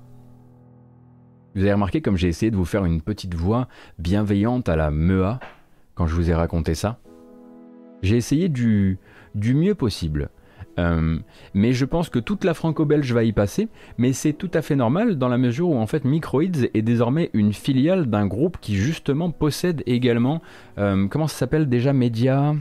Vous 1.55 1.61
avez 1.61 1.73
remarqué 1.73 2.01
comme 2.01 2.17
j'ai 2.17 2.29
essayé 2.29 2.49
de 2.49 2.55
vous 2.55 2.65
faire 2.65 2.85
une 2.85 3.01
petite 3.01 3.35
voix 3.35 3.67
bienveillante 3.99 4.69
à 4.69 4.75
la 4.75 4.89
MEA 4.89 5.39
quand 5.95 6.07
je 6.07 6.15
vous 6.15 6.29
ai 6.29 6.33
raconté 6.33 6.75
ça? 6.75 7.00
J'ai 8.01 8.17
essayé 8.17 8.49
du, 8.49 8.99
du 9.35 9.53
mieux 9.53 9.75
possible. 9.75 10.29
Euh, 10.79 11.19
mais 11.53 11.73
je 11.73 11.85
pense 11.85 12.09
que 12.09 12.19
toute 12.19 12.43
la 12.43 12.53
franco-belge 12.53 13.13
va 13.13 13.23
y 13.23 13.33
passer, 13.33 13.67
mais 13.97 14.13
c'est 14.13 14.33
tout 14.33 14.51
à 14.53 14.61
fait 14.61 14.75
normal 14.75 15.17
dans 15.17 15.27
la 15.27 15.37
mesure 15.37 15.69
où 15.69 15.75
en 15.75 15.87
fait 15.87 16.05
Microids 16.05 16.63
est 16.73 16.81
désormais 16.81 17.29
une 17.33 17.53
filiale 17.53 18.07
d'un 18.07 18.25
groupe 18.25 18.57
qui 18.61 18.75
justement 18.75 19.31
possède 19.31 19.83
également, 19.85 20.41
euh, 20.77 21.07
comment 21.07 21.27
ça 21.27 21.37
s'appelle 21.37 21.67
déjà, 21.67 21.93
Média 21.93 22.55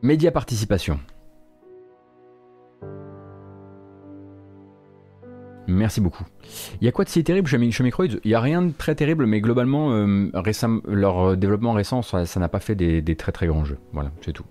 Média 0.00 0.30
Participation. 0.30 1.00
Merci 5.68 6.00
beaucoup. 6.00 6.24
Il 6.80 6.86
y 6.86 6.88
a 6.88 6.92
quoi 6.92 7.04
de 7.04 7.10
si 7.10 7.22
terrible 7.22 7.46
chez, 7.46 7.58
Microids? 7.58 8.06
Il 8.06 8.28
n'y 8.28 8.34
a 8.34 8.40
rien 8.40 8.62
de 8.62 8.72
très 8.72 8.94
terrible, 8.94 9.26
mais 9.26 9.42
globalement, 9.42 9.92
euh, 9.92 10.30
leur 10.88 11.18
euh, 11.20 11.36
développement 11.36 11.74
récent, 11.74 12.00
ça 12.00 12.24
n'a 12.40 12.48
pas 12.48 12.58
fait 12.58 12.74
des, 12.74 13.16
très 13.16 13.32
très 13.32 13.46
grands 13.46 13.64
jeux. 13.64 13.78
Voilà, 13.92 14.10
c'est 14.22 14.32
tout. 14.32 14.46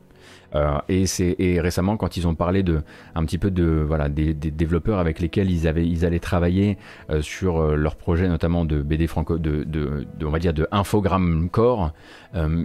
Euh, 0.56 0.78
et, 0.88 1.60
récemment, 1.60 1.98
quand 1.98 2.18
ils 2.18 2.28
ont 2.28 2.36
parlé 2.36 2.62
de 2.62 2.82
un 3.16 3.26
petit 3.26 3.40
peu 3.40 3.50
de 3.50 3.84
voilà 3.86 4.10
des, 4.10 4.34
développeurs 4.34 5.00
avec 5.00 5.20
lesquels 5.20 5.50
ils 5.52 5.68
avaient 5.68 5.86
ils 5.86 6.06
allaient 6.06 6.20
travailler 6.20 6.78
sur 7.20 7.76
leur 7.76 7.96
projet, 7.96 8.30
notamment 8.30 8.64
de 8.64 8.82
BD 8.82 9.08
franco, 9.08 9.40
de, 9.40 9.64
de, 9.64 10.06
on 10.24 10.30
va 10.30 10.40
dire 10.40 10.54
de 10.54 10.68
infogramme 10.72 11.50
core, 11.50 11.92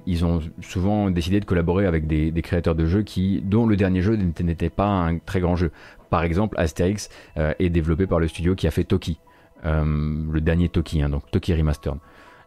ils 0.07 0.24
ont 0.24 0.40
souvent 0.61 1.11
décidé 1.11 1.40
de 1.40 1.44
collaborer 1.44 1.86
avec 1.86 2.07
des, 2.07 2.30
des, 2.30 2.42
créateurs 2.42 2.76
de 2.76 2.86
jeux 2.86 3.03
qui 3.03 3.42
dont 3.42 3.66
le 3.66 3.76
dernier 3.76 4.03
jeu 4.03 4.16
n'était 4.16 4.70
pas 4.70 4.86
un 4.86 5.18
très 5.18 5.40
grand 5.40 5.57
jeu. 5.57 5.72
Par 6.12 6.24
exemple, 6.24 6.60
Asterix 6.60 7.08
euh, 7.38 7.54
est 7.58 7.70
développé 7.70 8.06
par 8.06 8.20
le 8.20 8.28
studio 8.28 8.54
qui 8.54 8.66
a 8.66 8.70
fait 8.70 8.84
Toki, 8.84 9.18
euh, 9.64 9.82
le 10.30 10.42
dernier 10.42 10.68
Toki, 10.68 11.00
hein, 11.00 11.08
donc 11.08 11.22
Toki 11.30 11.54
Remastered. 11.54 11.96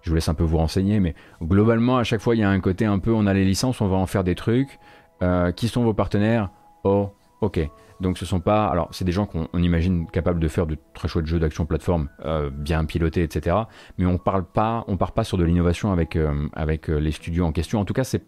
Je 0.03 0.11
vous 0.11 0.15
laisse 0.15 0.29
un 0.29 0.35
peu 0.35 0.43
vous 0.43 0.57
renseigner, 0.57 0.99
mais 0.99 1.15
globalement, 1.41 1.97
à 1.97 2.03
chaque 2.03 2.21
fois, 2.21 2.35
il 2.35 2.41
y 2.41 2.43
a 2.43 2.49
un 2.49 2.59
côté 2.59 2.85
un 2.85 2.99
peu, 2.99 3.11
on 3.11 3.25
a 3.25 3.33
les 3.33 3.43
licences, 3.43 3.81
on 3.81 3.87
va 3.87 3.97
en 3.97 4.05
faire 4.05 4.23
des 4.23 4.35
trucs. 4.35 4.77
Euh, 5.23 5.51
qui 5.51 5.67
sont 5.67 5.83
vos 5.83 5.95
partenaires? 5.95 6.51
Oh, 6.83 7.09
ok. 7.41 7.67
Donc 8.01 8.19
ce 8.19 8.25
sont 8.27 8.39
pas, 8.39 8.67
alors 8.67 8.89
c'est 8.91 9.03
des 9.03 9.11
gens 9.11 9.25
qu'on 9.25 9.47
imagine 9.57 10.05
capables 10.11 10.39
de 10.39 10.47
faire 10.47 10.67
de 10.67 10.77
très 10.93 11.07
chouettes 11.07 11.25
jeux 11.25 11.39
d'action 11.39 11.65
plateforme, 11.65 12.09
bien 12.51 12.85
pilotés, 12.85 13.23
etc. 13.23 13.55
Mais 13.97 14.05
on 14.05 14.19
parle 14.19 14.43
pas, 14.45 14.83
on 14.87 14.95
part 14.95 15.13
pas 15.13 15.23
sur 15.23 15.39
de 15.39 15.43
l'innovation 15.43 15.91
avec 15.91 16.19
avec 16.53 16.89
les 16.89 17.11
studios 17.11 17.45
en 17.45 17.53
question. 17.53 17.79
En 17.79 17.85
tout 17.85 17.93
cas, 17.93 18.03
c'est 18.03 18.25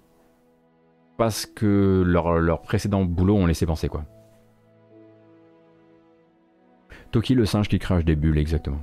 parce 1.17 1.45
que 1.45 2.01
leur, 2.03 2.39
leur 2.39 2.61
précédent 2.61 3.03
boulot 3.03 3.35
ont 3.35 3.45
laissé 3.45 3.65
penser 3.65 3.89
quoi. 3.89 4.05
Toki 7.17 7.33
le 7.33 7.47
singe 7.47 7.67
qui 7.67 7.79
crache 7.79 8.05
des 8.05 8.15
bulles, 8.15 8.37
exactement. 8.37 8.79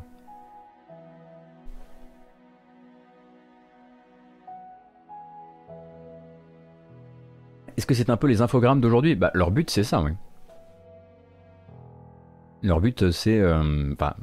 Est-ce 7.76 7.86
que 7.86 7.94
c'est 7.94 8.10
un 8.10 8.16
peu 8.16 8.26
les 8.26 8.42
infogrammes 8.42 8.80
d'aujourd'hui? 8.80 9.14
Bah, 9.14 9.30
Leur 9.34 9.52
but, 9.52 9.70
c'est 9.70 9.84
ça, 9.84 10.02
oui. 10.02 10.10
Leur 12.64 12.80
but, 12.80 13.12
c'est. 13.12 13.38
Euh, 13.38 13.94
pas 13.94 14.16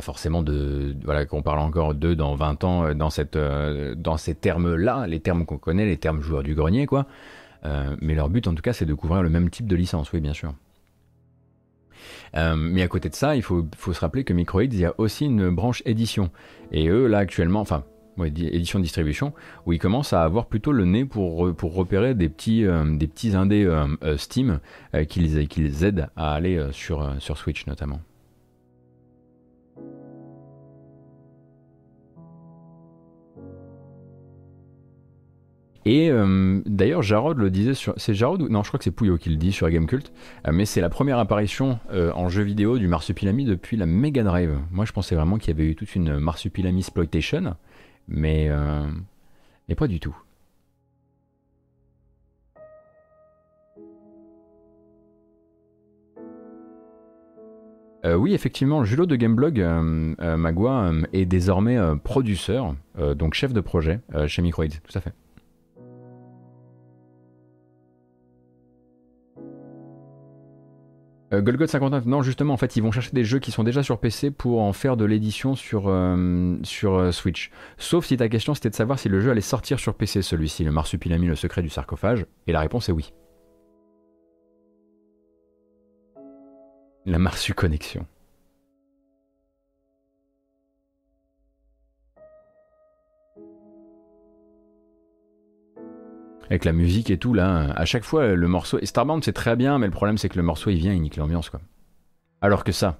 forcément 0.00 0.42
de. 0.42 0.96
Voilà, 1.04 1.24
qu'on 1.24 1.42
parle 1.42 1.60
encore 1.60 1.94
d'eux 1.94 2.16
dans 2.16 2.34
20 2.34 2.64
ans, 2.64 2.86
euh, 2.86 2.94
dans, 2.94 3.10
cette, 3.10 3.36
euh, 3.36 3.94
dans 3.94 4.16
ces 4.16 4.34
termes-là, 4.34 5.06
les 5.06 5.20
termes 5.20 5.46
qu'on 5.46 5.58
connaît, 5.58 5.86
les 5.86 5.98
termes 5.98 6.20
joueurs 6.20 6.42
du 6.42 6.56
grenier, 6.56 6.86
quoi. 6.86 7.06
mais 8.00 8.16
leur 8.16 8.28
but, 8.28 8.48
en 8.48 8.56
tout 8.56 8.62
cas, 8.62 8.72
c'est 8.72 8.86
de 8.86 8.94
couvrir 8.94 9.22
le 9.22 9.30
même 9.30 9.50
type 9.50 9.68
de 9.68 9.76
licence, 9.76 10.10
oui, 10.12 10.18
bien 10.20 10.32
sûr. 10.32 10.52
Euh, 12.36 12.54
mais 12.56 12.82
à 12.82 12.88
côté 12.88 13.08
de 13.08 13.14
ça, 13.14 13.36
il 13.36 13.42
faut, 13.42 13.66
se 13.76 14.00
rappeler 14.00 14.24
que 14.24 14.32
Microids, 14.32 14.64
il 14.64 14.78
y 14.78 14.84
a 14.84 14.94
aussi 14.98 15.26
une 15.26 15.50
branche 15.50 15.82
édition. 15.86 16.30
Et 16.70 16.88
eux, 16.88 17.06
là, 17.06 17.18
actuellement, 17.18 17.60
enfin, 17.60 17.84
édition 18.24 18.78
distribution, 18.78 19.32
où 19.66 19.72
ils 19.72 19.78
commencent 19.78 20.12
à 20.12 20.22
avoir 20.22 20.46
plutôt 20.46 20.72
le 20.72 20.84
nez 20.84 21.04
pour, 21.04 21.38
repérer 21.38 22.14
des 22.14 22.28
petits, 22.28 22.64
euh, 22.66 22.84
des 22.96 23.06
petits 23.06 23.34
indés 23.34 23.64
euh, 23.64 24.16
Steam 24.16 24.60
qui 25.08 25.20
les, 25.20 25.84
aident 25.84 26.08
à 26.16 26.34
aller 26.34 26.68
sur 26.72 27.36
Switch 27.36 27.66
notamment. 27.66 28.00
Et 35.84 36.10
euh, 36.10 36.60
d'ailleurs, 36.64 37.02
Jarod 37.02 37.38
le 37.38 37.50
disait 37.50 37.74
sur. 37.74 37.94
C'est 37.96 38.14
Jarod 38.14 38.40
ou. 38.42 38.48
Non, 38.48 38.62
je 38.62 38.68
crois 38.68 38.78
que 38.78 38.84
c'est 38.84 38.90
Pouillot 38.90 39.18
qui 39.18 39.30
le 39.30 39.36
dit 39.36 39.52
sur 39.52 39.68
Gamecult. 39.68 40.12
Euh, 40.46 40.52
mais 40.52 40.64
c'est 40.64 40.80
la 40.80 40.88
première 40.88 41.18
apparition 41.18 41.78
euh, 41.92 42.12
en 42.14 42.28
jeu 42.28 42.42
vidéo 42.42 42.78
du 42.78 42.86
Marsupilami 42.86 43.44
depuis 43.44 43.76
la 43.76 43.86
Mega 43.86 44.22
Drive. 44.22 44.58
Moi, 44.70 44.84
je 44.84 44.92
pensais 44.92 45.14
vraiment 45.14 45.38
qu'il 45.38 45.48
y 45.48 45.60
avait 45.60 45.68
eu 45.68 45.74
toute 45.74 45.94
une 45.94 46.18
Marsupilami 46.18 46.78
exploitation. 46.78 47.56
Mais. 48.08 48.50
mais 49.68 49.74
pas 49.74 49.86
du 49.86 50.00
tout. 50.00 50.16
oui, 58.04 58.34
effectivement, 58.34 58.84
Julo 58.84 59.06
de 59.06 59.14
Gameblog, 59.14 59.60
Magua, 60.18 60.92
est 61.12 61.24
désormais 61.24 61.78
producteur, 62.02 62.74
donc 63.16 63.34
chef 63.34 63.52
de 63.52 63.60
projet 63.60 64.00
chez 64.26 64.42
Microids, 64.42 64.66
tout 64.66 64.98
à 64.98 65.00
fait. 65.00 65.12
Golgot 71.40 71.66
59, 71.66 72.04
non 72.06 72.22
justement 72.22 72.52
en 72.52 72.56
fait 72.58 72.76
ils 72.76 72.82
vont 72.82 72.92
chercher 72.92 73.12
des 73.12 73.24
jeux 73.24 73.38
qui 73.38 73.50
sont 73.50 73.64
déjà 73.64 73.82
sur 73.82 73.98
PC 73.98 74.30
pour 74.30 74.60
en 74.60 74.72
faire 74.72 74.96
de 74.98 75.04
l'édition 75.04 75.54
sur, 75.54 75.84
euh, 75.88 76.58
sur 76.62 76.94
euh, 76.94 77.12
Switch. 77.12 77.50
Sauf 77.78 78.04
si 78.04 78.16
ta 78.18 78.28
question 78.28 78.54
c'était 78.54 78.70
de 78.70 78.74
savoir 78.74 78.98
si 78.98 79.08
le 79.08 79.20
jeu 79.20 79.30
allait 79.30 79.40
sortir 79.40 79.80
sur 79.80 79.94
PC 79.94 80.20
celui-ci, 80.20 80.62
le 80.64 80.72
Marsupilami, 80.72 81.26
le 81.26 81.36
secret 81.36 81.62
du 81.62 81.70
sarcophage, 81.70 82.26
et 82.46 82.52
la 82.52 82.60
réponse 82.60 82.88
est 82.88 82.92
oui. 82.92 83.12
La 87.06 87.18
Marsu 87.18 87.54
Connexion. 87.54 88.06
Avec 96.52 96.66
la 96.66 96.72
musique 96.72 97.10
et 97.10 97.16
tout 97.16 97.32
là. 97.32 97.72
À 97.76 97.86
chaque 97.86 98.04
fois, 98.04 98.34
le 98.34 98.46
morceau. 98.46 98.78
Et 98.78 98.84
Starbound 98.84 99.24
c'est 99.24 99.32
très 99.32 99.56
bien, 99.56 99.78
mais 99.78 99.86
le 99.86 99.92
problème 99.92 100.18
c'est 100.18 100.28
que 100.28 100.36
le 100.36 100.42
morceau 100.42 100.68
il 100.68 100.76
vient, 100.76 100.92
il 100.92 101.00
nique 101.00 101.16
l'ambiance 101.16 101.48
quoi. 101.48 101.62
Alors 102.42 102.62
que 102.62 102.72
ça, 102.72 102.98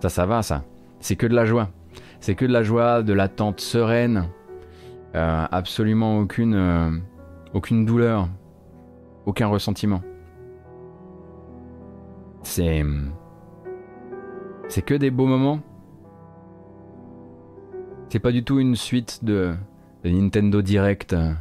Ça, 0.00 0.08
ça 0.08 0.24
va, 0.24 0.42
ça. 0.42 0.64
C'est 1.00 1.16
que 1.16 1.26
de 1.26 1.34
la 1.34 1.44
joie. 1.44 1.68
C'est 2.20 2.36
que 2.36 2.44
de 2.44 2.52
la 2.52 2.62
joie, 2.62 3.02
de 3.02 3.12
l'attente 3.12 3.60
sereine. 3.60 4.28
Euh, 5.16 5.46
absolument 5.50 6.20
aucune, 6.20 6.54
euh, 6.54 6.90
aucune 7.54 7.84
douleur. 7.84 8.28
Aucun 9.26 9.48
ressentiment. 9.48 10.02
C'est. 12.42 12.84
C'est 14.68 14.82
que 14.82 14.94
des 14.94 15.10
beaux 15.10 15.26
moments. 15.26 15.60
C'est 18.10 18.20
pas 18.20 18.32
du 18.32 18.44
tout 18.44 18.60
une 18.60 18.76
suite 18.76 19.24
de, 19.24 19.54
Nintendo 20.08 20.62
Direct 20.62 21.12
euh, 21.12 21.32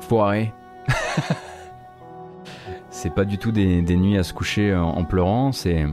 foiré. 0.00 0.52
c'est 2.90 3.14
pas 3.14 3.24
du 3.24 3.38
tout 3.38 3.50
des, 3.50 3.82
nuits 3.82 4.16
à 4.16 4.22
se 4.22 4.32
coucher 4.32 4.74
en, 4.74 5.04
pleurant, 5.04 5.52
c'est. 5.52 5.86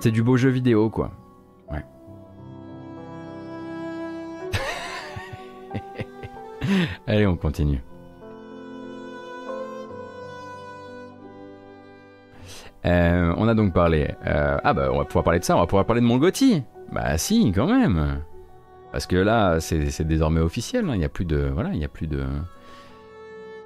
C'est 0.00 0.10
du 0.10 0.22
beau 0.22 0.36
jeu 0.36 0.48
vidéo, 0.48 0.90
quoi. 0.90 1.12
Ouais. 1.70 1.84
Allez, 7.06 7.26
on 7.26 7.36
continue. 7.36 7.82
Euh, 12.86 13.34
on 13.36 13.46
a 13.46 13.54
donc 13.54 13.74
parlé. 13.74 14.14
Euh, 14.26 14.56
ah 14.64 14.72
bah 14.72 14.88
on 14.90 14.98
va 14.98 15.04
pouvoir 15.04 15.24
parler 15.24 15.38
de 15.38 15.44
ça, 15.44 15.54
on 15.56 15.60
va 15.60 15.66
pouvoir 15.66 15.84
parler 15.84 16.00
de 16.00 16.06
mon 16.06 16.16
Gotti. 16.16 16.62
Bah 16.90 17.18
si, 17.18 17.52
quand 17.52 17.66
même. 17.66 18.22
Parce 18.92 19.06
que 19.06 19.16
là, 19.16 19.60
c'est 19.60 20.02
désormais 20.02 20.40
officiel. 20.40 20.88
Hein. 20.88 20.94
Il 20.94 20.98
n'y 20.98 21.04
a 21.04 21.08
plus 21.08 21.24
de, 21.24 21.50
voilà, 21.52 21.70
il 21.72 21.78
y 21.80 21.84
a 21.84 21.88
plus 21.88 22.06
de. 22.06 22.24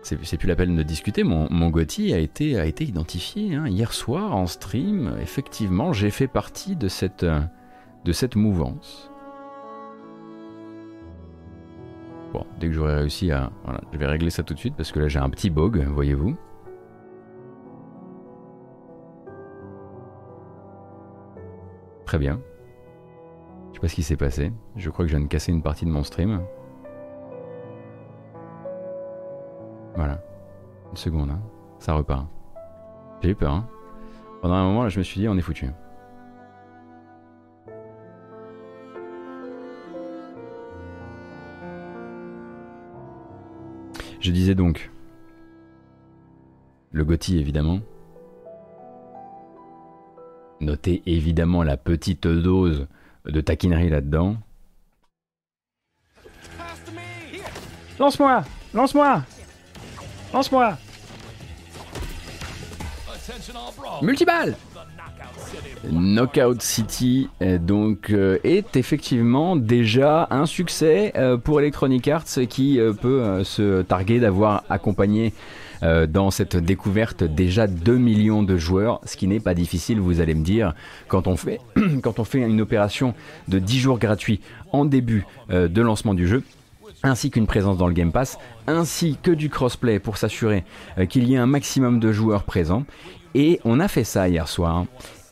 C'est 0.03 0.37
plus 0.37 0.49
la 0.49 0.55
peine 0.55 0.77
de 0.77 0.83
discuter. 0.83 1.25
Mon, 1.25 1.49
mon 1.51 1.73
a 1.73 2.19
été, 2.19 2.59
a 2.59 2.67
été 2.67 2.85
identifié 2.85 3.55
hein. 3.55 3.67
hier 3.67 3.95
soir 3.95 4.37
en 4.37 4.47
stream. 4.47 5.17
Effectivement, 5.23 5.95
j'ai 5.95 6.11
fait 6.11 6.27
partie 6.27 6.77
de 6.77 6.89
cette, 6.89 7.25
de 8.05 8.13
cette 8.13 8.37
mouvance. 8.37 9.11
Bon, 12.35 12.45
dès 12.61 12.67
que 12.67 12.75
j'aurai 12.75 12.97
réussi 12.97 13.31
à, 13.31 13.51
voilà, 13.65 13.81
je 13.93 13.99
vais 13.99 14.07
régler 14.07 14.29
ça 14.29 14.43
tout 14.43 14.55
de 14.55 14.59
suite 14.59 14.75
parce 14.77 14.91
que 14.93 14.99
là 14.99 15.09
j'ai 15.09 15.21
un 15.21 15.31
petit 15.31 15.51
bug, 15.51 15.87
voyez-vous. 15.87 16.37
Très 22.05 22.19
bien. 22.19 22.41
Ce 23.87 23.95
qui 23.95 24.03
s'est 24.03 24.17
passé. 24.17 24.51
Je 24.77 24.89
crois 24.89 25.05
que 25.05 25.11
je 25.11 25.17
viens 25.17 25.25
de 25.25 25.29
casser 25.29 25.53
une 25.53 25.63
partie 25.63 25.85
de 25.85 25.91
mon 25.91 26.03
stream. 26.03 26.41
Voilà. 29.95 30.23
Une 30.91 30.97
seconde, 30.97 31.31
hein. 31.31 31.41
ça 31.79 31.93
repart. 31.93 32.27
J'ai 33.21 33.31
eu 33.31 33.35
peur. 33.35 33.53
Hein. 33.53 33.69
Pendant 34.41 34.55
un 34.55 34.65
moment, 34.65 34.85
là, 34.85 34.89
je 34.89 34.99
me 34.99 35.05
suis 35.05 35.21
dit, 35.21 35.29
on 35.29 35.37
est 35.37 35.43
foutu. 35.43 35.67
Je 44.21 44.31
disais 44.31 44.55
donc, 44.55 44.91
le 46.93 47.05
Gotti 47.05 47.39
évidemment, 47.39 47.81
Notez 50.61 51.03
évidemment 51.05 51.63
la 51.63 51.77
petite 51.77 52.27
dose 52.27 52.87
de 53.27 53.41
taquinerie 53.41 53.91
là-dedans. 53.91 54.37
Lance-moi 57.99 58.45
Lance-moi 58.75 59.23
Lance-moi 60.33 60.77
Multiball 64.03 64.57
Knockout 65.91 66.61
City 66.61 67.29
donc 67.61 68.11
euh, 68.11 68.39
est 68.43 68.77
effectivement 68.77 69.55
déjà 69.55 70.27
un 70.31 70.47
succès 70.47 71.13
euh, 71.17 71.37
pour 71.37 71.61
Electronic 71.61 72.09
Arts 72.09 72.25
qui 72.49 72.81
euh, 72.81 72.93
peut 72.93 73.45
se 73.45 73.83
targuer 73.83 74.19
d'avoir 74.19 74.65
accompagné 74.69 75.33
euh, 75.85 76.07
dans 76.07 76.31
cette 76.31 76.57
découverte 76.57 77.25
déjà 77.25 77.67
2 77.67 77.97
millions 77.97 78.43
de 78.43 78.57
joueurs, 78.57 79.01
ce 79.05 79.17
qui 79.17 79.27
n'est 79.27 79.41
pas 79.41 79.55
difficile, 79.55 80.01
vous 80.01 80.21
allez 80.21 80.35
me 80.35 80.45
dire, 80.45 80.75
quand 81.09 81.27
on 81.27 81.37
fait, 81.37 81.61
une 82.35 82.61
opération 82.61 83.15
de 83.49 83.59
10 83.59 83.79
jours 83.79 83.99
gratuits 83.99 84.41
en 84.73 84.85
début 84.85 85.27
euh, 85.51 85.69
de 85.69 85.83
lancement 85.83 86.15
du 86.15 86.27
jeu 86.27 86.43
ainsi 87.03 87.31
qu'une 87.31 87.47
présence 87.47 87.77
dans 87.77 87.87
le 87.87 87.93
Game 87.93 88.13
Pass, 88.13 88.39
ainsi 88.67 89.19
que 89.23 89.31
du 89.31 89.51
crossplay 89.51 89.99
pour 89.99 90.17
s'assurer 90.17 90.65
euh, 90.99 91.05
qu'il 91.05 91.29
y 91.29 91.35
ait 91.35 91.39
un 91.39 91.47
maximum 91.47 92.01
de 92.01 92.13
joueurs 92.13 92.45
présents. 92.45 92.85
Et 93.35 93.61
on 93.65 93.79
a 93.79 93.89
fait 93.89 94.05
ça 94.05 94.29
hier 94.29 94.49
soir. 94.49 94.87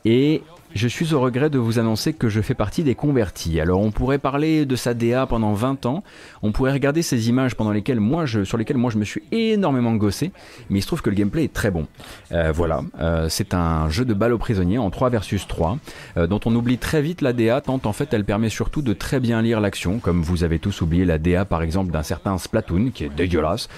Et 0.05 0.43
je 0.73 0.87
suis 0.87 1.13
au 1.13 1.19
regret 1.19 1.49
de 1.49 1.59
vous 1.59 1.79
annoncer 1.79 2.13
que 2.13 2.29
je 2.29 2.41
fais 2.41 2.53
partie 2.53 2.83
des 2.83 2.95
convertis. 2.95 3.59
Alors 3.59 3.81
on 3.81 3.91
pourrait 3.91 4.17
parler 4.17 4.65
de 4.65 4.75
sa 4.75 4.93
DA 4.93 5.25
pendant 5.25 5.53
20 5.53 5.85
ans, 5.85 6.03
on 6.41 6.51
pourrait 6.51 6.71
regarder 6.71 7.01
ces 7.01 7.29
images 7.29 7.55
pendant 7.55 7.71
lesquelles 7.71 7.99
moi 7.99 8.25
je, 8.25 8.43
sur 8.43 8.57
lesquelles 8.57 8.77
moi 8.77 8.91
je 8.91 8.97
me 8.97 9.05
suis 9.05 9.23
énormément 9.31 9.93
gossé, 9.95 10.31
mais 10.69 10.79
il 10.79 10.81
se 10.81 10.87
trouve 10.87 11.01
que 11.01 11.09
le 11.09 11.15
gameplay 11.15 11.43
est 11.43 11.53
très 11.53 11.71
bon. 11.71 11.87
Euh, 12.31 12.51
voilà, 12.51 12.81
euh, 12.99 13.27
c'est 13.29 13.53
un 13.53 13.89
jeu 13.89 14.05
de 14.05 14.13
balle 14.13 14.33
aux 14.33 14.37
prisonniers 14.37 14.77
en 14.77 14.89
3 14.89 15.09
versus 15.09 15.47
3, 15.47 15.77
euh, 16.17 16.27
dont 16.27 16.39
on 16.45 16.55
oublie 16.55 16.77
très 16.77 17.01
vite 17.01 17.21
la 17.21 17.33
DA, 17.33 17.61
tant 17.61 17.81
en 17.83 17.93
fait 17.93 18.13
elle 18.13 18.25
permet 18.25 18.49
surtout 18.49 18.81
de 18.81 18.93
très 18.93 19.19
bien 19.19 19.41
lire 19.41 19.59
l'action, 19.59 19.99
comme 19.99 20.21
vous 20.21 20.43
avez 20.43 20.59
tous 20.59 20.81
oublié 20.81 21.05
la 21.05 21.17
DA 21.17 21.45
par 21.45 21.61
exemple 21.61 21.91
d'un 21.91 22.03
certain 22.03 22.37
Splatoon, 22.37 22.91
qui 22.93 23.03
est 23.03 23.09
dégueulasse. 23.09 23.69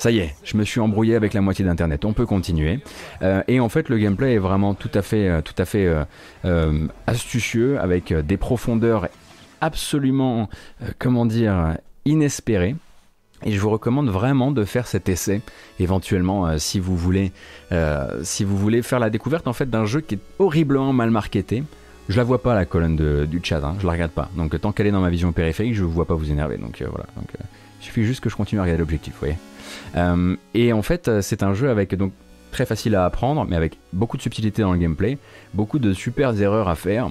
Ça 0.00 0.10
y 0.10 0.20
est, 0.20 0.34
je 0.44 0.56
me 0.56 0.64
suis 0.64 0.80
embrouillé 0.80 1.14
avec 1.14 1.34
la 1.34 1.42
moitié 1.42 1.62
d'Internet. 1.62 2.06
On 2.06 2.14
peut 2.14 2.24
continuer. 2.24 2.80
Euh, 3.20 3.42
et 3.48 3.60
en 3.60 3.68
fait, 3.68 3.90
le 3.90 3.98
gameplay 3.98 4.32
est 4.32 4.38
vraiment 4.38 4.72
tout 4.72 4.88
à 4.94 5.02
fait, 5.02 5.28
euh, 5.28 5.42
tout 5.42 5.52
à 5.58 5.66
fait 5.66 5.94
euh, 6.46 6.88
astucieux, 7.06 7.78
avec 7.78 8.10
des 8.10 8.38
profondeurs 8.38 9.08
absolument, 9.60 10.48
comment 10.98 11.26
dire, 11.26 11.76
inespérées. 12.06 12.76
Et 13.44 13.52
je 13.52 13.60
vous 13.60 13.68
recommande 13.68 14.08
vraiment 14.08 14.52
de 14.52 14.64
faire 14.64 14.86
cet 14.86 15.10
essai, 15.10 15.42
éventuellement, 15.78 16.56
si 16.56 16.80
vous 16.80 16.96
voulez, 16.96 17.32
si 18.22 18.44
vous 18.44 18.56
voulez 18.56 18.80
faire 18.80 19.00
la 19.00 19.10
découverte 19.10 19.48
en 19.48 19.52
fait 19.52 19.68
d'un 19.68 19.84
jeu 19.84 20.00
qui 20.00 20.14
est 20.14 20.20
horriblement 20.38 20.94
mal 20.94 21.10
marketé. 21.10 21.62
Je 22.08 22.16
la 22.16 22.24
vois 22.24 22.42
pas 22.42 22.54
la 22.54 22.64
colonne 22.64 23.26
du 23.26 23.40
chat, 23.42 23.62
hein, 23.62 23.76
je 23.78 23.86
la 23.86 23.92
regarde 23.92 24.12
pas. 24.12 24.30
Donc 24.34 24.58
tant 24.58 24.72
qu'elle 24.72 24.86
est 24.86 24.92
dans 24.92 25.02
ma 25.02 25.10
vision 25.10 25.32
périphérique, 25.32 25.74
je 25.74 25.84
ne 25.84 25.88
vois 25.88 26.06
pas 26.06 26.14
vous 26.14 26.30
énerver. 26.30 26.56
Donc 26.56 26.82
voilà. 26.90 27.04
Il 27.80 27.84
suffit 27.84 28.04
juste 28.04 28.20
que 28.20 28.30
je 28.30 28.36
continue 28.36 28.60
à 28.60 28.62
regarder 28.62 28.80
l'objectif, 28.80 29.12
vous 29.12 29.20
voyez. 29.20 29.36
Euh, 29.96 30.36
et 30.54 30.72
en 30.72 30.82
fait, 30.82 31.08
euh, 31.08 31.22
c'est 31.22 31.42
un 31.42 31.54
jeu 31.54 31.70
avec 31.70 31.94
donc 31.94 32.12
très 32.50 32.66
facile 32.66 32.94
à 32.96 33.04
apprendre, 33.04 33.46
mais 33.48 33.56
avec 33.56 33.76
beaucoup 33.92 34.16
de 34.16 34.22
subtilité 34.22 34.62
dans 34.62 34.72
le 34.72 34.78
gameplay, 34.78 35.18
beaucoup 35.54 35.78
de 35.78 35.92
super 35.92 36.38
erreurs 36.40 36.68
à 36.68 36.74
faire. 36.74 37.10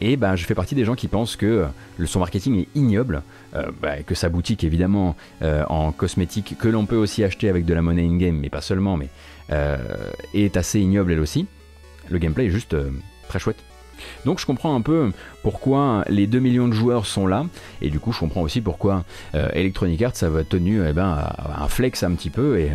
Et 0.00 0.16
ben, 0.16 0.36
je 0.36 0.44
fais 0.46 0.54
partie 0.54 0.74
des 0.74 0.84
gens 0.84 0.94
qui 0.94 1.08
pensent 1.08 1.36
que 1.36 1.66
le 1.98 2.06
son 2.06 2.20
marketing 2.20 2.60
est 2.60 2.68
ignoble, 2.74 3.22
euh, 3.54 3.70
bah, 3.82 4.02
que 4.02 4.14
sa 4.14 4.28
boutique 4.28 4.64
évidemment 4.64 5.16
en 5.42 5.92
cosmétique, 5.92 6.56
que 6.58 6.68
l'on 6.68 6.86
peut 6.86 6.96
aussi 6.96 7.22
acheter 7.22 7.48
avec 7.48 7.64
de 7.64 7.74
la 7.74 7.82
monnaie 7.82 8.06
in-game, 8.06 8.36
mais 8.36 8.48
pas 8.48 8.62
seulement, 8.62 8.96
mais 8.96 9.08
est 10.34 10.56
assez 10.56 10.80
ignoble 10.80 11.12
elle 11.12 11.20
aussi. 11.20 11.46
Le 12.08 12.18
gameplay 12.18 12.46
est 12.46 12.50
juste 12.50 12.76
très 13.28 13.38
chouette. 13.38 13.67
Donc 14.24 14.40
je 14.40 14.46
comprends 14.46 14.74
un 14.74 14.80
peu 14.80 15.10
pourquoi 15.42 16.04
les 16.08 16.26
2 16.26 16.38
millions 16.38 16.68
de 16.68 16.72
joueurs 16.72 17.06
sont 17.06 17.26
là, 17.26 17.46
et 17.82 17.90
du 17.90 18.00
coup 18.00 18.12
je 18.12 18.20
comprends 18.20 18.42
aussi 18.42 18.60
pourquoi 18.60 19.04
euh, 19.34 19.48
Electronic 19.52 20.02
Arts 20.02 20.22
a 20.22 20.44
tenu 20.44 20.80
eh 20.88 20.92
ben, 20.92 21.16
à, 21.38 21.66
flex 21.68 22.02
un 22.02 22.12
petit 22.12 22.30
peu 22.30 22.58
et 22.58 22.70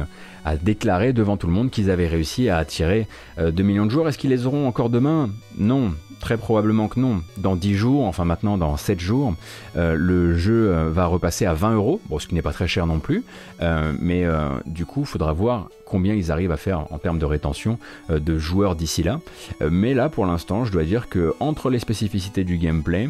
à 0.46 0.58
déclarer 0.58 1.14
devant 1.14 1.38
tout 1.38 1.48
le 1.48 1.54
monde 1.54 1.70
qu'ils 1.70 1.90
avaient 1.90 2.08
réussi 2.08 2.50
à 2.50 2.58
attirer 2.58 3.08
2 3.38 3.44
euh, 3.44 3.66
millions 3.66 3.86
de 3.86 3.92
joueurs. 3.92 4.08
Est-ce 4.08 4.18
qu'ils 4.18 4.32
les 4.32 4.46
auront 4.46 4.68
encore 4.68 4.90
demain? 4.90 5.30
Non, 5.58 5.94
très 6.24 6.38
probablement 6.38 6.88
que 6.88 7.00
non. 7.00 7.22
Dans 7.38 7.56
10 7.56 7.76
jours, 7.76 8.06
enfin 8.06 8.26
maintenant 8.26 8.58
dans 8.58 8.78
7 8.78 9.00
jours, 9.00 9.36
euh, 9.76 9.96
le 9.96 10.38
jeu 10.38 10.70
euh, 10.70 10.90
va 10.90 11.06
repasser 11.06 11.46
à 11.46 11.54
20 11.54 11.76
euros, 11.76 12.02
bon, 12.10 12.18
ce 12.18 12.28
qui 12.28 12.34
n'est 12.34 12.42
pas 12.42 12.54
très 12.54 12.68
cher 12.68 12.88
non 12.88 13.00
plus, 13.00 13.24
mais 14.00 14.26
du 14.66 14.86
coup, 14.86 15.02
il 15.02 15.06
faudra 15.06 15.32
voir 15.32 15.70
combien 15.86 16.14
ils 16.14 16.32
arrivent 16.32 16.52
à 16.52 16.58
faire 16.58 16.92
en 16.92 16.98
termes 16.98 17.20
de 17.20 17.26
rétention 17.26 17.78
de 18.10 18.38
joueurs 18.38 18.76
d'ici 18.76 19.04
là. 19.04 19.20
mais 19.72 19.94
là, 19.94 20.10
pour 20.10 20.26
l'instant, 20.26 20.66
je 20.66 20.72
dois 20.72 20.84
dire 20.84 21.08
que 21.08 21.34
entre 21.40 21.70
les 21.70 21.80
spécificités 21.80 22.44
du 22.44 22.58
gameplay, 22.58 23.10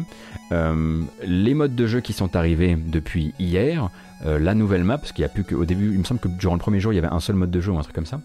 les 1.24 1.54
modes 1.54 1.74
de 1.74 1.86
jeu 1.86 2.00
qui 2.00 2.12
sont 2.12 2.36
arrivés 2.36 2.76
depuis 2.76 3.34
hier, 3.40 3.90
euh, 4.26 4.38
la 4.38 4.54
nouvelle 4.54 4.84
map, 4.84 4.98
parce 4.98 5.12
qu'il 5.12 5.22
n'y 5.22 5.26
a 5.26 5.28
plus 5.28 5.44
qu'au 5.44 5.64
début, 5.64 5.92
il 5.92 5.98
me 5.98 6.04
semble 6.04 6.20
que 6.20 6.28
durant 6.28 6.54
le 6.54 6.60
premier 6.60 6.80
jour, 6.80 6.92
il 6.92 6.96
y 6.96 6.98
avait 6.98 7.08
un 7.08 7.20
seul 7.20 7.36
mode 7.36 7.50
de 7.50 7.60
jeu 7.60 7.72
ou 7.72 7.78
un 7.78 7.82
truc 7.82 7.94
comme 7.94 8.06
ça. 8.06 8.20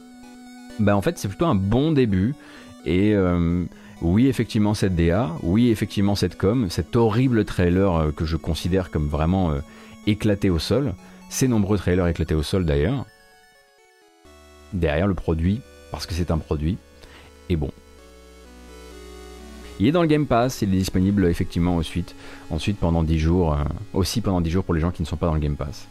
Bah 0.79 0.95
en 0.95 1.01
fait, 1.01 1.17
c'est 1.17 1.27
plutôt 1.27 1.45
un 1.45 1.55
bon 1.55 1.91
début. 1.91 2.35
Et 2.85 3.13
euh, 3.13 3.65
oui, 4.01 4.27
effectivement, 4.27 4.73
cette 4.73 4.95
DA, 4.95 5.31
oui, 5.43 5.69
effectivement, 5.69 6.15
cette 6.15 6.37
com, 6.37 6.69
cet 6.69 6.95
horrible 6.95 7.45
trailer 7.45 7.95
euh, 7.95 8.11
que 8.11 8.25
je 8.25 8.37
considère 8.37 8.91
comme 8.91 9.07
vraiment 9.07 9.53
éclaté 10.07 10.49
au 10.49 10.59
sol, 10.59 10.93
ces 11.29 11.47
nombreux 11.47 11.77
trailers 11.77 12.07
éclatés 12.07 12.35
au 12.35 12.43
sol 12.43 12.65
d'ailleurs, 12.65 13.05
derrière 14.73 15.07
le 15.07 15.13
produit, 15.13 15.61
parce 15.91 16.05
que 16.05 16.13
c'est 16.13 16.31
un 16.31 16.37
produit, 16.37 16.77
est 17.49 17.55
bon. 17.55 17.71
Il 19.79 19.87
est 19.87 19.91
dans 19.91 20.01
le 20.01 20.07
Game 20.07 20.25
Pass, 20.25 20.61
il 20.61 20.73
est 20.73 20.77
disponible 20.77 21.25
effectivement 21.25 21.77
ensuite, 21.77 22.13
ensuite 22.49 22.77
pendant 22.77 23.01
10 23.01 23.17
jours, 23.17 23.53
euh, 23.53 23.63
aussi 23.93 24.19
pendant 24.19 24.41
10 24.41 24.51
jours 24.51 24.63
pour 24.63 24.73
les 24.73 24.81
gens 24.81 24.91
qui 24.91 25.01
ne 25.01 25.07
sont 25.07 25.15
pas 25.15 25.27
dans 25.27 25.33
le 25.33 25.39
Game 25.39 25.55
Pass. 25.55 25.87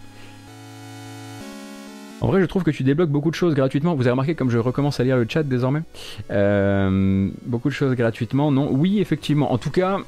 En 2.20 2.26
vrai, 2.26 2.40
je 2.40 2.46
trouve 2.46 2.64
que 2.64 2.70
tu 2.70 2.82
débloques 2.82 3.10
beaucoup 3.10 3.30
de 3.30 3.36
choses 3.36 3.54
gratuitement. 3.54 3.94
Vous 3.94 4.02
avez 4.02 4.10
remarqué 4.10 4.34
comme 4.34 4.50
je 4.50 4.58
recommence 4.58 4.98
à 4.98 5.04
lire 5.04 5.16
le 5.16 5.26
chat 5.28 5.44
désormais 5.44 5.82
euh, 6.30 7.28
Beaucoup 7.46 7.68
de 7.68 7.74
choses 7.74 7.94
gratuitement, 7.94 8.50
non 8.50 8.68
Oui, 8.72 8.98
effectivement. 8.98 9.52
En 9.52 9.58
tout 9.58 9.70
cas, 9.70 9.98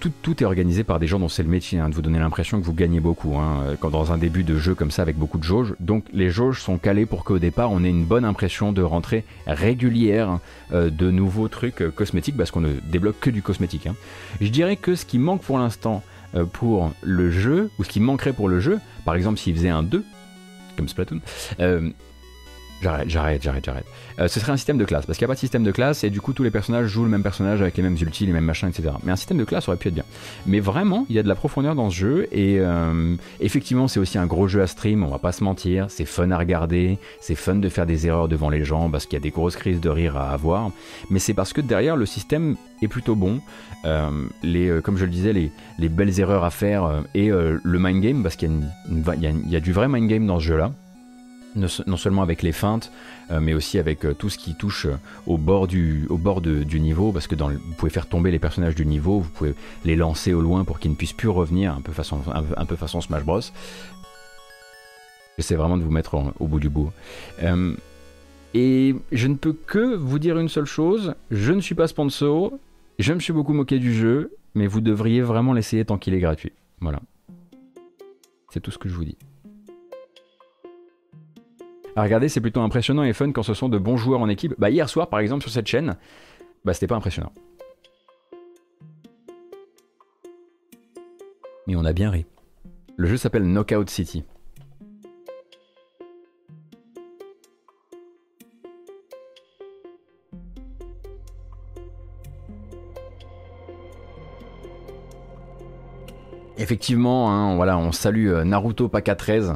tout, 0.00 0.42
est 0.42 0.44
organisé 0.44 0.84
par 0.84 0.98
des 0.98 1.06
gens 1.06 1.18
dont 1.18 1.28
c'est 1.28 1.42
le 1.42 1.48
métier, 1.48 1.78
hein, 1.78 1.90
de 1.90 1.94
vous 1.94 2.00
donner 2.02 2.18
l'impression 2.18 2.60
que 2.60 2.64
vous 2.64 2.72
gagnez 2.72 3.00
beaucoup 3.00 3.36
hein, 3.36 3.76
quand 3.80 3.90
dans 3.90 4.12
un 4.12 4.18
début 4.18 4.44
de 4.44 4.56
jeu 4.56 4.74
comme 4.74 4.90
ça 4.90 5.02
avec 5.02 5.16
beaucoup 5.16 5.38
de 5.38 5.44
jauges. 5.44 5.74
Donc 5.80 6.04
les 6.12 6.30
jauges 6.30 6.60
sont 6.60 6.78
calées 6.78 7.04
pour 7.04 7.24
qu'au 7.24 7.38
départ 7.38 7.70
on 7.72 7.84
ait 7.84 7.90
une 7.90 8.04
bonne 8.04 8.24
impression 8.24 8.72
de 8.72 8.82
rentrée 8.82 9.24
régulière 9.46 10.38
euh, 10.72 10.90
de 10.90 11.10
nouveaux 11.10 11.48
trucs 11.48 11.82
euh, 11.82 11.90
cosmétiques 11.90 12.36
parce 12.36 12.50
qu'on 12.50 12.60
ne 12.60 12.72
débloque 12.84 13.20
que 13.20 13.30
du 13.30 13.42
cosmétique. 13.42 13.88
Hein. 13.88 13.96
Je 14.40 14.48
dirais 14.48 14.76
que 14.76 14.94
ce 14.94 15.04
qui 15.04 15.18
manque 15.18 15.42
pour 15.42 15.58
l'instant 15.58 16.02
euh, 16.34 16.44
pour 16.44 16.92
le 17.02 17.30
jeu, 17.30 17.70
ou 17.78 17.84
ce 17.84 17.88
qui 17.88 18.00
manquerait 18.00 18.34
pour 18.34 18.48
le 18.48 18.60
jeu, 18.60 18.80
par 19.08 19.14
exemple 19.14 19.38
s'il 19.38 19.54
faisait 19.54 19.70
un 19.70 19.82
2, 19.82 20.04
comme 20.76 20.86
Splatoon, 20.86 21.20
J'arrête, 22.80 23.10
j'arrête, 23.10 23.42
j'arrête, 23.42 23.64
j'arrête. 23.64 23.86
Euh, 24.20 24.28
ce 24.28 24.38
serait 24.38 24.52
un 24.52 24.56
système 24.56 24.78
de 24.78 24.84
classe, 24.84 25.04
parce 25.04 25.18
qu'il 25.18 25.24
n'y 25.24 25.30
a 25.30 25.32
pas 25.32 25.34
de 25.34 25.40
système 25.40 25.64
de 25.64 25.72
classe, 25.72 26.04
et 26.04 26.10
du 26.10 26.20
coup 26.20 26.32
tous 26.32 26.44
les 26.44 26.50
personnages 26.50 26.86
jouent 26.86 27.02
le 27.02 27.10
même 27.10 27.24
personnage 27.24 27.60
avec 27.60 27.76
les 27.76 27.82
mêmes 27.82 27.96
ultis, 28.00 28.24
les 28.24 28.32
mêmes 28.32 28.44
machins, 28.44 28.68
etc. 28.68 28.90
Mais 29.02 29.10
un 29.10 29.16
système 29.16 29.38
de 29.38 29.44
classe 29.44 29.68
aurait 29.68 29.76
pu 29.76 29.88
être 29.88 29.94
bien. 29.94 30.04
Mais 30.46 30.60
vraiment, 30.60 31.04
il 31.08 31.16
y 31.16 31.18
a 31.18 31.24
de 31.24 31.28
la 31.28 31.34
profondeur 31.34 31.74
dans 31.74 31.90
ce 31.90 31.96
jeu, 31.96 32.28
et 32.30 32.58
euh, 32.60 33.16
effectivement 33.40 33.88
c'est 33.88 33.98
aussi 33.98 34.16
un 34.16 34.26
gros 34.26 34.46
jeu 34.46 34.62
à 34.62 34.68
stream, 34.68 35.02
on 35.02 35.08
va 35.08 35.18
pas 35.18 35.32
se 35.32 35.42
mentir, 35.42 35.86
c'est 35.88 36.04
fun 36.04 36.30
à 36.30 36.38
regarder, 36.38 36.98
c'est 37.20 37.34
fun 37.34 37.56
de 37.56 37.68
faire 37.68 37.86
des 37.86 38.06
erreurs 38.06 38.28
devant 38.28 38.48
les 38.48 38.64
gens, 38.64 38.90
parce 38.90 39.06
qu'il 39.06 39.14
y 39.14 39.20
a 39.20 39.22
des 39.22 39.30
grosses 39.30 39.56
crises 39.56 39.80
de 39.80 39.88
rire 39.88 40.16
à 40.16 40.30
avoir, 40.30 40.70
mais 41.10 41.18
c'est 41.18 41.34
parce 41.34 41.52
que 41.52 41.60
derrière 41.60 41.96
le 41.96 42.06
système 42.06 42.56
est 42.80 42.88
plutôt 42.88 43.16
bon, 43.16 43.40
euh, 43.86 44.08
les, 44.44 44.80
comme 44.84 44.98
je 44.98 45.04
le 45.04 45.10
disais, 45.10 45.32
les, 45.32 45.50
les 45.80 45.88
belles 45.88 46.20
erreurs 46.20 46.44
à 46.44 46.50
faire, 46.50 47.02
et 47.14 47.28
le 47.28 47.78
mind 47.78 48.02
game, 48.02 48.22
parce 48.22 48.36
qu'il 48.36 48.50
y, 48.88 49.50
y, 49.50 49.56
a 49.56 49.60
du 49.60 49.72
vrai 49.72 49.88
mind 49.88 50.08
game 50.08 50.26
dans 50.26 50.38
ce 50.38 50.44
jeu-là 50.44 50.72
non 51.58 51.96
seulement 51.96 52.22
avec 52.22 52.42
les 52.42 52.52
feintes, 52.52 52.92
euh, 53.30 53.40
mais 53.40 53.54
aussi 53.54 53.78
avec 53.78 54.04
euh, 54.04 54.14
tout 54.14 54.28
ce 54.28 54.38
qui 54.38 54.54
touche 54.54 54.86
euh, 54.86 54.96
au 55.26 55.36
bord, 55.36 55.66
du, 55.66 56.06
au 56.08 56.16
bord 56.16 56.40
du 56.40 56.80
niveau, 56.80 57.12
parce 57.12 57.26
que 57.26 57.34
vous 57.34 57.74
pouvez 57.76 57.90
faire 57.90 58.06
tomber 58.06 58.30
les 58.30 58.38
personnages 58.38 58.74
du 58.74 58.86
niveau, 58.86 59.20
vous 59.20 59.30
pouvez 59.30 59.54
les 59.84 59.96
lancer 59.96 60.32
au 60.32 60.40
loin 60.40 60.64
pour 60.64 60.78
qu'ils 60.78 60.90
ne 60.90 60.96
puissent 60.96 61.12
plus 61.12 61.28
revenir, 61.28 61.74
un 61.74 61.80
peu 61.80 61.92
façon, 61.92 62.20
un, 62.32 62.64
peu 62.64 62.76
façon 62.76 63.00
Smash 63.00 63.24
Bros. 63.24 63.40
J'essaie 65.36 65.56
vraiment 65.56 65.76
de 65.76 65.82
vous 65.82 65.90
mettre 65.90 66.16
au 66.40 66.46
bout 66.46 66.58
du 66.58 66.68
bout. 66.68 66.90
et 68.54 68.94
je 69.12 69.26
ne 69.26 69.34
peux 69.34 69.52
que 69.52 69.94
vous 69.94 70.18
dire 70.18 70.38
une 70.38 70.48
seule 70.48 70.64
chose, 70.64 71.14
je 71.30 71.52
ne 71.52 71.60
suis 71.60 71.74
pas 71.74 71.86
sponsor, 71.86 72.52
je 72.98 73.12
me 73.12 73.20
suis 73.20 73.32
beaucoup 73.32 73.52
moqué 73.52 73.78
du 73.78 73.94
jeu, 73.94 74.32
mais 74.54 74.66
vous 74.66 74.80
devriez 74.80 75.20
vraiment 75.20 75.52
l'essayer 75.52 75.84
tant 75.84 75.98
qu'il 75.98 76.14
est 76.14 76.20
gratuit. 76.20 76.52
Voilà. 76.80 77.00
C'est 78.50 78.60
tout 78.60 78.70
ce 78.70 78.78
que 78.78 78.88
je 78.88 78.94
vous 78.94 79.04
dis. 79.04 79.18
À 81.96 82.02
regarder, 82.02 82.28
c'est 82.28 82.40
plutôt 82.40 82.60
impressionnant 82.60 83.02
et 83.02 83.12
fun 83.12 83.32
quand 83.32 83.42
ce 83.42 83.54
sont 83.54 83.68
de 83.68 83.78
bons 83.78 83.96
joueurs 83.96 84.20
en 84.20 84.28
équipe. 84.28 84.54
Bah 84.58 84.70
hier 84.70 84.88
soir 84.88 85.08
par 85.08 85.20
exemple 85.20 85.42
sur 85.42 85.50
cette 85.50 85.66
chaîne, 85.66 85.96
bah 86.64 86.74
c'était 86.74 86.86
pas 86.86 86.96
impressionnant. 86.96 87.32
Mais 91.66 91.76
on 91.76 91.84
a 91.84 91.92
bien 91.92 92.10
ri. 92.10 92.26
Le 92.96 93.08
jeu 93.08 93.16
s'appelle 93.16 93.44
Knockout 93.44 93.90
City. 93.90 94.24
Effectivement, 106.56 107.30
hein, 107.30 107.54
voilà, 107.54 107.78
on 107.78 107.92
salue 107.92 108.28
euh, 108.28 108.44
Naruto 108.44 108.88
Paka 108.88 109.14
13 109.14 109.54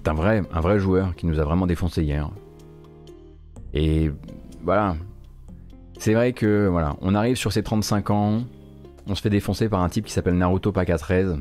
qui 0.00 0.10
un 0.10 0.60
vrai, 0.60 0.78
joueur, 0.78 1.14
qui 1.14 1.26
nous 1.26 1.38
a 1.38 1.44
vraiment 1.44 1.66
défoncé 1.66 2.02
hier. 2.02 2.30
Et 3.74 4.10
voilà. 4.62 4.96
C'est 5.98 6.14
vrai 6.14 6.32
que 6.32 6.68
voilà, 6.68 6.96
on 7.00 7.14
arrive 7.14 7.36
sur 7.36 7.52
ses 7.52 7.62
35 7.62 8.10
ans, 8.10 8.44
on 9.08 9.14
se 9.14 9.22
fait 9.22 9.30
défoncer 9.30 9.68
par 9.68 9.82
un 9.82 9.88
type 9.88 10.04
qui 10.04 10.12
s'appelle 10.12 10.34
Naruto 10.34 10.70
Paka 10.70 10.96
13. 10.96 11.38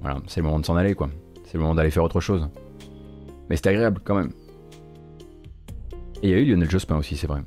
Voilà, 0.00 0.18
c'est 0.26 0.40
le 0.40 0.46
moment 0.46 0.58
de 0.58 0.66
s'en 0.66 0.76
aller 0.76 0.94
quoi. 0.94 1.08
C'est 1.44 1.54
le 1.54 1.60
moment 1.60 1.74
d'aller 1.74 1.90
faire 1.90 2.02
autre 2.02 2.20
chose. 2.20 2.48
Mais 3.48 3.56
c'est 3.56 3.68
agréable 3.68 4.00
quand 4.02 4.16
même. 4.16 4.32
Et 6.22 6.28
il 6.28 6.30
y 6.30 6.34
a 6.34 6.38
eu 6.38 6.44
Lionel 6.44 6.70
Jospin 6.70 6.96
aussi, 6.96 7.16
c'est 7.16 7.26
vrai. 7.26 7.42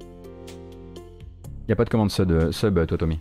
Il 0.00 1.66
n'y 1.68 1.72
a 1.72 1.76
pas 1.76 1.84
de 1.84 1.90
commande 1.90 2.10
sub, 2.10 2.50
sub 2.50 2.86
toi 2.86 2.98
Tommy. 2.98 3.20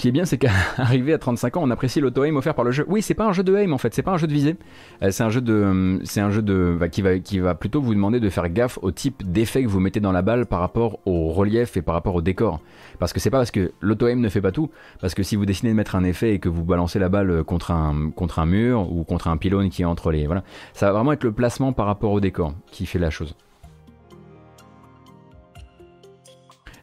Ce 0.00 0.02
qui 0.02 0.08
est 0.08 0.12
bien, 0.12 0.24
c'est 0.24 0.38
qu'arrivé 0.38 1.12
à 1.12 1.18
35 1.18 1.58
ans, 1.58 1.60
on 1.62 1.70
apprécie 1.70 2.00
l'auto-aim 2.00 2.34
offert 2.34 2.54
par 2.54 2.64
le 2.64 2.70
jeu. 2.70 2.86
Oui, 2.88 3.02
c'est 3.02 3.12
pas 3.12 3.26
un 3.26 3.34
jeu 3.34 3.42
de 3.42 3.54
aim 3.54 3.72
en 3.72 3.76
fait, 3.76 3.92
c'est 3.92 4.00
pas 4.02 4.12
un 4.12 4.16
jeu 4.16 4.26
de 4.26 4.32
visée. 4.32 4.56
Euh, 5.02 5.10
c'est 5.10 5.22
un 5.22 5.28
jeu 5.28 5.42
de, 5.42 5.52
euh, 5.52 5.98
c'est 6.04 6.22
un 6.22 6.30
jeu 6.30 6.40
de, 6.40 6.74
bah, 6.80 6.88
qui 6.88 7.02
va, 7.02 7.18
qui 7.18 7.38
va 7.38 7.54
plutôt 7.54 7.82
vous 7.82 7.92
demander 7.92 8.18
de 8.18 8.30
faire 8.30 8.48
gaffe 8.48 8.78
au 8.80 8.92
type 8.92 9.30
d'effet 9.30 9.62
que 9.62 9.68
vous 9.68 9.78
mettez 9.78 10.00
dans 10.00 10.12
la 10.12 10.22
balle 10.22 10.46
par 10.46 10.60
rapport 10.60 11.00
au 11.04 11.28
relief 11.28 11.76
et 11.76 11.82
par 11.82 11.94
rapport 11.94 12.14
au 12.14 12.22
décor. 12.22 12.62
Parce 12.98 13.12
que 13.12 13.20
c'est 13.20 13.28
pas 13.28 13.36
parce 13.36 13.50
que 13.50 13.72
l'auto-aim 13.82 14.16
ne 14.20 14.30
fait 14.30 14.40
pas 14.40 14.52
tout, 14.52 14.70
parce 15.02 15.12
que 15.12 15.22
si 15.22 15.36
vous 15.36 15.44
décidez 15.44 15.68
de 15.68 15.74
mettre 15.74 15.94
un 15.96 16.04
effet 16.04 16.32
et 16.32 16.38
que 16.38 16.48
vous 16.48 16.64
balancez 16.64 16.98
la 16.98 17.10
balle 17.10 17.44
contre 17.44 17.70
un, 17.70 18.10
contre 18.10 18.38
un 18.38 18.46
mur 18.46 18.90
ou 18.90 19.04
contre 19.04 19.28
un 19.28 19.36
pylône 19.36 19.68
qui 19.68 19.82
est 19.82 19.84
entre 19.84 20.12
les, 20.12 20.24
voilà, 20.24 20.44
ça 20.72 20.86
va 20.86 20.92
vraiment 20.92 21.12
être 21.12 21.24
le 21.24 21.32
placement 21.32 21.74
par 21.74 21.84
rapport 21.84 22.12
au 22.12 22.20
décor 22.20 22.54
qui 22.70 22.86
fait 22.86 22.98
la 22.98 23.10
chose. 23.10 23.36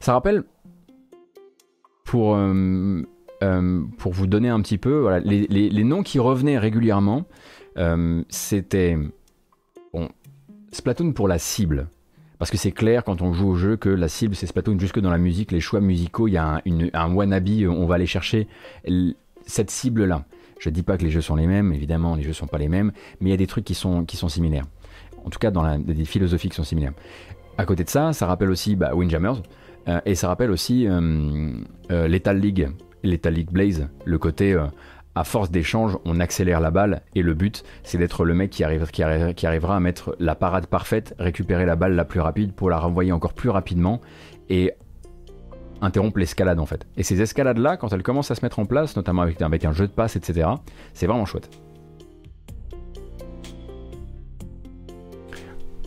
Ça 0.01 0.13
rappelle 0.13 0.43
pour, 2.07 2.35
euh, 2.35 3.03
euh, 3.43 3.83
pour 3.97 4.13
vous 4.13 4.27
donner 4.27 4.49
un 4.49 4.61
petit 4.61 4.77
peu, 4.79 5.01
voilà, 5.01 5.19
les, 5.19 5.83
noms 5.83 6.01
qui 6.01 6.19
revenaient 6.19 6.57
régulièrement, 6.57 7.25
euh, 7.77 8.23
c'était 8.29 8.97
Splatoon 10.71 11.11
pour 11.11 11.27
la 11.27 11.37
cible. 11.37 11.89
Parce 12.39 12.49
que 12.49 12.57
c'est 12.57 12.71
clair 12.71 13.03
quand 13.03 13.21
on 13.21 13.33
joue 13.33 13.49
au 13.49 13.55
jeu 13.55 13.77
que 13.77 13.89
la 13.89 14.07
cible 14.07 14.35
c'est 14.35 14.47
Splatoon, 14.47 14.79
jusque 14.79 14.99
dans 14.99 15.09
la 15.11 15.17
musique, 15.17 15.51
les 15.51 15.59
choix 15.59 15.81
musicaux, 15.81 16.27
il 16.27 16.31
y 16.31 16.37
a 16.37 16.55
un, 16.55 16.61
une, 16.65 16.89
un 16.93 17.13
wannabe, 17.13 17.49
on 17.67 17.85
va 17.85 17.95
aller 17.95 18.05
chercher 18.05 18.47
cette 19.45 19.69
cible-là. 19.69 20.23
Je 20.59 20.69
dis 20.69 20.83
pas 20.83 20.97
que 20.97 21.03
les 21.03 21.11
jeux 21.11 21.21
sont 21.21 21.35
les 21.35 21.45
mêmes, 21.45 21.73
évidemment, 21.73 22.15
les 22.15 22.23
jeux 22.23 22.33
sont 22.33 22.47
pas 22.47 22.57
les 22.57 22.69
mêmes, 22.69 22.91
mais 23.19 23.29
il 23.29 23.31
y 23.31 23.35
a 23.35 23.37
des 23.37 23.47
trucs 23.47 23.65
qui 23.65 23.75
sont, 23.75 24.05
qui 24.05 24.15
sont 24.15 24.29
similaires. 24.29 24.65
En 25.25 25.29
tout 25.29 25.39
cas, 25.39 25.51
dans 25.51 25.61
la, 25.61 25.77
des 25.77 26.05
philosophies 26.05 26.49
qui 26.49 26.55
sont 26.55 26.63
similaires. 26.63 26.93
À 27.57 27.65
côté 27.65 27.83
de 27.83 27.89
ça, 27.89 28.13
ça 28.13 28.27
rappelle 28.27 28.49
aussi 28.49 28.75
bah, 28.75 28.95
Windjammers, 28.95 29.41
euh, 29.87 30.01
et 30.05 30.15
ça 30.15 30.27
rappelle 30.27 30.51
aussi 30.51 30.87
euh, 30.87 31.51
euh, 31.91 32.07
Lethal 32.07 32.39
League, 32.39 32.69
Lethal 33.03 33.33
League 33.33 33.51
Blaze, 33.51 33.87
le 34.05 34.17
côté 34.17 34.57
à 35.15 35.23
force 35.23 35.49
d'échange, 35.49 35.97
on 36.05 36.19
accélère 36.19 36.59
la 36.59 36.71
balle 36.71 37.01
et 37.15 37.21
le 37.21 37.33
but, 37.33 37.63
c'est 37.83 37.97
d'être 37.97 38.25
le 38.25 38.33
mec 38.33 38.51
qui, 38.51 38.63
arrive, 38.63 38.85
qui, 38.87 39.03
qui, 39.35 39.47
arrivera 39.47 39.75
à 39.75 39.79
mettre 39.79 40.15
la 40.19 40.35
parade 40.35 40.67
parfaite, 40.67 41.15
récupérer 41.17 41.65
la 41.65 41.75
balle 41.75 41.95
la 41.95 42.05
plus 42.05 42.19
rapide 42.19 42.53
pour 42.53 42.69
la 42.69 42.77
renvoyer 42.79 43.11
encore 43.11 43.33
plus 43.33 43.49
rapidement 43.49 44.01
et 44.49 44.73
interrompre 45.81 46.19
l'escalade 46.19 46.59
en 46.59 46.65
fait. 46.65 46.85
Et 46.97 47.03
ces 47.03 47.21
escalades-là, 47.21 47.77
quand 47.77 47.93
elles 47.93 48.03
commencent 48.03 48.31
à 48.31 48.35
se 48.35 48.43
mettre 48.43 48.59
en 48.59 48.65
place, 48.65 48.95
notamment 48.95 49.23
avec 49.23 49.65
un 49.65 49.71
jeu 49.71 49.87
de 49.87 49.91
passe, 49.91 50.15
etc., 50.15 50.49
c'est 50.93 51.07
vraiment 51.07 51.25
chouette. 51.25 51.49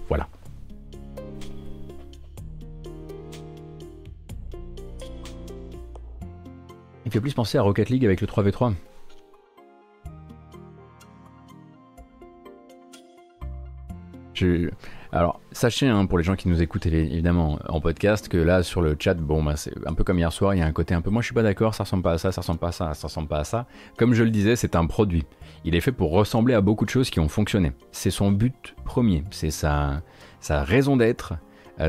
Voilà. 0.08 0.28
Il 7.06 7.12
fait 7.12 7.20
plus 7.20 7.34
penser 7.34 7.58
à 7.58 7.62
Rocket 7.62 7.88
League 7.88 8.04
avec 8.04 8.20
le 8.20 8.26
3v3. 8.26 8.74
Alors, 15.12 15.40
sachez, 15.52 15.88
hein, 15.88 16.06
pour 16.06 16.18
les 16.18 16.24
gens 16.24 16.36
qui 16.36 16.48
nous 16.48 16.62
écoutent 16.62 16.86
évidemment 16.86 17.58
en 17.68 17.80
podcast, 17.80 18.28
que 18.28 18.36
là, 18.36 18.62
sur 18.62 18.80
le 18.80 18.96
chat, 18.98 19.14
bon, 19.14 19.42
bah, 19.42 19.56
c'est 19.56 19.72
un 19.86 19.92
peu 19.92 20.04
comme 20.04 20.18
hier 20.18 20.32
soir, 20.32 20.54
il 20.54 20.60
y 20.60 20.62
a 20.62 20.66
un 20.66 20.72
côté 20.72 20.94
un 20.94 21.00
peu, 21.00 21.10
moi 21.10 21.20
je 21.20 21.26
suis 21.26 21.34
pas 21.34 21.42
d'accord, 21.42 21.74
ça 21.74 21.82
ressemble 21.82 22.02
pas 22.04 22.12
à 22.12 22.18
ça, 22.18 22.30
ça 22.30 22.40
ressemble 22.40 22.60
pas 22.60 22.68
à 22.68 22.72
ça, 22.72 22.94
ça 22.94 23.08
ressemble 23.08 23.28
pas 23.28 23.40
à 23.40 23.44
ça. 23.44 23.66
Comme 23.96 24.14
je 24.14 24.22
le 24.22 24.30
disais, 24.30 24.54
c'est 24.54 24.76
un 24.76 24.86
produit. 24.86 25.24
Il 25.64 25.74
est 25.74 25.80
fait 25.80 25.92
pour 25.92 26.12
ressembler 26.12 26.54
à 26.54 26.60
beaucoup 26.60 26.84
de 26.84 26.90
choses 26.90 27.10
qui 27.10 27.18
ont 27.18 27.28
fonctionné. 27.28 27.72
C'est 27.90 28.10
son 28.10 28.30
but 28.30 28.76
premier, 28.84 29.24
c'est 29.30 29.50
sa, 29.50 30.02
raison 30.48 30.96
d'être, 30.96 31.34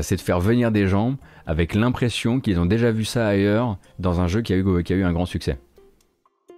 c'est 0.00 0.16
de 0.16 0.20
faire 0.20 0.40
venir 0.40 0.70
des 0.72 0.86
gens 0.86 1.16
avec 1.46 1.74
l'impression 1.74 2.40
qu'ils 2.40 2.58
ont 2.58 2.66
déjà 2.66 2.90
vu 2.90 3.04
ça 3.04 3.26
ailleurs 3.26 3.78
dans 3.98 4.20
un 4.20 4.26
jeu 4.26 4.40
qui 4.40 4.52
a 4.52 4.56
eu, 4.56 5.04
un 5.04 5.12
grand 5.12 5.26
succès. 5.26 5.58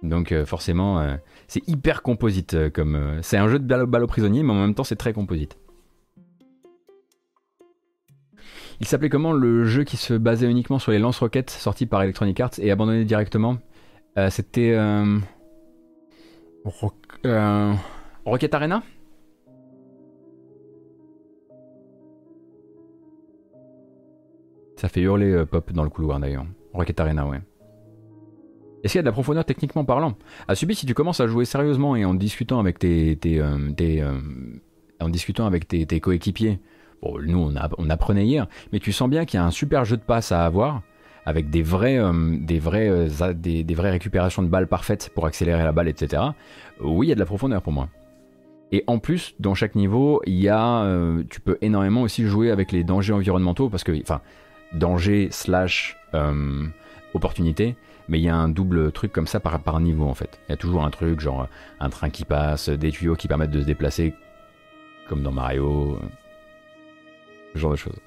Donc 0.03 0.31
euh, 0.31 0.45
forcément, 0.45 0.99
euh, 0.99 1.15
c'est 1.47 1.67
hyper 1.67 2.01
composite 2.01 2.53
euh, 2.53 2.69
comme... 2.69 3.19
c'est 3.21 3.37
un 3.37 3.47
jeu 3.47 3.59
de 3.59 3.65
balle, 3.65 4.03
au 4.03 4.07
prisonnier, 4.07 4.43
mais 4.43 4.51
en 4.51 4.59
même 4.59 4.75
temps 4.75 4.83
c'est 4.83 4.95
très 4.95 5.13
composite. 5.13 5.57
Il 8.79 8.87
s'appelait 8.87 9.09
comment 9.09 9.31
le 9.31 9.65
jeu 9.65 9.83
qui 9.83 9.97
se 9.97 10.13
basait 10.13 10.49
uniquement 10.49 10.79
sur 10.79 10.91
les 10.91 10.99
lance-roquettes 10.99 11.49
sortis 11.49 11.85
par 11.85 12.03
Electronic 12.03 12.39
Arts 12.39 12.59
et 12.59 12.71
abandonné 12.71 13.05
directement? 13.05 13.57
C'était... 14.29 14.77
Rocket 18.25 18.53
Arena? 18.53 18.83
Ça 24.75 24.89
fait 24.89 25.01
hurler 25.01 25.31
euh, 25.31 25.45
Pop 25.45 25.71
dans 25.71 25.83
le 25.83 25.89
couloir 25.89 26.19
d'ailleurs. 26.19 26.45
Rocket 26.73 26.99
Arena, 26.99 27.25
ouais. 27.25 27.39
Est-ce 28.83 28.91
qu'il 28.91 28.99
y 28.99 28.99
a 28.99 29.03
de 29.03 29.07
la 29.07 29.13
profondeur 29.13 29.45
techniquement 29.45 29.83
parlant? 29.83 30.13
À 30.47 30.53
Subi, 30.53 30.75
si 30.75 30.85
tu 30.85 30.93
commences 30.93 31.19
à 31.19 31.27
jouer 31.27 31.45
sérieusement 31.45 31.95
et 31.95 32.05
en 32.05 32.13
discutant 32.13 32.59
avec 32.59 32.77
tes, 32.77 33.17
euh, 33.25 33.71
euh, 33.81 34.19
en 34.99 35.09
discutant 35.09 35.47
avec 35.47 35.67
tes, 35.67 35.99
coéquipiers, 35.99 36.59
bon, 37.01 37.17
nous 37.19 37.51
on, 37.77 37.89
apprenait 37.89 38.25
hier, 38.25 38.47
mais 38.71 38.79
tu 38.79 38.91
sens 38.91 39.09
bien 39.09 39.25
qu'il 39.25 39.39
y 39.39 39.41
a 39.41 39.45
un 39.45 39.51
super 39.51 39.85
jeu 39.85 39.97
de 39.97 40.03
passe 40.03 40.31
à 40.31 40.45
avoir 40.45 40.83
avec 41.25 41.49
des 41.49 41.63
des, 41.63 42.59
vraies 42.59 43.91
récupérations 43.91 44.43
de 44.43 44.49
balles 44.49 44.67
parfaites 44.67 45.09
pour 45.15 45.25
accélérer 45.25 45.63
la 45.63 45.71
balle, 45.71 45.87
etc. 45.87 46.21
Oui, 46.79 47.07
il 47.07 47.09
y 47.09 47.11
a 47.11 47.15
de 47.15 47.19
la 47.19 47.25
profondeur 47.25 47.63
pour 47.63 47.73
moi. 47.73 47.89
Et 48.71 48.83
en 48.85 48.99
plus, 48.99 49.33
dans 49.39 49.55
chaque 49.55 49.73
niveau, 49.73 50.21
tu 50.25 51.41
peux 51.41 51.57
énormément 51.61 52.03
aussi 52.03 52.27
jouer 52.27 52.51
avec 52.51 52.71
les 52.71 52.83
dangers 52.83 53.13
environnementaux 53.13 53.69
parce 53.69 53.83
que, 53.83 53.93
danger 54.75 55.29
slash 55.31 55.97
opportunité, 57.13 57.75
mais 58.07 58.19
il 58.19 58.23
y 58.23 58.29
a 58.29 58.35
un 58.35 58.47
double 58.47 58.91
truc 58.91 59.11
comme 59.11 59.27
ça 59.27 59.39
par, 59.39 59.59
par 59.59 59.79
niveau 59.79 60.05
en 60.05 60.13
fait. 60.13 60.39
Il 60.47 60.51
y 60.51 60.53
a 60.53 60.57
toujours 60.57 60.85
un 60.85 60.89
truc 60.89 61.19
genre 61.19 61.47
un 61.79 61.89
train 61.89 62.09
qui 62.09 62.23
passe, 62.23 62.69
des 62.69 62.91
tuyaux 62.91 63.15
qui 63.15 63.27
permettent 63.27 63.51
de 63.51 63.61
se 63.61 63.65
déplacer, 63.65 64.13
comme 65.09 65.23
dans 65.23 65.31
Mario, 65.31 65.99
ce 67.53 67.59
genre 67.59 67.71
de 67.71 67.77
choses. 67.77 67.99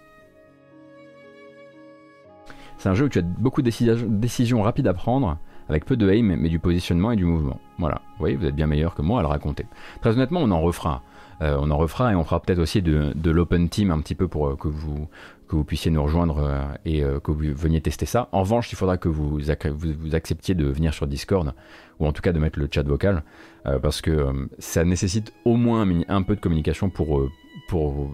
C'est 2.79 2.89
un 2.89 2.95
jeu 2.95 3.07
où 3.07 3.09
tu 3.09 3.19
as 3.19 3.23
beaucoup 3.23 3.61
de 3.61 3.71
décisions, 4.09 4.63
rapides 4.63 4.87
à 4.87 4.95
prendre, 4.95 5.37
avec 5.69 5.85
peu 5.85 5.97
de 5.97 6.09
aim, 6.11 6.37
mais 6.39 6.49
du 6.49 6.61
positionnement 6.61 7.11
et 7.11 7.17
du 7.17 7.25
mouvement. 7.25 7.59
Voilà, 7.79 8.03
vous 8.13 8.19
voyez, 8.21 8.37
vous 8.37 8.47
êtes 8.47 8.55
bien 8.55 8.69
meilleur 8.69 8.95
que 8.95 9.03
moi 9.03 9.19
à 9.19 9.23
le 9.23 9.29
raconter. 9.29 9.67
Très 10.01 10.13
honnêtement, 10.13 10.41
on 10.41 10.51
en 10.53 10.61
refera. 10.61 11.03
Euh, 11.41 11.57
on 11.61 11.71
en 11.71 11.77
refera 11.77 12.13
et 12.13 12.15
on 12.15 12.25
fera 12.25 12.41
peut-être 12.41 12.59
aussi 12.59 12.83
de, 12.83 13.13
de 13.15 13.31
l'open 13.31 13.69
team 13.69 13.91
un 13.91 14.01
petit 14.01 14.15
peu 14.15 14.29
pour 14.29 14.49
euh, 14.49 14.57
que 14.57 14.69
vous 14.69 15.09
que 15.49 15.57
vous 15.57 15.65
puissiez 15.65 15.91
nous 15.91 16.03
rejoindre 16.03 16.39
euh, 16.39 16.63
et 16.85 17.03
euh, 17.03 17.19
que 17.21 17.33
vous 17.33 17.41
veniez 17.55 17.81
tester 17.81 18.07
ça. 18.07 18.29
En 18.33 18.41
revanche, 18.41 18.71
il 18.73 18.77
faudra 18.77 18.97
que 18.99 19.09
vous, 19.09 19.41
vous, 19.41 20.15
acceptiez 20.15 20.55
de 20.55 20.67
venir 20.67 20.95
sur 20.95 21.07
Discord, 21.07 21.55
ou 21.99 22.07
en 22.07 22.13
tout 22.13 22.23
cas 22.23 22.33
de 22.33 22.39
mettre 22.39 22.59
le 22.59 22.69
chat 22.71 22.87
vocal, 22.87 23.25
euh, 23.67 23.79
parce 23.79 24.01
que 24.01 24.49
ça 24.59 24.85
nécessite 24.85 25.33
au 25.45 25.57
moins 25.57 25.89
un, 26.09 26.23
peu 26.23 26.37
de 26.37 26.41
communication 26.41 26.91
pour... 26.91 27.29
pour 27.69 28.11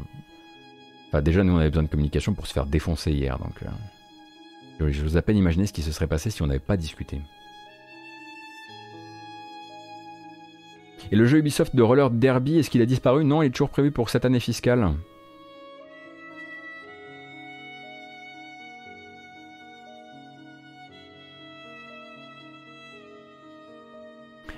enfin, 1.09 1.21
déjà, 1.21 1.45
nous, 1.45 1.53
on 1.53 1.59
avait 1.59 1.71
besoin 1.71 1.83
de 1.83 1.89
communication 1.89 2.33
pour 2.35 2.47
se 2.47 2.53
faire 2.53 2.67
défoncer 2.67 3.13
hier, 3.13 3.39
donc... 3.39 3.61
je 4.81 5.03
vous 5.03 5.17
à 5.17 5.23
peine 5.23 5.37
imaginer 5.37 5.67
ce 5.67 5.73
qui 5.73 5.83
se 5.83 5.93
serait 5.93 6.07
passé 6.07 6.31
si 6.31 6.43
on 6.43 6.47
n'avait 6.47 6.59
pas 6.61 6.77
discuté. 6.77 7.21
Et 11.13 11.17
le 11.17 11.27
jeu 11.27 11.39
Ubisoft 11.39 11.77
de 11.77 11.83
Roller 11.83 12.11
Derby, 12.11 12.59
est-ce 12.59 12.71
qu'il 12.71 12.81
a 12.81 12.87
disparu? 12.87 13.25
Non, 13.25 13.43
il 13.43 13.47
est 13.47 13.51
toujours 13.51 13.69
prévu 13.69 13.91
pour 13.91 14.09
cette 14.09 14.25
année 14.25 14.41
fiscale. 14.41 14.95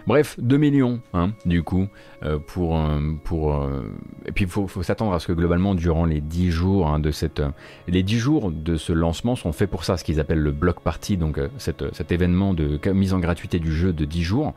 Bref, 0.07 0.39
2 0.39 0.57
millions, 0.57 1.01
hein, 1.15 1.33
du 1.47 1.65
coup, 1.65 1.89
euh, 2.23 2.39
pour, 2.39 2.79
euh, 2.79 3.01
pour 3.25 3.55
euh, 3.55 3.83
et 4.25 4.31
puis 4.31 4.45
il 4.45 4.51
faut, 4.51 4.69
s'attendre 4.83 5.13
à 5.13 5.19
ce 5.19 5.27
que 5.27 5.33
globalement, 5.33 5.75
durant 5.75 6.05
les 6.05 6.21
10 6.21 6.53
jours 6.53 6.87
hein, 6.87 7.01
de 7.01 7.11
cette, 7.11 7.43
les 7.89 8.05
10 8.05 8.19
jours 8.19 8.53
de 8.53 8.77
ce 8.77 8.93
lancement 8.93 9.35
sont 9.35 9.51
faits 9.51 9.69
pour 9.69 9.83
ça, 9.83 9.97
ce 9.97 10.05
qu'ils 10.05 10.21
appellent 10.21 10.39
le 10.39 10.53
block 10.53 10.81
party, 10.81 11.17
donc 11.17 11.41
cet 11.59 12.13
événement 12.13 12.55
de 12.55 12.79
mise 12.93 13.15
en 13.15 13.19
gratuité 13.19 13.59
du 13.59 13.73
jeu 13.73 13.93
de 13.93 14.05
10 14.05 14.23
jours. 14.23 14.55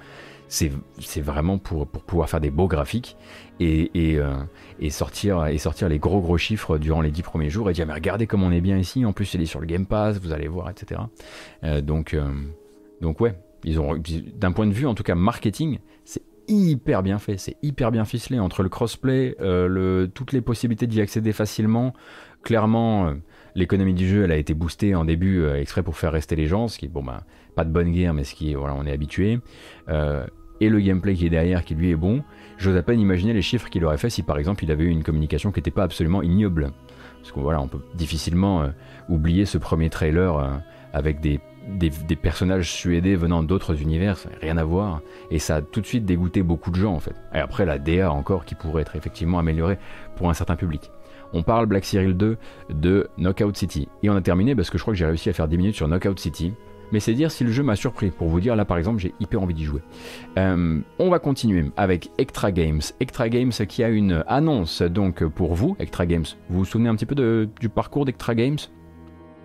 C'est 0.48 1.22
vraiment 1.22 1.60
pour, 1.60 1.86
pour 1.86 2.04
pouvoir 2.04 2.28
faire 2.28 2.42
des 2.42 2.50
beaux 2.50 2.68
graphiques 2.68 3.18
et, 3.60 3.92
et, 3.94 4.20
et, 4.80 4.90
sortir, 4.90 5.46
et 5.46 5.60
sortir 5.60 5.90
les 5.90 6.00
gros 6.00 6.22
gros 6.22 6.40
chiffres 6.40 6.80
durant 6.80 7.02
les 7.02 7.12
10 7.12 7.22
premiers 7.22 7.52
jours 7.52 7.70
et 7.70 7.74
dire 7.74 7.86
mais 7.86 7.94
regardez 7.94 8.26
comme 8.26 8.42
on 8.42 8.52
est 8.52 8.62
bien 8.62 8.78
ici, 8.78 9.06
en 9.06 9.14
plus 9.14 9.32
il 9.36 9.42
est 9.42 9.46
sur 9.46 9.60
le 9.60 9.68
Game 9.68 9.86
Pass, 9.86 10.20
vous 10.20 10.32
allez 10.32 10.48
voir, 10.48 10.70
etc. 10.72 11.02
donc, 11.84 12.18
donc 13.00 13.22
ouais, 13.22 13.36
d'un 13.64 14.52
point 14.52 14.68
de 14.68 14.74
vue 14.74 14.86
en 14.86 14.96
tout 14.96 15.04
cas 15.04 15.16
marketing, 15.16 15.80
c'est 16.06 16.24
hyper 16.50 17.04
bien 17.04 17.20
fait, 17.20 17.38
c'est 17.38 17.56
hyper 17.62 17.92
bien 17.92 18.06
ficelé 18.06 18.40
entre 18.40 18.64
le 18.64 18.70
crossplay, 18.70 19.36
euh, 19.40 20.08
toutes 20.08 20.34
les 20.34 20.42
possibilités 20.42 20.88
d'y 20.88 21.00
accéder 21.00 21.32
facilement. 21.32 21.94
Clairement, 22.44 23.08
euh, 23.08 23.14
l'économie 23.56 23.94
du 23.94 24.08
jeu, 24.08 24.24
elle 24.24 24.32
a 24.32 24.38
été 24.38 24.54
boostée 24.54 24.96
en 24.96 25.06
début 25.06 25.42
euh, 25.42 25.60
exprès 25.60 25.84
pour 25.84 25.96
faire 25.98 26.12
rester 26.12 26.36
les 26.36 26.48
gens, 26.48 26.68
ce 26.68 26.80
qui 26.80 26.88
bon 26.88 27.04
bah 27.04 27.24
pas 27.56 27.66
de 27.66 27.72
bonne 27.72 27.92
guerre, 27.92 28.14
mais 28.14 28.24
ce 28.24 28.34
qui 28.36 28.56
on 28.56 28.86
est 28.86 28.92
habitué. 28.92 29.40
et 30.62 30.70
le 30.70 30.80
gameplay 30.80 31.14
qui 31.14 31.26
est 31.26 31.30
derrière, 31.30 31.64
qui 31.64 31.76
lui 31.76 31.90
est 31.90 31.96
bon. 31.96 32.24
J'ose 32.58 32.76
à 32.76 32.84
peine 32.84 33.00
imaginer 33.00 33.34
les 33.34 33.42
chiffres 33.42 33.70
qu'il 33.70 33.86
aurait 33.86 33.98
fait 33.98 34.10
si 34.10 34.24
par 34.24 34.38
exemple 34.38 34.64
il 34.64 34.72
avait 34.72 34.84
eu 34.84 34.90
une 34.90 35.04
communication 35.04 35.52
qui 35.52 35.60
n'était 35.60 35.72
pas 35.72 35.84
absolument 35.84 36.22
ignoble. 36.22 36.72
Parce 37.20 37.32
que 37.32 37.40
voilà, 37.40 37.62
on 37.62 37.68
peut 37.68 37.82
difficilement 37.96 38.70
oublier 39.10 39.46
ce 39.46 39.58
premier 39.58 39.90
trailer 39.90 40.62
avec 40.94 41.20
des 41.20 41.42
des, 41.78 42.16
personnages 42.16 42.72
suédés 42.72 43.16
venant 43.16 43.44
d'autres 43.44 43.82
univers, 43.82 44.18
rien 44.42 44.58
à 44.58 44.64
voir. 44.64 45.02
Et 45.32 45.40
ça 45.40 45.58
a 45.58 45.62
tout 45.62 45.82
de 45.82 45.86
suite 45.86 46.06
dégoûté 46.06 46.44
beaucoup 46.44 46.72
de 46.72 46.76
gens 46.76 46.94
en 46.94 47.00
fait. 47.00 47.16
Et 47.34 47.40
après 47.40 47.66
la 47.66 47.80
DA 47.80 48.12
encore 48.12 48.46
qui 48.46 48.56
pourrait 48.56 48.82
être 48.82 48.96
effectivement 48.96 49.40
améliorée 49.40 49.78
pour 50.16 50.30
un 50.30 50.34
certain 50.34 50.56
public. 50.56 50.92
On 51.34 51.44
parle 51.44 51.68
Black 51.68 51.86
Cyril 51.86 52.16
2 52.16 52.38
de 52.72 53.08
Knockout 53.18 53.56
City. 53.56 53.88
Et 54.02 54.10
on 54.10 54.16
a 54.16 54.22
terminé 54.22 54.56
parce 54.56 54.70
que 54.70 54.78
je 54.78 54.84
crois 54.84 54.94
que 54.94 54.98
j'ai 54.98 55.06
réussi 55.06 55.30
à 55.30 55.34
faire 55.34 55.48
10 55.48 55.58
minutes 55.58 55.76
sur 55.76 55.88
Knockout 55.88 56.20
City. 56.20 56.54
Mais 56.92 57.00
c'est 57.00 57.14
dire 57.14 57.30
si 57.30 57.44
le 57.44 57.52
jeu 57.52 57.62
m'a 57.62 57.76
surpris. 57.76 58.10
Pour 58.10 58.30
vous 58.30 58.40
dire, 58.40 58.56
là 58.56 58.66
par 58.66 58.78
exemple, 58.78 59.00
j'ai 59.00 59.14
hyper 59.20 59.42
envie 59.42 59.54
d'y 59.54 59.64
jouer. 59.64 59.82
Euh, 60.38 60.80
on 60.98 61.10
va 61.10 61.20
continuer 61.20 61.72
avec 61.78 62.10
Extra 62.18 62.52
Games. 62.52 62.82
Extra 63.00 63.30
Games 63.30 63.52
qui 63.52 63.84
a 63.84 63.90
une 63.90 64.24
annonce 64.28 64.82
donc 64.82 65.24
pour 65.24 65.54
vous, 65.54 65.76
Extra 65.80 66.08
Games. 66.08 66.26
Vous 66.50 66.60
vous 66.60 66.66
souvenez 66.66 66.90
un 66.90 66.96
petit 66.96 67.06
peu 67.06 67.48
du 67.60 67.70
parcours 67.70 68.06
d'Extra 68.06 68.34
Games? 68.34 68.58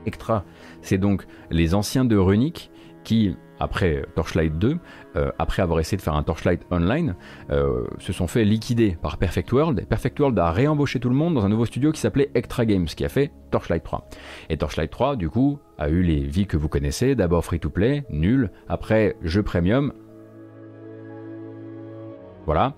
Extra 0.06 0.44
c'est 0.85 0.98
donc 0.98 1.27
les 1.51 1.74
anciens 1.74 2.05
de 2.05 2.16
Runic 2.16 2.70
qui, 3.05 3.36
après 3.59 4.05
Torchlight 4.15 4.59
2, 4.59 4.78
euh, 5.16 5.31
après 5.39 5.62
avoir 5.62 5.81
essayé 5.81 5.97
de 5.97 6.02
faire 6.02 6.15
un 6.15 6.23
Torchlight 6.23 6.62
Online, 6.70 7.15
euh, 7.51 7.85
se 7.98 8.12
sont 8.12 8.27
fait 8.27 8.44
liquider 8.44 8.97
par 9.01 9.19
Perfect 9.19 9.52
World. 9.52 9.86
Perfect 9.86 10.19
World 10.20 10.39
a 10.39 10.51
réembauché 10.51 11.01
tout 11.01 11.09
le 11.09 11.15
monde 11.15 11.35
dans 11.35 11.44
un 11.44 11.48
nouveau 11.48 11.66
studio 11.66 11.93
qui 11.93 12.01
s'appelait 12.01 12.31
Extra 12.35 12.65
Games, 12.65 12.86
qui 12.86 13.05
a 13.05 13.09
fait 13.09 13.31
Torchlight 13.51 13.82
3. 13.82 14.09
Et 14.51 14.56
Torchlight 14.56 14.90
3, 14.90 15.16
du 15.16 15.28
coup, 15.28 15.59
a 15.78 15.89
eu 15.89 16.02
les 16.02 16.20
vies 16.20 16.47
que 16.47 16.56
vous 16.56 16.69
connaissez, 16.69 17.15
d'abord 17.15 17.44
free-to-play, 17.44 18.05
nul, 18.11 18.51
après 18.69 19.16
jeu 19.23 19.43
premium, 19.43 19.93
voilà. 22.46 22.74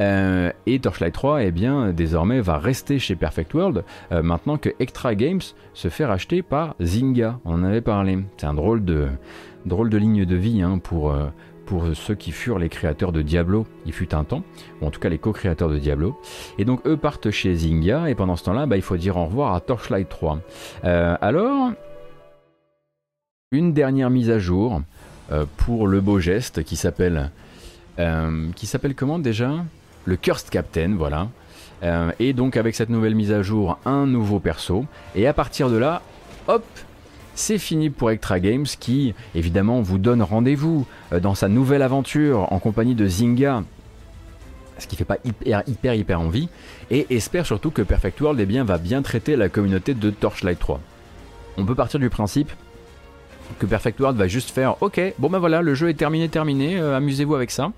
Euh, 0.00 0.50
et 0.66 0.78
Torchlight 0.78 1.14
3, 1.14 1.44
eh 1.44 1.50
bien, 1.50 1.92
désormais, 1.92 2.40
va 2.40 2.58
rester 2.58 2.98
chez 2.98 3.16
Perfect 3.16 3.54
World, 3.54 3.84
euh, 4.12 4.22
maintenant 4.22 4.58
que 4.58 4.70
Extra 4.80 5.14
Games 5.14 5.40
se 5.72 5.88
fait 5.88 6.04
racheter 6.04 6.42
par 6.42 6.74
Zynga. 6.80 7.38
On 7.44 7.54
en 7.54 7.64
avait 7.64 7.80
parlé. 7.80 8.18
C'est 8.36 8.46
un 8.46 8.54
drôle 8.54 8.84
de, 8.84 9.08
drôle 9.66 9.90
de 9.90 9.98
ligne 9.98 10.24
de 10.24 10.36
vie 10.36 10.62
hein, 10.62 10.78
pour, 10.78 11.12
euh, 11.12 11.26
pour 11.66 11.86
ceux 11.94 12.14
qui 12.14 12.32
furent 12.32 12.58
les 12.58 12.68
créateurs 12.68 13.12
de 13.12 13.22
Diablo, 13.22 13.66
il 13.86 13.92
fut 13.92 14.14
un 14.14 14.24
temps, 14.24 14.42
ou 14.80 14.86
en 14.86 14.90
tout 14.90 15.00
cas 15.00 15.08
les 15.08 15.18
co-créateurs 15.18 15.70
de 15.70 15.78
Diablo. 15.78 16.18
Et 16.58 16.64
donc 16.64 16.86
eux 16.86 16.96
partent 16.96 17.30
chez 17.30 17.54
Zynga, 17.54 18.08
et 18.10 18.14
pendant 18.14 18.36
ce 18.36 18.44
temps-là, 18.44 18.66
bah, 18.66 18.76
il 18.76 18.82
faut 18.82 18.96
dire 18.96 19.16
au 19.16 19.24
revoir 19.24 19.54
à 19.54 19.60
Torchlight 19.60 20.08
3. 20.08 20.40
alors, 20.82 21.72
une 23.52 23.72
dernière 23.72 24.10
mise 24.10 24.30
à 24.30 24.38
jour 24.38 24.82
pour 25.56 25.86
le 25.86 26.00
beau 26.00 26.18
geste 26.18 26.64
qui 26.64 26.76
s'appelle 26.76 27.30
euh, 27.98 28.48
qui 28.56 28.66
s'appelle 28.66 28.94
comment 28.94 29.18
déjà? 29.18 29.50
Le 30.04 30.16
Cursed 30.16 30.50
Captain, 30.50 30.94
voilà. 30.96 31.28
Euh, 31.82 32.12
et 32.18 32.32
donc 32.32 32.56
avec 32.56 32.74
cette 32.74 32.88
nouvelle 32.88 33.14
mise 33.14 33.32
à 33.32 33.42
jour, 33.42 33.78
un 33.84 34.06
nouveau 34.06 34.40
perso. 34.40 34.86
Et 35.14 35.26
à 35.26 35.32
partir 35.32 35.70
de 35.70 35.76
là, 35.76 36.02
hop, 36.48 36.64
c'est 37.34 37.58
fini 37.58 37.90
pour 37.90 38.10
Extra 38.10 38.40
Games 38.40 38.66
qui, 38.66 39.14
évidemment, 39.34 39.80
vous 39.80 39.98
donne 39.98 40.22
rendez-vous 40.22 40.86
euh, 41.12 41.20
dans 41.20 41.34
sa 41.34 41.48
nouvelle 41.48 41.82
aventure 41.82 42.52
en 42.52 42.58
compagnie 42.58 42.94
de 42.94 43.06
Zynga. 43.06 43.62
Ce 44.78 44.88
qui 44.88 44.96
fait 44.96 45.04
pas 45.04 45.18
hyper 45.24 45.62
hyper 45.68 45.94
hyper 45.94 46.20
envie. 46.20 46.48
Et 46.90 47.14
espère 47.14 47.46
surtout 47.46 47.70
que 47.70 47.82
Perfect 47.82 48.20
World 48.20 48.40
eh 48.40 48.46
bien, 48.46 48.64
va 48.64 48.78
bien 48.78 49.02
traiter 49.02 49.36
la 49.36 49.48
communauté 49.48 49.94
de 49.94 50.10
Torchlight 50.10 50.58
3. 50.58 50.80
On 51.56 51.64
peut 51.64 51.76
partir 51.76 52.00
du 52.00 52.10
principe 52.10 52.50
que 53.60 53.66
Perfect 53.66 54.00
World 54.00 54.18
va 54.18 54.26
juste 54.26 54.50
faire 54.50 54.82
Ok, 54.82 55.00
bon 55.18 55.30
ben 55.30 55.38
voilà, 55.38 55.62
le 55.62 55.74
jeu 55.74 55.90
est 55.90 55.94
terminé, 55.94 56.28
terminé, 56.28 56.80
amusez-vous 56.80 57.36
avec 57.36 57.52
ça. 57.52 57.70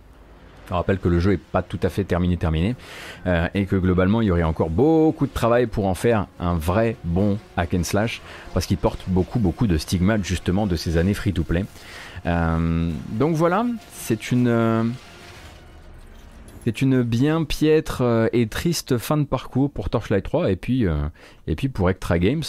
Je 0.68 0.74
rappelle 0.74 0.98
que 0.98 1.08
le 1.08 1.20
jeu 1.20 1.32
n'est 1.32 1.36
pas 1.36 1.62
tout 1.62 1.78
à 1.82 1.88
fait 1.88 2.04
terminé, 2.04 2.36
terminé, 2.36 2.74
euh, 3.26 3.48
et 3.54 3.66
que 3.66 3.76
globalement 3.76 4.20
il 4.20 4.28
y 4.28 4.30
aurait 4.30 4.42
encore 4.42 4.70
beaucoup 4.70 5.26
de 5.26 5.32
travail 5.32 5.66
pour 5.66 5.86
en 5.86 5.94
faire 5.94 6.26
un 6.40 6.54
vrai 6.54 6.96
bon 7.04 7.38
hack 7.56 7.74
and 7.74 7.84
slash, 7.84 8.20
parce 8.52 8.66
qu'il 8.66 8.78
porte 8.78 9.04
beaucoup, 9.06 9.38
beaucoup 9.38 9.66
de 9.66 9.76
stigmates 9.76 10.24
justement 10.24 10.66
de 10.66 10.76
ces 10.76 10.96
années 10.96 11.14
free-to-play. 11.14 11.64
Euh, 12.26 12.90
donc 13.12 13.36
voilà, 13.36 13.64
c'est 13.92 14.32
une, 14.32 14.48
euh, 14.48 14.82
c'est 16.64 16.82
une 16.82 17.02
bien 17.02 17.44
piètre 17.44 18.02
et 18.32 18.48
triste 18.48 18.98
fin 18.98 19.18
de 19.18 19.24
parcours 19.24 19.70
pour 19.70 19.88
Torchlight 19.88 20.24
3 20.24 20.50
et 20.50 20.56
puis, 20.56 20.84
et 21.46 21.54
puis 21.54 21.68
pour 21.68 21.88
Extra 21.90 22.18
Games 22.18 22.42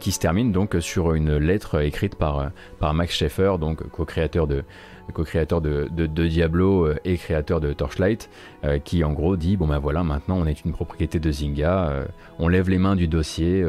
qui 0.00 0.10
se 0.10 0.18
termine 0.18 0.50
donc 0.50 0.74
sur 0.80 1.14
une 1.14 1.36
lettre 1.36 1.80
écrite 1.80 2.16
par, 2.16 2.50
par 2.80 2.94
Max 2.94 3.14
Schaeffer, 3.14 3.52
donc 3.60 3.88
co-créateur 3.90 4.48
de, 4.48 4.64
co-créateur 5.12 5.60
de, 5.60 5.88
Diablo 6.06 6.86
euh, 6.86 6.96
et 7.04 7.16
créateur 7.16 7.60
de 7.60 7.72
Torchlight, 7.72 8.30
euh, 8.64 8.78
qui 8.78 9.04
en 9.04 9.12
gros 9.12 9.36
dit 9.36 9.56
bon 9.56 9.66
ben 9.66 9.78
voilà, 9.78 10.02
maintenant 10.02 10.38
on 10.38 10.46
est 10.46 10.64
une 10.64 10.72
propriété 10.72 11.18
de 11.18 11.30
Zynga, 11.30 11.88
euh, 11.90 12.04
on 12.38 12.48
lève 12.48 12.68
les 12.68 12.78
mains 12.78 12.96
du 12.96 13.08
dossier, 13.08 13.64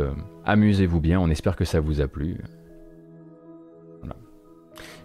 amusez-vous 0.46 1.00
bien, 1.00 1.20
on 1.20 1.30
espère 1.30 1.56
que 1.56 1.66
ça 1.66 1.80
vous 1.80 2.02
a 2.02 2.08
plu. 2.08 2.38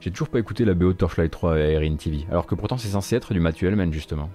J'ai 0.00 0.10
toujours 0.10 0.28
pas 0.28 0.38
écouté 0.38 0.66
la 0.66 0.74
BO 0.74 0.88
de 0.88 0.98
Torchlight 0.98 1.30
3 1.30 1.54
à 1.54 1.58
Erin 1.58 1.96
TV, 1.96 2.26
alors 2.30 2.46
que 2.46 2.54
pourtant 2.54 2.76
c'est 2.76 2.88
censé 2.88 3.16
être 3.16 3.32
du 3.32 3.40
Matthew 3.40 3.64
Hellman 3.64 3.90
justement. 3.92 4.28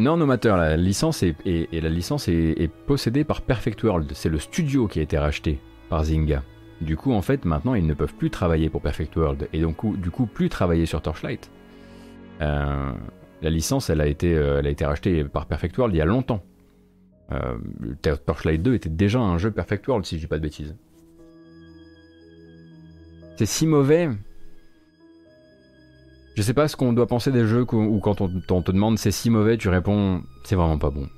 Non, 0.00 0.16
nomateur, 0.16 0.56
la 0.56 0.78
licence 0.78 1.22
la 1.44 1.88
licence 1.90 2.26
est, 2.28 2.70
possédée 2.86 3.22
par 3.22 3.42
Perfect 3.42 3.82
World. 3.82 4.10
C'est 4.14 4.30
le 4.30 4.38
studio 4.38 4.88
qui 4.88 4.98
a 4.98 5.02
été 5.02 5.18
racheté 5.18 5.60
par 5.90 6.04
Zynga. 6.04 6.42
Du 6.80 6.96
coup, 6.96 7.12
en 7.12 7.20
fait, 7.20 7.44
maintenant, 7.44 7.74
ils 7.74 7.86
ne 7.86 7.92
peuvent 7.92 8.14
plus 8.14 8.30
travailler 8.30 8.70
pour 8.70 8.80
Perfect 8.80 9.14
World 9.16 9.48
et 9.52 9.60
donc, 9.60 10.00
du 10.00 10.10
coup, 10.10 10.24
plus 10.24 10.48
travailler 10.48 10.86
sur 10.86 11.02
Torchlight. 11.02 11.50
Euh, 12.40 12.92
la 13.42 13.50
licence, 13.50 13.90
elle 13.90 14.00
a, 14.00 14.06
été, 14.06 14.34
euh, 14.34 14.60
elle 14.60 14.66
a 14.68 14.70
été 14.70 14.86
rachetée 14.86 15.22
par 15.24 15.44
Perfect 15.44 15.76
World 15.76 15.94
il 15.94 15.98
y 15.98 16.00
a 16.00 16.06
longtemps. 16.06 16.42
Euh, 17.32 17.58
Torchlight 18.24 18.62
2 18.62 18.72
était 18.72 18.88
déjà 18.88 19.20
un 19.20 19.36
jeu 19.36 19.50
Perfect 19.50 19.86
World, 19.86 20.06
si 20.06 20.16
je 20.16 20.22
dis 20.22 20.26
pas 20.26 20.38
de 20.38 20.42
bêtises. 20.42 20.74
C'est 23.36 23.44
si 23.44 23.66
mauvais. 23.66 24.08
Je 26.36 26.42
sais 26.42 26.54
pas 26.54 26.68
ce 26.68 26.76
qu'on 26.76 26.92
doit 26.92 27.06
penser 27.06 27.32
des 27.32 27.46
jeux 27.46 27.66
où, 27.72 28.00
quand 28.00 28.20
on, 28.20 28.28
te 28.28 28.70
demande 28.70 28.98
c'est 28.98 29.10
si 29.10 29.30
mauvais, 29.30 29.56
tu 29.58 29.68
réponds 29.68 30.22
c'est 30.44 30.56
vraiment 30.56 30.78
pas 30.78 30.90
bon. 30.90 31.08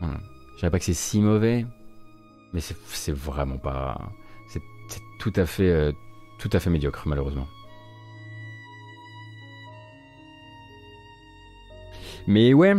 Voilà. 0.00 0.18
Je 0.54 0.58
dirais 0.60 0.70
pas 0.70 0.78
que 0.78 0.84
c'est 0.84 0.92
si 0.94 1.20
mauvais, 1.20 1.66
mais 2.52 2.60
c'est 2.60 3.14
vraiment 3.14 3.58
pas. 3.58 3.98
C'est 4.48 4.62
tout 5.18 5.32
à 5.36 5.46
fait, 5.46 5.68
euh, 5.68 5.92
tout 6.38 6.50
à 6.52 6.60
fait 6.60 6.70
médiocre 6.70 7.02
malheureusement. 7.06 7.46
Mais 12.26 12.54
ouais, 12.54 12.74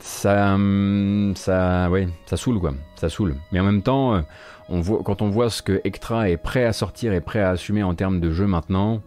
ça, 0.00 0.54
hum, 0.54 1.32
ça, 1.36 1.88
ouais, 1.90 2.08
ça 2.26 2.36
saoule 2.36 2.60
quoi, 2.60 2.74
ça 2.96 3.08
saoule. 3.08 3.36
Mais 3.52 3.60
en 3.60 3.64
même 3.64 3.82
temps, 3.82 4.14
euh, 4.14 4.20
on 4.68 4.80
voit, 4.80 5.02
quand 5.02 5.22
on 5.22 5.30
voit 5.30 5.48
ce 5.50 5.62
que 5.62 5.80
Ektra 5.84 6.28
est 6.28 6.36
prêt 6.36 6.64
à 6.64 6.72
sortir 6.72 7.12
et 7.12 7.20
prêt 7.20 7.40
à 7.40 7.50
assumer 7.50 7.82
en 7.82 7.94
termes 7.94 8.20
de 8.20 8.30
jeu 8.30 8.46
maintenant, 8.46 9.02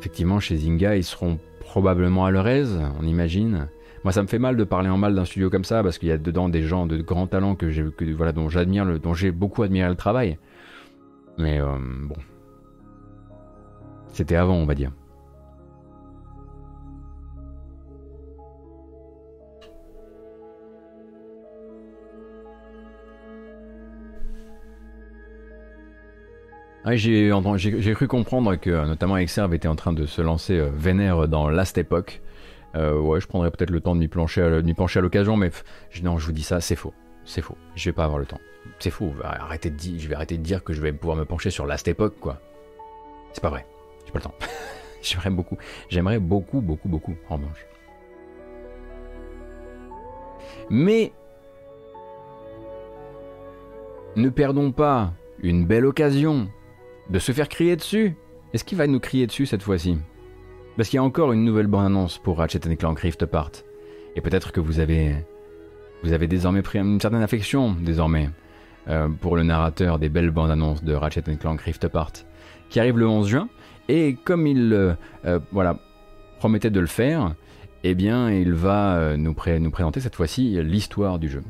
effectivement 0.00 0.40
chez 0.40 0.56
Zynga 0.56 0.96
ils 0.96 1.04
seront 1.04 1.38
probablement 1.60 2.24
à 2.24 2.30
leur 2.30 2.48
aise, 2.48 2.80
on 3.00 3.06
imagine. 3.06 3.68
Moi 4.02 4.12
ça 4.12 4.22
me 4.22 4.28
fait 4.28 4.38
mal 4.38 4.56
de 4.56 4.64
parler 4.64 4.88
en 4.88 4.96
mal 4.96 5.14
d'un 5.14 5.26
studio 5.26 5.50
comme 5.50 5.64
ça 5.64 5.82
parce 5.82 5.98
qu'il 5.98 6.08
y 6.08 6.12
a 6.12 6.18
dedans 6.18 6.48
des 6.48 6.62
gens 6.62 6.86
de 6.86 6.96
grands 7.02 7.26
talents 7.26 7.54
que 7.54 7.70
j'ai, 7.70 7.84
voilà, 8.14 8.32
dont 8.32 8.48
j'admire, 8.48 8.98
dont 8.98 9.12
j'ai 9.12 9.30
beaucoup 9.30 9.62
admiré 9.62 9.88
le 9.88 9.94
travail. 9.94 10.38
Mais 11.38 11.60
euh, 11.60 11.76
bon, 11.78 12.16
c'était 14.12 14.36
avant 14.36 14.54
on 14.54 14.64
va 14.64 14.74
dire. 14.74 14.90
J'ai 26.86 27.94
cru 27.94 28.08
comprendre 28.08 28.56
que 28.56 28.70
notamment 28.86 29.16
Exerve 29.16 29.54
était 29.54 29.68
en 29.68 29.76
train 29.76 29.92
de 29.92 30.06
se 30.06 30.22
lancer 30.22 30.58
euh, 30.58 30.70
vénère 30.72 31.28
dans 31.28 31.48
Last 31.48 31.76
Epoch. 31.78 32.20
Euh, 32.76 32.98
ouais, 32.98 33.20
je 33.20 33.26
prendrais 33.26 33.50
peut-être 33.50 33.70
le 33.70 33.80
temps 33.80 33.94
de 33.94 34.00
m'y 34.00 34.08
pencher 34.08 34.42
à 34.42 35.00
l'occasion, 35.00 35.36
mais 35.36 35.50
non, 36.02 36.18
je 36.18 36.26
vous 36.26 36.32
dis 36.32 36.42
ça, 36.42 36.60
c'est 36.60 36.76
faux. 36.76 36.94
C'est 37.24 37.42
faux. 37.42 37.56
Je 37.74 37.90
vais 37.90 37.92
pas 37.92 38.04
avoir 38.04 38.18
le 38.18 38.26
temps. 38.26 38.40
C'est 38.78 38.90
faux. 38.90 39.12
Arrêtez 39.22 39.70
de 39.70 39.76
dire, 39.76 39.98
je 39.98 40.08
vais 40.08 40.14
arrêter 40.14 40.38
de 40.38 40.42
dire 40.42 40.62
que 40.64 40.72
je 40.72 40.80
vais 40.80 40.92
pouvoir 40.92 41.16
me 41.16 41.24
pencher 41.24 41.50
sur 41.50 41.66
Last 41.66 41.86
Epoch, 41.88 42.14
quoi. 42.20 42.40
C'est 43.32 43.42
pas 43.42 43.50
vrai. 43.50 43.66
J'ai 44.06 44.12
pas 44.12 44.18
le 44.18 44.24
temps. 44.24 44.34
J'aimerais 45.02 45.30
beaucoup. 45.30 45.58
J'aimerais 45.88 46.18
beaucoup, 46.18 46.60
beaucoup, 46.60 46.88
beaucoup, 46.88 47.16
en 47.28 47.36
revanche. 47.36 47.66
Mais 50.70 51.12
ne 54.16 54.28
perdons 54.28 54.72
pas 54.72 55.12
une 55.42 55.66
belle 55.66 55.86
occasion 55.86 56.48
de 57.10 57.18
se 57.18 57.32
faire 57.32 57.48
crier 57.48 57.76
dessus. 57.76 58.14
Est-ce 58.54 58.64
qu'il 58.64 58.78
va 58.78 58.86
nous 58.86 59.00
crier 59.00 59.26
dessus 59.26 59.46
cette 59.46 59.62
fois-ci? 59.62 59.98
Parce 60.76 60.88
qu'il 60.88 60.96
y 60.96 61.00
a 61.00 61.02
encore 61.04 61.32
une 61.32 61.44
nouvelle 61.44 61.66
bande-annonce 61.66 62.18
pour 62.18 62.38
Ratchet 62.38 62.60
Clank 62.76 62.98
Rift 62.98 63.22
Apart. 63.22 63.50
Et 64.16 64.20
peut-être 64.20 64.52
que 64.52 64.60
vous 64.60 64.80
avez, 64.80 65.14
vous 66.02 66.12
avez 66.12 66.26
désormais 66.26 66.62
pris 66.62 66.78
une 66.78 67.00
certaine 67.00 67.22
affection, 67.22 67.72
désormais, 67.72 68.30
euh, 68.88 69.08
pour 69.08 69.36
le 69.36 69.42
narrateur 69.42 69.98
des 69.98 70.08
belles 70.08 70.30
bandes-annonces 70.30 70.82
de 70.84 70.94
Ratchet 70.94 71.22
Clank 71.38 71.60
Rift 71.60 71.84
Apart, 71.84 72.12
qui 72.70 72.80
arrive 72.80 72.98
le 72.98 73.06
11 73.06 73.28
juin. 73.28 73.48
Et 73.88 74.14
comme 74.24 74.46
il 74.46 74.72
euh, 74.72 74.94
euh, 75.24 75.40
promettait 76.38 76.70
de 76.70 76.80
le 76.80 76.86
faire, 76.86 77.34
eh 77.82 77.94
bien, 77.94 78.30
il 78.30 78.52
va 78.52 79.16
nous 79.16 79.32
présenter 79.34 80.00
cette 80.00 80.14
fois-ci 80.14 80.62
l'histoire 80.62 81.18
du 81.18 81.28
jeu. 81.30 81.42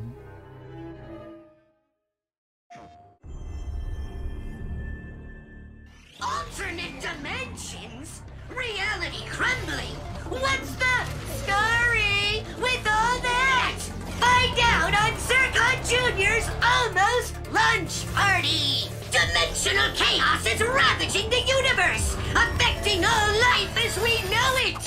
Dimensional 19.62 19.94
chaos 19.94 20.46
is 20.46 20.60
ravaging 20.62 21.28
the 21.28 21.42
universe, 21.42 22.16
affecting 22.30 23.04
all 23.04 23.28
life 23.40 23.76
as 23.84 23.94
we 23.98 24.16
know 24.30 24.56
it! 24.64 24.80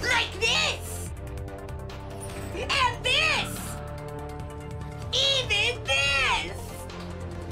Like 0.00 0.30
this! 0.38 1.10
And 2.54 3.04
this! 3.04 3.58
Even 5.12 5.82
this! 5.82 6.56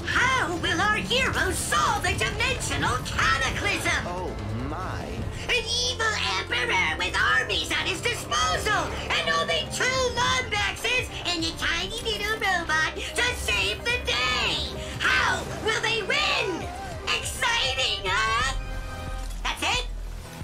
How 0.05 0.55
will 0.55 0.79
our 0.79 0.95
heroes 0.95 1.57
solve 1.57 2.03
the 2.03 2.13
dimensional 2.13 2.95
cataclysm? 3.05 4.07
Oh 4.07 4.33
my. 4.69 5.03
An 5.49 5.63
evil 5.91 6.13
emperor 6.39 6.97
with 6.97 7.17
armies 7.35 7.69
at 7.71 7.85
his 7.85 7.99
disposal, 7.99 8.87
and 9.09 9.29
only 9.41 9.67
two 9.73 9.83
Lombaxes 10.15 11.09
and 11.25 11.43
a 11.43 11.51
tiny 11.57 12.01
little 12.01 12.39
robot 12.39 12.93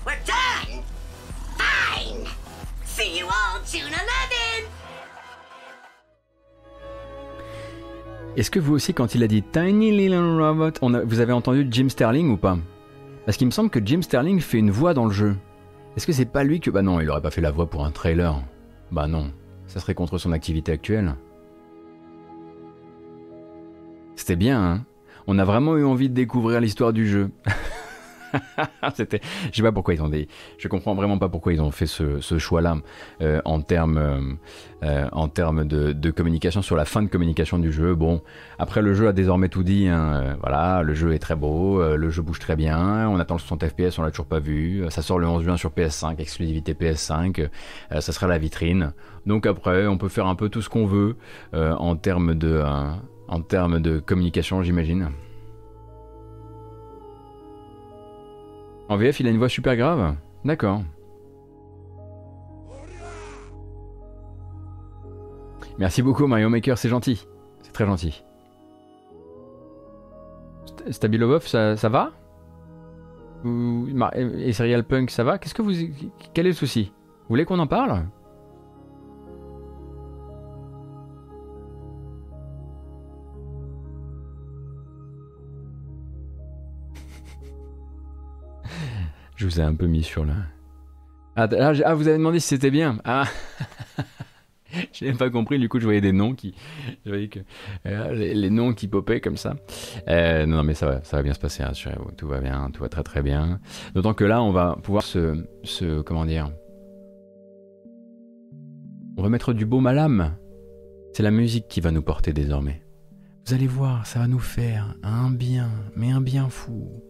We're 0.06 0.14
done! 0.28 0.84
Fine! 1.58 2.28
See 2.86 3.18
you 3.18 3.26
all 3.26 3.60
June 3.66 3.92
11! 3.92 3.96
Est-ce 8.38 8.52
que 8.52 8.60
vous 8.60 8.74
aussi, 8.74 8.94
quand 8.94 9.16
il 9.16 9.24
a 9.24 9.28
dit 9.28 9.42
Tiny 9.42 9.92
Little 9.92 10.40
Robot, 10.40 10.74
vous 11.06 11.20
avez 11.22 11.34
entendu 11.34 11.66
Jim 11.72 11.90
Sterling 11.90 12.30
ou 12.30 12.38
pas? 12.38 12.58
Parce 13.26 13.38
qu'il 13.38 13.48
me 13.48 13.52
semble 13.52 13.72
que 13.72 13.80
Jim 13.84 14.04
Sterling 14.04 14.42
fait 14.42 14.60
une 14.60 14.70
voix 14.70 14.94
dans 14.94 15.06
le 15.06 15.12
jeu. 15.12 15.36
Est-ce 15.98 16.06
que 16.06 16.14
c'est 16.14 16.26
pas 16.26 16.44
lui 16.44 16.60
que... 16.60 16.70
Bah 16.70 16.84
non, 16.84 17.00
il 17.00 17.10
aurait 17.10 17.22
pas 17.22 17.32
fait 17.32 17.42
la 17.42 17.50
voix 17.50 17.68
pour 17.68 17.84
un 17.84 17.92
trailer. 17.92 18.44
Bah 18.92 19.08
non, 19.08 19.32
ça 19.66 19.80
serait 19.80 19.96
contre 19.96 20.20
son 20.20 20.34
activité 20.34 20.72
actuelle. 20.72 21.16
C'était 24.16 24.36
bien, 24.36 24.62
hein 24.62 24.86
On 25.26 25.40
a 25.40 25.46
vraiment 25.46 25.78
eu 25.78 25.84
envie 25.84 26.10
de 26.10 26.14
découvrir 26.14 26.62
l'histoire 26.62 26.94
du 26.94 27.08
jeu. 27.08 27.32
C'était, 28.96 29.22
je 29.52 29.58
sais 29.58 29.64
pas 29.64 29.72
pourquoi 29.72 29.94
ils 29.94 30.02
ont 30.02 30.10
comprends 30.68 30.96
vraiment 30.96 31.18
pas 31.18 31.30
pourquoi 31.30 31.54
ils 31.54 31.62
ont 31.62 31.72
fait 31.72 31.86
ce, 31.86 32.38
choix-là 32.38 32.78
euh, 33.22 33.42
en 33.46 33.62
termes, 33.62 33.98
euh, 33.98 34.20
euh, 34.84 35.94
de, 35.94 36.12
communication 36.12 36.62
sur 36.62 36.76
la 36.76 36.86
fin 36.86 37.02
de 37.02 37.08
communication 37.08 37.60
du 37.60 37.72
jeu. 37.72 37.96
Bon, 37.96 38.22
après 38.60 38.82
le 38.82 38.94
jeu 38.94 39.08
a 39.08 39.14
désormais 39.14 39.50
tout 39.50 39.64
dit. 39.64 39.88
Hein, 39.88 40.38
voilà, 40.42 40.84
le 40.84 40.94
jeu 40.94 41.14
est 41.14 41.20
très 41.20 41.36
beau, 41.36 41.82
le 41.96 42.10
jeu 42.10 42.22
bouge 42.22 42.40
très 42.40 42.56
bien. 42.56 43.10
On 43.10 43.20
attend 43.20 43.36
le 43.36 43.40
60 43.40 43.68
FPS, 43.68 44.00
on 44.00 44.04
l'a 44.04 44.12
toujours 44.12 44.28
pas 44.28 44.40
vu. 44.40 44.84
Ça 44.90 45.02
sort 45.02 45.20
le 45.20 45.28
11 45.28 45.44
juin 45.44 45.58
sur 45.58 45.72
PS5, 45.72 46.20
exclusivité 46.20 46.74
PS5. 46.74 47.50
ça 47.92 48.02
sera 48.02 48.28
la 48.28 48.38
vitrine. 48.38 48.94
Donc 49.26 49.46
après, 49.46 49.88
on 49.88 49.98
peut 49.98 50.10
faire 50.10 50.28
un 50.28 50.36
peu 50.36 50.50
tout 50.50 50.62
ce 50.62 50.70
qu'on 50.70 50.86
veut 50.86 51.18
en 51.54 51.96
termes 51.96 52.36
de 52.36 54.00
communication, 54.06 54.62
j'imagine. 54.62 55.10
En 58.88 58.98
VF, 58.98 59.20
il 59.20 59.28
a 59.28 59.32
une 59.32 59.38
voix 59.38 59.50
super 59.50 59.76
grave 59.76 60.16
D'accord. 60.44 60.84
Merci 65.78 66.02
beaucoup 66.02 66.28
Mario 66.28 66.50
Maker, 66.50 66.78
c'est 66.78 66.90
gentil. 66.90 67.26
C'est 67.62 67.74
très 67.74 67.86
gentil. 67.86 68.24
Stabilobov, 70.90 71.48
ça, 71.48 71.76
ça 71.76 71.90
va? 71.90 72.12
Et 74.14 74.54
Serial 74.54 74.84
Punk, 74.84 75.10
ça 75.10 75.24
va? 75.24 75.38
Qu'est-ce 75.38 75.54
que 75.54 75.62
vous... 75.62 75.74
Quel 76.34 76.46
est 76.46 76.50
le 76.50 76.56
souci? 76.56 76.94
Vous 77.22 77.30
voulez 77.30 77.46
qu'on 77.46 77.60
en 77.60 77.68
parle? 77.68 78.06
Je 89.36 89.46
vous 89.46 89.60
ai 89.60 89.64
un 89.64 89.76
peu 89.76 89.88
mis 89.88 90.04
sur 90.04 90.26
le. 90.26 90.34
Ah, 91.36 91.48
ah, 91.52 91.74
ah 91.84 91.94
vous 91.94 92.08
avez 92.08 92.18
demandé 92.18 92.40
si 92.40 92.48
c'était 92.48 92.72
bien. 92.72 93.00
Ah. 93.04 93.26
J'ai 94.94 95.08
même 95.08 95.18
pas 95.18 95.30
compris, 95.30 95.60
du 95.60 95.70
coup 95.70 95.80
je 95.80 95.86
voyais 95.86 96.02
des 96.02 96.12
noms 96.12 96.34
qui... 96.34 96.54
Je 97.06 97.12
voyais 97.12 97.28
que... 97.28 97.40
euh, 97.86 98.14
les, 98.14 98.50
noms 98.50 98.74
qui 98.74 98.88
popaient 98.88 99.22
comme 99.22 99.38
ça. 99.38 99.56
Euh, 100.10 100.46
non, 100.46 100.58
non, 100.58 100.64
mais 100.64 100.74
ça 100.74 100.86
va, 100.86 101.04
ça 101.04 101.18
va 101.18 101.24
bien 101.24 101.34
se 101.34 101.40
passer, 101.40 101.64
rassurez-vous. 101.64 102.12
Tout 102.18 102.28
va 102.28 102.42
bien, 102.42 102.70
tout 102.74 102.82
va 102.82 102.90
très 102.90 103.04
très 103.04 103.22
bien. 103.22 103.60
D'autant 103.94 104.14
que 104.14 104.24
là, 104.24 104.42
on 104.42 104.52
va 104.52 104.78
pouvoir 104.82 105.04
se... 105.04 105.46
se 105.64 106.02
comment 106.02 106.26
dire 106.26 106.50
On 109.18 109.24
va 109.24 109.30
mettre 109.30 109.54
du 109.54 109.66
baume 109.66 109.88
à 109.88 109.94
l'âme. 109.94 110.36
C'est 111.14 111.24
la 111.24 111.32
musique 111.32 111.68
qui 111.70 111.80
va 111.80 111.92
nous 111.92 112.02
porter 112.02 112.34
désormais. 112.34 112.82
Vous 113.46 113.54
allez 113.54 113.68
voir, 113.68 114.06
ça 114.06 114.20
va 114.20 114.28
nous 114.28 114.40
faire 114.40 114.96
un 115.04 115.30
bien, 115.30 115.70
mais 115.96 116.12
un 116.12 116.22
bien 116.22 116.50
fou. 116.50 117.02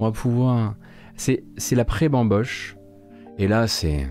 On 0.00 0.06
va 0.06 0.12
pouvoir... 0.12 0.74
C'est, 1.16 1.44
la 1.72 1.84
pré-bamboche. 1.84 2.76
Et 3.38 3.46
là, 3.46 3.68
c'est... 3.68 4.08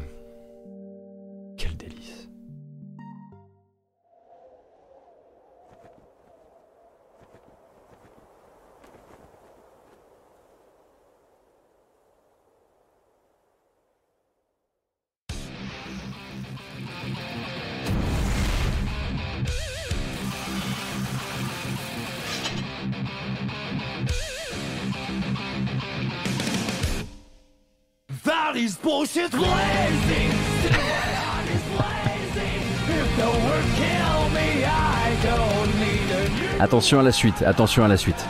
Attention 36.80 37.00
à 37.02 37.04
la 37.04 37.12
suite, 37.12 37.42
attention 37.42 37.84
à 37.84 37.90
la 37.90 37.98
suite. 37.98 38.26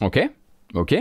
Ok 0.00 0.30
Ok 0.72 0.94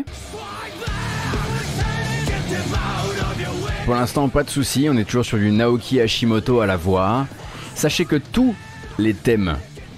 Pour 3.85 3.95
l'instant, 3.95 4.27
pas 4.27 4.43
de 4.43 4.49
souci, 4.49 4.87
on 4.89 4.97
est 4.97 5.05
toujours 5.05 5.23
sur 5.23 5.37
du 5.37 5.51
Naoki 5.51 6.01
Hashimoto 6.01 6.59
à 6.59 6.65
la 6.65 6.75
voix. 6.75 7.25
Sachez 7.73 8.03
que 8.03 8.17
tous 8.17 8.53
les 8.99 9.13
thèmes, 9.13 9.55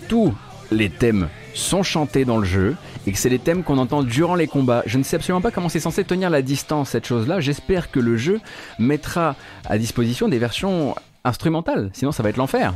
tous 0.07 0.31
les 0.69 0.91
thèmes 0.91 1.29
sont 1.55 1.81
chantés 1.81 2.23
dans 2.23 2.37
le 2.37 2.45
jeu 2.45 2.75
et 3.07 3.11
que 3.13 3.17
c'est 3.17 3.29
les 3.29 3.39
thèmes 3.39 3.63
qu'on 3.63 3.77
entend 3.77 4.03
durant 4.03 4.35
les 4.35 4.47
combats. 4.47 4.83
Je 4.85 4.97
ne 4.97 5.03
sais 5.03 5.15
absolument 5.15 5.41
pas 5.41 5.49
comment 5.49 5.69
c'est 5.69 5.79
censé 5.79 6.03
tenir 6.03 6.29
la 6.29 6.41
distance 6.41 6.89
cette 6.89 7.07
chose-là. 7.07 7.39
J'espère 7.39 7.89
que 7.89 7.99
le 8.01 8.17
jeu 8.17 8.41
mettra 8.79 9.35
à 9.65 9.77
disposition 9.77 10.27
des 10.27 10.37
versions 10.37 10.93
instrumentales, 11.23 11.89
sinon 11.93 12.11
ça 12.11 12.21
va 12.21 12.29
être 12.29 12.37
l'enfer. 12.37 12.73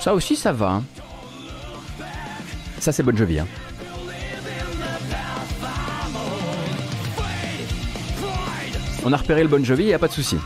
Ça 0.00 0.14
aussi, 0.14 0.36
ça 0.36 0.52
va. 0.52 0.70
hein. 0.70 0.84
Ça, 2.78 2.92
c'est 2.92 3.02
Bon 3.02 3.14
Jovi. 3.14 3.40
hein. 3.40 3.46
On 9.04 9.12
a 9.12 9.16
repéré 9.16 9.42
le 9.42 9.48
Bon 9.48 9.64
Jovi, 9.64 9.84
y 9.84 9.92
a 9.94 9.98
pas 9.98 10.08
de 10.08 10.12
souci. 10.12 10.36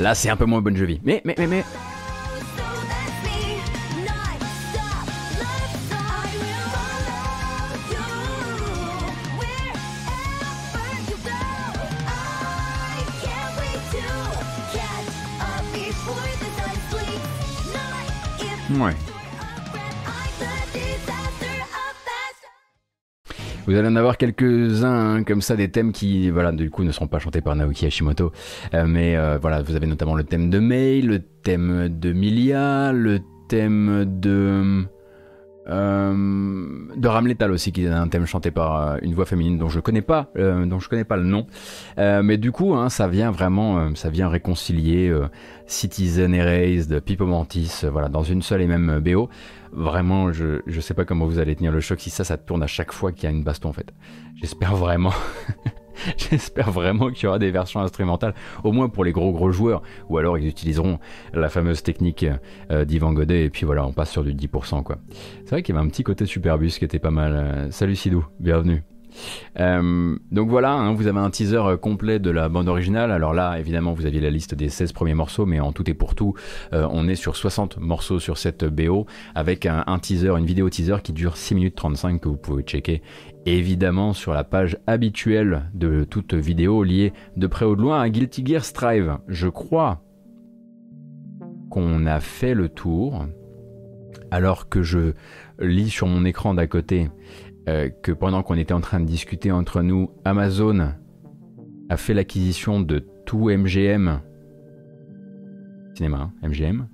Là, 0.00 0.14
c'est 0.14 0.30
un 0.30 0.36
peu 0.36 0.46
moins 0.46 0.62
Bon 0.62 0.74
Jovi. 0.74 0.98
Mais, 1.04 1.20
mais, 1.26 1.34
mais, 1.36 1.46
mais. 1.46 1.64
So 18.70 19.09
Vous 23.70 23.76
allez 23.76 23.86
en 23.86 23.94
avoir 23.94 24.16
quelques-uns 24.16 25.18
hein, 25.18 25.22
comme 25.22 25.40
ça, 25.40 25.54
des 25.54 25.70
thèmes 25.70 25.92
qui, 25.92 26.28
voilà, 26.28 26.50
du 26.50 26.70
coup, 26.70 26.82
ne 26.82 26.90
seront 26.90 27.06
pas 27.06 27.20
chantés 27.20 27.40
par 27.40 27.54
Naoki 27.54 27.86
Hashimoto. 27.86 28.32
Euh, 28.74 28.84
mais 28.84 29.16
euh, 29.16 29.38
voilà, 29.40 29.62
vous 29.62 29.76
avez 29.76 29.86
notamment 29.86 30.16
le 30.16 30.24
thème 30.24 30.50
de 30.50 30.58
Mei, 30.58 31.00
le 31.00 31.20
thème 31.20 31.88
de 31.88 32.12
Milia, 32.12 32.90
le 32.90 33.20
thème 33.48 34.06
de. 34.20 34.82
euh, 35.68 36.88
de 36.96 37.06
Ramletal 37.06 37.52
aussi, 37.52 37.70
qui 37.70 37.84
est 37.84 37.88
un 37.88 38.08
thème 38.08 38.26
chanté 38.26 38.50
par 38.50 38.96
une 39.02 39.14
voix 39.14 39.24
féminine 39.24 39.56
dont 39.56 39.68
je 39.68 39.78
connais 39.78 40.02
connais 40.02 41.04
pas 41.04 41.16
le 41.16 41.22
nom. 41.22 41.46
Mais 41.96 42.38
du 42.38 42.50
coup, 42.50 42.74
hein, 42.74 42.88
ça 42.88 43.06
vient 43.06 43.30
vraiment, 43.30 43.94
ça 43.94 44.10
vient 44.10 44.28
réconcilier 44.28 45.14
Citizen 45.66 46.34
Erased, 46.34 46.98
Pipo 47.02 47.24
Mantis, 47.24 47.84
voilà, 47.84 48.08
dans 48.08 48.24
une 48.24 48.42
seule 48.42 48.62
et 48.62 48.66
même 48.66 48.98
BO. 48.98 49.28
Vraiment, 49.72 50.32
je, 50.32 50.60
je 50.66 50.80
sais 50.80 50.94
pas 50.94 51.04
comment 51.04 51.26
vous 51.26 51.38
allez 51.38 51.54
tenir 51.54 51.72
le 51.72 51.80
choc 51.80 52.00
si 52.00 52.10
ça, 52.10 52.24
ça 52.24 52.36
tourne 52.36 52.62
à 52.62 52.66
chaque 52.66 52.92
fois 52.92 53.12
qu'il 53.12 53.24
y 53.24 53.26
a 53.26 53.30
une 53.30 53.44
baston 53.44 53.68
en 53.68 53.72
fait. 53.72 53.92
J'espère 54.34 54.74
vraiment. 54.74 55.12
J'espère 56.16 56.70
vraiment 56.70 57.10
qu'il 57.10 57.24
y 57.24 57.26
aura 57.26 57.38
des 57.38 57.50
versions 57.50 57.80
instrumentales, 57.80 58.34
au 58.64 58.72
moins 58.72 58.88
pour 58.88 59.04
les 59.04 59.12
gros 59.12 59.32
gros 59.32 59.50
joueurs, 59.50 59.82
ou 60.08 60.18
alors 60.18 60.38
ils 60.38 60.48
utiliseront 60.48 60.98
la 61.34 61.48
fameuse 61.48 61.82
technique 61.82 62.24
euh, 62.70 62.84
d'Ivan 62.84 63.12
Godet, 63.12 63.44
et 63.44 63.50
puis 63.50 63.66
voilà, 63.66 63.84
on 63.84 63.92
passe 63.92 64.10
sur 64.10 64.24
du 64.24 64.34
10%, 64.34 64.82
quoi. 64.82 64.96
C'est 65.44 65.50
vrai 65.50 65.62
qu'il 65.62 65.74
y 65.74 65.78
avait 65.78 65.86
un 65.86 65.90
petit 65.90 66.02
côté 66.04 66.26
Superbus 66.26 66.70
qui 66.70 66.84
était 66.84 66.98
pas 66.98 67.10
mal. 67.10 67.32
Euh, 67.34 67.70
Salut 67.70 67.96
Sidou, 67.96 68.24
bienvenue. 68.38 68.82
Euh, 69.58 70.16
donc 70.30 70.48
voilà, 70.48 70.72
hein, 70.72 70.94
vous 70.94 71.06
avez 71.06 71.18
un 71.18 71.30
teaser 71.30 71.56
euh, 71.56 71.76
complet 71.76 72.18
de 72.18 72.30
la 72.30 72.48
bande 72.48 72.68
originale. 72.68 73.10
Alors 73.12 73.34
là, 73.34 73.58
évidemment, 73.58 73.92
vous 73.92 74.06
aviez 74.06 74.20
la 74.20 74.30
liste 74.30 74.54
des 74.54 74.68
16 74.68 74.92
premiers 74.92 75.14
morceaux, 75.14 75.46
mais 75.46 75.60
en 75.60 75.72
tout 75.72 75.88
et 75.90 75.94
pour 75.94 76.14
tout, 76.14 76.34
euh, 76.72 76.86
on 76.90 77.08
est 77.08 77.14
sur 77.14 77.36
60 77.36 77.78
morceaux 77.78 78.20
sur 78.20 78.38
cette 78.38 78.64
BO, 78.64 79.06
avec 79.34 79.66
un, 79.66 79.84
un 79.86 79.98
teaser, 79.98 80.36
une 80.36 80.46
vidéo 80.46 80.68
teaser 80.68 80.96
qui 81.02 81.12
dure 81.12 81.36
6 81.36 81.54
minutes 81.54 81.74
35 81.74 82.20
que 82.20 82.28
vous 82.28 82.36
pouvez 82.36 82.62
checker 82.62 83.02
évidemment 83.46 84.12
sur 84.12 84.34
la 84.34 84.44
page 84.44 84.76
habituelle 84.86 85.70
de 85.72 86.04
toute 86.04 86.34
vidéo 86.34 86.82
liée 86.82 87.12
de 87.36 87.46
près 87.46 87.64
ou 87.64 87.74
de 87.74 87.80
loin 87.80 88.00
à 88.00 88.08
Guilty 88.08 88.44
Gear 88.44 88.64
Strive. 88.64 89.18
Je 89.28 89.48
crois 89.48 90.02
qu'on 91.70 92.06
a 92.06 92.20
fait 92.20 92.54
le 92.54 92.68
tour, 92.68 93.26
alors 94.30 94.68
que 94.68 94.82
je 94.82 95.12
lis 95.60 95.90
sur 95.90 96.06
mon 96.06 96.24
écran 96.24 96.54
d'à 96.54 96.66
côté 96.66 97.10
euh, 97.68 97.88
que 98.02 98.12
pendant 98.12 98.42
qu'on 98.42 98.54
était 98.54 98.74
en 98.74 98.80
train 98.80 99.00
de 99.00 99.06
discuter 99.06 99.52
entre 99.52 99.82
nous, 99.82 100.10
Amazon 100.24 100.94
a 101.88 101.96
fait 101.96 102.14
l'acquisition 102.14 102.80
de 102.80 103.04
tout 103.26 103.50
MGM, 103.50 104.20
cinéma, 105.94 106.30
hein, 106.42 106.48
MGM, 106.48 106.86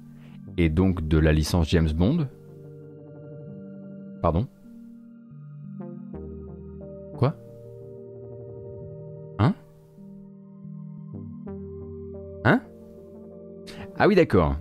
et 0.56 0.68
donc 0.68 1.06
de 1.06 1.18
la 1.18 1.32
licence 1.32 1.68
James 1.70 1.90
Bond. 1.94 2.28
Pardon 4.22 4.46
Quoi 7.16 7.36
Hein 9.38 9.54
Hein 12.44 12.60
Ah 13.98 14.08
oui 14.08 14.14
d'accord. 14.14 14.56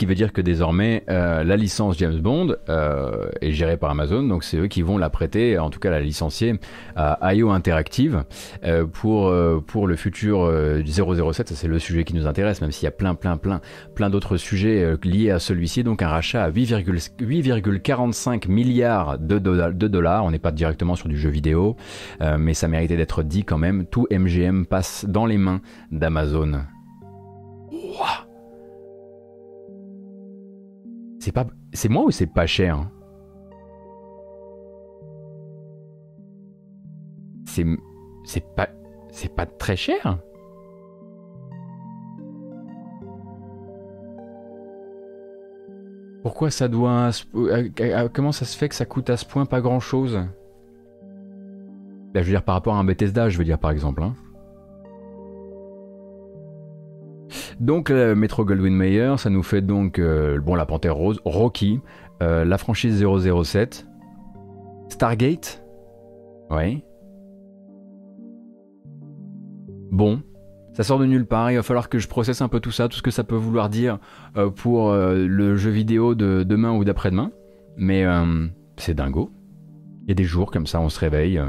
Qui 0.00 0.06
veut 0.06 0.14
dire 0.14 0.32
que 0.32 0.40
désormais, 0.40 1.04
euh, 1.10 1.44
la 1.44 1.56
licence 1.58 1.98
James 1.98 2.18
Bond 2.20 2.56
euh, 2.70 3.28
est 3.42 3.52
gérée 3.52 3.76
par 3.76 3.90
Amazon, 3.90 4.22
donc 4.22 4.44
c'est 4.44 4.56
eux 4.56 4.66
qui 4.66 4.80
vont 4.80 4.96
la 4.96 5.10
prêter, 5.10 5.58
en 5.58 5.68
tout 5.68 5.78
cas 5.78 5.90
la 5.90 6.00
licencier 6.00 6.54
à 6.96 7.34
IO 7.34 7.50
Interactive 7.50 8.24
euh, 8.64 8.86
pour, 8.86 9.30
pour 9.66 9.86
le 9.86 9.96
futur 9.96 10.40
euh, 10.40 10.80
du 10.80 10.90
007. 10.90 11.48
Ça, 11.50 11.54
c'est 11.54 11.68
le 11.68 11.78
sujet 11.78 12.04
qui 12.04 12.14
nous 12.14 12.26
intéresse, 12.26 12.62
même 12.62 12.72
s'il 12.72 12.84
y 12.84 12.88
a 12.88 12.92
plein, 12.92 13.14
plein, 13.14 13.36
plein, 13.36 13.60
plein 13.94 14.08
d'autres 14.08 14.38
sujets 14.38 14.96
liés 15.04 15.32
à 15.32 15.38
celui-ci. 15.38 15.84
Donc 15.84 16.00
un 16.00 16.08
rachat 16.08 16.44
à 16.44 16.50
8,- 16.50 16.82
8,45 17.20 18.48
milliards 18.50 19.18
de, 19.18 19.38
dolla- 19.38 19.70
de 19.70 19.86
dollars. 19.86 20.24
On 20.24 20.30
n'est 20.30 20.38
pas 20.38 20.50
directement 20.50 20.94
sur 20.96 21.10
du 21.10 21.18
jeu 21.18 21.28
vidéo, 21.28 21.76
mais 22.38 22.54
ça 22.54 22.68
méritait 22.68 22.96
d'être 22.96 23.22
dit 23.22 23.44
quand 23.44 23.58
même. 23.58 23.84
Tout 23.84 24.06
MGM 24.10 24.64
passe 24.64 25.04
dans 25.06 25.26
les 25.26 25.36
mains 25.36 25.60
d'Amazon. 25.92 26.62
C'est 31.20 31.32
pas, 31.32 31.46
c'est 31.72 31.88
moi 31.88 32.04
ou 32.04 32.10
c'est 32.10 32.26
pas 32.26 32.46
cher 32.46 32.76
hein? 32.78 32.90
C'est, 37.44 37.64
c'est 38.24 38.44
pas, 38.54 38.68
c'est 39.10 39.34
pas 39.34 39.44
très 39.46 39.76
cher. 39.76 40.18
Pourquoi 46.22 46.50
ça 46.50 46.68
doit, 46.68 47.10
euh, 47.34 48.08
comment 48.12 48.32
ça 48.32 48.44
se 48.44 48.56
fait 48.56 48.68
que 48.68 48.74
ça 48.74 48.84
coûte 48.84 49.08
à 49.08 49.16
ce 49.16 49.24
point 49.24 49.46
pas 49.46 49.60
grand 49.60 49.80
chose 49.80 50.14
Là, 52.14 52.22
je 52.22 52.26
veux 52.26 52.32
dire 52.32 52.42
par 52.42 52.56
rapport 52.56 52.74
à 52.74 52.78
un 52.78 52.84
Bethesda, 52.84 53.28
je 53.30 53.38
veux 53.38 53.44
dire 53.44 53.58
par 53.58 53.70
exemple. 53.70 54.02
hein. 54.02 54.14
Donc 57.60 57.90
euh, 57.90 58.14
Metro 58.14 58.46
Goldwyn 58.46 58.74
Mayer, 58.74 59.14
ça 59.18 59.28
nous 59.28 59.42
fait 59.42 59.60
donc 59.60 59.98
euh, 59.98 60.40
bon 60.40 60.54
la 60.54 60.64
Panthère 60.64 60.96
Rose, 60.96 61.20
Rocky, 61.26 61.80
euh, 62.22 62.46
la 62.46 62.56
franchise 62.56 63.04
007, 63.04 63.86
Stargate, 64.88 65.62
ouais. 66.50 66.82
Bon, 69.90 70.22
ça 70.72 70.84
sort 70.84 70.98
de 70.98 71.04
nulle 71.04 71.26
part. 71.26 71.50
Il 71.50 71.56
va 71.56 71.62
falloir 71.62 71.90
que 71.90 71.98
je 71.98 72.08
processe 72.08 72.40
un 72.40 72.48
peu 72.48 72.60
tout 72.60 72.70
ça, 72.70 72.88
tout 72.88 72.96
ce 72.96 73.02
que 73.02 73.10
ça 73.10 73.24
peut 73.24 73.36
vouloir 73.36 73.68
dire 73.68 73.98
pour 74.56 74.92
le 74.92 75.56
jeu 75.56 75.70
vidéo 75.70 76.14
de 76.14 76.44
demain 76.44 76.72
ou 76.72 76.84
d'après-demain. 76.84 77.32
Mais 77.76 78.04
c'est 78.76 78.94
dingo. 78.94 79.32
Il 80.04 80.10
y 80.10 80.12
a 80.12 80.14
des 80.14 80.24
jours 80.24 80.52
comme 80.52 80.68
ça, 80.68 80.80
on 80.80 80.88
se 80.88 81.00
réveille. 81.00 81.42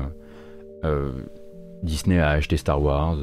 Disney 1.83 2.17
a 2.17 2.29
acheté 2.29 2.57
Star 2.57 2.81
Wars. 2.81 3.19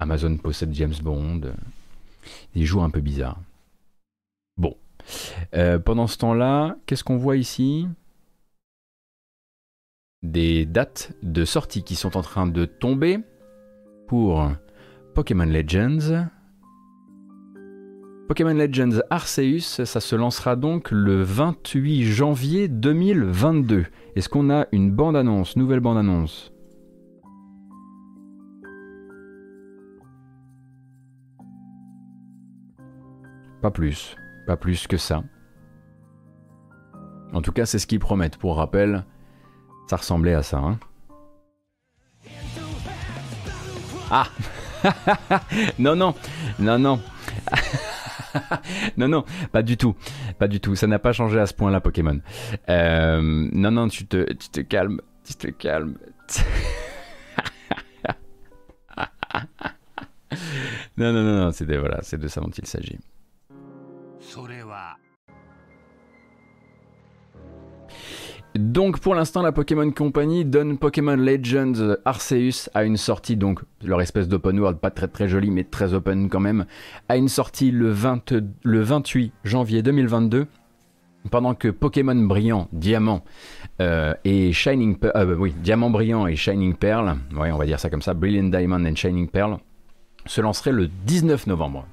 Amazon 0.00 0.36
possède 0.36 0.72
James 0.74 0.94
Bond. 1.02 1.40
des 2.54 2.64
jours 2.64 2.84
un 2.84 2.90
peu 2.90 3.00
bizarres. 3.00 3.40
Bon. 4.56 4.76
Euh, 5.54 5.78
pendant 5.78 6.06
ce 6.06 6.18
temps-là, 6.18 6.76
qu'est-ce 6.86 7.04
qu'on 7.04 7.16
voit 7.16 7.36
ici? 7.36 7.88
Des 10.22 10.66
dates 10.66 11.12
de 11.22 11.44
sortie 11.44 11.84
qui 11.84 11.94
sont 11.94 12.16
en 12.16 12.22
train 12.22 12.46
de 12.46 12.64
tomber 12.64 13.18
pour 14.08 14.50
Pokémon 15.14 15.44
Legends. 15.44 16.28
Pokémon 18.26 18.52
Legends 18.52 19.00
Arceus, 19.08 19.84
ça 19.84 20.00
se 20.00 20.16
lancera 20.16 20.54
donc 20.56 20.90
le 20.90 21.22
28 21.22 22.04
janvier 22.04 22.68
2022. 22.68 23.86
Est-ce 24.16 24.28
qu'on 24.28 24.50
a 24.50 24.66
une 24.72 24.90
bande-annonce, 24.90 25.56
nouvelle 25.56 25.80
bande-annonce? 25.80 26.52
Pas 33.60 33.70
plus, 33.70 34.16
pas 34.46 34.56
plus 34.56 34.86
que 34.86 34.96
ça. 34.96 35.22
En 37.32 37.42
tout 37.42 37.52
cas, 37.52 37.66
c'est 37.66 37.78
ce 37.78 37.86
qu'ils 37.86 37.98
promettent. 37.98 38.36
Pour 38.38 38.56
rappel, 38.56 39.04
ça 39.88 39.96
ressemblait 39.96 40.34
à 40.34 40.42
ça. 40.42 40.58
hein. 40.58 40.78
Ah 44.10 44.26
Non, 45.78 45.94
non, 45.96 46.14
non, 46.58 46.78
non. 46.78 47.00
non, 48.96 49.08
non, 49.08 49.24
pas 49.52 49.62
du 49.62 49.76
tout. 49.76 49.94
Pas 50.38 50.48
du 50.48 50.60
tout. 50.60 50.74
Ça 50.76 50.86
n'a 50.86 50.98
pas 50.98 51.12
changé 51.12 51.38
à 51.38 51.46
ce 51.46 51.54
point-là, 51.54 51.80
Pokémon. 51.80 52.20
Euh, 52.68 53.20
non, 53.52 53.70
non, 53.70 53.88
tu 53.88 54.06
te, 54.06 54.32
tu 54.32 54.48
te 54.48 54.60
calmes. 54.60 55.00
Tu 55.24 55.34
te 55.34 55.48
calmes. 55.48 55.98
non, 60.96 61.12
non, 61.12 61.22
non, 61.22 61.44
non, 61.44 61.52
c'est 61.52 61.66
de, 61.66 61.76
voilà, 61.76 61.98
c'est 62.02 62.18
de 62.18 62.28
ça 62.28 62.40
dont 62.40 62.50
il 62.50 62.66
s'agit. 62.66 62.98
Donc 68.54 69.00
pour 69.00 69.14
l'instant, 69.14 69.42
la 69.42 69.52
Pokémon 69.52 69.90
Company 69.90 70.44
donne 70.44 70.78
Pokémon 70.78 71.16
Legends 71.16 71.96
Arceus 72.04 72.68
à 72.74 72.84
une 72.84 72.96
sortie, 72.96 73.36
donc 73.36 73.60
leur 73.84 74.00
espèce 74.00 74.26
d'open 74.26 74.58
world, 74.58 74.78
pas 74.78 74.90
très 74.90 75.08
très 75.08 75.28
joli 75.28 75.50
mais 75.50 75.64
très 75.64 75.94
open 75.94 76.28
quand 76.28 76.40
même, 76.40 76.64
à 77.08 77.16
une 77.16 77.28
sortie 77.28 77.70
le, 77.70 77.90
20 77.90 78.32
le 78.62 78.80
28 78.80 79.32
janvier 79.44 79.82
2022. 79.82 80.46
Pendant 81.30 81.54
que 81.54 81.68
Pokémon 81.68 82.14
Brillant, 82.14 82.68
Diamant 82.72 83.22
euh, 83.82 84.14
et 84.24 84.52
Shining 84.52 84.96
Pearl, 84.96 85.12
euh, 85.16 85.36
oui, 85.36 85.52
Diamant 85.62 85.90
Brillant 85.90 86.26
et 86.26 86.36
Shining 86.36 86.74
Pearl, 86.74 87.16
on 87.36 87.56
va 87.56 87.66
dire 87.66 87.78
ça 87.78 87.90
comme 87.90 88.02
ça, 88.02 88.14
Brilliant 88.14 88.48
Diamond 88.48 88.86
and 88.86 88.96
Shining 88.96 89.28
Pearl, 89.28 89.58
se 90.26 90.40
lanceraient 90.40 90.72
le 90.72 90.88
19 90.88 91.48
novembre. 91.48 91.86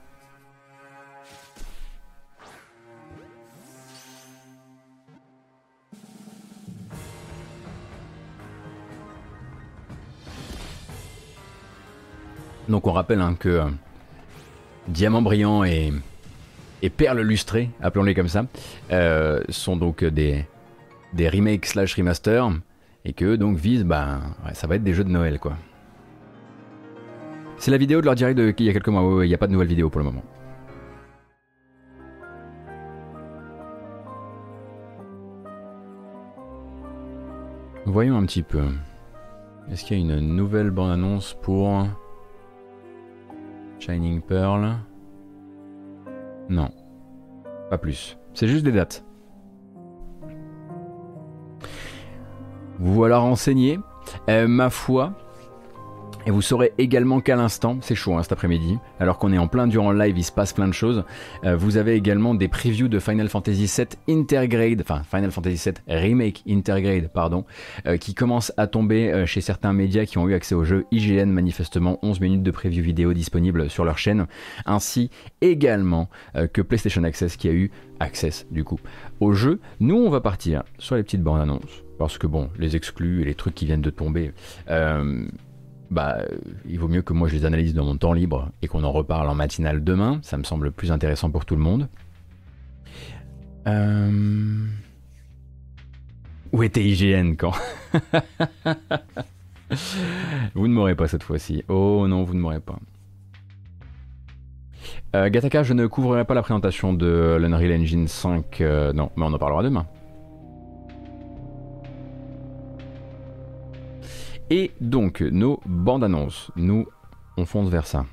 Donc 12.69 12.87
on 12.87 12.91
rappelle 12.91 13.21
hein, 13.21 13.35
que 13.39 13.49
euh, 13.49 13.65
Diamant 14.87 15.21
Brillant 15.21 15.63
et, 15.63 15.93
et 16.81 16.89
Perle 16.89 17.21
Lustrée, 17.21 17.69
appelons-les 17.81 18.15
comme 18.15 18.27
ça, 18.27 18.45
euh, 18.91 19.41
sont 19.49 19.77
donc 19.77 20.03
des, 20.03 20.45
des 21.13 21.29
remakes 21.29 21.65
slash 21.67 21.95
remaster 21.95 22.49
et 23.05 23.13
que 23.13 23.35
donc 23.35 23.57
visent, 23.57 23.83
bah, 23.83 24.19
ça 24.53 24.65
va 24.67 24.75
être 24.75 24.83
des 24.83 24.93
jeux 24.93 25.03
de 25.03 25.09
Noël 25.09 25.39
quoi. 25.39 25.53
C'est 27.57 27.71
la 27.71 27.77
vidéo 27.77 28.01
de 28.01 28.05
leur 28.05 28.15
direct 28.15 28.37
de- 28.37 28.53
il 28.57 28.65
y 28.65 28.69
a 28.69 28.73
quelques 28.73 28.89
mois, 28.89 29.23
il 29.23 29.27
n'y 29.27 29.33
a 29.33 29.37
pas 29.37 29.47
de 29.47 29.53
nouvelle 29.53 29.67
vidéo 29.69 29.89
pour 29.89 29.99
le 29.99 30.05
moment. 30.05 30.23
Voyons 37.85 38.17
un 38.17 38.25
petit 38.25 38.43
peu. 38.43 38.63
Est-ce 39.71 39.83
qu'il 39.85 39.97
y 39.97 39.99
a 39.99 40.03
une 40.03 40.35
nouvelle 40.35 40.71
bande-annonce 40.71 41.35
pour 41.41 41.85
Shining 43.79 44.21
Pearl 44.21 44.77
Non. 46.49 46.69
Pas 47.69 47.77
plus. 47.77 48.17
C'est 48.33 48.47
juste 48.47 48.63
des 48.63 48.71
dates. 48.71 49.05
Vous 52.79 52.93
voilà 52.93 53.17
renseigné. 53.17 53.79
Euh, 54.29 54.47
ma 54.47 54.69
foi. 54.69 55.13
Et 56.27 56.31
vous 56.31 56.41
saurez 56.41 56.73
également 56.79 57.21
qu'à 57.21 57.35
l'instant, 57.35 57.77
c'est 57.81 57.93
chaud 57.93 58.15
hein, 58.15 58.23
cet 58.23 58.31
après-midi, 58.31 58.79
alors 58.99 59.19
qu'on 59.19 59.31
est 59.31 59.37
en 59.37 59.47
plein 59.47 59.67
durant 59.67 59.91
le 59.91 59.99
live, 59.99 60.17
il 60.17 60.23
se 60.23 60.31
passe 60.31 60.53
plein 60.53 60.67
de 60.67 60.73
choses. 60.73 61.03
euh, 61.43 61.55
vous 61.55 61.77
avez 61.77 61.93
également 61.93 62.33
des 62.33 62.47
previews 62.47 62.87
de 62.87 62.97
Final 62.97 63.29
Fantasy 63.29 63.71
VII 63.77 64.17
Intergrade, 64.17 64.81
enfin 64.81 65.03
Final 65.03 65.29
Fantasy 65.29 65.69
VII 65.69 65.75
Remake 65.87 66.43
Intergrade, 66.49 67.09
pardon, 67.13 67.45
euh, 67.85 67.97
qui 67.97 68.15
commencent 68.15 68.51
à 68.57 68.65
tomber 68.65 69.11
euh, 69.11 69.27
chez 69.27 69.39
certains 69.39 69.71
médias 69.71 70.05
qui 70.05 70.17
ont 70.17 70.27
eu 70.27 70.33
accès 70.33 70.55
au 70.55 70.63
jeu. 70.63 70.85
IGN 70.91 71.29
manifestement 71.29 71.99
11 72.01 72.19
minutes 72.19 72.43
de 72.43 72.49
preview 72.49 72.81
vidéo 72.81 73.13
disponibles 73.13 73.69
sur 73.69 73.85
leur 73.85 73.99
chaîne, 73.99 74.25
ainsi 74.65 75.11
également 75.41 76.09
que 76.53 76.61
PlayStation 76.61 77.03
Access 77.03 77.35
qui 77.37 77.47
a 77.49 77.51
eu 77.51 77.71
access 77.99 78.47
du 78.49 78.63
coup 78.63 78.79
au 79.19 79.33
jeu. 79.33 79.59
Nous 79.79 79.95
on 79.95 80.09
va 80.09 80.21
partir 80.21 80.63
sur 80.79 80.95
les 80.95 81.03
petites 81.03 81.21
bandes 81.21 81.41
annonces 81.41 81.83
parce 81.99 82.17
que 82.17 82.27
bon 82.27 82.49
les 82.57 82.75
exclus 82.75 83.21
et 83.21 83.25
les 83.25 83.35
trucs 83.35 83.55
qui 83.55 83.65
viennent 83.65 83.81
de 83.81 83.89
tomber. 83.89 84.31
Bah, 85.91 86.17
euh, 86.19 86.25
il 86.67 86.79
vaut 86.79 86.87
mieux 86.87 87.01
que 87.01 87.13
moi 87.13 87.27
je 87.27 87.35
les 87.35 87.45
analyse 87.45 87.73
dans 87.73 87.85
mon 87.85 87.97
temps 87.97 88.13
libre 88.13 88.49
et 88.61 88.67
qu'on 88.67 88.83
en 88.83 88.91
reparle 88.91 89.29
en 89.29 89.35
matinale 89.35 89.83
demain. 89.83 90.19
Ça 90.23 90.37
me 90.37 90.43
semble 90.43 90.71
plus 90.71 90.91
intéressant 90.91 91.29
pour 91.29 91.45
tout 91.45 91.55
le 91.55 91.61
monde. 91.61 91.87
Euh, 93.67 94.65
Où 96.51 96.63
était 96.63 96.83
IGN 96.83 97.35
quand 97.35 97.53
Vous 100.53 100.67
ne 100.67 100.73
m'aurez 100.73 100.95
pas 100.95 101.07
cette 101.07 101.23
fois-ci. 101.23 101.63
Oh 101.67 102.05
non, 102.07 102.23
vous 102.23 102.33
ne 102.33 102.39
m'aurez 102.39 102.59
pas. 102.59 102.77
Euh, 105.15 105.29
Gataka, 105.29 105.63
je 105.63 105.73
ne 105.73 105.87
couvrirai 105.87 106.25
pas 106.25 106.33
la 106.33 106.41
présentation 106.41 106.93
de 106.93 107.37
l'Unreal 107.39 107.71
Engine 107.81 108.07
5. 108.07 108.61
euh, 108.61 108.93
non, 108.93 109.11
mais 109.15 109.23
on 109.25 109.33
en 109.33 109.37
parlera 109.37 109.63
demain. 109.63 109.87
Et 114.49 114.71
donc, 114.79 115.21
nos 115.21 115.59
bandes 115.65 116.03
annonces. 116.03 116.51
Nous, 116.55 116.85
on 117.37 117.45
fonce 117.45 117.69
vers 117.69 117.87
ça. 117.87 118.05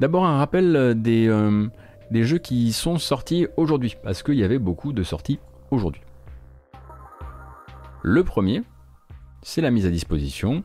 D'abord, 0.00 0.26
un 0.26 0.38
rappel 0.38 0.74
euh, 0.74 0.94
des, 0.94 1.28
euh, 1.28 1.68
des 2.10 2.24
jeux 2.24 2.38
qui 2.38 2.72
sont 2.72 2.98
sortis 2.98 3.46
aujourd'hui, 3.56 3.96
parce 4.02 4.24
qu'il 4.24 4.34
y 4.34 4.42
avait 4.42 4.58
beaucoup 4.58 4.92
de 4.92 5.04
sorties 5.04 5.38
aujourd'hui. 5.70 6.02
Le 8.02 8.24
premier, 8.24 8.62
c'est 9.42 9.60
la 9.60 9.70
mise 9.70 9.86
à 9.86 9.90
disposition. 9.90 10.64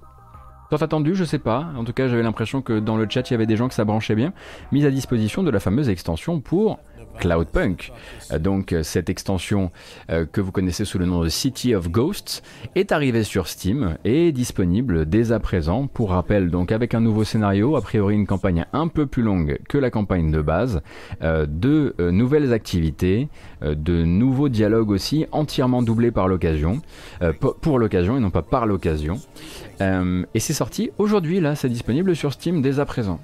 Tant 0.71 0.77
attendu, 0.77 1.15
je 1.15 1.23
sais 1.23 1.39
pas. 1.39 1.71
En 1.77 1.83
tout 1.83 1.93
cas, 1.93 2.07
j'avais 2.07 2.23
l'impression 2.23 2.63
que 2.63 2.79
dans 2.79 2.97
le 2.97 3.07
chat, 3.07 3.29
il 3.29 3.33
y 3.33 3.35
avait 3.35 3.45
des 3.45 3.55
gens 3.55 3.67
que 3.67 3.73
ça 3.75 3.85
branchait 3.85 4.15
bien. 4.15 4.33
Mise 4.71 4.85
à 4.85 4.91
disposition 4.91 5.43
de 5.43 5.51
la 5.51 5.59
fameuse 5.59 5.89
extension 5.89 6.41
pour 6.41 6.79
Cloudpunk. 7.19 7.91
Donc, 8.39 8.73
euh, 8.73 8.83
cette 8.83 9.09
extension 9.09 9.71
euh, 10.09 10.25
que 10.25 10.41
vous 10.41 10.51
connaissez 10.51 10.85
sous 10.85 10.97
le 10.99 11.05
nom 11.05 11.21
de 11.23 11.29
City 11.29 11.75
of 11.75 11.89
Ghosts 11.89 12.43
est 12.75 12.91
arrivée 12.91 13.23
sur 13.23 13.47
Steam 13.47 13.97
et 14.05 14.27
est 14.27 14.31
disponible 14.31 15.07
dès 15.07 15.31
à 15.31 15.39
présent. 15.39 15.87
Pour 15.87 16.11
rappel, 16.11 16.49
donc 16.49 16.71
avec 16.71 16.93
un 16.93 17.01
nouveau 17.01 17.23
scénario, 17.23 17.75
a 17.75 17.81
priori 17.81 18.15
une 18.15 18.27
campagne 18.27 18.65
un 18.73 18.87
peu 18.87 19.05
plus 19.05 19.23
longue 19.23 19.59
que 19.67 19.77
la 19.77 19.89
campagne 19.89 20.31
de 20.31 20.41
base, 20.41 20.81
euh, 21.21 21.45
de 21.47 21.95
nouvelles 21.99 22.53
activités, 22.53 23.27
de 23.61 24.03
nouveaux 24.03 24.49
dialogues 24.49 24.91
aussi, 24.91 25.25
entièrement 25.31 25.81
doublés 25.81 26.11
par 26.11 26.27
l'occasion, 26.27 26.81
po- 27.39 27.55
pour 27.59 27.79
l'occasion 27.79 28.15
et 28.17 28.19
non 28.19 28.29
pas 28.29 28.41
par 28.41 28.65
l'occasion. 28.65 29.19
Et 29.81 30.39
c'est 30.39 30.53
sorti 30.53 30.91
aujourd'hui, 30.97 31.39
là, 31.39 31.55
c'est 31.55 31.69
disponible 31.69 32.15
sur 32.15 32.33
Steam 32.33 32.61
dès 32.61 32.79
à 32.79 32.85
présent. 32.85 33.19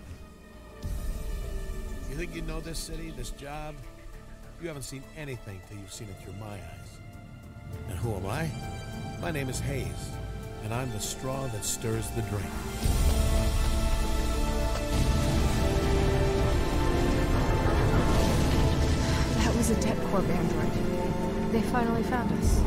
You 4.65 4.69
haven't 4.69 4.81
seen 4.81 5.03
anything 5.15 5.61
till 5.69 5.77
you've 5.77 5.93
seen 5.93 6.07
it 6.09 6.15
through 6.23 6.33
my 6.39 6.53
eyes. 6.55 6.97
And 7.87 7.99
who 7.99 8.15
am 8.15 8.25
I? 8.25 8.49
My 9.21 9.29
name 9.29 9.47
is 9.47 9.59
Hayes. 9.59 10.09
and 10.63 10.73
I'm 10.73 10.89
the 10.89 10.99
straw 10.99 11.45
that 11.49 11.63
stirs 11.63 12.09
the 12.15 12.23
drink. 12.23 12.49
That 19.37 19.55
was 19.55 19.69
a 19.69 19.79
Tech 19.79 19.97
Corp 20.09 20.27
android. 20.27 21.51
They 21.51 21.61
finally 21.69 22.01
found 22.01 22.31
us. 22.41 22.59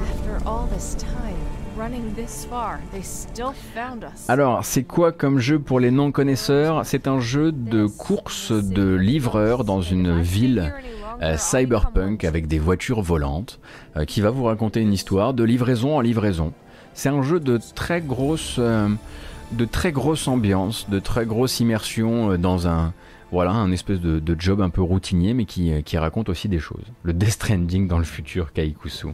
After 0.00 0.42
all 0.44 0.66
this 0.66 0.96
time, 0.96 1.31
running 1.76 2.14
this 2.14 2.46
far, 2.48 2.78
they 2.92 3.02
still 3.02 3.52
found 3.74 4.04
us. 4.04 4.28
Alors, 4.28 4.64
c'est 4.64 4.82
quoi 4.84 5.12
comme 5.12 5.38
jeu 5.38 5.58
pour 5.58 5.80
les 5.80 5.90
non-connaisseurs? 5.90 6.84
C'est 6.84 7.06
un 7.06 7.20
jeu 7.20 7.52
de 7.52 7.86
course 7.86 8.52
de 8.52 8.94
livreur 8.94 9.64
dans 9.64 9.80
une 9.80 10.20
ville 10.20 10.74
euh, 11.22 11.36
cyberpunk 11.36 12.24
avec 12.24 12.46
des 12.46 12.58
voitures 12.58 13.02
volantes 13.02 13.60
euh, 13.96 14.04
qui 14.04 14.20
va 14.20 14.30
vous 14.30 14.44
raconter 14.44 14.80
une 14.80 14.92
histoire 14.92 15.34
de 15.34 15.44
livraison 15.44 15.96
en 15.96 16.00
livraison. 16.00 16.52
C'est 16.94 17.08
un 17.08 17.22
jeu 17.22 17.40
de 17.40 17.58
très 17.74 18.00
grosse, 18.00 18.56
euh, 18.58 18.88
de 19.52 19.64
très 19.64 19.92
grosse 19.92 20.28
ambiance, 20.28 20.88
de 20.90 20.98
très 20.98 21.26
grosse 21.26 21.60
immersion 21.60 22.36
dans 22.36 22.68
un, 22.68 22.92
voilà, 23.30 23.52
un 23.52 23.72
espèce 23.72 24.00
de, 24.00 24.18
de 24.18 24.36
job 24.38 24.60
un 24.60 24.70
peu 24.70 24.82
routinier 24.82 25.32
mais 25.32 25.46
qui, 25.46 25.82
qui 25.84 25.96
raconte 25.96 26.28
aussi 26.28 26.48
des 26.48 26.58
choses. 26.58 26.84
Le 27.02 27.12
Death 27.12 27.30
Stranding 27.30 27.88
dans 27.88 27.98
le 27.98 28.04
futur, 28.04 28.52
Kaikusu. 28.52 29.08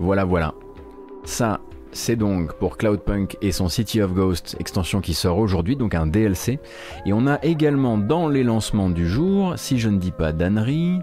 Voilà, 0.00 0.24
voilà. 0.24 0.54
Ça, 1.24 1.60
c'est 1.92 2.16
donc 2.16 2.52
pour 2.54 2.76
Cloudpunk 2.76 3.36
et 3.42 3.52
son 3.52 3.68
City 3.68 4.00
of 4.00 4.12
Ghosts 4.12 4.56
extension 4.60 5.00
qui 5.00 5.14
sort 5.14 5.38
aujourd'hui, 5.38 5.76
donc 5.76 5.94
un 5.94 6.06
DLC. 6.06 6.60
Et 7.06 7.12
on 7.12 7.26
a 7.26 7.42
également 7.42 7.98
dans 7.98 8.28
les 8.28 8.44
lancements 8.44 8.90
du 8.90 9.08
jour, 9.08 9.54
si 9.56 9.78
je 9.78 9.88
ne 9.88 9.98
dis 9.98 10.12
pas 10.12 10.32
d'annerie, 10.32 11.00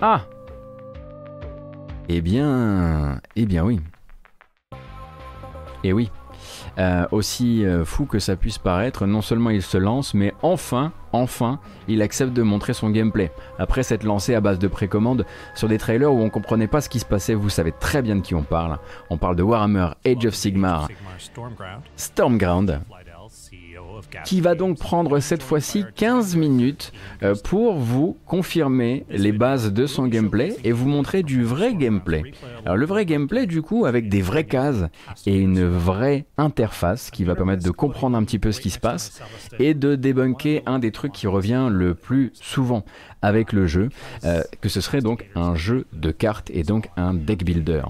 ah 0.00 0.22
Eh 2.08 2.20
bien, 2.20 3.20
eh 3.36 3.46
bien 3.46 3.64
oui. 3.64 3.80
Et 5.82 5.92
oui. 5.92 6.10
Euh, 6.78 7.06
aussi 7.10 7.64
euh, 7.64 7.84
fou 7.84 8.06
que 8.06 8.18
ça 8.18 8.36
puisse 8.36 8.58
paraître, 8.58 9.06
non 9.06 9.22
seulement 9.22 9.50
il 9.50 9.62
se 9.62 9.78
lance, 9.78 10.14
mais 10.14 10.34
enfin, 10.42 10.92
enfin, 11.12 11.58
il 11.88 12.02
accepte 12.02 12.32
de 12.32 12.42
montrer 12.42 12.72
son 12.72 12.90
gameplay. 12.90 13.32
Après 13.58 13.82
s'être 13.82 14.04
lancé 14.04 14.34
à 14.34 14.40
base 14.40 14.58
de 14.58 14.68
précommande 14.68 15.26
sur 15.54 15.68
des 15.68 15.78
trailers 15.78 16.12
où 16.12 16.20
on 16.20 16.30
comprenait 16.30 16.68
pas 16.68 16.80
ce 16.80 16.88
qui 16.88 17.00
se 17.00 17.04
passait, 17.04 17.34
vous 17.34 17.50
savez 17.50 17.72
très 17.72 18.02
bien 18.02 18.16
de 18.16 18.20
qui 18.20 18.34
on 18.34 18.42
parle. 18.42 18.78
On 19.10 19.18
parle 19.18 19.36
de 19.36 19.42
Warhammer 19.42 19.88
Age 20.06 20.26
of 20.26 20.34
Sigmar 20.34 20.88
Stormground, 21.96 22.80
qui 24.24 24.40
va 24.40 24.54
donc 24.54 24.78
prendre 24.78 25.18
cette 25.20 25.42
fois-ci 25.42 25.84
15 25.94 26.36
minutes 26.36 26.92
euh, 27.22 27.34
pour 27.44 27.74
vous 27.78 28.16
confirmer 28.26 29.04
les 29.10 29.32
bases 29.32 29.72
de 29.72 29.86
son 29.86 30.06
gameplay 30.06 30.56
et 30.64 30.72
vous 30.72 30.88
montrer 30.88 31.22
du 31.22 31.42
vrai 31.42 31.74
gameplay. 31.74 32.22
Alors 32.64 32.76
le 32.76 32.86
vrai 32.86 33.06
gameplay 33.06 33.46
du 33.46 33.62
coup 33.62 33.86
avec 33.86 34.08
des 34.08 34.22
vraies 34.22 34.44
cases 34.44 34.84
et 35.26 35.36
une 35.36 35.64
vraie 35.64 36.26
interface 36.38 37.10
qui 37.10 37.24
va 37.24 37.34
permettre 37.34 37.64
de 37.64 37.70
comprendre 37.70 38.16
un 38.16 38.24
petit 38.24 38.38
peu 38.38 38.52
ce 38.52 38.60
qui 38.60 38.70
se 38.70 38.78
passe 38.78 39.20
et 39.58 39.74
de 39.74 39.94
débunker 39.94 40.62
un 40.66 40.78
des 40.78 40.92
trucs 40.92 41.12
qui 41.12 41.26
revient 41.26 41.68
le 41.70 41.94
plus 41.94 42.30
souvent 42.34 42.84
avec 43.22 43.52
le 43.52 43.66
jeu, 43.66 43.90
euh, 44.24 44.42
que 44.60 44.68
ce 44.68 44.80
serait 44.80 45.00
donc 45.00 45.28
un 45.34 45.54
jeu 45.54 45.86
de 45.92 46.10
cartes 46.10 46.50
et 46.52 46.62
donc 46.62 46.88
un 46.96 47.14
deck 47.14 47.44
builder. 47.44 47.82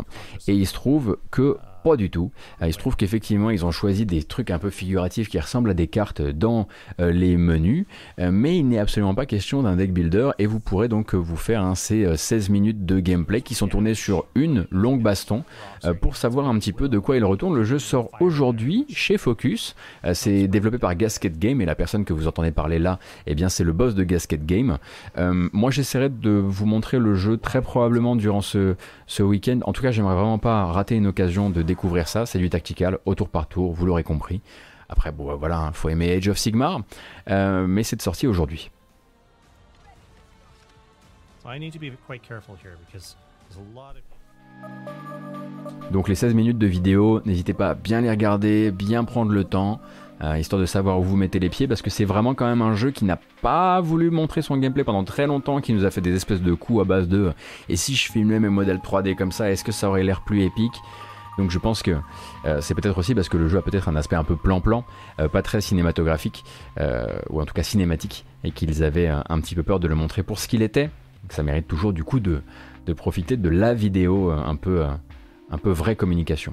Et 0.49 0.55
il 0.55 0.67
se 0.67 0.75
trouve 0.75 1.19
que 1.31 1.57
pas 1.83 1.97
du 1.97 2.11
tout. 2.11 2.31
Euh, 2.63 2.69
Il 2.69 2.73
se 2.73 2.79
trouve 2.79 2.97
qu'effectivement, 2.97 3.51
ils 3.51 3.65
ont 3.65 3.71
choisi 3.71 4.07
des 4.07 4.23
trucs 4.23 4.51
un 4.51 4.59
peu 4.59 4.71
figuratifs 4.71 5.29
qui 5.29 5.39
ressemblent 5.39 5.71
à 5.71 5.75
des 5.75 5.87
cartes 5.87 6.23
dans 6.23 6.69
euh, 7.01 7.11
les 7.11 7.37
menus, 7.37 7.87
euh, 8.19 8.31
mais 8.33 8.59
il 8.59 8.69
n'est 8.69 8.79
absolument 8.79 9.15
pas 9.15 9.27
question 9.27 9.63
d'un 9.63 9.77
deck 9.77 9.93
builder 9.93 10.31
et 10.39 10.47
vous 10.47 10.61
pourrez 10.61 10.89
donc 10.89 11.15
vous 11.15 11.37
faire 11.37 11.77
ces 11.77 12.05
euh, 12.05 12.17
16 12.17 12.51
minutes 12.51 12.87
de 12.87 13.01
gameplay 13.01 13.41
qui 13.41 13.55
sont 13.55 13.69
tournées 13.69 13.95
sur 13.95 14.27
une 14.35 14.67
longue 14.71 15.03
baston 15.03 15.45
pour 16.01 16.17
savoir 16.17 16.47
un 16.47 16.59
petit 16.59 16.73
peu 16.73 16.89
de 16.89 16.99
quoi 16.99 17.17
il 17.17 17.25
retourne. 17.25 17.55
Le 17.55 17.65
jeu 17.65 17.79
sort 17.79 18.11
aujourd'hui 18.21 18.87
chez 18.91 19.17
Focus. 19.17 19.75
C'est 20.13 20.47
développé 20.47 20.79
par 20.79 20.95
Gasket 20.95 21.39
Game 21.39 21.61
et 21.61 21.65
la 21.65 21.75
personne 21.75 22.05
que 22.05 22.13
vous 22.13 22.29
entendez 22.29 22.51
parler 22.51 22.79
là, 22.79 22.99
eh 23.27 23.35
bien 23.35 23.49
c'est 23.49 23.65
le 23.65 23.73
boss 23.73 23.95
de 23.95 24.05
Gasket 24.05 24.45
Game. 24.45 24.79
Moi 25.17 25.71
j'essaierai 25.71 26.11
de 26.11 26.31
vous 26.31 26.67
montrer 26.67 26.99
le 26.99 27.15
jeu 27.15 27.37
très 27.37 27.63
probablement 27.63 28.17
durant 28.17 28.41
ce, 28.41 28.77
ce 29.07 29.23
week-end. 29.23 29.61
En 29.65 29.73
tout 29.73 29.83
cas, 29.83 29.91
j'aimerais 29.91 30.15
vraiment 30.15 30.39
pas 30.39 30.67
rater 30.67 30.97
une 30.97 31.07
occasion 31.07 31.51
de 31.51 31.63
découvrir 31.71 32.09
ça. 32.09 32.27
C'est 32.27 32.39
du 32.39 32.51
tactical, 32.51 32.99
au 33.05 33.15
tour 33.15 33.29
par 33.29 33.47
tour, 33.47 33.73
vous 33.73 33.87
l'aurez 33.87 34.05
compris. 34.05 34.41
Après, 34.89 35.13
bon, 35.13 35.37
voilà, 35.37 35.59
hein, 35.59 35.73
faut 35.73 35.89
aimer 35.89 36.13
Age 36.13 36.29
of 36.29 36.37
Sigmar, 36.37 36.81
euh, 37.29 37.67
mais 37.67 37.85
c'est 37.85 37.97
de 37.97 38.03
sortie 38.03 38.27
aujourd'hui. 38.27 38.71
Donc 45.91 46.09
les 46.09 46.15
16 46.15 46.35
minutes 46.35 46.59
de 46.59 46.67
vidéo, 46.67 47.23
n'hésitez 47.25 47.55
pas 47.55 47.71
à 47.71 47.75
bien 47.75 48.01
les 48.01 48.11
regarder, 48.11 48.71
bien 48.71 49.05
prendre 49.05 49.33
le 49.33 49.45
temps, 49.45 49.81
euh, 50.23 50.39
histoire 50.39 50.61
de 50.61 50.67
savoir 50.67 50.99
où 50.99 51.03
vous 51.03 51.17
mettez 51.17 51.39
les 51.39 51.49
pieds, 51.49 51.67
parce 51.67 51.83
que 51.83 51.91
c'est 51.91 52.05
vraiment 52.05 52.35
quand 52.35 52.47
même 52.47 52.63
un 52.63 52.75
jeu 52.75 52.91
qui 52.91 53.05
n'a 53.05 53.19
pas 53.43 53.81
voulu 53.81 54.11
montrer 54.11 54.43
son 54.43 54.57
gameplay 54.57 54.85
pendant 54.85 55.05
très 55.05 55.27
longtemps, 55.27 55.61
qui 55.61 55.73
nous 55.73 55.85
a 55.85 55.91
fait 55.91 56.01
des 56.01 56.15
espèces 56.15 56.43
de 56.43 56.53
coups 56.53 56.83
à 56.83 56.85
base 56.85 57.09
de 57.09 57.33
et 57.69 57.77
si 57.77 57.95
je 57.95 58.11
filmais 58.11 58.39
mes 58.41 58.49
modèles 58.49 58.79
3D 58.79 59.15
comme 59.15 59.33
ça, 59.33 59.51
est-ce 59.51 59.65
que 59.65 59.73
ça 59.73 59.89
aurait 59.89 60.03
l'air 60.03 60.23
plus 60.23 60.43
épique? 60.43 60.75
Donc 61.41 61.51
je 61.51 61.59
pense 61.59 61.83
que 61.83 61.97
euh, 62.45 62.61
c'est 62.61 62.75
peut-être 62.75 62.99
aussi 62.99 63.15
parce 63.15 63.31
que 63.31 63.39
le 63.39 63.49
jeu 63.49 63.57
a 63.57 63.63
peut-être 63.63 63.89
un 63.89 63.97
aspect 63.97 64.17
un 64.17 64.25
peu 64.25 64.37
plan-plan, 64.37 64.85
euh, 65.19 65.29
pas 65.29 65.41
très 65.41 65.63
cinématographique, 65.63 66.45
euh, 66.79 67.07
ou 67.31 67.41
en 67.41 67.47
tout 67.47 67.55
cas 67.55 67.63
cinématique, 67.63 68.27
et 68.45 68.51
qu'ils 68.51 68.85
avaient 68.85 69.09
un, 69.09 69.41
petit 69.41 69.55
peu 69.55 69.63
peur 69.63 69.81
de 69.81 69.89
le 69.89 69.95
montrer 69.95 70.23
pour 70.23 70.39
ce 70.39 70.47
qu'il 70.47 70.61
était. 70.61 70.91
Ça 71.31 71.43
mérite 71.43 71.67
toujours 71.67 71.95
du 71.95 72.05
coup 72.05 72.21
de, 72.21 72.43
de 72.85 72.93
profiter 72.93 73.39
de 73.39 73.49
la 73.49 73.73
vidéo 73.73 74.31
un 74.31 74.55
peu, 74.55 74.85
un 75.51 75.59
peu 75.59 75.71
vraie 75.71 75.97
communication. 75.97 76.53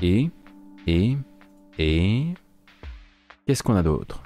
Et, 0.00 0.30
et, 0.86 1.16
et, 1.78 2.24
qu'est-ce 3.46 3.62
qu'on 3.62 3.76
a 3.76 3.82
d'autre? 3.82 4.21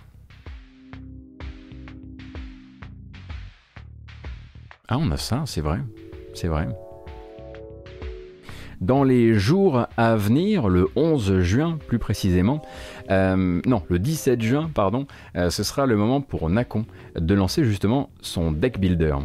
Ah, 4.88 4.98
on 4.98 5.10
a 5.10 5.16
ça, 5.16 5.42
c'est 5.46 5.60
vrai, 5.60 5.80
c'est 6.32 6.46
vrai. 6.46 6.68
Dans 8.80 9.02
les 9.02 9.34
jours 9.34 9.86
à 9.96 10.14
venir, 10.14 10.68
le 10.68 10.88
11 10.94 11.40
juin 11.40 11.78
plus 11.88 11.98
précisément, 11.98 12.62
euh, 13.10 13.60
non, 13.66 13.82
le 13.88 13.98
17 13.98 14.40
juin, 14.40 14.70
pardon, 14.72 15.06
euh, 15.34 15.50
ce 15.50 15.64
sera 15.64 15.86
le 15.86 15.96
moment 15.96 16.20
pour 16.20 16.48
Nacon 16.50 16.84
de 17.18 17.34
lancer 17.34 17.64
justement 17.64 18.10
son 18.20 18.52
deck 18.52 18.78
builder. 18.78 19.16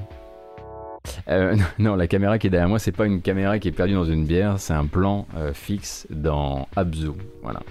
Euh, 1.29 1.55
non, 1.79 1.95
la 1.95 2.07
caméra 2.07 2.39
qui 2.39 2.47
est 2.47 2.49
derrière 2.49 2.69
moi, 2.69 2.79
c'est 2.79 2.91
pas 2.91 3.05
une 3.05 3.21
caméra 3.21 3.59
qui 3.59 3.67
est 3.67 3.73
perdue 3.73 3.93
dans 3.93 4.05
une 4.05 4.25
bière, 4.25 4.55
c'est 4.57 4.73
un 4.73 4.87
plan 4.87 5.27
fixe 5.53 6.07
dans 6.09 6.67
Abzu. 6.75 7.09
Voilà. 7.43 7.61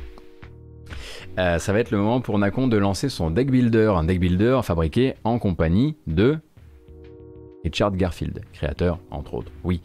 Ça 1.59 1.73
va 1.73 1.81
être 1.81 1.91
le 1.91 1.99
moment 1.99 2.21
pour 2.21 2.39
Nacon 2.39 2.69
de 2.69 2.77
lancer 2.77 3.09
son 3.09 3.31
deck 3.31 3.51
builder, 3.51 3.95
un 3.97 4.05
deck 4.05 4.21
builder 4.21 4.61
fabriqué 4.63 5.15
en 5.25 5.39
compagnie 5.39 5.97
de 6.07 6.39
Richard 7.65 7.93
Garfield, 7.93 8.41
créateur, 8.53 8.99
entre 9.11 9.35
autres, 9.35 9.53
oui, 9.65 9.83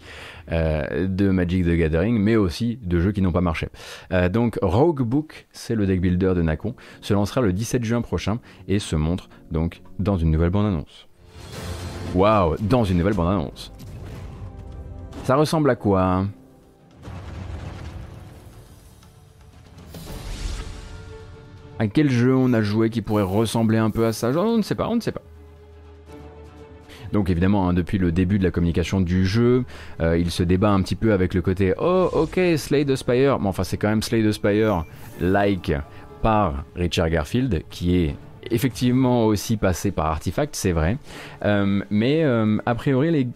euh, 0.51 1.07
de 1.07 1.29
Magic 1.29 1.65
the 1.65 1.75
Gathering, 1.75 2.17
mais 2.17 2.35
aussi 2.35 2.79
de 2.81 2.99
jeux 2.99 3.11
qui 3.11 3.21
n'ont 3.21 3.31
pas 3.31 3.41
marché. 3.41 3.67
Euh, 4.11 4.29
donc 4.29 4.57
Rogue 4.61 5.01
Book, 5.01 5.47
c'est 5.51 5.75
le 5.75 5.85
deck 5.85 5.99
builder 5.99 6.33
de 6.35 6.41
Nacon, 6.41 6.75
se 7.01 7.13
lancera 7.13 7.41
le 7.41 7.51
17 7.51 7.83
juin 7.83 8.01
prochain 8.01 8.39
et 8.67 8.79
se 8.79 8.95
montre 8.95 9.29
donc 9.51 9.81
dans 9.99 10.17
une 10.17 10.31
nouvelle 10.31 10.51
bande-annonce. 10.51 11.07
Waouh, 12.13 12.55
dans 12.61 12.85
une 12.85 12.97
nouvelle 12.97 13.13
bande-annonce. 13.13 13.73
Ça 15.23 15.35
ressemble 15.35 15.69
à 15.69 15.75
quoi 15.75 16.03
hein? 16.03 16.29
À 21.77 21.87
quel 21.87 22.09
jeu 22.09 22.33
on 22.33 22.53
a 22.53 22.61
joué 22.61 22.89
qui 22.89 23.01
pourrait 23.01 23.23
ressembler 23.23 23.77
un 23.77 23.89
peu 23.89 24.05
à 24.05 24.13
ça? 24.13 24.29
On 24.29 24.57
ne 24.57 24.61
sait 24.61 24.75
pas, 24.75 24.87
on 24.87 24.95
ne 24.95 25.01
sait 25.01 25.11
pas. 25.11 25.21
Donc 27.13 27.29
évidemment, 27.29 27.69
hein, 27.69 27.73
depuis 27.73 27.97
le 27.97 28.11
début 28.11 28.39
de 28.39 28.43
la 28.43 28.51
communication 28.51 29.01
du 29.01 29.25
jeu, 29.25 29.63
euh, 30.01 30.17
il 30.17 30.31
se 30.31 30.43
débat 30.43 30.71
un 30.71 30.81
petit 30.81 30.95
peu 30.95 31.13
avec 31.13 31.33
le 31.33 31.41
côté 31.41 31.73
Oh 31.79 32.09
ok, 32.11 32.39
Slay 32.57 32.85
the 32.85 32.95
Spire. 32.95 33.39
Bon 33.39 33.49
enfin 33.49 33.63
c'est 33.63 33.77
quand 33.77 33.89
même 33.89 34.01
Slay 34.01 34.23
the 34.23 34.31
Spire 34.31 34.85
like 35.19 35.73
par 36.21 36.63
Richard 36.75 37.09
Garfield, 37.09 37.63
qui 37.69 37.97
est 37.97 38.15
effectivement 38.51 39.25
aussi 39.25 39.57
passé 39.57 39.91
par 39.91 40.07
Artifact, 40.07 40.55
c'est 40.55 40.71
vrai. 40.71 40.97
Euh, 41.43 41.81
mais 41.89 42.23
euh, 42.23 42.57
a 42.65 42.75
priori 42.75 43.11
les, 43.11 43.27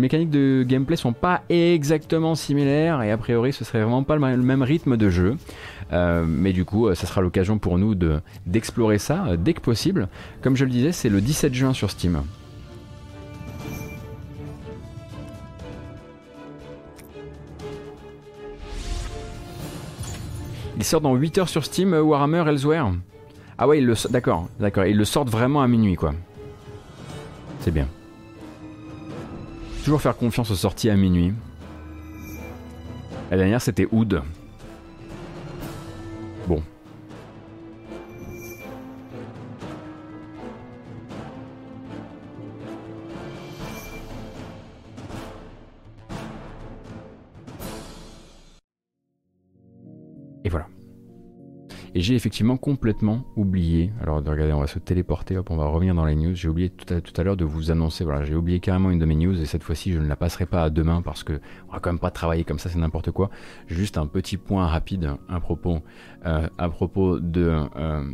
mécaniques 0.00 0.30
de 0.30 0.64
gameplay 0.66 0.96
sont 0.96 1.12
pas 1.12 1.42
exactement 1.48 2.34
similaires 2.34 3.02
et 3.02 3.12
a 3.12 3.16
priori 3.16 3.52
ce 3.52 3.64
serait 3.64 3.80
vraiment 3.80 4.02
pas 4.02 4.16
le 4.16 4.20
même- 4.36 4.62
rythme 4.62 4.96
de 4.96 5.08
jeu. 5.08 5.36
Mais 5.92 6.52
du 6.52 6.64
coup, 6.64 6.94
ça 6.94 7.06
sera 7.06 7.22
l'occasion 7.22 7.58
pour 7.58 7.78
nous 7.78 7.94
de 7.94 8.20
d'explorer 8.46 8.98
ça 8.98 9.36
dès 9.38 9.54
que 9.54 9.60
possible. 9.60 10.08
Comme 10.42 10.56
je 10.56 10.64
le 10.64 10.70
disais, 10.70 10.92
c'est 10.92 11.08
le 11.08 11.20
17 11.20 11.54
juin 11.54 11.72
sur 11.72 11.90
Steam. 11.90 12.22
Il 20.78 20.84
sort 20.84 21.00
dans 21.00 21.16
8 21.16 21.38
heures 21.38 21.48
sur 21.48 21.64
Steam, 21.64 21.92
euh, 21.92 22.02
Warhammer 22.02 22.44
Elsewhere 22.48 22.92
Ah 23.58 23.66
ouais, 23.66 23.78
il 23.78 23.84
le 23.86 23.94
d'accord, 24.10 24.48
d'accord, 24.60 24.84
ils 24.84 24.96
le 24.96 25.04
sortent 25.04 25.28
vraiment 25.28 25.60
à 25.60 25.66
minuit 25.66 25.96
quoi. 25.96 26.14
C'est 27.60 27.72
bien. 27.72 27.88
Toujours 29.84 30.00
faire 30.00 30.16
confiance 30.16 30.52
aux 30.52 30.54
sorties 30.54 30.88
à 30.88 30.94
minuit. 30.94 31.34
La 33.32 33.36
dernière 33.36 33.60
c'était 33.60 33.88
Oud. 33.90 34.22
Et 51.98 52.00
j'ai 52.00 52.14
effectivement 52.14 52.56
complètement 52.56 53.24
oublié. 53.34 53.90
Alors 54.00 54.18
regardez, 54.18 54.52
on 54.52 54.60
va 54.60 54.68
se 54.68 54.78
téléporter, 54.78 55.36
hop, 55.36 55.50
on 55.50 55.56
va 55.56 55.66
revenir 55.66 55.96
dans 55.96 56.04
les 56.04 56.14
news. 56.14 56.32
J'ai 56.32 56.46
oublié 56.46 56.70
tout 56.70 56.86
à, 56.94 57.24
l'heure 57.24 57.36
de 57.36 57.44
vous 57.44 57.72
annoncer. 57.72 58.04
Voilà, 58.04 58.24
j'ai 58.24 58.36
oublié 58.36 58.60
carrément 58.60 58.92
une 58.92 59.00
de 59.00 59.04
mes 59.04 59.16
news 59.16 59.42
et 59.42 59.46
cette 59.46 59.64
fois-ci 59.64 59.92
je 59.92 59.98
ne 59.98 60.06
la 60.06 60.14
passerai 60.14 60.46
pas 60.46 60.62
à 60.62 60.70
demain 60.70 61.02
parce 61.02 61.24
que 61.24 61.40
on 61.68 61.72
va 61.72 61.80
quand 61.80 61.90
même 61.90 61.98
pas 61.98 62.12
travailler 62.12 62.44
comme 62.44 62.60
ça, 62.60 62.68
c'est 62.68 62.78
n'importe 62.78 63.10
quoi. 63.10 63.30
Juste 63.66 63.98
un 63.98 64.06
petit 64.06 64.36
point 64.36 64.68
rapide 64.68 65.10
à 65.28 65.40
propos, 65.40 65.80
euh, 66.24 66.46
de. 67.18 67.66
euh, 67.76 68.04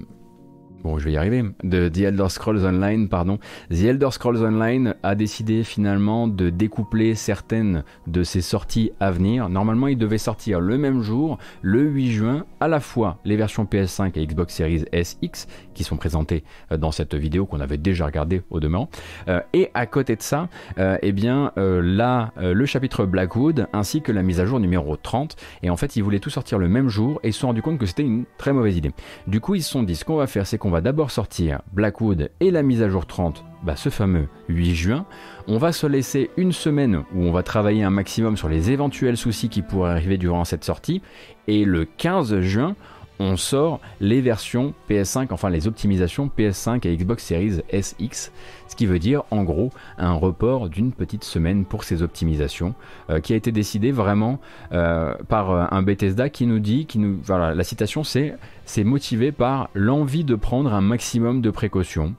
Bon, 0.85 0.99
je 0.99 1.05
vais 1.07 1.13
y 1.13 1.17
arriver. 1.17 1.43
De 1.63 1.89
The 1.89 2.01
Elder 2.01 2.29
Scrolls 2.29 2.67
Online, 2.67 3.09
pardon. 3.09 3.39
The 3.71 3.85
Elder 3.85 4.11
Scrolls 4.11 4.45
Online 4.45 4.95
a 5.03 5.15
décidé 5.15 5.65
finalement 5.65 6.29
de 6.29 6.51
découpler 6.51 7.15
certaines 7.15 7.85
de 8.07 8.23
ses 8.23 8.43
sorties 8.43 8.93
à 9.01 9.11
venir. 9.11 9.49
Normalement, 9.49 9.89
il 9.89 9.97
devait 9.97 10.19
sortir 10.19 10.61
le 10.61 10.77
même 10.77 11.01
jour, 11.01 11.39
le 11.63 11.81
8 11.81 12.13
juin, 12.13 12.45
à 12.61 12.69
la 12.69 12.81
fois 12.81 13.17
les 13.25 13.37
versions 13.37 13.65
PS5 13.65 14.19
et 14.19 14.27
Xbox 14.27 14.55
Series 14.55 14.85
SX, 14.93 15.47
qui 15.73 15.85
sont 15.85 15.97
présentées 15.97 16.45
euh, 16.71 16.77
dans 16.77 16.93
cette 16.93 17.15
vidéo 17.15 17.47
qu'on 17.47 17.61
avait 17.61 17.79
déjà 17.79 18.05
regardée 18.05 18.43
au 18.51 18.61
demeurant. 18.61 18.91
Euh, 19.29 19.41
et 19.55 19.71
à 19.73 19.87
côté 19.87 20.17
de 20.17 20.23
ça, 20.23 20.51
euh, 20.77 20.99
eh 21.01 21.13
bien, 21.13 21.53
euh, 21.57 21.81
là, 21.83 22.33
le 22.37 22.67
chapitre 22.67 23.07
Blackwood, 23.07 23.69
ainsi 23.73 24.03
que 24.03 24.13
la 24.13 24.23
mise 24.23 24.39
à 24.39 24.45
jour 24.45 24.61
numéro 24.61 24.97
30. 24.97 25.37
Et 25.63 25.71
en 25.71 25.79
fait, 25.79 25.97
ils 25.97 26.03
voulaient 26.03 26.19
tout 26.19 26.29
sortir 26.29 26.59
le 26.59 26.69
même 26.69 26.91
jour 26.91 27.21
et 27.23 27.33
se 27.33 27.41
sont 27.41 27.47
rendus 27.47 27.63
compte 27.63 27.79
que 27.79 27.87
c'était 27.87 28.03
une 28.03 28.27
très 28.37 28.53
mauvaise 28.53 28.77
idée. 28.77 28.93
Du 29.27 29.41
coup, 29.41 29.55
ils 29.55 29.63
se 29.63 29.71
sont 29.71 29.83
dit, 29.83 29.97
ce 29.97 30.05
qu'on 30.05 30.17
va 30.17 30.27
faire, 30.27 30.47
c'est 30.47 30.59
qu'on 30.59 30.74
va 30.75 30.81
d'abord 30.81 31.13
sortir 31.13 31.61
Blackwood 31.73 32.33
et 32.41 32.51
la 32.51 32.65
mise 32.65 32.83
à 32.83 32.89
jour 32.89 33.07
30, 33.07 33.45
bah, 33.63 33.77
ce 33.77 33.91
fameux 33.91 34.27
8 34.49 34.75
juin. 34.75 35.07
On 35.47 35.57
va 35.57 35.71
se 35.71 35.87
laisser 35.87 36.31
une 36.37 36.51
semaine 36.51 37.05
où 37.15 37.23
on 37.23 37.31
va 37.31 37.45
travailler 37.45 37.85
un 37.85 37.91
maximum 37.91 38.37
sur 38.37 38.49
les 38.49 38.73
éventuels 38.73 39.17
soucis 39.17 39.49
qui 39.49 39.63
pourraient 39.63 39.93
arriver 39.93 40.19
durant 40.19 40.45
cette 40.45 40.65
sortie. 40.65 41.01
Et 41.47 41.65
le 41.65 41.85
15 41.85 42.41
juin, 42.41 42.75
on 43.19 43.37
sort 43.37 43.81
les 44.01 44.21
versions 44.21 44.75
PS5, 44.91 45.29
enfin 45.31 45.51
les 45.51 45.67
optimisations 45.67 46.31
PS5 46.37 46.87
et 46.87 46.97
Xbox 46.97 47.25
Series 47.25 47.61
SX, 47.73 48.33
ce 48.69 48.77
qui 48.77 48.87
veut 48.87 48.99
dire 48.99 49.23
en 49.31 49.45
gros 49.45 49.71
un 49.99 50.13
report 50.13 50.69
d'une 50.69 50.93
petite 50.93 51.25
semaine 51.25 51.65
pour 51.65 51.85
ces 51.85 52.03
optimisations, 52.03 52.75
euh, 53.11 53.21
qui 53.21 53.33
a 53.33 53.37
été 53.37 53.53
décidé 53.53 53.93
vraiment 53.93 54.41
euh, 54.73 55.15
par 55.29 55.51
euh, 55.51 55.65
un 55.71 55.83
Bethesda 55.83 56.29
qui 56.29 56.47
nous 56.47 56.59
dit, 56.59 56.87
qui 56.87 56.99
nous, 56.99 57.19
voilà, 57.23 57.55
la 57.55 57.65
citation 57.65 58.05
c'est, 58.05 58.35
c'est 58.65 58.85
motivé 58.85 59.33
par 59.33 59.71
l'envie 59.75 60.25
de 60.25 60.35
prendre 60.35 60.73
un 60.75 60.81
maximum 60.81 61.41
de 61.41 61.51
précautions. 61.51 62.15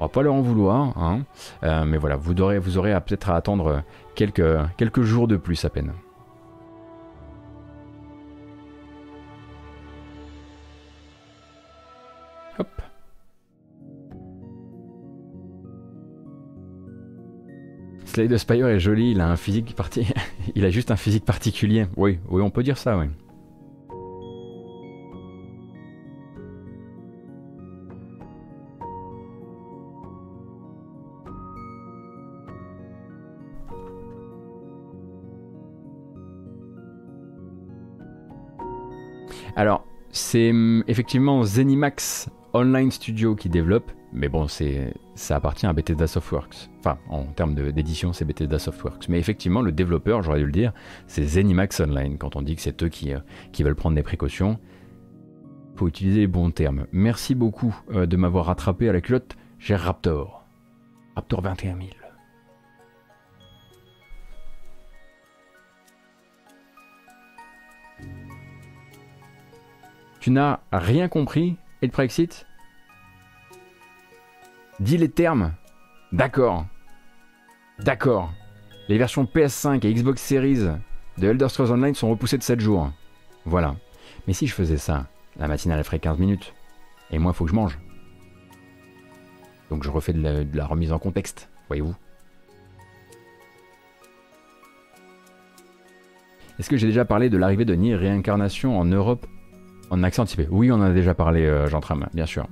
On 0.00 0.06
va 0.06 0.08
pas 0.08 0.22
leur 0.22 0.34
en 0.34 0.42
vouloir, 0.42 0.98
hein, 0.98 1.20
mais 1.62 1.96
voilà, 1.96 2.16
vous 2.16 2.38
aurez, 2.40 2.58
vous 2.58 2.78
aurez 2.78 2.92
peut-être 3.00 3.30
à 3.30 3.36
attendre 3.36 3.82
quelques 4.16 5.02
jours 5.02 5.28
de 5.28 5.36
plus 5.36 5.64
à 5.64 5.70
peine. 5.70 5.92
Slade 18.14 18.36
Spire 18.36 18.68
est 18.68 18.78
joli, 18.78 19.10
il 19.10 19.20
a 19.20 19.28
un 19.28 19.34
physique 19.34 19.74
parti... 19.74 20.06
il 20.54 20.64
a 20.64 20.70
juste 20.70 20.92
un 20.92 20.96
physique 20.96 21.24
particulier. 21.24 21.86
Oui, 21.96 22.20
oui, 22.28 22.42
on 22.42 22.50
peut 22.50 22.62
dire 22.62 22.78
ça, 22.78 22.96
oui. 22.96 23.06
Alors, 39.56 39.84
c'est 40.12 40.50
hum, 40.50 40.84
effectivement 40.86 41.42
Zenimax 41.42 42.28
Online 42.52 42.92
Studio 42.92 43.34
qui 43.34 43.48
développe, 43.48 43.90
mais 44.14 44.28
bon, 44.28 44.46
ça 44.48 45.36
appartient 45.36 45.66
à 45.66 45.72
Bethesda 45.72 46.06
Softworks. 46.06 46.70
Enfin, 46.78 46.98
en 47.08 47.24
termes 47.24 47.54
d'édition, 47.54 48.12
c'est 48.12 48.24
Bethesda 48.24 48.60
Softworks. 48.60 49.08
Mais 49.08 49.18
effectivement, 49.18 49.60
le 49.60 49.72
développeur, 49.72 50.22
j'aurais 50.22 50.38
dû 50.38 50.46
le 50.46 50.52
dire, 50.52 50.72
c'est 51.08 51.24
Zenimax 51.24 51.80
Online. 51.80 52.16
Quand 52.16 52.36
on 52.36 52.42
dit 52.42 52.54
que 52.54 52.62
c'est 52.62 52.80
eux 52.84 52.88
qui, 52.88 53.12
euh, 53.12 53.18
veulent 53.58 53.74
prendre 53.74 53.96
des 53.96 54.04
précautions, 54.04 54.60
faut 55.74 55.88
utiliser 55.88 56.20
les 56.20 56.26
bons 56.28 56.52
termes. 56.52 56.86
Merci 56.92 57.34
beaucoup 57.34 57.76
euh, 57.90 58.06
de 58.06 58.16
m'avoir 58.16 58.46
rattrapé 58.46 58.88
à 58.88 58.92
la 58.92 59.00
culotte, 59.00 59.36
cher 59.58 59.80
Raptor. 59.80 60.44
Raptor 61.16 61.40
21 61.40 61.76
000. 61.76 61.88
Tu 70.20 70.30
n'as 70.30 70.60
rien 70.72 71.08
compris 71.08 71.56
et 71.82 71.86
le 71.86 71.92
Brexit? 71.92 72.46
Dis 74.84 74.98
les 74.98 75.08
termes. 75.08 75.54
D'accord. 76.12 76.66
D'accord. 77.78 78.30
Les 78.90 78.98
versions 78.98 79.24
PS5 79.24 79.86
et 79.86 79.94
Xbox 79.94 80.20
Series 80.20 80.58
de 81.16 81.26
Elder 81.26 81.48
Scrolls 81.48 81.72
Online 81.72 81.94
sont 81.94 82.10
repoussées 82.10 82.36
de 82.36 82.42
7 82.42 82.60
jours. 82.60 82.92
Voilà. 83.46 83.76
Mais 84.26 84.34
si 84.34 84.46
je 84.46 84.52
faisais 84.52 84.76
ça, 84.76 85.06
la 85.38 85.48
matinale 85.48 85.78
elle 85.78 85.84
ferait 85.84 86.00
15 86.00 86.18
minutes. 86.18 86.52
Et 87.10 87.18
moi, 87.18 87.32
il 87.32 87.34
faut 87.34 87.44
que 87.46 87.50
je 87.50 87.56
mange. 87.56 87.78
Donc 89.70 89.84
je 89.84 89.90
refais 89.90 90.12
de 90.12 90.46
la, 90.52 90.66
remise 90.66 90.92
en 90.92 90.98
contexte, 90.98 91.48
voyez-vous. 91.68 91.94
Est-ce 96.58 96.68
que 96.68 96.76
j'ai 96.76 96.88
déjà 96.88 97.06
parlé 97.06 97.30
de 97.30 97.38
l'arrivée 97.38 97.64
de 97.64 97.74
Nier 97.74 97.96
Réincarnation 97.96 98.78
en 98.78 98.84
Europe? 98.84 99.26
En 99.88 100.02
accent 100.02 100.24
anticipé 100.24 100.46
Oui, 100.50 100.70
on 100.70 100.74
en 100.74 100.82
a 100.82 100.92
déjà 100.92 101.14
parlé, 101.14 101.46
euh, 101.46 101.68
Jean 101.68 101.80
Tram, 101.80 102.06
bien 102.12 102.26
sûr. 102.26 102.46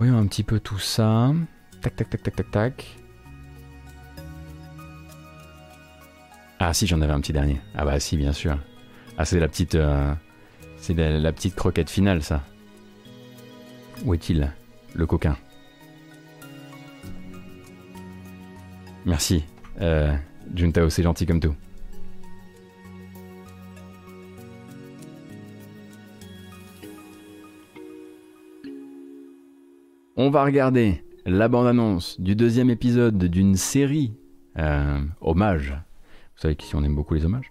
Voyons 0.00 0.16
un 0.16 0.26
petit 0.26 0.44
peu 0.44 0.60
tout 0.60 0.78
ça. 0.78 1.30
Tac, 1.82 1.94
tac, 1.94 2.08
tac, 2.08 2.22
tac, 2.22 2.34
tac, 2.34 2.50
tac. 2.50 2.96
Ah 6.58 6.72
si, 6.72 6.86
j'en 6.86 7.02
avais 7.02 7.12
un 7.12 7.20
petit 7.20 7.34
dernier. 7.34 7.60
Ah 7.74 7.84
bah 7.84 8.00
si, 8.00 8.16
bien 8.16 8.32
sûr. 8.32 8.58
Ah 9.18 9.26
c'est 9.26 9.38
la 9.38 9.46
petite, 9.46 9.74
euh, 9.74 10.14
c'est 10.78 10.94
la, 10.94 11.32
petite 11.34 11.54
croquette 11.54 11.90
finale, 11.90 12.22
ça. 12.22 12.42
Où 14.06 14.14
est-il, 14.14 14.50
le 14.94 15.06
coquin? 15.06 15.36
Merci, 19.04 19.44
euh, 19.82 20.16
Juntao, 20.54 20.88
c'est 20.88 21.02
gentil 21.02 21.26
comme 21.26 21.40
tout. 21.40 21.54
On 30.22 30.28
va 30.28 30.44
regarder 30.44 31.02
la 31.24 31.48
bande-annonce 31.48 32.20
du 32.20 32.36
deuxième 32.36 32.68
épisode 32.68 33.16
d'une 33.16 33.54
série 33.54 34.12
euh, 34.58 34.98
hommage. 35.22 35.70
Vous 35.70 36.42
savez 36.42 36.56
qu'ici 36.56 36.76
on 36.76 36.84
aime 36.84 36.94
beaucoup 36.94 37.14
les 37.14 37.24
hommages. 37.24 37.48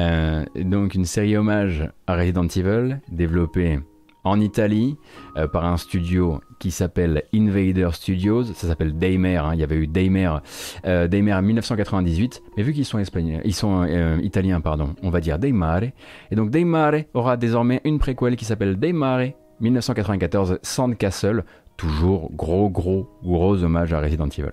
Euh, 0.00 0.44
donc 0.56 0.96
une 0.96 1.04
série 1.04 1.36
hommage 1.36 1.88
à 2.08 2.16
Resident 2.16 2.48
Evil, 2.48 2.98
développée 3.08 3.78
en 4.24 4.40
Italie 4.40 4.96
euh, 5.36 5.46
par 5.46 5.64
un 5.64 5.76
studio 5.76 6.40
qui 6.58 6.72
s'appelle 6.72 7.22
Invader 7.32 7.90
Studios. 7.92 8.46
Ça 8.46 8.66
s'appelle 8.66 8.98
Daymare. 8.98 9.46
hein. 9.46 9.54
Il 9.54 9.60
y 9.60 9.62
avait 9.62 9.76
eu 9.76 9.86
Daymare, 9.86 10.42
euh, 10.84 11.06
Daymare 11.06 11.40
1998. 11.42 12.42
Mais 12.56 12.64
vu 12.64 12.72
qu'ils 12.72 12.84
sont 12.84 12.98
espagnols, 12.98 13.42
ils 13.44 13.54
sont 13.54 13.84
italiens, 14.20 14.60
pardon, 14.60 14.96
on 15.04 15.10
va 15.10 15.20
dire 15.20 15.38
Daymare. 15.38 15.84
Et 16.32 16.34
donc 16.34 16.50
Daymare 16.50 17.04
aura 17.14 17.36
désormais 17.36 17.80
une 17.84 18.00
préquelle 18.00 18.34
qui 18.34 18.44
s'appelle 18.44 18.76
Daymare 18.76 19.34
1994 19.62 20.58
Sandcastle. 20.62 21.44
Toujours 21.82 22.30
gros, 22.30 22.70
gros, 22.70 23.08
gros 23.24 23.64
hommage 23.64 23.92
à 23.92 23.98
Resident 23.98 24.28
Evil. 24.28 24.52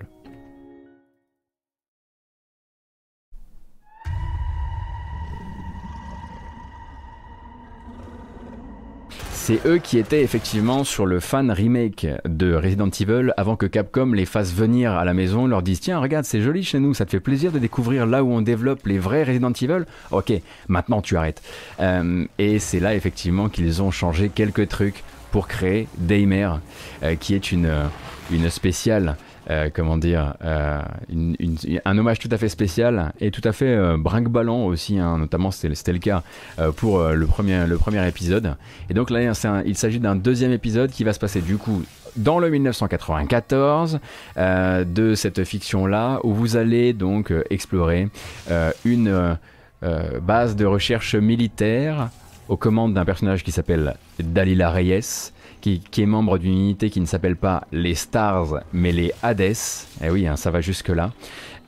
C'est 9.30 9.64
eux 9.64 9.78
qui 9.78 9.98
étaient 9.98 10.22
effectivement 10.22 10.82
sur 10.82 11.06
le 11.06 11.20
fan 11.20 11.52
remake 11.52 12.08
de 12.24 12.52
Resident 12.52 12.88
Evil 12.88 13.32
avant 13.36 13.54
que 13.54 13.66
Capcom 13.66 14.12
les 14.12 14.26
fasse 14.26 14.52
venir 14.52 14.94
à 14.94 15.04
la 15.04 15.14
maison, 15.14 15.46
leur 15.46 15.62
dise 15.62 15.78
tiens 15.78 16.00
regarde 16.00 16.24
c'est 16.24 16.40
joli 16.40 16.64
chez 16.64 16.80
nous, 16.80 16.94
ça 16.94 17.04
te 17.04 17.12
fait 17.12 17.20
plaisir 17.20 17.52
de 17.52 17.60
découvrir 17.60 18.06
là 18.06 18.24
où 18.24 18.32
on 18.32 18.42
développe 18.42 18.86
les 18.86 18.98
vrais 18.98 19.22
Resident 19.22 19.52
Evil. 19.52 19.84
Ok, 20.10 20.32
maintenant 20.66 21.00
tu 21.00 21.16
arrêtes. 21.16 21.42
Euh, 21.78 22.26
et 22.38 22.58
c'est 22.58 22.80
là 22.80 22.96
effectivement 22.96 23.48
qu'ils 23.48 23.82
ont 23.82 23.92
changé 23.92 24.30
quelques 24.30 24.66
trucs 24.66 25.04
pour 25.30 25.48
créer 25.48 25.88
Daymare, 25.98 26.60
euh, 27.02 27.14
qui 27.16 27.34
est 27.34 27.52
une, 27.52 27.66
euh, 27.66 27.84
une 28.30 28.50
spéciale. 28.50 29.16
euh, 29.50 29.68
comment 29.74 29.96
dire, 29.96 30.34
un 30.42 31.98
hommage 31.98 32.18
tout 32.20 32.28
à 32.30 32.36
fait 32.38 32.48
spécial 32.48 33.12
et 33.20 33.30
tout 33.32 33.40
à 33.42 33.52
fait 33.52 33.74
euh, 33.74 33.96
brinque-ballant 33.98 34.64
aussi, 34.66 34.98
hein, 34.98 35.18
notamment 35.18 35.50
c'était 35.50 35.92
le 35.92 35.98
cas 35.98 36.22
pour 36.76 37.02
le, 37.02 37.26
premier, 37.26 37.66
le 37.66 37.76
premier 37.76 38.06
épisode. 38.06 38.54
Et 38.90 38.94
donc 38.94 39.10
là, 39.10 39.32
il 39.66 39.76
s'agit 39.76 39.98
d'un 39.98 40.14
deuxième 40.14 40.52
épisode 40.52 40.90
qui 40.90 41.02
va 41.02 41.12
se 41.12 41.18
passer 41.18 41.40
du 41.40 41.56
coup 41.56 41.82
dans 42.16 42.38
le 42.38 42.48
1994 42.50 43.98
euh, 44.36 44.84
de 44.84 45.14
cette 45.14 45.42
fiction-là, 45.42 46.20
où 46.22 46.32
vous 46.32 46.56
allez 46.56 46.92
donc 46.92 47.32
explorer 47.50 48.08
une 48.84 49.36
base 50.22 50.54
de 50.54 50.64
recherche 50.66 51.14
militaire 51.16 52.10
aux 52.50 52.56
commandes 52.56 52.94
d'un 52.94 53.04
personnage 53.04 53.44
qui 53.44 53.52
s'appelle 53.52 53.94
Dalila 54.18 54.70
Reyes, 54.70 55.30
qui, 55.60 55.80
est 55.96 56.06
membre 56.06 56.36
d'une 56.36 56.52
unité 56.52 56.90
qui 56.90 57.00
ne 57.00 57.06
s'appelle 57.06 57.36
pas 57.36 57.66
les 57.70 57.94
Stars, 57.94 58.64
mais 58.72 58.90
les 58.90 59.12
Hades. 59.22 59.54
Eh 60.02 60.10
oui, 60.10 60.26
hein, 60.26 60.34
ça 60.34 60.50
va 60.50 60.60
jusque-là. 60.60 61.12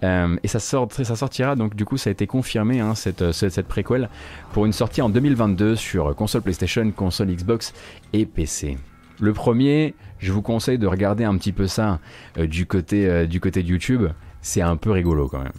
Euh, 0.02 0.36
et 0.42 0.48
ça, 0.48 0.58
sort, 0.58 0.88
ça 0.90 1.14
sortira, 1.14 1.54
donc 1.54 1.76
du 1.76 1.84
coup 1.84 1.96
ça 1.96 2.10
a 2.10 2.12
été 2.12 2.26
confirmé, 2.26 2.80
hein, 2.80 2.96
cette, 2.96 3.30
cette, 3.30 3.52
cette 3.52 3.68
préquel, 3.68 4.08
pour 4.52 4.66
une 4.66 4.72
sortie 4.72 5.00
en 5.00 5.08
2022 5.08 5.76
sur 5.76 6.16
console 6.16 6.42
PlayStation, 6.42 6.90
console 6.90 7.28
Xbox 7.28 7.72
et 8.12 8.26
PC. 8.26 8.76
Le 9.20 9.32
premier, 9.32 9.94
je 10.18 10.32
vous 10.32 10.42
conseille 10.42 10.78
de 10.78 10.88
regarder 10.88 11.22
un 11.22 11.36
petit 11.36 11.52
peu 11.52 11.68
ça 11.68 12.00
euh, 12.38 12.48
du, 12.48 12.66
côté, 12.66 13.06
euh, 13.06 13.26
du 13.26 13.38
côté 13.38 13.62
de 13.62 13.68
YouTube, 13.68 14.08
c'est 14.40 14.62
un 14.62 14.76
peu 14.76 14.90
rigolo 14.90 15.28
quand 15.28 15.44
même. 15.44 15.52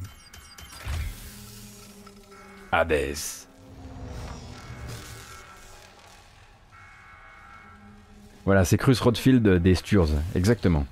Hades. 2.74 3.43
Voilà, 8.46 8.66
c'est 8.66 8.78
Cruz 8.78 8.96
Rodfield 9.02 9.48
des 9.48 9.76
Sturs, 9.76 10.10
exactement. 10.36 10.86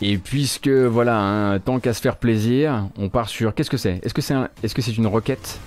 Et 0.00 0.18
puisque 0.18 0.68
voilà, 0.68 1.18
hein, 1.18 1.58
tant 1.60 1.80
qu'à 1.80 1.94
se 1.94 2.00
faire 2.00 2.16
plaisir, 2.16 2.88
on 2.98 3.08
part 3.08 3.28
sur 3.28 3.54
qu'est-ce 3.54 3.70
que 3.70 3.76
c'est? 3.76 4.00
Est-ce 4.02 4.12
que 4.12 4.20
c'est 4.20 4.34
un... 4.34 4.50
est-ce 4.62 4.74
que 4.74 4.82
c'est 4.82 4.96
une 4.96 5.06
roquette? 5.06 5.58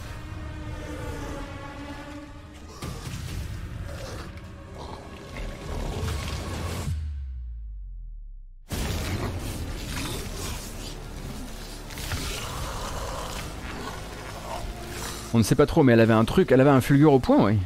On 15.38 15.42
ne 15.42 15.44
sait 15.44 15.54
pas 15.54 15.68
trop, 15.68 15.84
mais 15.84 15.94
elle 15.94 16.00
avait 16.00 16.14
un 16.14 16.26
truc, 16.26 16.52
elle 16.52 16.62
avait 16.62 16.72
un 16.72 16.82
fulgure 16.82 17.14
au 17.14 17.20
point, 17.20 17.46
oui. 17.46 17.60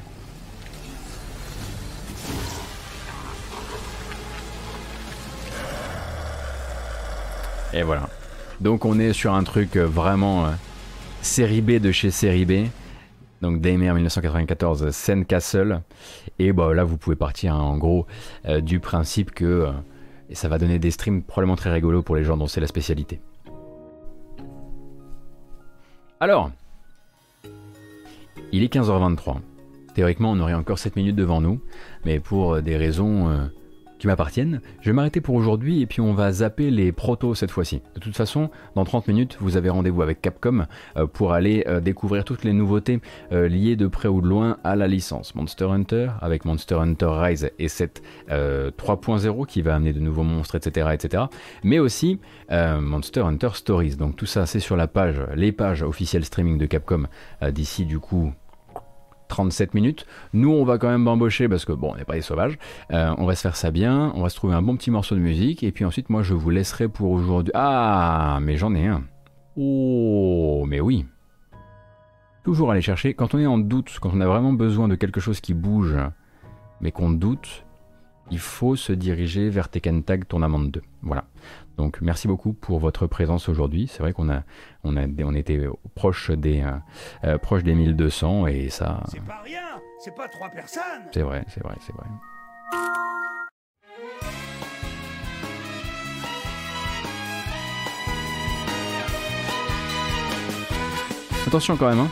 Et 7.71 7.83
voilà. 7.83 8.09
Donc 8.59 8.83
on 8.83 8.99
est 8.99 9.13
sur 9.13 9.33
un 9.33 9.45
truc 9.45 9.77
euh, 9.77 9.85
vraiment 9.85 10.47
euh, 10.47 10.49
série 11.21 11.61
B 11.61 11.79
de 11.79 11.93
chez 11.93 12.11
série 12.11 12.43
B. 12.43 12.67
Donc 13.41 13.61
Daymare 13.61 13.95
1994, 13.95 14.91
Sen 14.91 15.23
Castle. 15.23 15.79
Et 16.39 16.51
bah, 16.51 16.73
là 16.73 16.83
vous 16.83 16.97
pouvez 16.97 17.15
partir 17.15 17.55
hein, 17.55 17.61
en 17.61 17.77
gros 17.77 18.05
euh, 18.49 18.59
du 18.59 18.81
principe 18.81 19.31
que 19.31 19.69
ça 20.33 20.49
va 20.49 20.57
donner 20.57 20.77
des 20.77 20.91
streams 20.91 21.23
probablement 21.23 21.55
très 21.55 21.71
rigolos 21.71 22.01
pour 22.01 22.17
les 22.17 22.25
gens 22.25 22.35
dont 22.35 22.47
c'est 22.47 22.59
la 22.59 22.67
spécialité. 22.67 23.21
Alors, 26.19 26.51
il 28.51 28.63
est 28.63 28.73
15h23. 28.73 29.37
Théoriquement, 29.93 30.31
on 30.31 30.39
aurait 30.39 30.53
encore 30.53 30.79
7 30.79 30.95
minutes 30.95 31.15
devant 31.15 31.41
nous, 31.41 31.59
mais 32.05 32.19
pour 32.19 32.55
euh, 32.55 32.61
des 32.61 32.77
raisons 32.77 33.29
euh, 33.29 33.45
qui 33.99 34.07
m'appartiennent, 34.07 34.61
je 34.79 34.89
vais 34.89 34.93
m'arrêter 34.93 35.19
pour 35.19 35.35
aujourd'hui 35.35 35.81
et 35.81 35.85
puis 35.85 35.99
on 35.99 36.13
va 36.13 36.31
zapper 36.31 36.71
les 36.71 36.93
protos 36.93 37.35
cette 37.35 37.51
fois-ci. 37.51 37.81
De 37.95 37.99
toute 37.99 38.15
façon, 38.15 38.49
dans 38.75 38.85
30 38.85 39.09
minutes, 39.09 39.37
vous 39.41 39.57
avez 39.57 39.69
rendez-vous 39.69 40.01
avec 40.01 40.21
Capcom 40.21 40.65
euh, 40.95 41.07
pour 41.07 41.33
aller 41.33 41.65
découvrir 41.83 42.23
toutes 42.23 42.43
les 42.43 42.53
nouveautés 42.53 43.01
liées 43.31 43.75
de 43.75 43.87
près 43.87 44.07
ou 44.07 44.21
de 44.21 44.27
loin 44.27 44.57
à 44.63 44.75
la 44.75 44.87
licence 44.87 45.35
Monster 45.35 45.65
Hunter, 45.65 46.09
avec 46.21 46.45
Monster 46.45 46.75
Hunter 46.75 47.09
Rise 47.09 47.51
et 47.59 47.67
cette 47.67 48.01
euh, 48.29 48.71
3.0 48.71 49.45
qui 49.45 49.61
va 49.61 49.75
amener 49.75 49.93
de 49.93 49.99
nouveaux 49.99 50.23
monstres, 50.23 50.55
etc. 50.55 50.89
etc. 50.93 51.23
mais 51.63 51.79
aussi 51.79 52.19
Monster 52.49 53.21
Hunter 53.21 53.49
Stories. 53.53 53.97
Donc 53.97 54.15
tout 54.15 54.25
ça, 54.25 54.45
c'est 54.45 54.59
sur 54.59 54.77
la 54.77 54.87
page, 54.87 55.21
les 55.35 55.51
pages 55.51 55.83
officielles 55.83 56.25
streaming 56.25 56.57
de 56.57 56.65
Capcom 56.65 57.07
d'ici 57.51 57.85
du 57.85 57.99
coup 57.99 58.33
37 59.31 59.73
minutes. 59.73 60.05
Nous, 60.33 60.51
on 60.51 60.65
va 60.65 60.77
quand 60.77 60.89
même 60.89 61.07
embaucher 61.07 61.47
parce 61.47 61.63
que 61.63 61.71
bon, 61.71 61.93
on 61.93 61.95
n'est 61.95 62.03
pas 62.03 62.15
des 62.15 62.21
sauvages. 62.21 62.57
Euh, 62.91 63.15
on 63.17 63.25
va 63.25 63.33
se 63.33 63.41
faire 63.41 63.55
ça 63.55 63.71
bien. 63.71 64.11
On 64.15 64.21
va 64.21 64.29
se 64.29 64.35
trouver 64.35 64.53
un 64.53 64.61
bon 64.61 64.75
petit 64.75 64.91
morceau 64.91 65.15
de 65.15 65.21
musique. 65.21 65.63
Et 65.63 65.71
puis 65.71 65.85
ensuite, 65.85 66.09
moi, 66.09 66.21
je 66.21 66.33
vous 66.33 66.49
laisserai 66.49 66.89
pour 66.89 67.11
aujourd'hui. 67.11 67.53
Ah, 67.55 68.39
mais 68.41 68.57
j'en 68.57 68.75
ai 68.75 68.87
un. 68.87 69.03
Oh, 69.55 70.65
mais 70.67 70.81
oui. 70.81 71.05
Toujours 72.43 72.71
aller 72.71 72.81
chercher. 72.81 73.13
Quand 73.13 73.33
on 73.33 73.39
est 73.39 73.45
en 73.45 73.57
doute, 73.57 73.97
quand 74.01 74.11
on 74.13 74.19
a 74.19 74.27
vraiment 74.27 74.51
besoin 74.51 74.89
de 74.89 74.95
quelque 74.95 75.21
chose 75.21 75.39
qui 75.39 75.53
bouge, 75.53 75.95
mais 76.81 76.91
qu'on 76.91 77.11
doute, 77.11 77.63
il 78.31 78.39
faut 78.39 78.75
se 78.75 78.91
diriger 78.91 79.49
vers 79.49 79.69
Tekken 79.69 80.03
Tag 80.03 80.27
Tournament 80.27 80.59
2. 80.59 80.81
Voilà. 81.03 81.23
Donc 81.81 81.99
merci 81.99 82.27
beaucoup 82.27 82.53
pour 82.53 82.77
votre 82.77 83.07
présence 83.07 83.49
aujourd'hui. 83.49 83.87
C'est 83.91 84.03
vrai 84.03 84.13
qu'on 84.13 84.29
a, 84.29 84.43
on 84.83 84.95
a, 84.97 85.07
on 85.23 85.33
était 85.33 85.59
proche 85.95 86.29
des, 86.29 86.61
euh, 86.61 86.73
euh, 87.23 87.37
proche 87.39 87.63
des 87.63 87.73
1200 87.73 88.45
et 88.45 88.69
ça, 88.69 89.01
C'est 89.09 89.19
pas 89.23 89.41
rien, 89.43 89.81
c'est 89.97 90.13
pas 90.13 90.27
trois 90.27 90.49
personnes. 90.49 90.83
c'est 91.11 91.23
vrai, 91.23 91.43
c'est 91.47 91.63
vrai, 91.63 91.73
c'est 91.79 91.93
vrai. 91.93 92.05
Attention 101.47 101.77
quand 101.77 101.89
même, 101.89 101.99
hein. 102.01 102.09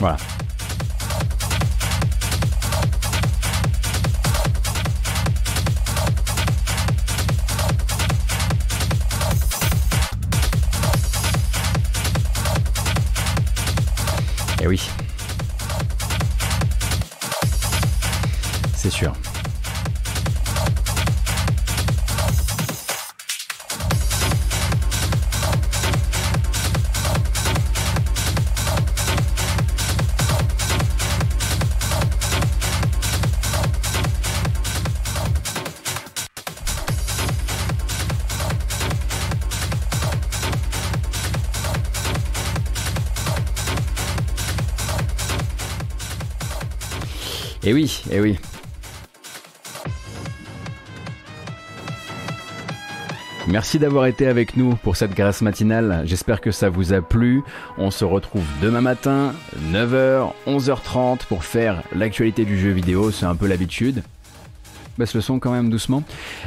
Voilà. 0.00 0.16
Eh 14.60 14.66
oui. 14.66 14.80
C'est 18.74 18.90
sûr. 18.90 19.12
Eh 47.70 47.74
oui, 47.74 48.02
eh 48.10 48.18
oui. 48.18 48.38
Merci 53.46 53.78
d'avoir 53.78 54.06
été 54.06 54.26
avec 54.26 54.56
nous 54.56 54.74
pour 54.76 54.96
cette 54.96 55.14
grâce 55.14 55.42
matinale. 55.42 56.00
J'espère 56.06 56.40
que 56.40 56.50
ça 56.50 56.70
vous 56.70 56.94
a 56.94 57.02
plu. 57.02 57.42
On 57.76 57.90
se 57.90 58.06
retrouve 58.06 58.46
demain 58.62 58.80
matin, 58.80 59.34
9h, 59.70 60.32
11h30 60.46 61.26
pour 61.28 61.44
faire 61.44 61.82
l'actualité 61.94 62.46
du 62.46 62.58
jeu 62.58 62.70
vidéo. 62.70 63.10
C'est 63.10 63.26
un 63.26 63.36
peu 63.36 63.46
l'habitude. 63.46 64.02
Baisse 64.96 65.12
le 65.12 65.20
son 65.20 65.38
quand 65.38 65.52
même 65.52 65.68
doucement. 65.68 66.02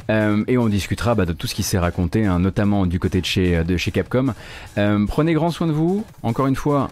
Euh, 0.09 0.43
et 0.47 0.57
on 0.57 0.69
discutera 0.69 1.13
bah, 1.13 1.27
de 1.27 1.33
tout 1.33 1.45
ce 1.45 1.53
qui 1.53 1.61
s'est 1.61 1.77
raconté, 1.77 2.25
hein, 2.25 2.39
notamment 2.39 2.87
du 2.87 2.99
côté 2.99 3.21
de 3.21 3.27
chez, 3.27 3.63
de 3.63 3.77
chez 3.77 3.91
Capcom. 3.91 4.33
Euh, 4.79 5.05
prenez 5.05 5.33
grand 5.33 5.51
soin 5.51 5.67
de 5.67 5.71
vous. 5.71 6.03
Encore 6.23 6.47
une 6.47 6.55
fois, 6.55 6.89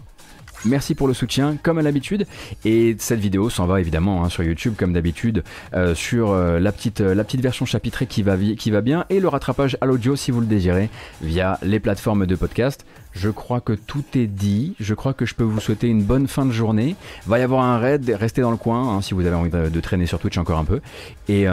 Merci 0.64 0.94
pour 0.94 1.08
le 1.08 1.14
soutien, 1.14 1.56
comme 1.62 1.78
à 1.78 1.82
l'habitude. 1.82 2.26
Et 2.64 2.94
cette 2.98 3.20
vidéo 3.20 3.48
s'en 3.48 3.66
va 3.66 3.80
évidemment 3.80 4.24
hein, 4.24 4.28
sur 4.28 4.42
YouTube, 4.42 4.74
comme 4.76 4.92
d'habitude, 4.92 5.42
euh, 5.74 5.94
sur 5.94 6.30
euh, 6.30 6.60
la, 6.60 6.72
petite, 6.72 7.00
euh, 7.00 7.14
la 7.14 7.24
petite 7.24 7.40
version 7.40 7.64
chapitrée 7.64 8.06
qui 8.06 8.22
va, 8.22 8.36
bien 8.80 9.04
et 9.08 9.20
le 9.20 9.28
rattrapage 9.28 9.78
à 9.80 9.86
l'audio 9.86 10.16
si 10.16 10.30
vous 10.30 10.40
le 10.40 10.46
désirez 10.46 10.90
via 11.22 11.58
les 11.62 11.80
plateformes 11.80 12.26
de 12.26 12.34
podcast. 12.34 12.84
Je 13.12 13.30
crois 13.30 13.60
que 13.60 13.72
tout 13.72 14.04
est 14.14 14.26
dit. 14.26 14.74
Je 14.78 14.94
crois 14.94 15.14
que 15.14 15.26
je 15.26 15.34
peux 15.34 15.44
vous 15.44 15.60
souhaiter 15.60 15.88
une 15.88 16.02
bonne 16.02 16.28
fin 16.28 16.46
de 16.46 16.52
journée. 16.52 16.94
Va 17.26 17.38
y 17.38 17.42
avoir 17.42 17.64
un 17.64 17.78
raid, 17.78 18.08
restez 18.18 18.42
dans 18.42 18.50
le 18.50 18.56
coin 18.56 18.96
hein, 18.96 19.00
si 19.00 19.14
vous 19.14 19.26
avez 19.26 19.36
envie 19.36 19.50
de, 19.50 19.68
de 19.68 19.80
traîner 19.80 20.06
sur 20.06 20.18
Twitch 20.18 20.38
encore 20.38 20.58
un 20.58 20.64
peu. 20.64 20.80
Et 21.28 21.46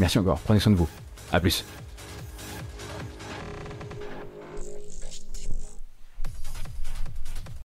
merci 0.00 0.18
encore. 0.18 0.40
Prenez 0.40 0.60
soin 0.60 0.72
de 0.72 0.78
vous. 0.78 0.88
À 1.32 1.40
plus. 1.40 1.64